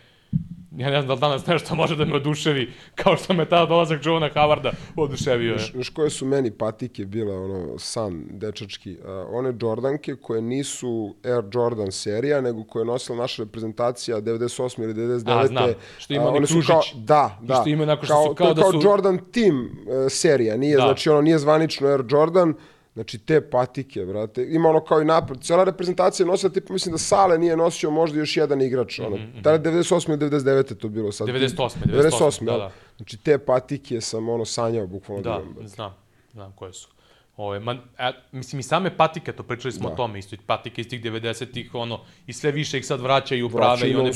[0.78, 3.66] ja ne znam da li danas nešto može da me oduševi, kao što me tada
[3.66, 5.60] dolazak Jovana Howarda oduševio je.
[5.74, 11.44] Znaš koje su meni patike bile, ono, san dečački, uh, one Jordanke koje nisu Air
[11.54, 14.84] Jordan serija, nego koje je nosila naša reprezentacija 98.
[14.84, 15.44] ili 99.
[15.44, 15.70] A, znam.
[15.98, 16.68] Što ima one su kružić.
[16.68, 17.56] Kao, da, da.
[17.56, 19.70] što ima što kao, su kao je da kao su- Jordan Team uh,
[20.10, 20.82] serija, nije, Da.
[20.84, 22.54] znači ono, nije zvanično Air Jordan,
[22.94, 24.48] Znači, te patike, brate.
[24.50, 25.42] Ima ono kao i napred.
[25.42, 29.00] Cijela reprezentacija je nosila, tipa, mislim da Sale nije nosio možda još jedan igrač.
[29.00, 29.16] Ono.
[29.16, 29.44] Mm -hmm.
[29.44, 30.10] Tada 98.
[30.10, 30.72] ili 99.
[30.72, 31.28] je to bilo sad.
[31.28, 32.46] 98., 98.
[32.46, 32.60] da, jel?
[32.60, 32.72] da.
[32.98, 35.24] Znači, te patike sam ono sanjao bukvalno.
[35.24, 35.68] Da, brate.
[35.68, 35.96] znam,
[36.34, 36.93] znam koje su.
[37.38, 39.94] Ove, man, a, mislim, i same patike, to pričali smo Da.
[39.94, 43.50] o tome, isto, patike iz tih 90-ih, ono, i sve više ih sad vraćaju u
[43.50, 44.12] prave i one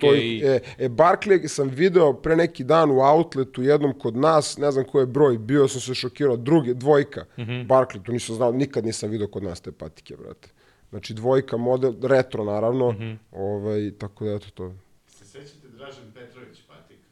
[0.00, 0.42] to i...
[0.44, 4.84] E, e, Barkley sam video pre neki dan u outletu jednom kod nas, ne znam
[4.84, 7.42] koji je broj, bio sam se šokirao, druge, dvojka, mm.
[7.42, 7.66] -hmm.
[7.66, 10.48] Barkley, to nisam znao, nikad nisam video kod nas te patike, brate.
[10.90, 12.96] Znači dvojka, model, retro naravno, mm.
[12.96, 13.16] -hmm.
[13.32, 14.74] ovaj, tako da eto to.
[15.06, 17.08] Se sećate Dražen Petrović patika?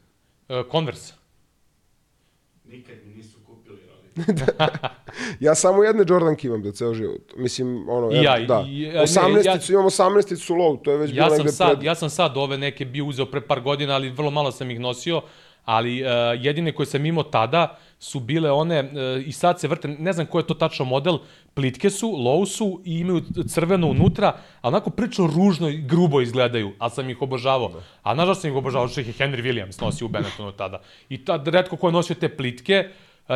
[0.49, 1.15] Uh, Converse.
[2.65, 2.97] Nikad.
[5.41, 7.21] Ja samo jedne Jordanke imam da ceo život.
[7.37, 8.65] Mislim, ono, ja, i- da.
[8.67, 11.83] ja- 18 ja- imam 18 low, to je već Ja bilo negde sad, pred...
[11.83, 14.81] ja sam sad ove neke bio uzeo pre par godina, ali vrlo malo sam ih
[14.81, 15.23] nosio,
[15.65, 16.09] ali uh,
[16.39, 20.27] jedine koje sam imao tada su bile one, uh, i sad se vrte, ne znam
[20.27, 21.19] koji je to tačno model,
[21.55, 24.29] plitke su, low su i imaju crveno unutra,
[24.61, 27.73] a onako prilično ružno i grubo izgledaju, ali sam ih obožavao.
[28.03, 30.81] A znaš da sam ih obožavao, što ih je Henry Williams nosio u Benettonu tada.
[31.09, 32.89] I tad, redko ko je nosio te plitke, a,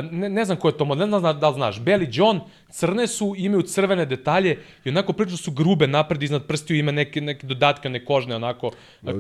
[0.02, 1.80] ne, ne znam ko je to model, ne znam da li znaš.
[1.80, 2.40] Belly John,
[2.70, 7.20] crne su, imaju crvene detalje i onako prilično su grube napred iznad prstiju, ima neke,
[7.20, 8.70] neke dodatke, one kožne, onako,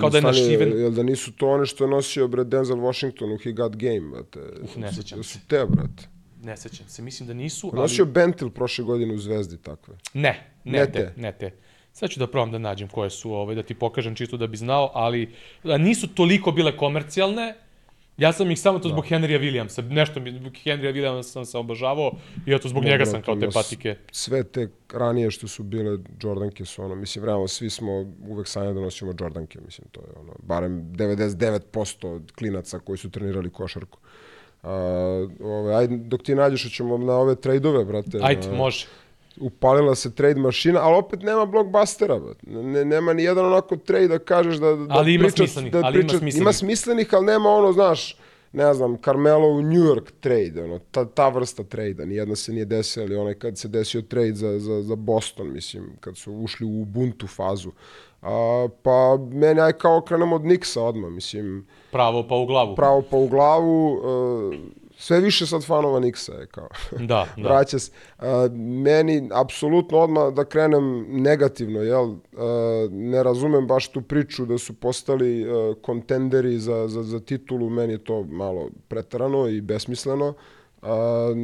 [0.00, 0.78] kao da je Stani, našiven.
[0.78, 4.00] Jel da nisu to one što je nosio bre Denzel Washington u He Got Game,
[4.00, 4.40] brate?
[4.62, 6.08] Uf, ne sećam su, su te, brate.
[6.42, 7.80] Ne sećam se, mislim da nisu, ali...
[7.80, 9.94] Nosio Bentil prošle godine u Zvezdi takve.
[10.14, 11.12] Ne, ne, Ne te, te.
[11.16, 11.50] ne te.
[11.92, 14.56] Sad ću da probam da nađem koje su, ovaj, da ti pokažem čisto da bi
[14.56, 15.34] znao, ali
[15.78, 17.54] nisu toliko bile komercijalne,
[18.16, 19.16] Ja sam ih samo to zbog Da.
[19.16, 22.12] Henrya Williamsa, nešto mi, zbog Henrya Williamsa sam se obožavao
[22.46, 23.96] i eto zbog njega sam kao te Dobro, patike.
[24.12, 27.92] Sve te ranije što su bile Jordanke su ono, mislim, realno svi smo
[28.28, 33.10] uvek sanjali da nosimo Jordanke, mislim, to je ono, barem 99% od klinaca koji su
[33.10, 33.98] trenirali košarku.
[34.62, 34.70] Uh,
[35.40, 38.18] ove, ajde, dok ti nađeš, ćemo na ove trejdove, brate.
[38.22, 38.86] Ajde, može.
[39.38, 42.20] Upalila se trade mašina, ali opet nema blockbustera.
[42.42, 45.78] Ne, nema ni jedan onako trade da kažeš da, da Ali ima priča- smislenih, da
[45.78, 46.42] ali ima priča- smislenih.
[46.42, 48.16] Ima smislenih, ali nema ono, znaš,
[48.52, 52.64] ne znam, Carmelo u New York trade, ono, ta, ta vrsta trade nijedna se nije
[52.64, 56.66] desila, ali onaj kad se desio trade za, za, za Boston, mislim, kad su ušli
[56.66, 57.70] u Ubuntu fazu.
[58.22, 59.00] A, pa
[59.30, 62.74] meni aj kao krenemo od Nixa odmah, mislim, Pravo pa u glavu.
[62.74, 64.00] pravo pa u glavu,
[64.52, 66.68] e, sve više sad fanova Nixa je kao.
[66.98, 67.48] Da, da.
[67.48, 67.90] vraća se.
[68.18, 72.14] A, meni, apsolutno odmah da krenem negativno, jel?
[72.36, 77.70] A, ne razumem baš tu priču da su postali a, kontenderi za, za, za titulu,
[77.70, 80.34] meni je to malo pretarano i besmisleno.
[80.82, 81.34] A,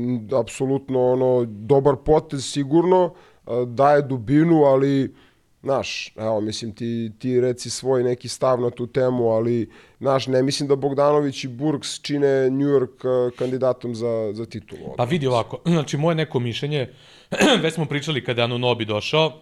[0.41, 3.15] apsolutno ono, dobar potez sigurno,
[3.47, 5.15] a, daje dubinu, ali
[5.63, 10.43] Znaš, evo, mislim, ti, ti reci svoj neki stav na tu temu, ali, znaš, ne
[10.43, 14.95] mislim da Bogdanović i Burks čine New York a, kandidatom za, za titulu.
[14.97, 16.89] Pa vidi ovako, znači moje neko mišljenje,
[17.63, 19.41] već smo pričali kada je Anunobi došao,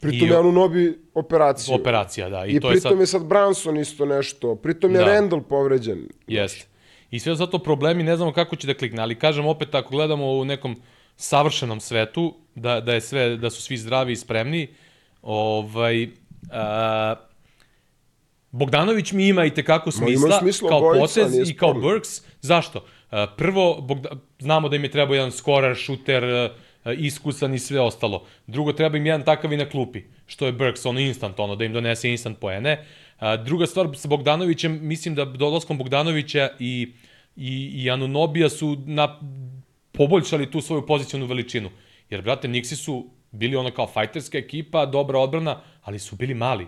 [0.00, 1.74] Pritom I- je Anunobi operaciju.
[1.74, 3.00] operacija, da, i, I, to je pritom sad...
[3.00, 4.54] je sad Branson isto nešto.
[4.56, 5.04] Pritom je Da.
[5.04, 6.08] Randall povređen.
[6.26, 6.66] Jeste.
[7.10, 10.32] I sve zato problemi, ne znamo kako će da klikne, ali kažem opet, ako gledamo
[10.32, 10.76] u nekom
[11.16, 14.68] savršenom svetu, da, da, je sve, da su svi zdravi i spremni,
[15.24, 16.08] ovaj,
[16.50, 17.14] a,
[18.50, 21.74] Bogdanović mi ima i tekako smisla, smisla kao potez i kao.
[21.74, 22.08] Burks.
[22.40, 22.84] Zašto?
[23.10, 27.80] A, prvo, Bogda, znamo da im je trebao jedan skorar, šuter, a, iskusan i sve
[27.80, 28.26] ostalo.
[28.46, 31.64] Drugo, treba im jedan takav i na klupi, što je Burks, ono instant, ono, da
[31.64, 32.84] im donese instant poene.
[33.18, 36.92] A, druga stvar, sa Bogdanovićem, mislim da dolaskom Bogdanovića i,
[37.36, 39.20] i, i Anunobija su na,
[39.92, 41.70] poboljšali tu svoju pozicijonu veličinu.
[42.10, 46.66] Jer, brate, Nixi su bili ono kao fajterska ekipa, dobra odbrana, ali su bili mali.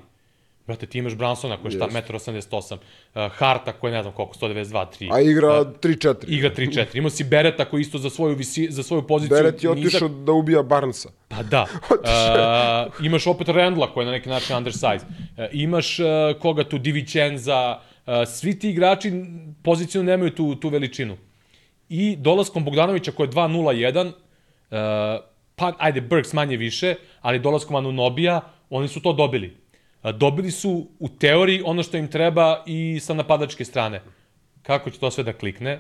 [0.66, 2.12] Brate, ti imaš Bransona koji je šta, Jeste.
[2.12, 2.78] 1,88 m,
[3.14, 5.14] uh, Harta koji je ne znam koliko, 192, 3.
[5.14, 6.14] A igra 3-4.
[6.28, 6.96] Igra 3-4.
[6.98, 9.36] Imao si Bereta koji isto za svoju, visi, za svoju poziciju...
[9.36, 11.08] Beret je nizak- otišao da ubija Barnesa.
[11.28, 11.66] Pa da.
[11.90, 15.04] Uh, imaš opet Randla koji je na neki način undersize.
[15.04, 16.06] Uh, imaš uh,
[16.40, 19.12] koga tu, Divicenza, uh, svi ti igrači
[19.62, 21.16] pozicijno nemaju tu, tu veličinu.
[21.88, 25.24] I dolaskom Bogdanovića koji je 2-0-1, uh,
[25.56, 29.56] pa ajde, Burks manje više, ali dolaskom Anunobija, oni su to dobili.
[30.14, 34.02] Dobili su u teoriji ono što im treba i sa napadačke strane.
[34.62, 35.70] Kako će to sve da klikne?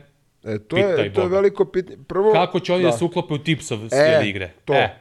[0.44, 1.36] E, to, Pitaj je, to je Boga.
[1.36, 1.98] veliko pitanje.
[2.08, 4.50] Prvo, Kako će oni da, da se uklope u tipsov slijed igre?
[4.64, 4.74] to.
[4.74, 4.96] E,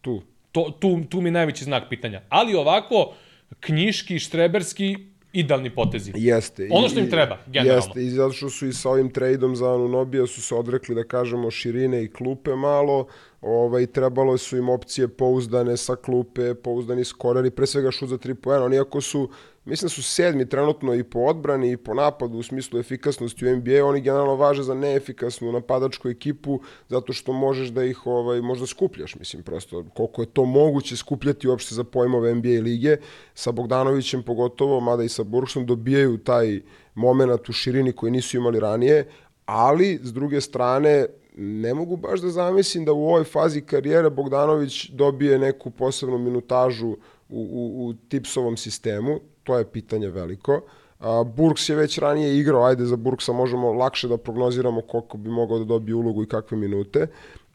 [0.00, 0.22] Tu.
[0.52, 2.22] To, tu, tu mi je najveći znak pitanja.
[2.28, 3.14] Ali ovako,
[3.60, 4.96] knjiški, štreberski,
[5.32, 6.12] idealni potezi.
[6.16, 6.68] Jeste.
[6.70, 7.84] Ono što im treba, generalno.
[7.84, 11.04] Jeste, i zato što su i sa ovim trejdom za Anunobija su se odrekli, da
[11.04, 13.06] kažemo, širine i klupe malo,
[13.40, 18.34] ovaj, trebalo su im opcije pouzdane sa klupe, pouzdani skoreri, pre svega šut za tri
[18.34, 18.64] poena.
[18.64, 19.28] Oni ako su,
[19.64, 23.56] mislim da su sedmi trenutno i po odbrani i po napadu u smislu efikasnosti u
[23.56, 28.66] NBA, oni generalno važe za neefikasnu napadačku ekipu zato što možeš da ih ovaj, možda
[28.66, 32.96] skupljaš, mislim, prosto koliko je to moguće skupljati uopšte za pojmove NBA lige,
[33.34, 36.60] sa Bogdanovićem pogotovo, mada i sa Burksom, dobijaju taj
[36.94, 39.08] moment u širini koji nisu imali ranije,
[39.46, 41.06] ali s druge strane
[41.40, 46.88] ne mogu baš da zamislim da u ovoj fazi karijere Bogdanović dobije neku posebnu minutažu
[46.88, 46.96] u,
[47.28, 50.60] u, u tipsovom sistemu, to je pitanje veliko.
[51.00, 55.30] A, Burks je već ranije igrao, ajde za Burksa možemo lakše da prognoziramo koliko bi
[55.30, 57.06] mogao da dobije ulogu i kakve minute.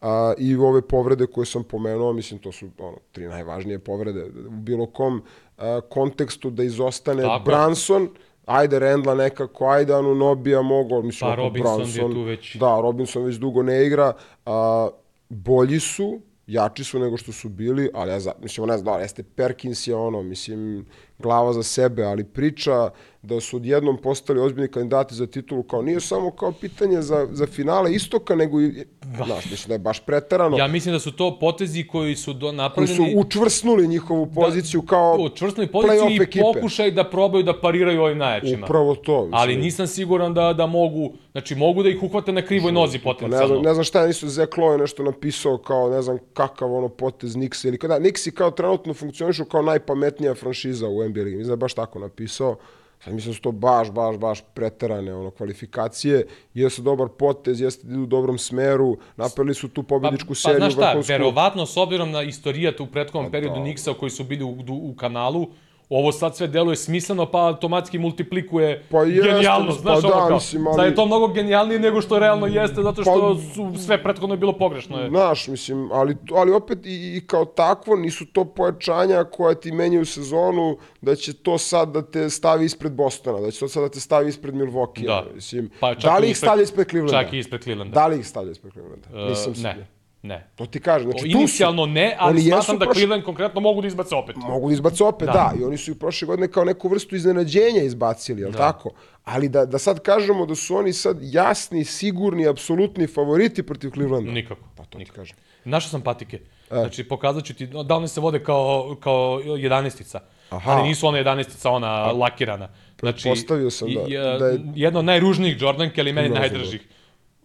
[0.01, 4.51] A, I ove povrede koje sam pomenuo, mislim to su ono, tri najvažnije povrede u
[4.51, 5.21] bilo kom
[5.57, 7.45] a, kontekstu da izostane Tako.
[7.45, 8.09] Branson,
[8.45, 12.55] ajde Rendla nekako, ajde Anunobija mogo, mislim, Pa Robinson je tu već.
[12.55, 14.13] Da, Robinson već dugo ne igra.
[14.45, 14.89] A,
[15.29, 19.01] bolji su, jači su nego što su bili, ali ja za, mislim, ne znam, da,
[19.01, 20.85] jeste Perkins je ono, mislim,
[21.19, 22.89] glava za sebe, ali priča
[23.23, 27.47] da su odjednom postali ozbiljni kandidati za titulu, kao nije samo kao pitanje za, za
[27.47, 28.85] finale istoka, nego i,
[29.25, 30.57] znaš, mislim da je baš pretarano.
[30.57, 32.95] Ja mislim da su to potezi koji su do, koji napravljeni...
[32.95, 36.43] su učvrsnuli njihovu poziciju kao učvrstnuli poziciju i ekipe.
[36.53, 38.65] pokušaj da probaju da pariraju ovim najjačima.
[38.65, 39.21] Upravo to.
[39.21, 39.33] Mislim.
[39.33, 43.09] Ali nisam siguran da da mogu, znači mogu da ih uhvate na krivoj nozi Pa
[43.09, 43.47] ne potencijalno.
[43.47, 46.89] znam, ne znam šta je, nisu Zach Lowe nešto napisao kao, ne znam kakav ono
[46.89, 51.47] potez Nixi ili kada, Nixi kao trenutno funkcionišu kao najpametnija franšiza u NBA ligi, mislim
[51.47, 52.55] da je baš tako napisao,
[53.03, 57.87] Sad mislim da su to baš, baš, baš preterane ono, kvalifikacije, jeste dobar potez, jeste
[57.87, 60.59] da idu u dobrom smeru, napravili su tu pobjedičku pa, seriju.
[60.59, 61.11] Pa znaš šta, vrhunsku.
[61.11, 63.65] verovatno s obzirom na istorijat u prethodnom Pa periodu da.
[63.65, 65.47] Nixa koji su bili u, u, u kanalu,
[65.93, 70.27] ovo sad sve deluje smisleno, pa automatski multiplikuje Pa jeste, genijalnost, pa znaš, da, ono
[70.27, 73.53] kao, mislim, ali- sad je to mnogo genijalnije nego što realno jeste, zato što Pa-
[73.53, 74.99] su sve prethodno je bilo pogrešno.
[74.99, 75.09] Je.
[75.09, 80.05] Znaš, mislim, ali, ali opet i, i kao takvo nisu to pojačanja koja ti menjaju
[80.05, 83.89] sezonu, da će to sad da te stavi ispred Bostona, da će to sad da
[83.89, 85.05] te stavi ispred Milwaukee.
[85.05, 85.25] Da.
[85.35, 87.21] Mislim, Pa da li ih ispred- stavlja ispred Clevelanda?
[87.21, 87.93] Čak i ispred Clevelanda.
[87.93, 89.07] Da li ih stavlja ispred Clevelanda?
[89.15, 89.87] E, Nisam ne,
[90.23, 90.47] ne.
[90.55, 91.11] To ti kažem.
[91.11, 91.27] Znači.
[91.27, 94.35] Inicijalno ne, ali smatram da prošli- Cleveland konkretno mogu da izbace opet.
[94.37, 95.33] Mogu da izbace opet, da.
[95.33, 95.51] Da.
[95.59, 98.57] I oni su i prošle godine kao neku vrstu iznenađenja izbacili, jel da.
[98.57, 98.89] tako?
[99.23, 104.31] Ali da, da sad kažemo da su oni sad jasni, sigurni, apsolutni favoriti protiv Clevelanda.
[104.31, 104.61] Nikako.
[104.75, 105.15] Pa to ti nikako.
[105.15, 105.37] kažem.
[105.65, 106.39] Našao sam patike.
[106.69, 110.19] Znači, pokazat ću ti, da one se vode kao, kao jedanestica.
[110.49, 110.71] Aha.
[110.71, 112.69] Ali nisu ona jedanestica, ona lakirana.
[112.99, 116.81] Znači, Pretpostavio sam da- i, da je- Jedna od najružnijih Jordanke, ali meni najdržih.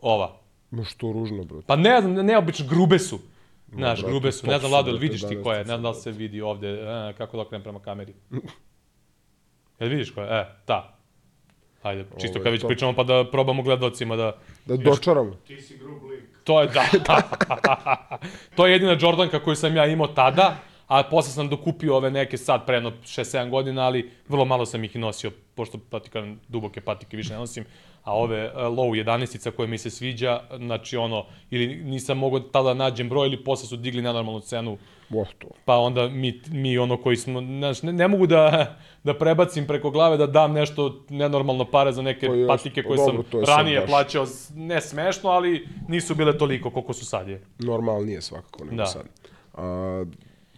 [0.01, 0.41] Ova.
[0.71, 1.63] Ma što ružno, bro.
[1.67, 3.19] Pa ne znam, neobično, grube su.
[3.73, 4.47] Znaš, brate, grube su.
[4.47, 5.59] Ne znam, Vlado, jel brate, vidiš ti 11 ko je?
[5.59, 8.15] Ne znam da li se vidi ovde, e, kako da okrenem prema kameri.
[9.81, 10.41] Jel vidiš ko je?
[10.41, 10.99] E, ta.
[11.83, 12.69] Ajde, čisto Ovo je kad već top.
[12.69, 14.37] pričamo pa da probamo gledalcima da...
[14.67, 15.35] Da dočaramo.
[15.47, 16.25] Ti si grub lik.
[16.45, 16.85] To je, da.
[18.57, 20.57] to je jedina Jordanka koju sam ja imao tada,
[20.87, 24.85] a posle sam dokupio ove neke sad pre jedno 6-7 godina, ali vrlo malo sam
[24.85, 27.65] ih i nosio, pošto pa ti kažem, duboke patike više ne nosim,
[28.05, 32.69] a ove uh, low 11 koje mi se sviđa, znači ono, ili nisam mogao tada
[32.69, 34.79] da nađem broj, ili posle su digli na normalnu cenu,
[35.09, 35.49] Bo, to.
[35.65, 39.91] pa onda mi, mi ono koji smo, znaš, ne, ne mogu da, da prebacim preko
[39.91, 43.47] glave da dam nešto nenormalno pare za neke jeste, patike pa koje dobro, sam je
[43.47, 47.43] ranije baš- plaćao, ne smešno, ali nisu bile toliko koliko su sad je.
[47.59, 48.87] Normalnije svakako nego Da.
[48.87, 49.03] sad.
[49.55, 50.05] A,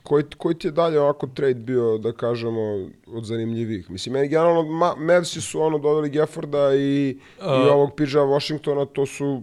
[0.02, 3.90] koji, koji ti je dalje ovako trade bio, da kažemo, od zanimljivih?
[3.90, 9.06] Mislim, meni generalno, ma, Mavsi su ono doveli Gefforda i, i ovog Pidža Washingtona, to
[9.06, 9.42] su,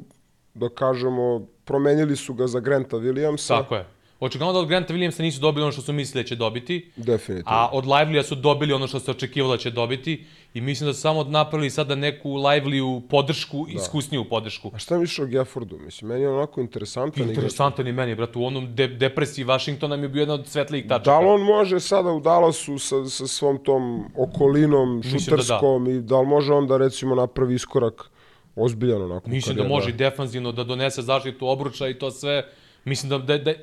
[0.54, 3.48] da kažemo, promenili su ga za Granta Williamsa.
[3.48, 3.86] Tako je.
[4.20, 7.52] Očigledno da od Granta Williamsa nisu dobili ono što su mislili da će dobiti, Definitivno.
[7.52, 10.94] a od Livelya su dobili ono što se očekivalo da će dobiti i mislim da
[10.94, 13.74] su samo napravili sada neku Livelyu podršku, da.
[13.74, 14.72] iskusniju podršku.
[14.74, 15.78] A šta misliš o Geffordu?
[15.78, 17.30] Mislim, meni je onako interesantan.
[17.30, 20.88] Interesantan i meni, brate, u onom de depresiji Washingtona mi je bio jedan od svetlijih
[20.88, 21.12] tačaka.
[21.12, 25.42] Da li on može sada u Dallasu sa, sa svom tom okolinom, Mislim da da.
[25.44, 28.10] šuterskom, i da li može on da recimo napravi iskorak
[28.56, 29.30] ozbiljan onako?
[29.30, 32.46] Mislim da može defanzivno da donese zaštitu obruča i to sve.
[32.86, 33.54] Mislim da, da, da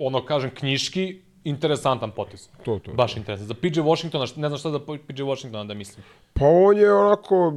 [0.00, 2.48] ono kažem knjiški, interesantan potez.
[2.64, 2.92] To, to.
[2.92, 3.48] Baš interesantan.
[3.48, 6.04] Za PJ Washingtona, ne znam šta za PJ Washingtona da mislim.
[6.32, 7.52] Pa on je onako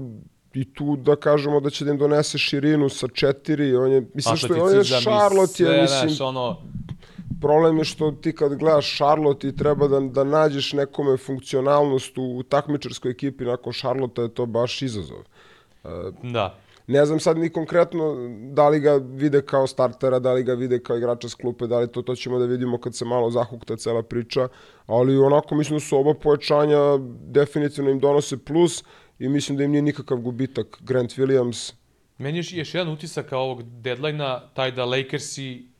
[0.54, 4.38] i tu da kažemo da će da im donese širinu sa četiri, on je, mislim
[4.38, 6.58] što je, on je Charlotte, je, mislim, ono,
[7.42, 12.24] problem je što ti kad gledaš Charlotte i treba da, da nađeš nekome funkcionalnost u,
[12.24, 15.18] u takmičarskoj ekipi nakon Charlotte je to baš izazov.
[16.24, 16.56] da.
[16.92, 18.16] Ne znam sad ni konkretno
[18.54, 21.80] da li ga vide kao startera, da li ga vide kao igrača s klupe, da
[21.80, 24.48] li to, to ćemo da vidimo kad se malo zahukta cela priča,
[24.86, 26.98] ali onako mislim da su oba pojačanja
[27.28, 28.84] definitivno im donose plus
[29.20, 30.78] i mislim da im nije nikakav gubitak.
[30.82, 31.74] Grant Williams,
[32.18, 35.71] Meni je još, jedan utisak kao ovog deadline-a, taj da Lakersi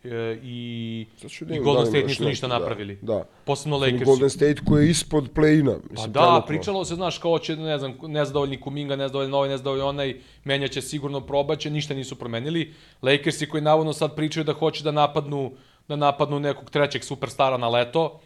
[0.44, 2.98] i, Sad ću da i Golden State nisu ništa da, napravili.
[3.02, 3.24] da.
[3.46, 4.06] Posebno i Lakersi.
[4.06, 5.80] Golden State koji je ispod play-ina.
[5.96, 6.46] Pa da, trenutno.
[6.48, 11.22] pričalo se, znaš, kao će, ne znam, nezadovoljni Kuminga, nezadovoljni ovaj, nezadovoljni onaj, menjaće sigurno
[11.22, 12.74] probaće, ništa nisu promenili.
[13.02, 15.52] Lakersi koji navodno sad pričaju da hoće da napadnu,
[15.88, 18.20] da napadnu nekog trećeg superstara na leto,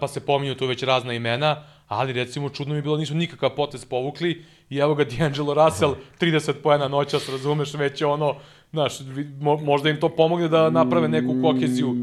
[0.00, 3.54] pa se pominju tu već razna imena, ali recimo čudno mi je bilo nisu nikakav
[3.56, 8.34] potez povukli i evo ga D'Angelo Russell, 30 poena noćas, razumeš, već je ono,
[8.72, 8.98] znaš,
[9.40, 11.96] mo, možda im to pomogne da naprave neku koheziju,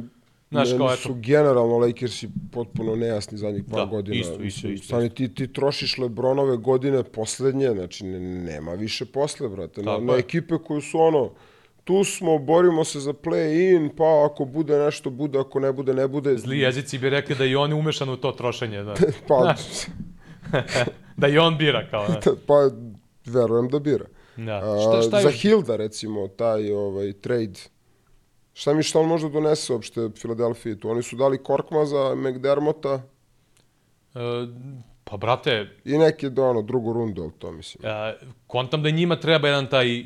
[0.52, 1.02] znaš, kao eto.
[1.02, 4.18] su generalno Lakersi potpuno nejasni zadnjih par Da, godina.
[4.18, 9.50] isto, isto, isto, Stani, ti, ti trošiš Lebronove godine poslednje, znači ne, nema više posle,
[9.50, 9.82] brate.
[9.84, 11.32] Na, Tako na ekipe koje su ono,
[11.90, 16.08] tu smo, borimo se za play-in, pa ako bude nešto, bude, ako ne bude, ne
[16.08, 16.38] bude.
[16.38, 18.94] Zli jezici bi rekli da i on je umešan u to trošenje, da,
[19.28, 19.56] Pa,
[21.22, 22.20] da i on bira, kao, ne.
[22.48, 22.70] pa
[23.26, 24.06] verujem da bira.
[24.38, 24.56] Da.
[24.56, 25.42] A, Šta, šta za još?
[25.42, 27.60] Hilda, recimo, taj ovaj, trade,
[28.54, 30.90] šta mi šta on može da donese uopšte Filadelfiji tu?
[30.90, 33.02] Oni su dali Korkma za McDermotta
[34.16, 34.20] E,
[35.04, 37.92] pa, brate, i neke do ono, drugu rundu, ali to mislim.
[37.92, 40.04] e, kontam da njima treba jedan taj,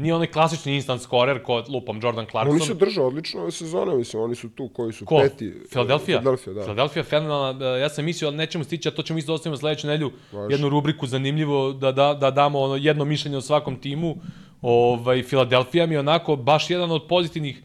[0.00, 2.56] nije onaj klasični instant scorer kod lupam Jordan Clarkson.
[2.56, 5.18] Oni se drže odlično ove sezone, mislim, oni su tu koji su Ko?
[5.18, 5.52] peti.
[5.70, 6.18] Philadelphia?
[6.18, 6.60] Philadelphia, da.
[6.60, 7.76] Philadelphia fenomenalna.
[7.76, 10.12] E, Ja sam mislio, ali nećemo stići, a to ćemo isto da ostavimo sledeću nedelju,
[10.32, 10.52] Važi.
[10.54, 14.16] jednu rubriku zanimljivo, da, da, da damo ono jedno mišljenje o svakom timu.
[14.62, 17.62] Ovaj, Philadelphia mi je onako baš jedan od pozitivnih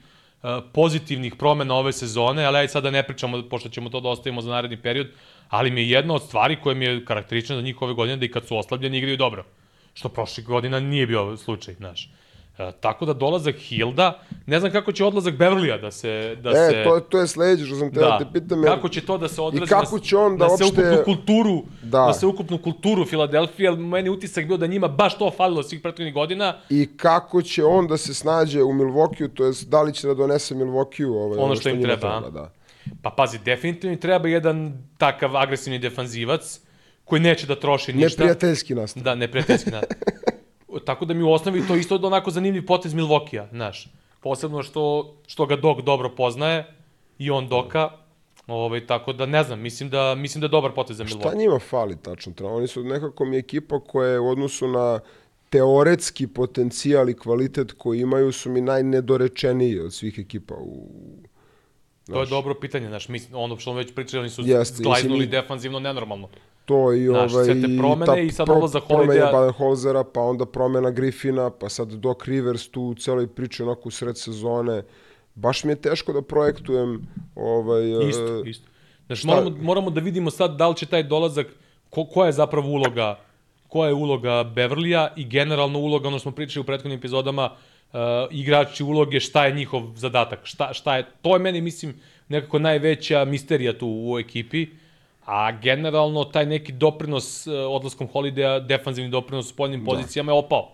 [0.74, 4.50] pozitivnih promena ove sezone, ali ajde sada ne pričamo, pošto ćemo to da ostavimo za
[4.50, 5.08] naredni period,
[5.50, 8.26] ali mi je jedna od stvari koja mi je karakterična za njih ove godine da
[8.26, 9.46] i kad su oslabljeni igraju dobro.
[9.94, 12.06] Što prošle godina nije bio slučaj, znaš.
[12.06, 12.08] E,
[12.80, 16.36] tako da dolazak Hilda, ne znam kako će odlazak Beverlija da se...
[16.42, 18.64] Da e, se, to, to je sledeće što sam te da, da te pitam.
[18.64, 20.66] Jer, kako će to da se odrazi I kako će on da, da opšte...
[20.66, 22.00] se ukupnu kulturu, Da.
[22.00, 22.06] da.
[22.06, 25.82] da se ukupnu kulturu Filadelfije, ali meni utisak bio da njima baš to falilo svih
[25.82, 26.54] prethodnih godina.
[26.70, 30.14] I kako će on da se snađe u Milvokiju, to jest da li će da
[30.14, 32.30] donese Milvokiju ovaj, Ono što im njima treba, a?
[32.30, 32.52] da.
[33.02, 36.60] Pa pazi, definitivno im treba jedan takav agresivni defanzivac
[37.06, 38.24] koji neće da troši ništa.
[38.24, 39.04] Neprijateljski nastav.
[39.04, 39.98] Da, neprijateljski nastav.
[40.80, 43.88] Tako da mi u osnovi to isto onako zanimljiv potez Milvokija, znaš.
[44.20, 46.66] Posebno što, što ga Dok dobro poznaje
[47.20, 47.90] i on Doka.
[48.48, 51.40] Ovaj, tako da ne znam, mislim da, mislim da je dobar potez za Šta Milvokija.
[51.40, 52.34] njima fali tačno?
[52.42, 55.00] Oni su nekako mi ekipa koja je u odnosu na
[55.50, 60.88] teoretski potencijal i kvalitet koji imaju su mi najnedorečeniji od svih ekipa u
[62.06, 65.30] To je dobro pitanje, znaš, mislim, ono što već pričali, oni su Jeste, zglajznuli mislim,
[65.30, 66.30] i- defanzivno nenormalno.
[66.66, 69.32] To i Znaš, ovaj sve te promene i sad odlazak promene Holideya.
[69.32, 73.92] Badenholzera, pa onda promena Griffina, pa sad Doc Rivers tu u celoj priči onako u
[73.92, 74.84] sred sezone.
[75.36, 78.68] Baš mi je teško da projektujem ovaj Isto, e, isto.
[79.06, 81.48] Znaš, šta- moramo, moramo da vidimo sad da li će taj dolazak,
[81.90, 83.26] ko, koja je zapravo uloga
[83.68, 88.00] koja je uloga Beverlija i generalno uloga, ono što smo pričali u prethodnim epizodama, uh,
[88.32, 91.96] igrači uloge, šta je njihov zadatak, šta, šta je, to je meni, mislim,
[92.30, 94.68] nekako najveća misterija tu u ekipi,
[95.26, 99.92] a generalno taj neki doprinos uh, odlaskom Holidaya, defanzivni doprinos u spoljnim Da.
[99.92, 100.72] pozicijama je opao.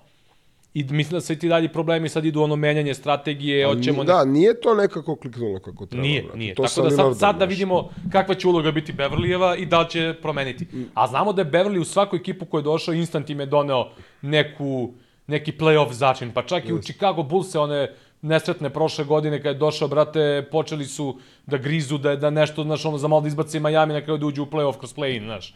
[0.73, 4.03] I mislim da sve ti dalji problemi sad idu ono menjanje strategije, hoćemo...
[4.03, 6.01] Da, nije to nekako kliknulo kako treba.
[6.01, 6.37] Nije, brate.
[6.37, 6.55] nije.
[6.55, 9.89] To Tako da sad, sad da vidimo kakva će uloga biti Beverlijeva i da li
[9.89, 10.67] će promeniti.
[10.93, 13.89] A znamo da je Beverly u svaku ekipu koju je došao instant im je doneo
[14.21, 14.93] neku,
[15.27, 16.31] neki playoff začin.
[16.31, 20.47] Pa čak i u Chicago Bulls se one nesretne prošle godine kad je došao, brate,
[20.51, 24.01] počeli su da grizu, da, da nešto, znaš, ono, za malo da izbaci Miami na
[24.01, 25.55] kraju da uđu u playoff kroz play-in, znaš.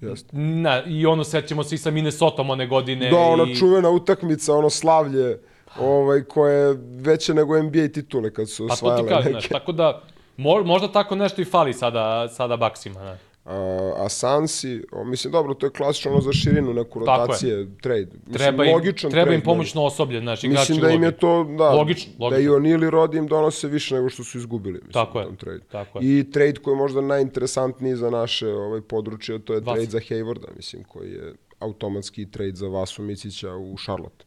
[0.00, 0.36] Jeste.
[0.36, 3.10] Na, I ono, sećamo se i sa Minnesotom one godine.
[3.10, 3.56] Da, ona i...
[3.56, 5.38] čuvena utakmica, ono slavlje,
[5.80, 9.46] ovaj, koje je veće nego NBA titule kad su Pa to osvajale ti kažem, neke.
[9.48, 10.02] znaš, tako da,
[10.36, 13.18] mo, možda tako nešto i fali sada, sada Baksima, znaš.
[13.44, 18.06] A, a Sansi, mislim, dobro, to je klasično ono za širinu, neku rotacije, trade.
[18.12, 21.12] Mislim, Treba im, logičan treba trade, im pomoćno osoblje, znaš, igrači Mislim da im je
[21.12, 22.44] to, da, Logično, da logično.
[22.44, 24.74] i O'Neal i Rodi im donose više nego što su izgubili.
[24.74, 25.60] Mislim, Tako je, tom trade.
[25.72, 26.18] tako je.
[26.18, 29.74] I trade koji je možda najinteresantniji za naše ovaj, područje, to je Vas.
[29.74, 34.24] trade za Haywarda, mislim, koji je automatski trade za Vasu Micića u Charlotte.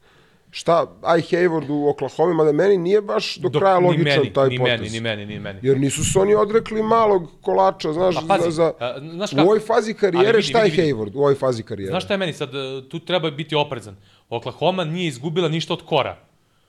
[0.55, 4.49] Šta, aj Hayward u Oklahoma, mada meni nije baš do Dok- kraja logičan meni, taj
[4.49, 4.79] ni potez.
[4.79, 5.59] Meni, ni meni, ni meni.
[5.63, 9.47] Jer nisu se oni odrekli malog kolača, znaš, Pa pazi, za, a, znaš u kako?
[9.47, 10.81] ovoj fazi karijere, vidi, šta je vidi.
[10.83, 11.91] Hayward u ovoj fazi karijere?
[11.91, 13.95] Znaš šta je meni sad, e, tu treba biti oprezan.
[14.29, 16.17] Oklahoma nije izgubila ništa od kora,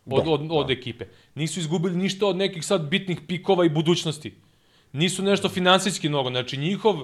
[0.06, 1.04] od, Da, od, od ekipe.
[1.34, 4.34] Nisu izgubili ništa od nekih sad bitnih pikova i budućnosti.
[4.92, 6.96] Nisu nešto finansijski mnogo, znači njihov,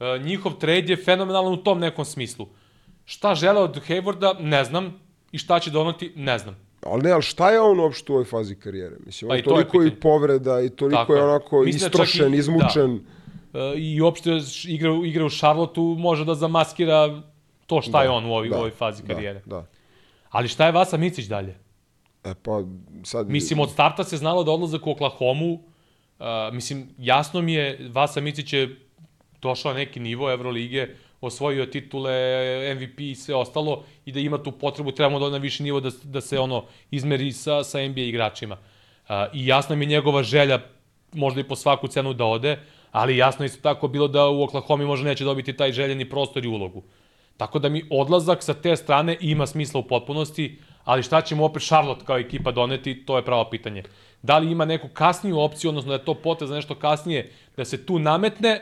[0.00, 2.46] e, njihov trade je fenomenalan u tom nekom smislu.
[3.04, 6.56] Šta žele od Haywarda, ne znam, i šta će donoti, ne znam.
[6.82, 8.96] Ali ne, ali šta je on uopšte u ovoj fazi karijere?
[9.06, 11.80] Mislim, Pa on i to je toliko i povreda i toliko Tako je onako Mislim
[11.80, 13.00] da istrošen, i- izmučen.
[13.54, 14.30] E, I uopšte
[14.64, 17.22] igra, igra u Charlotteu može da zamaskira
[17.66, 19.42] to šta je on u ovoj, u ovoj fazi karijere.
[19.46, 19.66] Da, da.
[20.30, 21.58] Ali šta je Vasa Micić dalje?
[22.24, 22.62] E pa
[23.04, 23.30] sad...
[23.30, 28.20] Mislim, od starta se znalo da odlazak u Oklahomu, uh, mislim, jasno mi je, Vasa
[28.20, 28.76] Micić je
[29.42, 30.88] došao na neki nivo Evrolige,
[31.20, 32.12] osvojio titule,
[32.74, 35.90] MVP i sve ostalo i da ima tu potrebu, trebamo da na viši nivo da,
[36.02, 38.54] da se ono izmeri sa, sa NBA igračima.
[38.54, 40.60] Uh, I jasno mi je njegova želja,
[41.12, 42.58] možda i po svaku cenu da ode,
[42.92, 46.44] ali jasno je isto tako bilo da u Oklahomi možda neće dobiti taj željeni prostor
[46.44, 46.82] i ulogu.
[47.36, 51.62] Tako da mi odlazak sa te strane ima smisla u potpunosti, ali šta ćemo opet
[51.62, 53.82] Charlotte kao ekipa doneti, to je pravo pitanje.
[54.22, 57.64] Da li ima neku kasniju opciju, odnosno da je to potez za nešto kasnije, da
[57.64, 58.60] se tu nametne,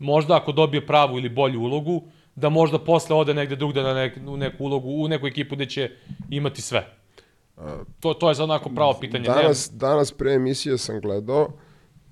[0.00, 2.02] možda ako dobije pravu ili bolju ulogu,
[2.34, 5.66] da možda posle ode negde drugde na nek, u neku ulogu, u neku ekipu gde
[5.66, 5.90] će
[6.30, 6.96] imati sve.
[8.00, 9.24] To, to je sad onako pravo pitanje.
[9.24, 11.48] Danas, danas pre emisije sam gledao,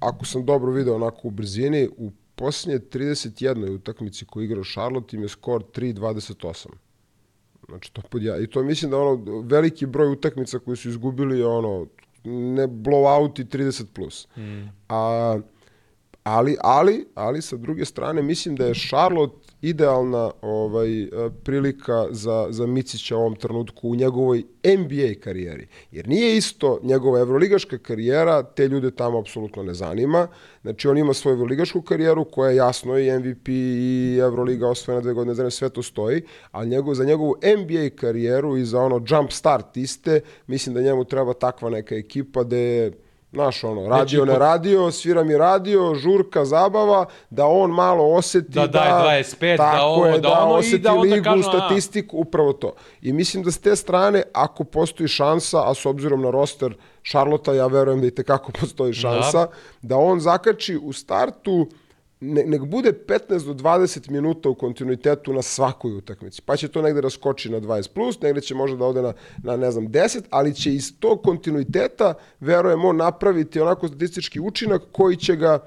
[0.01, 3.75] ako sam dobro video onako u brzini, u posljednje 31.
[3.75, 6.67] utakmici koju igrao Charlotte im je skor 3-28.
[7.69, 8.39] Znači, to pod ja.
[8.39, 11.87] I to mislim da ono, veliki broj utakmica koji su izgubili je ono,
[12.25, 14.29] ne blowout i 30 plus.
[14.37, 14.69] Mm.
[14.89, 15.39] A,
[16.29, 21.09] ali, ali, ali sa druge strane mislim da je Charlotte idealna ovaj e,
[21.45, 25.67] prilika za za Micića u ovom trenutku u njegovoj NBA karijeri.
[25.91, 30.29] Jer nije isto njegova evroligaška karijera, te ljude tamo apsolutno ne zanima.
[30.63, 35.13] Znači on ima svoju evroligašku karijeru koja je jasno i MVP i Evroliga osvojena dve
[35.13, 39.33] godine, znači sve to stoji, a njegov, za njegovu NBA karijeru i za ono jump
[39.33, 44.25] start iste, mislim da njemu treba takva neka ekipa da je Znaš, ono, Znači, radio,
[44.25, 49.73] ne radio, svira mi radio, žurka, zabava, da on malo oseti Da daje 25, da
[49.73, 51.43] tako ovo, je, da ono i oseti da onda ligu, kažu, a.
[51.43, 52.75] statistiku, upravo to.
[53.03, 57.55] I mislim da s te strane, ako postoji šansa, a s obzirom na roster Šarlota,
[57.55, 59.47] ja verujem da i tekako postoji šansa,
[59.83, 61.69] da, on zakači u startu
[62.21, 66.43] ne, nek bude 15 do 20 minuta u kontinuitetu na svakoj utakmici.
[66.43, 69.57] Pa će to negde raskoči na 20+, plus, negde će možda da ode na, na
[69.57, 75.17] ne znam, 10, ali će iz tog kontinuiteta, verujem, on napraviti onako statistički učinak koji
[75.17, 75.59] će ga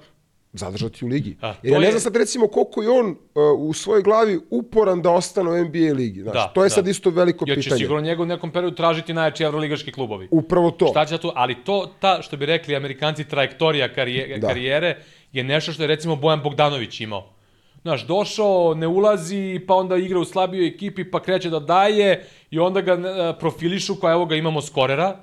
[0.53, 1.37] zadržati u ligi.
[1.41, 3.15] A, Jer ja ne znam sad recimo koliko je on uh,
[3.59, 6.21] u svojoj glavi uporan da ostane u NBA ligi.
[6.21, 6.69] Znaš, Da, to je da.
[6.69, 7.79] sad isto veliko Jer će pitanje.
[7.79, 10.27] sigurno njega u nekom periodu tražiti najjači evroligaški klubovi.
[10.31, 10.87] Upravo to.
[10.87, 14.47] Šta će tu, ali to, ta, što bi rekli amerikanci, trajektorija karije, Da.
[14.47, 14.97] karijere
[15.31, 17.29] je nešto što je recimo Bojan Bogdanović imao.
[17.81, 22.59] Znaš, došao, ne ulazi, pa onda igra u slabijoj ekipi, pa kreće da daje i
[22.59, 22.99] onda ga e,
[23.39, 25.19] profilišu, kao evo ga imamo skorera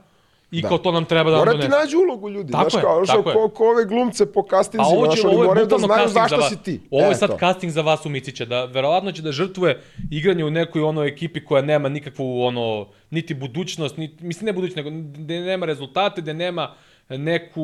[0.51, 0.69] i Da.
[0.69, 1.79] kao to nam treba da nam Mora ti donese.
[1.79, 2.53] nađu ulogu ljudi.
[2.53, 5.37] Tako znaš, je, kao, tako ko, ko ove glumce po A kastinzima, ovo, znaš, oni
[5.37, 6.81] moraju da znaju zašto si ti.
[6.91, 7.37] Ovo je E, sad to.
[7.39, 11.45] casting za vas u Micića, da verovatno će da žrtvuje igranje u nekoj ono ekipi
[11.45, 16.35] koja nema nikakvu ono, niti budućnost, niti, mislim ne budućnost, nego gde nema rezultate, gde
[16.35, 16.75] nema
[17.11, 17.63] neku,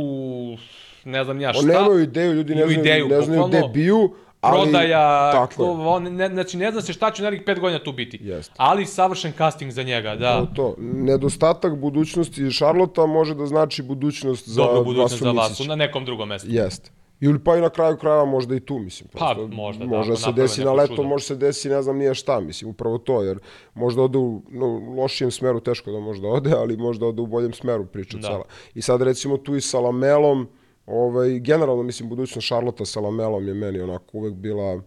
[1.05, 1.61] ne znam ja šta.
[1.61, 4.15] On nemaju ideju, ljudi ne znaju, ideju, ne znaju gde biju,
[4.45, 4.63] ali...
[4.63, 7.93] prodaja, tako on, ne, znači ne zna se šta će u narednih pet godina tu
[7.93, 8.19] biti.
[8.23, 8.55] Jeste.
[8.57, 10.41] Ali savršen casting za njega, da.
[10.41, 10.75] To, to.
[10.79, 16.05] Nedostatak budućnosti Šarlota može da znači budućnost za Dobru budućnost Vasu za vas, na nekom
[16.05, 16.49] drugom mestu.
[16.51, 16.91] Jeste.
[17.21, 19.09] Ili pa i na kraju krajeva možda i tu, mislim.
[19.13, 21.09] Pa, Prosto, možda, da, Može ako se desi na leto, čudo.
[21.09, 23.39] može se desi ne znam nije šta, mislim, upravo to, jer
[23.75, 24.67] možda ode u no,
[24.97, 28.29] lošijem smeru, teško da možda ode, ali možda ode u boljem smeru priča Da.
[28.29, 28.45] cela.
[28.75, 30.49] I sad recimo tu i sa Lamelom,
[30.87, 34.81] ovaj, generalno mislim budućnost Šarlota sa Lamelom je meni onako uvek bila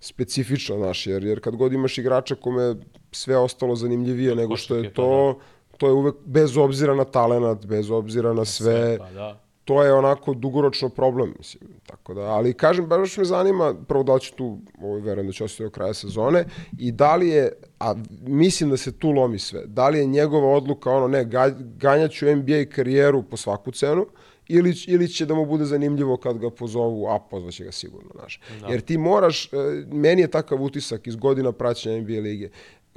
[0.00, 2.74] specifična, znaš, jer, jer kad god imaš igrača kome
[3.12, 5.38] sve ostalo zanimljivije nego što je košarke, to,
[5.78, 9.40] to je uvek bez obzira na talenat, bez obzira na sve, Pa da.
[9.64, 11.62] to je onako dugoročno problem, mislim.
[11.86, 15.32] Tako da, ali kažem, baš me zanima, prvo da li će tu, ovaj, verujem da
[15.32, 16.44] će ostati do kraja sezone,
[16.78, 17.94] i da li je, a
[18.26, 22.36] mislim da se tu lomi sve, da li je njegova odluka, ono, ne, ga, ganjaću
[22.36, 24.06] NBA karijeru po svaku cenu,
[24.50, 28.40] ili, ili će da mu bude zanimljivo kad ga pozovu, a pozvaće ga sigurno, znaš.
[28.68, 29.56] Jer ti moraš, e,
[29.92, 32.48] meni je takav utisak iz godina praćenja NBA lige,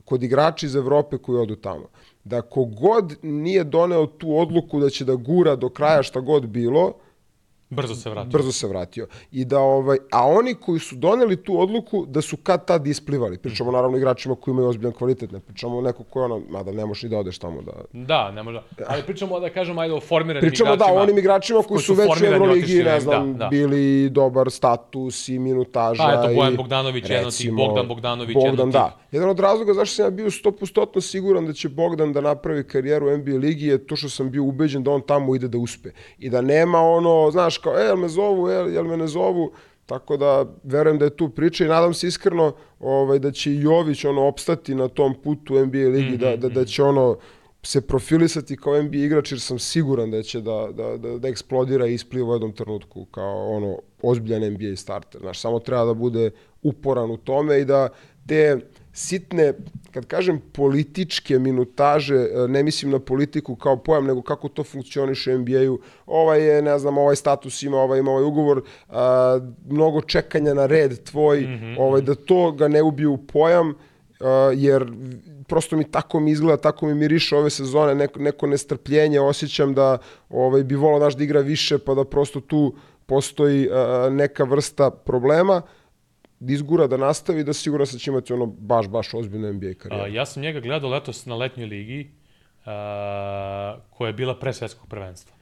[0.06, 1.90] kod igrača iz Evrope koji odu tamo,
[2.24, 6.94] da kogod nije doneo tu odluku da će da gura do kraja šta god bilo,
[7.74, 8.30] Brzo se vrati.
[8.30, 9.08] brzo se vratio.
[9.32, 13.38] I da ovaj a oni koji su doneli tu odluku da su kad tad isplivali.
[13.38, 16.86] Pričamo naravno igračima koji imaju ozbiljan kvalitet, ne pričamo neko ko je ono, mada ne
[16.86, 18.62] možeš ni da odeš tamo da Da, ne može.
[18.88, 21.00] Ali pričamo da kažemo ajde o formiranim Pričamo da igračima.
[21.00, 23.48] o onim igračima koji, koji su su već u Euroligi, ne da, znam, da.
[23.48, 26.04] bili dobar status i minutaža.
[26.04, 29.00] Pa, eto, Bojan Bogdanović, jedan od tih, Bogdan Bogdanović, Bogdan, jedan od da.
[29.12, 33.08] Jedan od razloga zašto sam ja bio 100% siguran da će Bogdan da napravi karijeru
[33.08, 35.90] u NBA ligi je to što sam bio ubeđen da on tamo ide da uspe.
[36.20, 39.52] I da nema ono, znaš, kao, e, jel me zovu, e, jel me ne zovu,
[39.86, 44.06] Tako da verujem da je tu priča i nadam se iskreno ovaj, da će Jović
[44.06, 47.18] ono opstati na tom putu NBA ligi, da, da, da će ono
[47.64, 51.88] se profilisati kao NBA igrač jer sam siguran da će da, da, da, da eksplodira
[51.88, 55.22] i ispliva u jednom trenutku kao ono ozbiljan NBA starter.
[55.22, 57.90] Znaš, samo treba da bude uporan u tome i da
[58.28, 58.60] te
[58.94, 59.54] sitne,
[59.92, 65.36] kad kažem političke minutaže, e, ne mislim na politiku kao pojam, nego kako to funkcioniše
[65.36, 65.80] u NBA-u.
[66.06, 69.40] Ovaj je, ne znam, ovaj status ima, ovaj ima ovaj ugovor, a,
[69.70, 71.76] mnogo čekanja na red tvoj, mm -hmm.
[71.80, 74.86] ovaj, da to ga ne ubije u pojam, uh, jer
[75.48, 79.98] prosto mi tako mi izgleda, tako mi miriše ove sezone, neko, neko nestrpljenje, osjećam da
[80.30, 82.74] ovaj, bi volao naš da igra više, pa da prosto tu
[83.06, 85.62] postoji uh, neka vrsta problema,
[86.48, 90.14] izgura, da nastavi, da sigurno se će imati ono baš, baš ozbiljno NBA A, karijeru.
[90.14, 92.12] ja sam njega gledao letos na letnjoj ligi,
[92.66, 95.36] a, koja je bila pre svetskog prvenstva.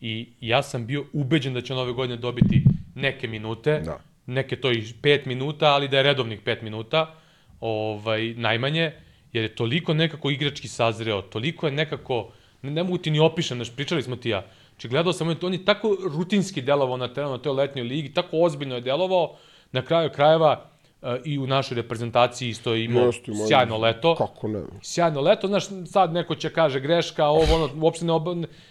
[0.00, 3.98] I ja sam bio ubeđen da će on ove godine dobiti neke minute, Da.
[4.26, 7.14] neke to i 5 minuta, ali da je redovnih 5 minuta,
[7.60, 8.92] ovaj, najmanje,
[9.32, 13.56] jer je toliko nekako igrački sazreo, toliko je nekako, ne, ne mogu ti ni opišem,
[13.56, 14.46] znaš, pričali smo ti ja,
[14.78, 18.40] Či gledao sam, on je tako rutinski delovao na terenu na toj letnjoj ligi, tako
[18.42, 19.36] ozbiljno je delovao,
[19.72, 20.64] na kraju krajeva
[21.02, 24.14] uh, i u našoj reprezentaciji isto je imao Jeste, sjajno leto.
[24.14, 24.62] Kako ne?
[24.82, 28.22] Sjajno leto, znaš, sad neko će kaže greška, ovo, ono, uopšte ne ob...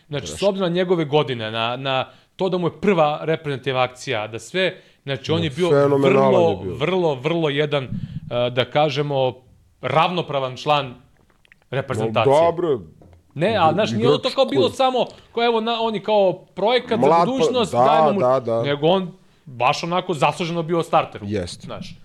[0.07, 4.27] Znači, s obzirom na njegove godine, na, na to da mu je prva reprezentativna akcija,
[4.27, 6.75] da sve, znači, on je bio fenomenalan vrlo, je bio.
[6.75, 9.33] vrlo, vrlo jedan, uh, da kažemo,
[9.82, 10.95] ravnopravan član
[11.72, 12.41] reprezentacije.
[12.45, 12.80] Dobro,
[13.35, 16.99] Ne, a znaš, nije ono to kao bilo samo, kao evo, na, oni kao projekat
[16.99, 18.64] Mlad za budućnost, da, dajmo mu, da, da.
[18.64, 19.11] nego on
[19.45, 21.22] baš onako zasluženo bio starter.
[21.24, 21.65] Jeste.
[21.65, 21.95] Znaš.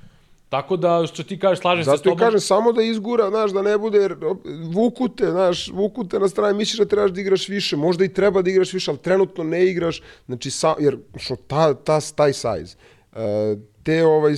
[0.49, 2.19] Tako da, što ti kažeš, slažem se s Zato tobom.
[2.19, 6.19] kažem, samo da izgura, znaš, da ne bude, jer op- vuku te, znaš, vuku te
[6.19, 8.99] na strane, misliš da trebaš da igraš više, možda i treba da igraš više, ali
[8.99, 12.77] trenutno ne igraš, znači, sa, jer što ta, ta, taj size,
[13.13, 13.57] e,
[13.91, 14.37] te ovaj, e,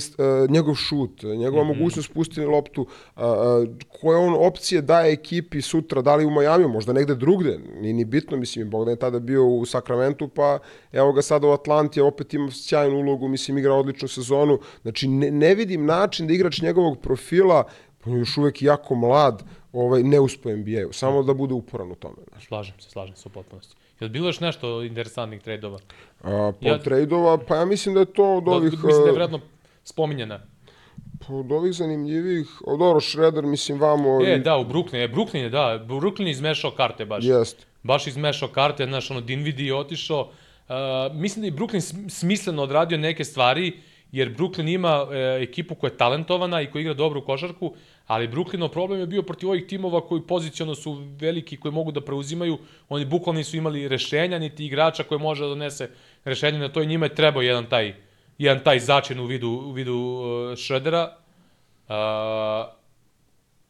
[0.49, 1.73] njegov šut, njegova Mhm.
[1.73, 3.65] mogućnost pustiti loptu, a, a,
[4.01, 8.05] koje on opcije daje ekipi sutra, da li u Majamiju, možda negde drugde, nije ni
[8.05, 10.59] bitno, mislim, Bogdan je tada bio u Sakramentu, pa
[10.91, 15.31] evo ga sada u Atlanti, opet ima sjajnu ulogu, mislim, igra odličnu sezonu, znači ne,
[15.31, 17.63] ne vidim način da igrač njegovog profila,
[18.05, 21.95] on je još uvek jako mlad, ovaj, ne uspe NBA-u, samo da bude uporan u
[21.95, 22.15] tome.
[22.31, 22.47] Znaš.
[22.47, 23.75] Slažem se, slažem se u potpunosti.
[23.99, 25.79] Jel bilo još nešto interesantnih trejdova?
[26.23, 28.71] A, po Ja- trejdova, pa ja mislim da je to od Do, ovih...
[28.71, 29.39] mislim da je e, vredno
[29.83, 30.39] spominjena.
[31.29, 34.19] Od ovih zanimljivih, od dobro, Shredder, mislim, vamo...
[34.25, 37.25] E, i- da, u Brooklyn, e, Brooklyn je, da, Brooklyn je izmešao karte baš.
[37.25, 37.67] Jest.
[37.83, 40.21] Baš izmešao karte, znaš, ono, Dinvidi je otišao.
[40.21, 40.75] Uh,
[41.13, 43.73] mislim da je Brooklyn sm- smisleno odradio neke stvari,
[44.11, 47.73] jer Brooklyn ima e, ekipu koja je talentovana i koja igra dobro u košarku,
[48.07, 52.01] ali Brooklynov problem je bio protiv ovih timova koji poziciono su veliki, koji mogu da
[52.01, 52.57] preuzimaju.
[52.89, 55.89] Oni bukvalno nisu imali rešenja, niti igrača koji može da donese
[56.25, 57.95] rešenje na to i njima je trebao jedan taj,
[58.37, 61.17] jedan taj začin u vidu, u vidu uh, Šredera.
[61.87, 61.95] Uh,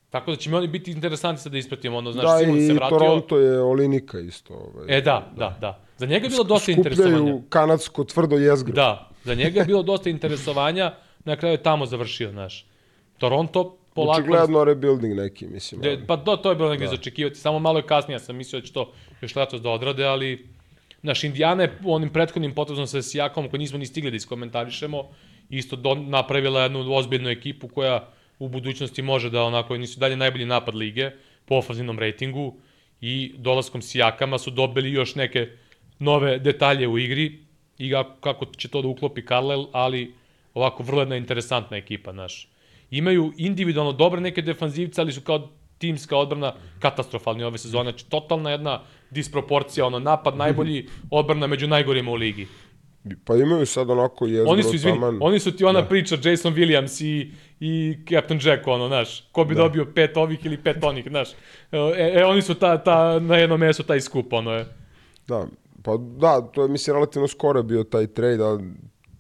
[0.10, 2.68] tako da će mi oni biti interesanti sad da ispratimo ono, znaš, da, Simon i
[2.68, 2.98] se vratio.
[3.00, 4.54] Toronto je Olinika isto.
[4.54, 4.98] Ovaj.
[4.98, 5.80] E, da, da, da.
[5.98, 7.18] Za njega je bilo dosta interesovanja.
[7.18, 8.74] Skupljaju kanadsko tvrdo jezgro.
[8.74, 10.94] Da, za njega je bilo dosta interesovanja,
[11.26, 12.66] na kraju je tamo završio, znaš.
[13.18, 14.22] Toronto polako...
[14.22, 15.82] Očigledno rebuilding neki, mislim.
[15.82, 16.96] De, pa do, to je bilo negdje da.
[16.96, 18.92] začekivati, samo malo je kasnije, ja sam mislio da će to
[19.22, 20.53] još letos da odrade, ali...
[21.04, 25.10] Znaš, Indijana je onim prethodnim potezom sa Sijakom, koji nismo ni stigli da iskomentarišemo,
[25.50, 28.10] isto do, napravila jednu ozbiljnu ekipu koja
[28.40, 31.12] u budućnosti može da onako, nisu dalje najbolji napad lige
[31.46, 32.56] po ofazivnom rejtingu
[33.02, 35.48] i dolaskom Sijakama su dobili još neke
[36.00, 37.40] nove detalje u igri
[37.78, 40.14] i kako, će to da uklopi Carlisle, ali
[40.54, 42.48] ovako vrlo jedna interesantna ekipa, znaš.
[42.92, 47.92] Imaju individualno dobre neke defanzivce, ali su kao timska odbrana katastrofalni ove sezone.
[47.92, 48.82] Znači, totalna jedna
[49.14, 52.48] disproporcija, ono, napad najbolji, odbrana među najgorima u ligi.
[53.26, 55.18] Pa imaju sad onako jezgro Oni su, izvini, taman.
[55.22, 55.88] oni su ti ona da.
[55.88, 59.62] priča Jason Williams i, i Captain Jack, ono, znaš, ko bi da.
[59.62, 61.30] dobio pet ovih ili pet onih, znaš.
[61.72, 61.78] E,
[62.16, 64.66] e, oni su ta, ta, na jednom mesu taj skup, ono je.
[65.28, 65.46] Da,
[65.84, 68.60] pa da, to je mislim relativno skoro bio taj trade, a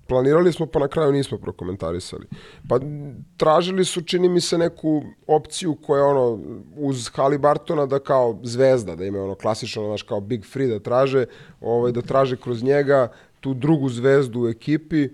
[0.07, 2.25] planirali smo pa na kraju nismo prokomentarisali.
[2.69, 2.79] Pa
[3.37, 6.39] tražili su čini mi se neku opciju koja je ono
[6.77, 11.25] uz Halibartona da kao zvezda, da ima ono klasično znaš kao Big Free da traže,
[11.61, 15.09] ovaj da traže kroz njega tu drugu zvezdu u ekipi.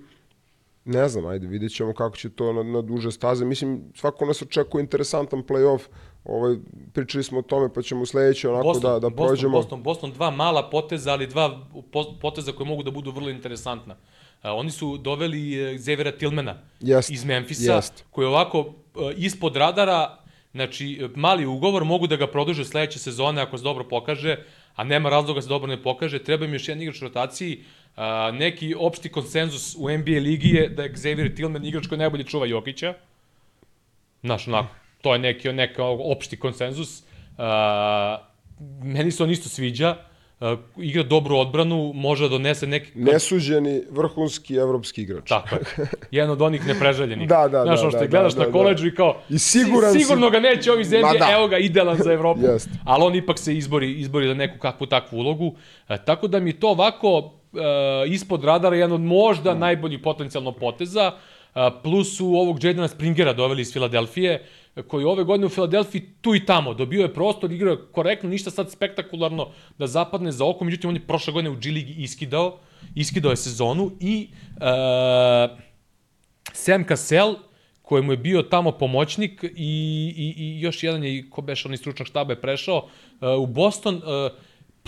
[0.86, 3.46] Ne znam, ajde, vidjet ćemo kako će to na, na duže staze.
[3.46, 5.82] Mislim, svako nas očekuje interesantan play-off.
[6.26, 6.56] Ovaj,
[6.94, 9.58] pričali smo o tome, pa ćemo sledeće onako Boston, da, da Boston, prođemo.
[9.58, 11.60] Boston, Boston, dva mala poteza, ali dva
[11.92, 13.96] po- poteza koje mogu da budu vrlo interesantna.
[14.42, 18.06] A, oni su doveli Xaviera Tillmana Jest, iz Memfisa, jest.
[18.12, 20.18] koji je ovako e, ispod radara,
[20.52, 24.38] znači e, mali ugovor, mogu da ga produže sledeće sezone ako se dobro pokaže,
[24.76, 27.64] a nema razloga da se dobro ne pokaže, treba im još jedan igrač u rotaciji,
[27.96, 32.24] a, neki opšti konsenzus u NBA ligi je da je Xavier Tillman igrač koji najbolje
[32.24, 32.94] čuva Jokića,
[34.24, 37.04] Znaš, onako, to je neki, neka opšti konsenzus.
[37.38, 37.46] Uh,
[38.84, 39.98] meni se on isto sviđa.
[40.40, 42.92] Uh, igra dobru odbranu, može da donese neki...
[42.96, 45.30] Nesuđeni vrhunski evropski igrač.
[45.30, 45.62] Tako je.
[46.12, 47.28] Jedan od onih nepreželjenih.
[47.28, 49.18] Da, da, Znaš, da, što da, gledaš da, na da, koleđu i kao...
[49.30, 51.32] I siguran si, si- Sigurno ga neće ovi zemlje, da.
[51.34, 52.42] evo ga, idealan za Evropu.
[52.52, 52.70] Jest.
[52.86, 55.56] Ali on ipak se izbori, izbori za neku kakvu takvu ulogu.
[55.90, 61.12] E, tako da mi to ovako e, ispod radara jedan od možda najboljih potencijalno poteza.
[61.16, 61.29] E,
[61.84, 64.46] plus su ovog Jadena Springera doveli iz Filadelfije,
[64.88, 68.52] koji ove godine u Filadelfiji tu i tamo dobio je prostor, igrao je korektno, ništa
[68.52, 69.48] sad spektakularno
[69.78, 72.60] da zapadne za oko, međutim on je prošle godine u G Ligi iskidao,
[72.96, 74.28] iskidao je sezonu i
[74.62, 75.60] e,
[76.54, 77.36] Sam Cassell,
[77.90, 79.50] kojemu je bio tamo pomoćnik i,
[80.18, 83.96] i, i još jedan je, ko beš onaj stručnog štaba je prešao, uh, u Boston,
[83.96, 84.02] uh,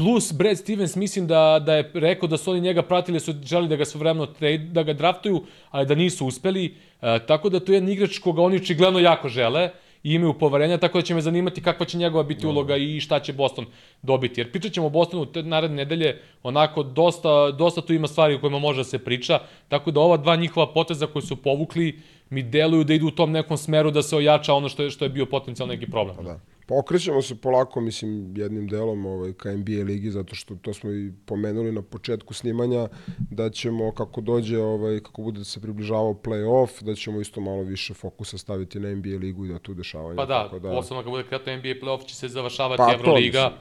[0.02, 3.68] plus Brad Stevens, mislim da, da je rekao da su oni njega pratili, su želi
[3.68, 7.72] da ga svovremeno trade, da ga draftuju, ali da nisu uspeli, uh, tako da to
[7.72, 9.70] je jedan igrač koga oni očigledno jako žele
[10.04, 13.20] i imaju poverenja, tako da će me zanimati kakva će njegova biti uloga i šta
[13.20, 13.66] će Boston
[14.02, 14.42] dobiti.
[14.42, 18.40] Jer pričat ćemo o Bostonu te naredne nedelje, onako dosta, dosta tu ima stvari o
[18.40, 22.00] kojima može da se priča, tako da ova dva njihova poteza koje su povukli
[22.30, 25.06] mi deluju da idu u tom nekom smeru da se ojača ono što je, što
[25.06, 26.16] je bio potencijalno neki problem.
[26.26, 26.40] Da.
[26.72, 30.92] Pa okrećemo se polako, mislim, jednim delom ovaj, ka NBA ligi, zato što to smo
[30.92, 36.84] i pomenuli na početku snimanja, da ćemo, kako dođe, ovaj, kako bude se približavao play-off,
[36.84, 40.16] da ćemo isto malo više fokusa staviti na NBA ligu i da tu dešavanja.
[40.16, 40.70] Pa da, tako da.
[40.70, 43.52] posebno kad bude kratno NBA playoff će se završavati Pa, Euroliga,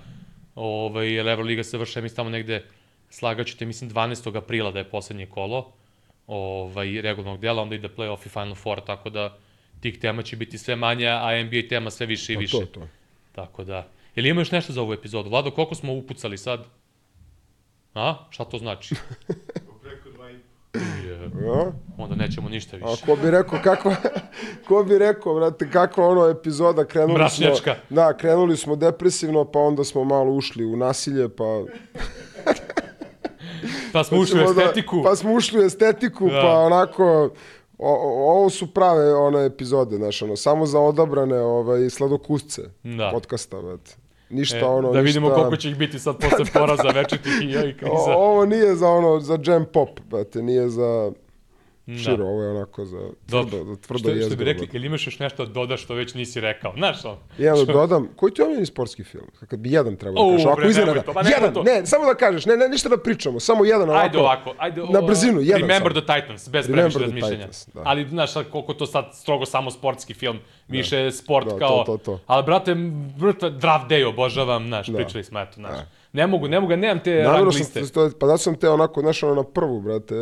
[0.54, 2.64] ovaj, jer Euroliga se vrše, mislim, tamo negde,
[3.08, 4.36] slagaćete, mislim, 12.
[4.36, 5.72] aprila da je poslednje kolo
[6.26, 9.38] ovaj, regularnog dela, onda ide playoff i Final Four, tako da
[9.80, 12.58] tih tema će biti sve manje, a NBA tema sve više i Pa više.
[12.58, 12.99] to, to.
[13.42, 13.86] Tako da.
[14.14, 15.28] Ili ima još nešto za ovu epizodu?
[15.28, 16.64] Vlado, koliko smo upucali sad?
[17.94, 18.14] A?
[18.30, 18.94] Šta to znači?
[19.82, 20.34] Preko dva i
[21.44, 21.72] Ja?
[21.98, 23.06] onda nećemo ništa A više.
[23.06, 23.96] ko bi rekao kakva,
[24.68, 27.74] ko bi rekao, brate, kakva ono epizoda, krenuli Mračnjačka.
[27.76, 31.44] smo, da, krenuli smo depresivno, pa onda smo malo ušli u nasilje, pa...
[33.92, 35.02] Pa smo ušli u da- estetiku.
[35.02, 36.40] pa smo ušli u estetiku, Da.
[36.42, 37.30] pa onako,
[37.80, 43.10] o, o- ovo su prave one epizode, znaš, ono, samo za odabrane ovaj, sladokusce Da.
[43.10, 43.96] podcasta, brate.
[44.30, 45.34] Ništa E, ono, da vidimo ništa...
[45.36, 48.16] koliko će ih biti sad posle poraza večitih i ovih O, kriza.
[48.16, 51.29] ovo nije za ono, za jam pop, brate, nije za Da.
[51.98, 53.50] Širo, ovo je onako za Dobro.
[53.50, 55.94] tvrdo, za tvrdo što, što jezgro, bi rekli, ili imaš još nešto da dodaš što
[55.94, 56.72] već nisi rekao?
[56.76, 57.16] Znaš on?
[57.38, 59.26] Jedan da dodam, koji ti je omiljeni sportski film?
[59.48, 61.02] Kad bi jedan trebao da kažeš, bre, ako nemoj iznenada.
[61.02, 61.62] to, pa Jedan, to.
[61.62, 64.04] ne, samo da kažeš, ne, ne, ništa da pričamo, samo jedan ovako.
[64.04, 66.00] Ajde ovako, ajde Na o, brzinu, jedan Remember samo.
[66.02, 67.36] the Titans, bez previše razmišljanja.
[67.36, 67.82] Titans, da.
[67.84, 70.38] Ali, znaš, koliko to sad strogo samo sportski film,
[70.68, 71.84] više je sport Da, to, kao...
[71.84, 72.18] to, to.
[72.26, 72.74] Ali, brate,
[73.18, 75.78] brate, Draft Day obožavam, znaš, pričali smo, eto, znaš.
[76.12, 77.80] Ne mogu, ne mogu, nemam te rang Namjerno liste.
[77.80, 80.14] sam, to, pa zato sam te onako, znaš, ono na prvu, brate.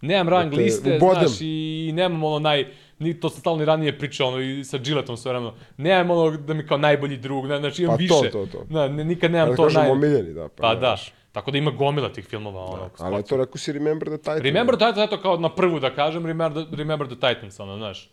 [0.00, 2.66] Nemam rang te liste, znaš, i nemam ono naj...
[2.98, 5.54] Ni, to sam stalno i ranije pričao, ono, i sa Gilletom sve vremeno.
[5.76, 8.32] Nemam ono da mi kao najbolji drug, ne, znači imam Pa to, više.
[8.32, 8.64] to, to.
[8.68, 9.90] Na, ne, nikad nemam Da to naj...
[9.90, 10.48] omiljeni, da.
[10.48, 11.12] Pa ne, da, znaš.
[11.32, 14.40] tako da ima gomila tih filmova, ono, Ali eto, rekao si Remember the Titans.
[14.42, 17.76] Remember the Titans, eto kao na prvu da kažem, Remember the, remember the Titans, ono,
[17.76, 18.10] znaš.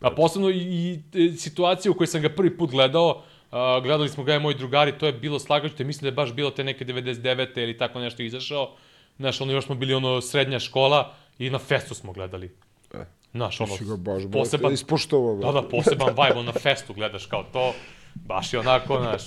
[0.00, 4.08] A posebno i, i e, situacija u kojoj sam ga prvi put gledao, a, gledali
[4.08, 6.64] smo ga i moji drugari, to je bilo slagaćete, mislim da je baš bilo te
[6.64, 7.62] neke 99.
[7.62, 8.70] ili tako nešto izašao.
[9.18, 12.50] Znaš, ono, još smo bili ono srednja škola i na festu smo gledali.
[12.94, 13.04] E.
[13.32, 17.72] Znaš, ono, ga baš, poseban, ispoštovao, da, da, poseban vibe, na festu gledaš kao to,
[18.14, 19.24] baš je onako, znaš.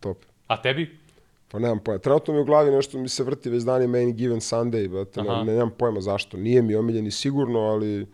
[0.00, 0.18] Top.
[0.46, 0.98] A tebi?
[1.48, 1.98] Pa nemam pojma.
[1.98, 5.22] Trenutno mi u glavi nešto mi se vrti već dani Main Given Sunday, brate.
[5.22, 6.36] Ne, ne, nemam pojma zašto.
[6.36, 8.06] Nije mi omiljeni sigurno, ali...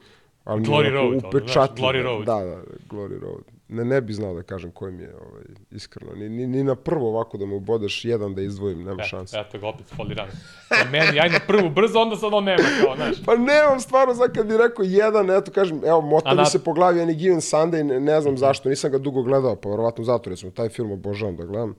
[0.45, 1.85] ali je Glory Road, upečatljiv.
[1.85, 2.27] Glory Road.
[2.27, 3.58] Da, da, Glory Road.
[3.69, 6.13] Ne, ne bi znao da kažem koji mi je, ovaj, iskreno.
[6.13, 9.37] Ni, ni, ni na prvo ovako da me ubodeš jedan da izdvojim, nema Eto, šanse.
[9.39, 10.29] eto ga opet foliran.
[10.71, 13.17] Na meni, aj na prvu brzo, onda sad on nema, kao, znaš.
[13.25, 16.45] Pa nemam stvarno, sad kad bi rekao jedan, eto kažem, evo, mota A mi na-
[16.45, 19.69] se po glavi Any Given Sunday, ne, ne znam zašto, nisam ga dugo gledao, pa
[19.69, 21.75] verovatno zato, recimo, taj film obožavam da gledam.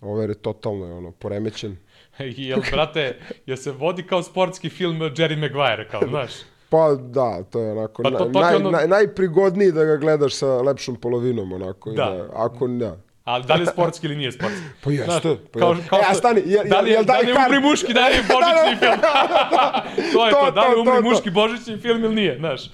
[0.00, 1.76] Ovo je totalno je ono, poremećen.
[2.18, 6.30] Jel, brate, jel se vodi kao sportski film Jerry Maguire, kao, znaš?
[6.70, 10.34] Pa da, to je onako, Pa to- to naj, ono- naj, najprigodniji da ga gledaš
[10.34, 11.90] sa lepšom polovinom, onako.
[11.90, 12.04] Da.
[12.06, 12.28] Da.
[12.36, 12.90] ako ne.
[13.24, 14.62] Ali da li je sportski ili nije sportski?
[14.80, 17.34] Pa jeste, pa kao, kao E, a stani, jel- da li, je- da li je
[17.36, 19.00] umri muški, da li je božićni film?
[20.12, 21.08] to je to, To, da li je umri to, to.
[21.10, 22.70] muški božićni film ili nije, znaš?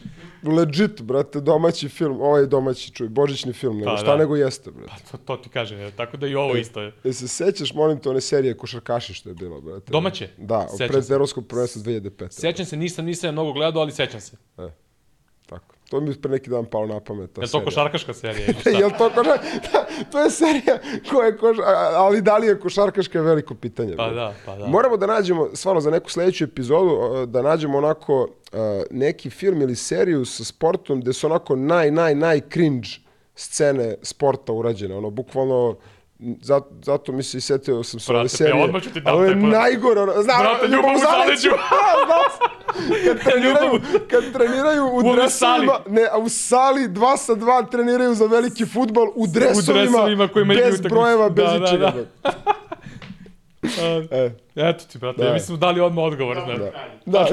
[0.46, 4.16] Legit, brate, domaći film, ovaj domaći, čuj, božićni film, nego Pa, šta da.
[4.16, 5.02] nego jeste, brate.
[5.10, 6.92] To, to ti kažem, je, tako da i ovo isto je.
[7.04, 9.92] E se sećaš, molim te, one serije Košarkaši što je bilo, brate?
[9.92, 10.28] Domaće?
[10.36, 12.30] Da, Sećam pred evropskog prvenstva 2005.
[12.30, 14.36] Sećam se, nisam, nisam mnogo gledao, ali sećam se.
[14.58, 14.85] E.
[15.90, 17.32] To mi je pre neki dan palo na pamet.
[17.34, 18.46] ta Je to košarkaška serija?
[18.80, 19.38] Jel to košar...
[19.72, 20.78] Da, to je serija
[21.10, 21.64] koja je košar...
[21.94, 23.96] Ali da li je košarkaška je veliko pitanje.
[23.96, 24.66] Pa da, pa da.
[24.66, 28.28] Moramo da nađemo, stvarno za neku sledeću epizodu, da nađemo onako
[28.90, 32.88] neki film ili seriju sa sportom gde su onako naj, naj, naj cringe
[33.34, 34.96] scene sporta urađene.
[34.96, 35.76] Ono, bukvalno,
[36.40, 38.64] zato, zato mi se i setio sam se ove Brate, pa serije.
[38.64, 39.52] odmah ću ti dam taj podatak.
[39.54, 41.50] najgore, ono, znam, Brate, ljubav u zaleđu.
[42.06, 42.48] Znao sam.
[43.06, 43.80] kad treniraju,
[44.10, 45.68] kad treniraju u, U dresovima, sali.
[45.88, 50.54] ne, a u sali dva sa dva treniraju za veliki futbol u dresovima, dresovima kojima
[50.56, 51.86] bez brojeva, bez Da, da, ičega.
[51.86, 51.92] da.
[52.22, 52.36] brate.
[54.10, 55.26] E, Eto ti, brate, Da.
[55.26, 56.58] ja mislim da li odmah odgovor, znaš.
[57.06, 57.30] da,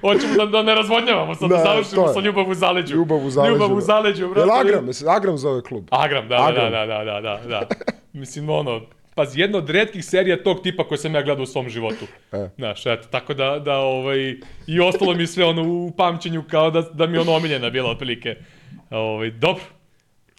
[0.00, 2.94] Hoćemo da, da ne razvodnjavamo, sad da, Da, završimo sa ljubav u zaleđu.
[2.94, 3.80] Ljubav u zaleđu, Ljubav u da.
[3.80, 4.40] zaleđu, brate.
[4.40, 5.84] Jel Agram, mislim, Agram zove klub.
[5.90, 6.72] Agram, da, Agram.
[6.72, 7.66] da, da, da, da, da, da.
[8.12, 8.80] Mislim, ono,
[9.14, 12.06] pazi, jedna od redkih serija tog tipa koje sam ja gledao u svom životu.
[12.32, 12.48] E.
[12.56, 14.18] Znaš, eto, tako da, da, ovaj,
[14.66, 18.36] i ostalo mi sve ono u pamćenju kao da, da mi ono omiljena bila otprilike.
[18.90, 19.62] Ovaj, dobro.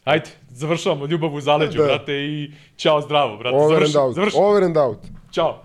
[0.03, 1.83] Ajde, završavamo ljubav u zaleđu, Da.
[1.85, 3.57] brate, i čao zdravo, brate.
[3.57, 4.15] Over Završi, and out.
[4.15, 4.37] završi.
[4.39, 4.97] Over and out.
[5.31, 5.63] Ćao.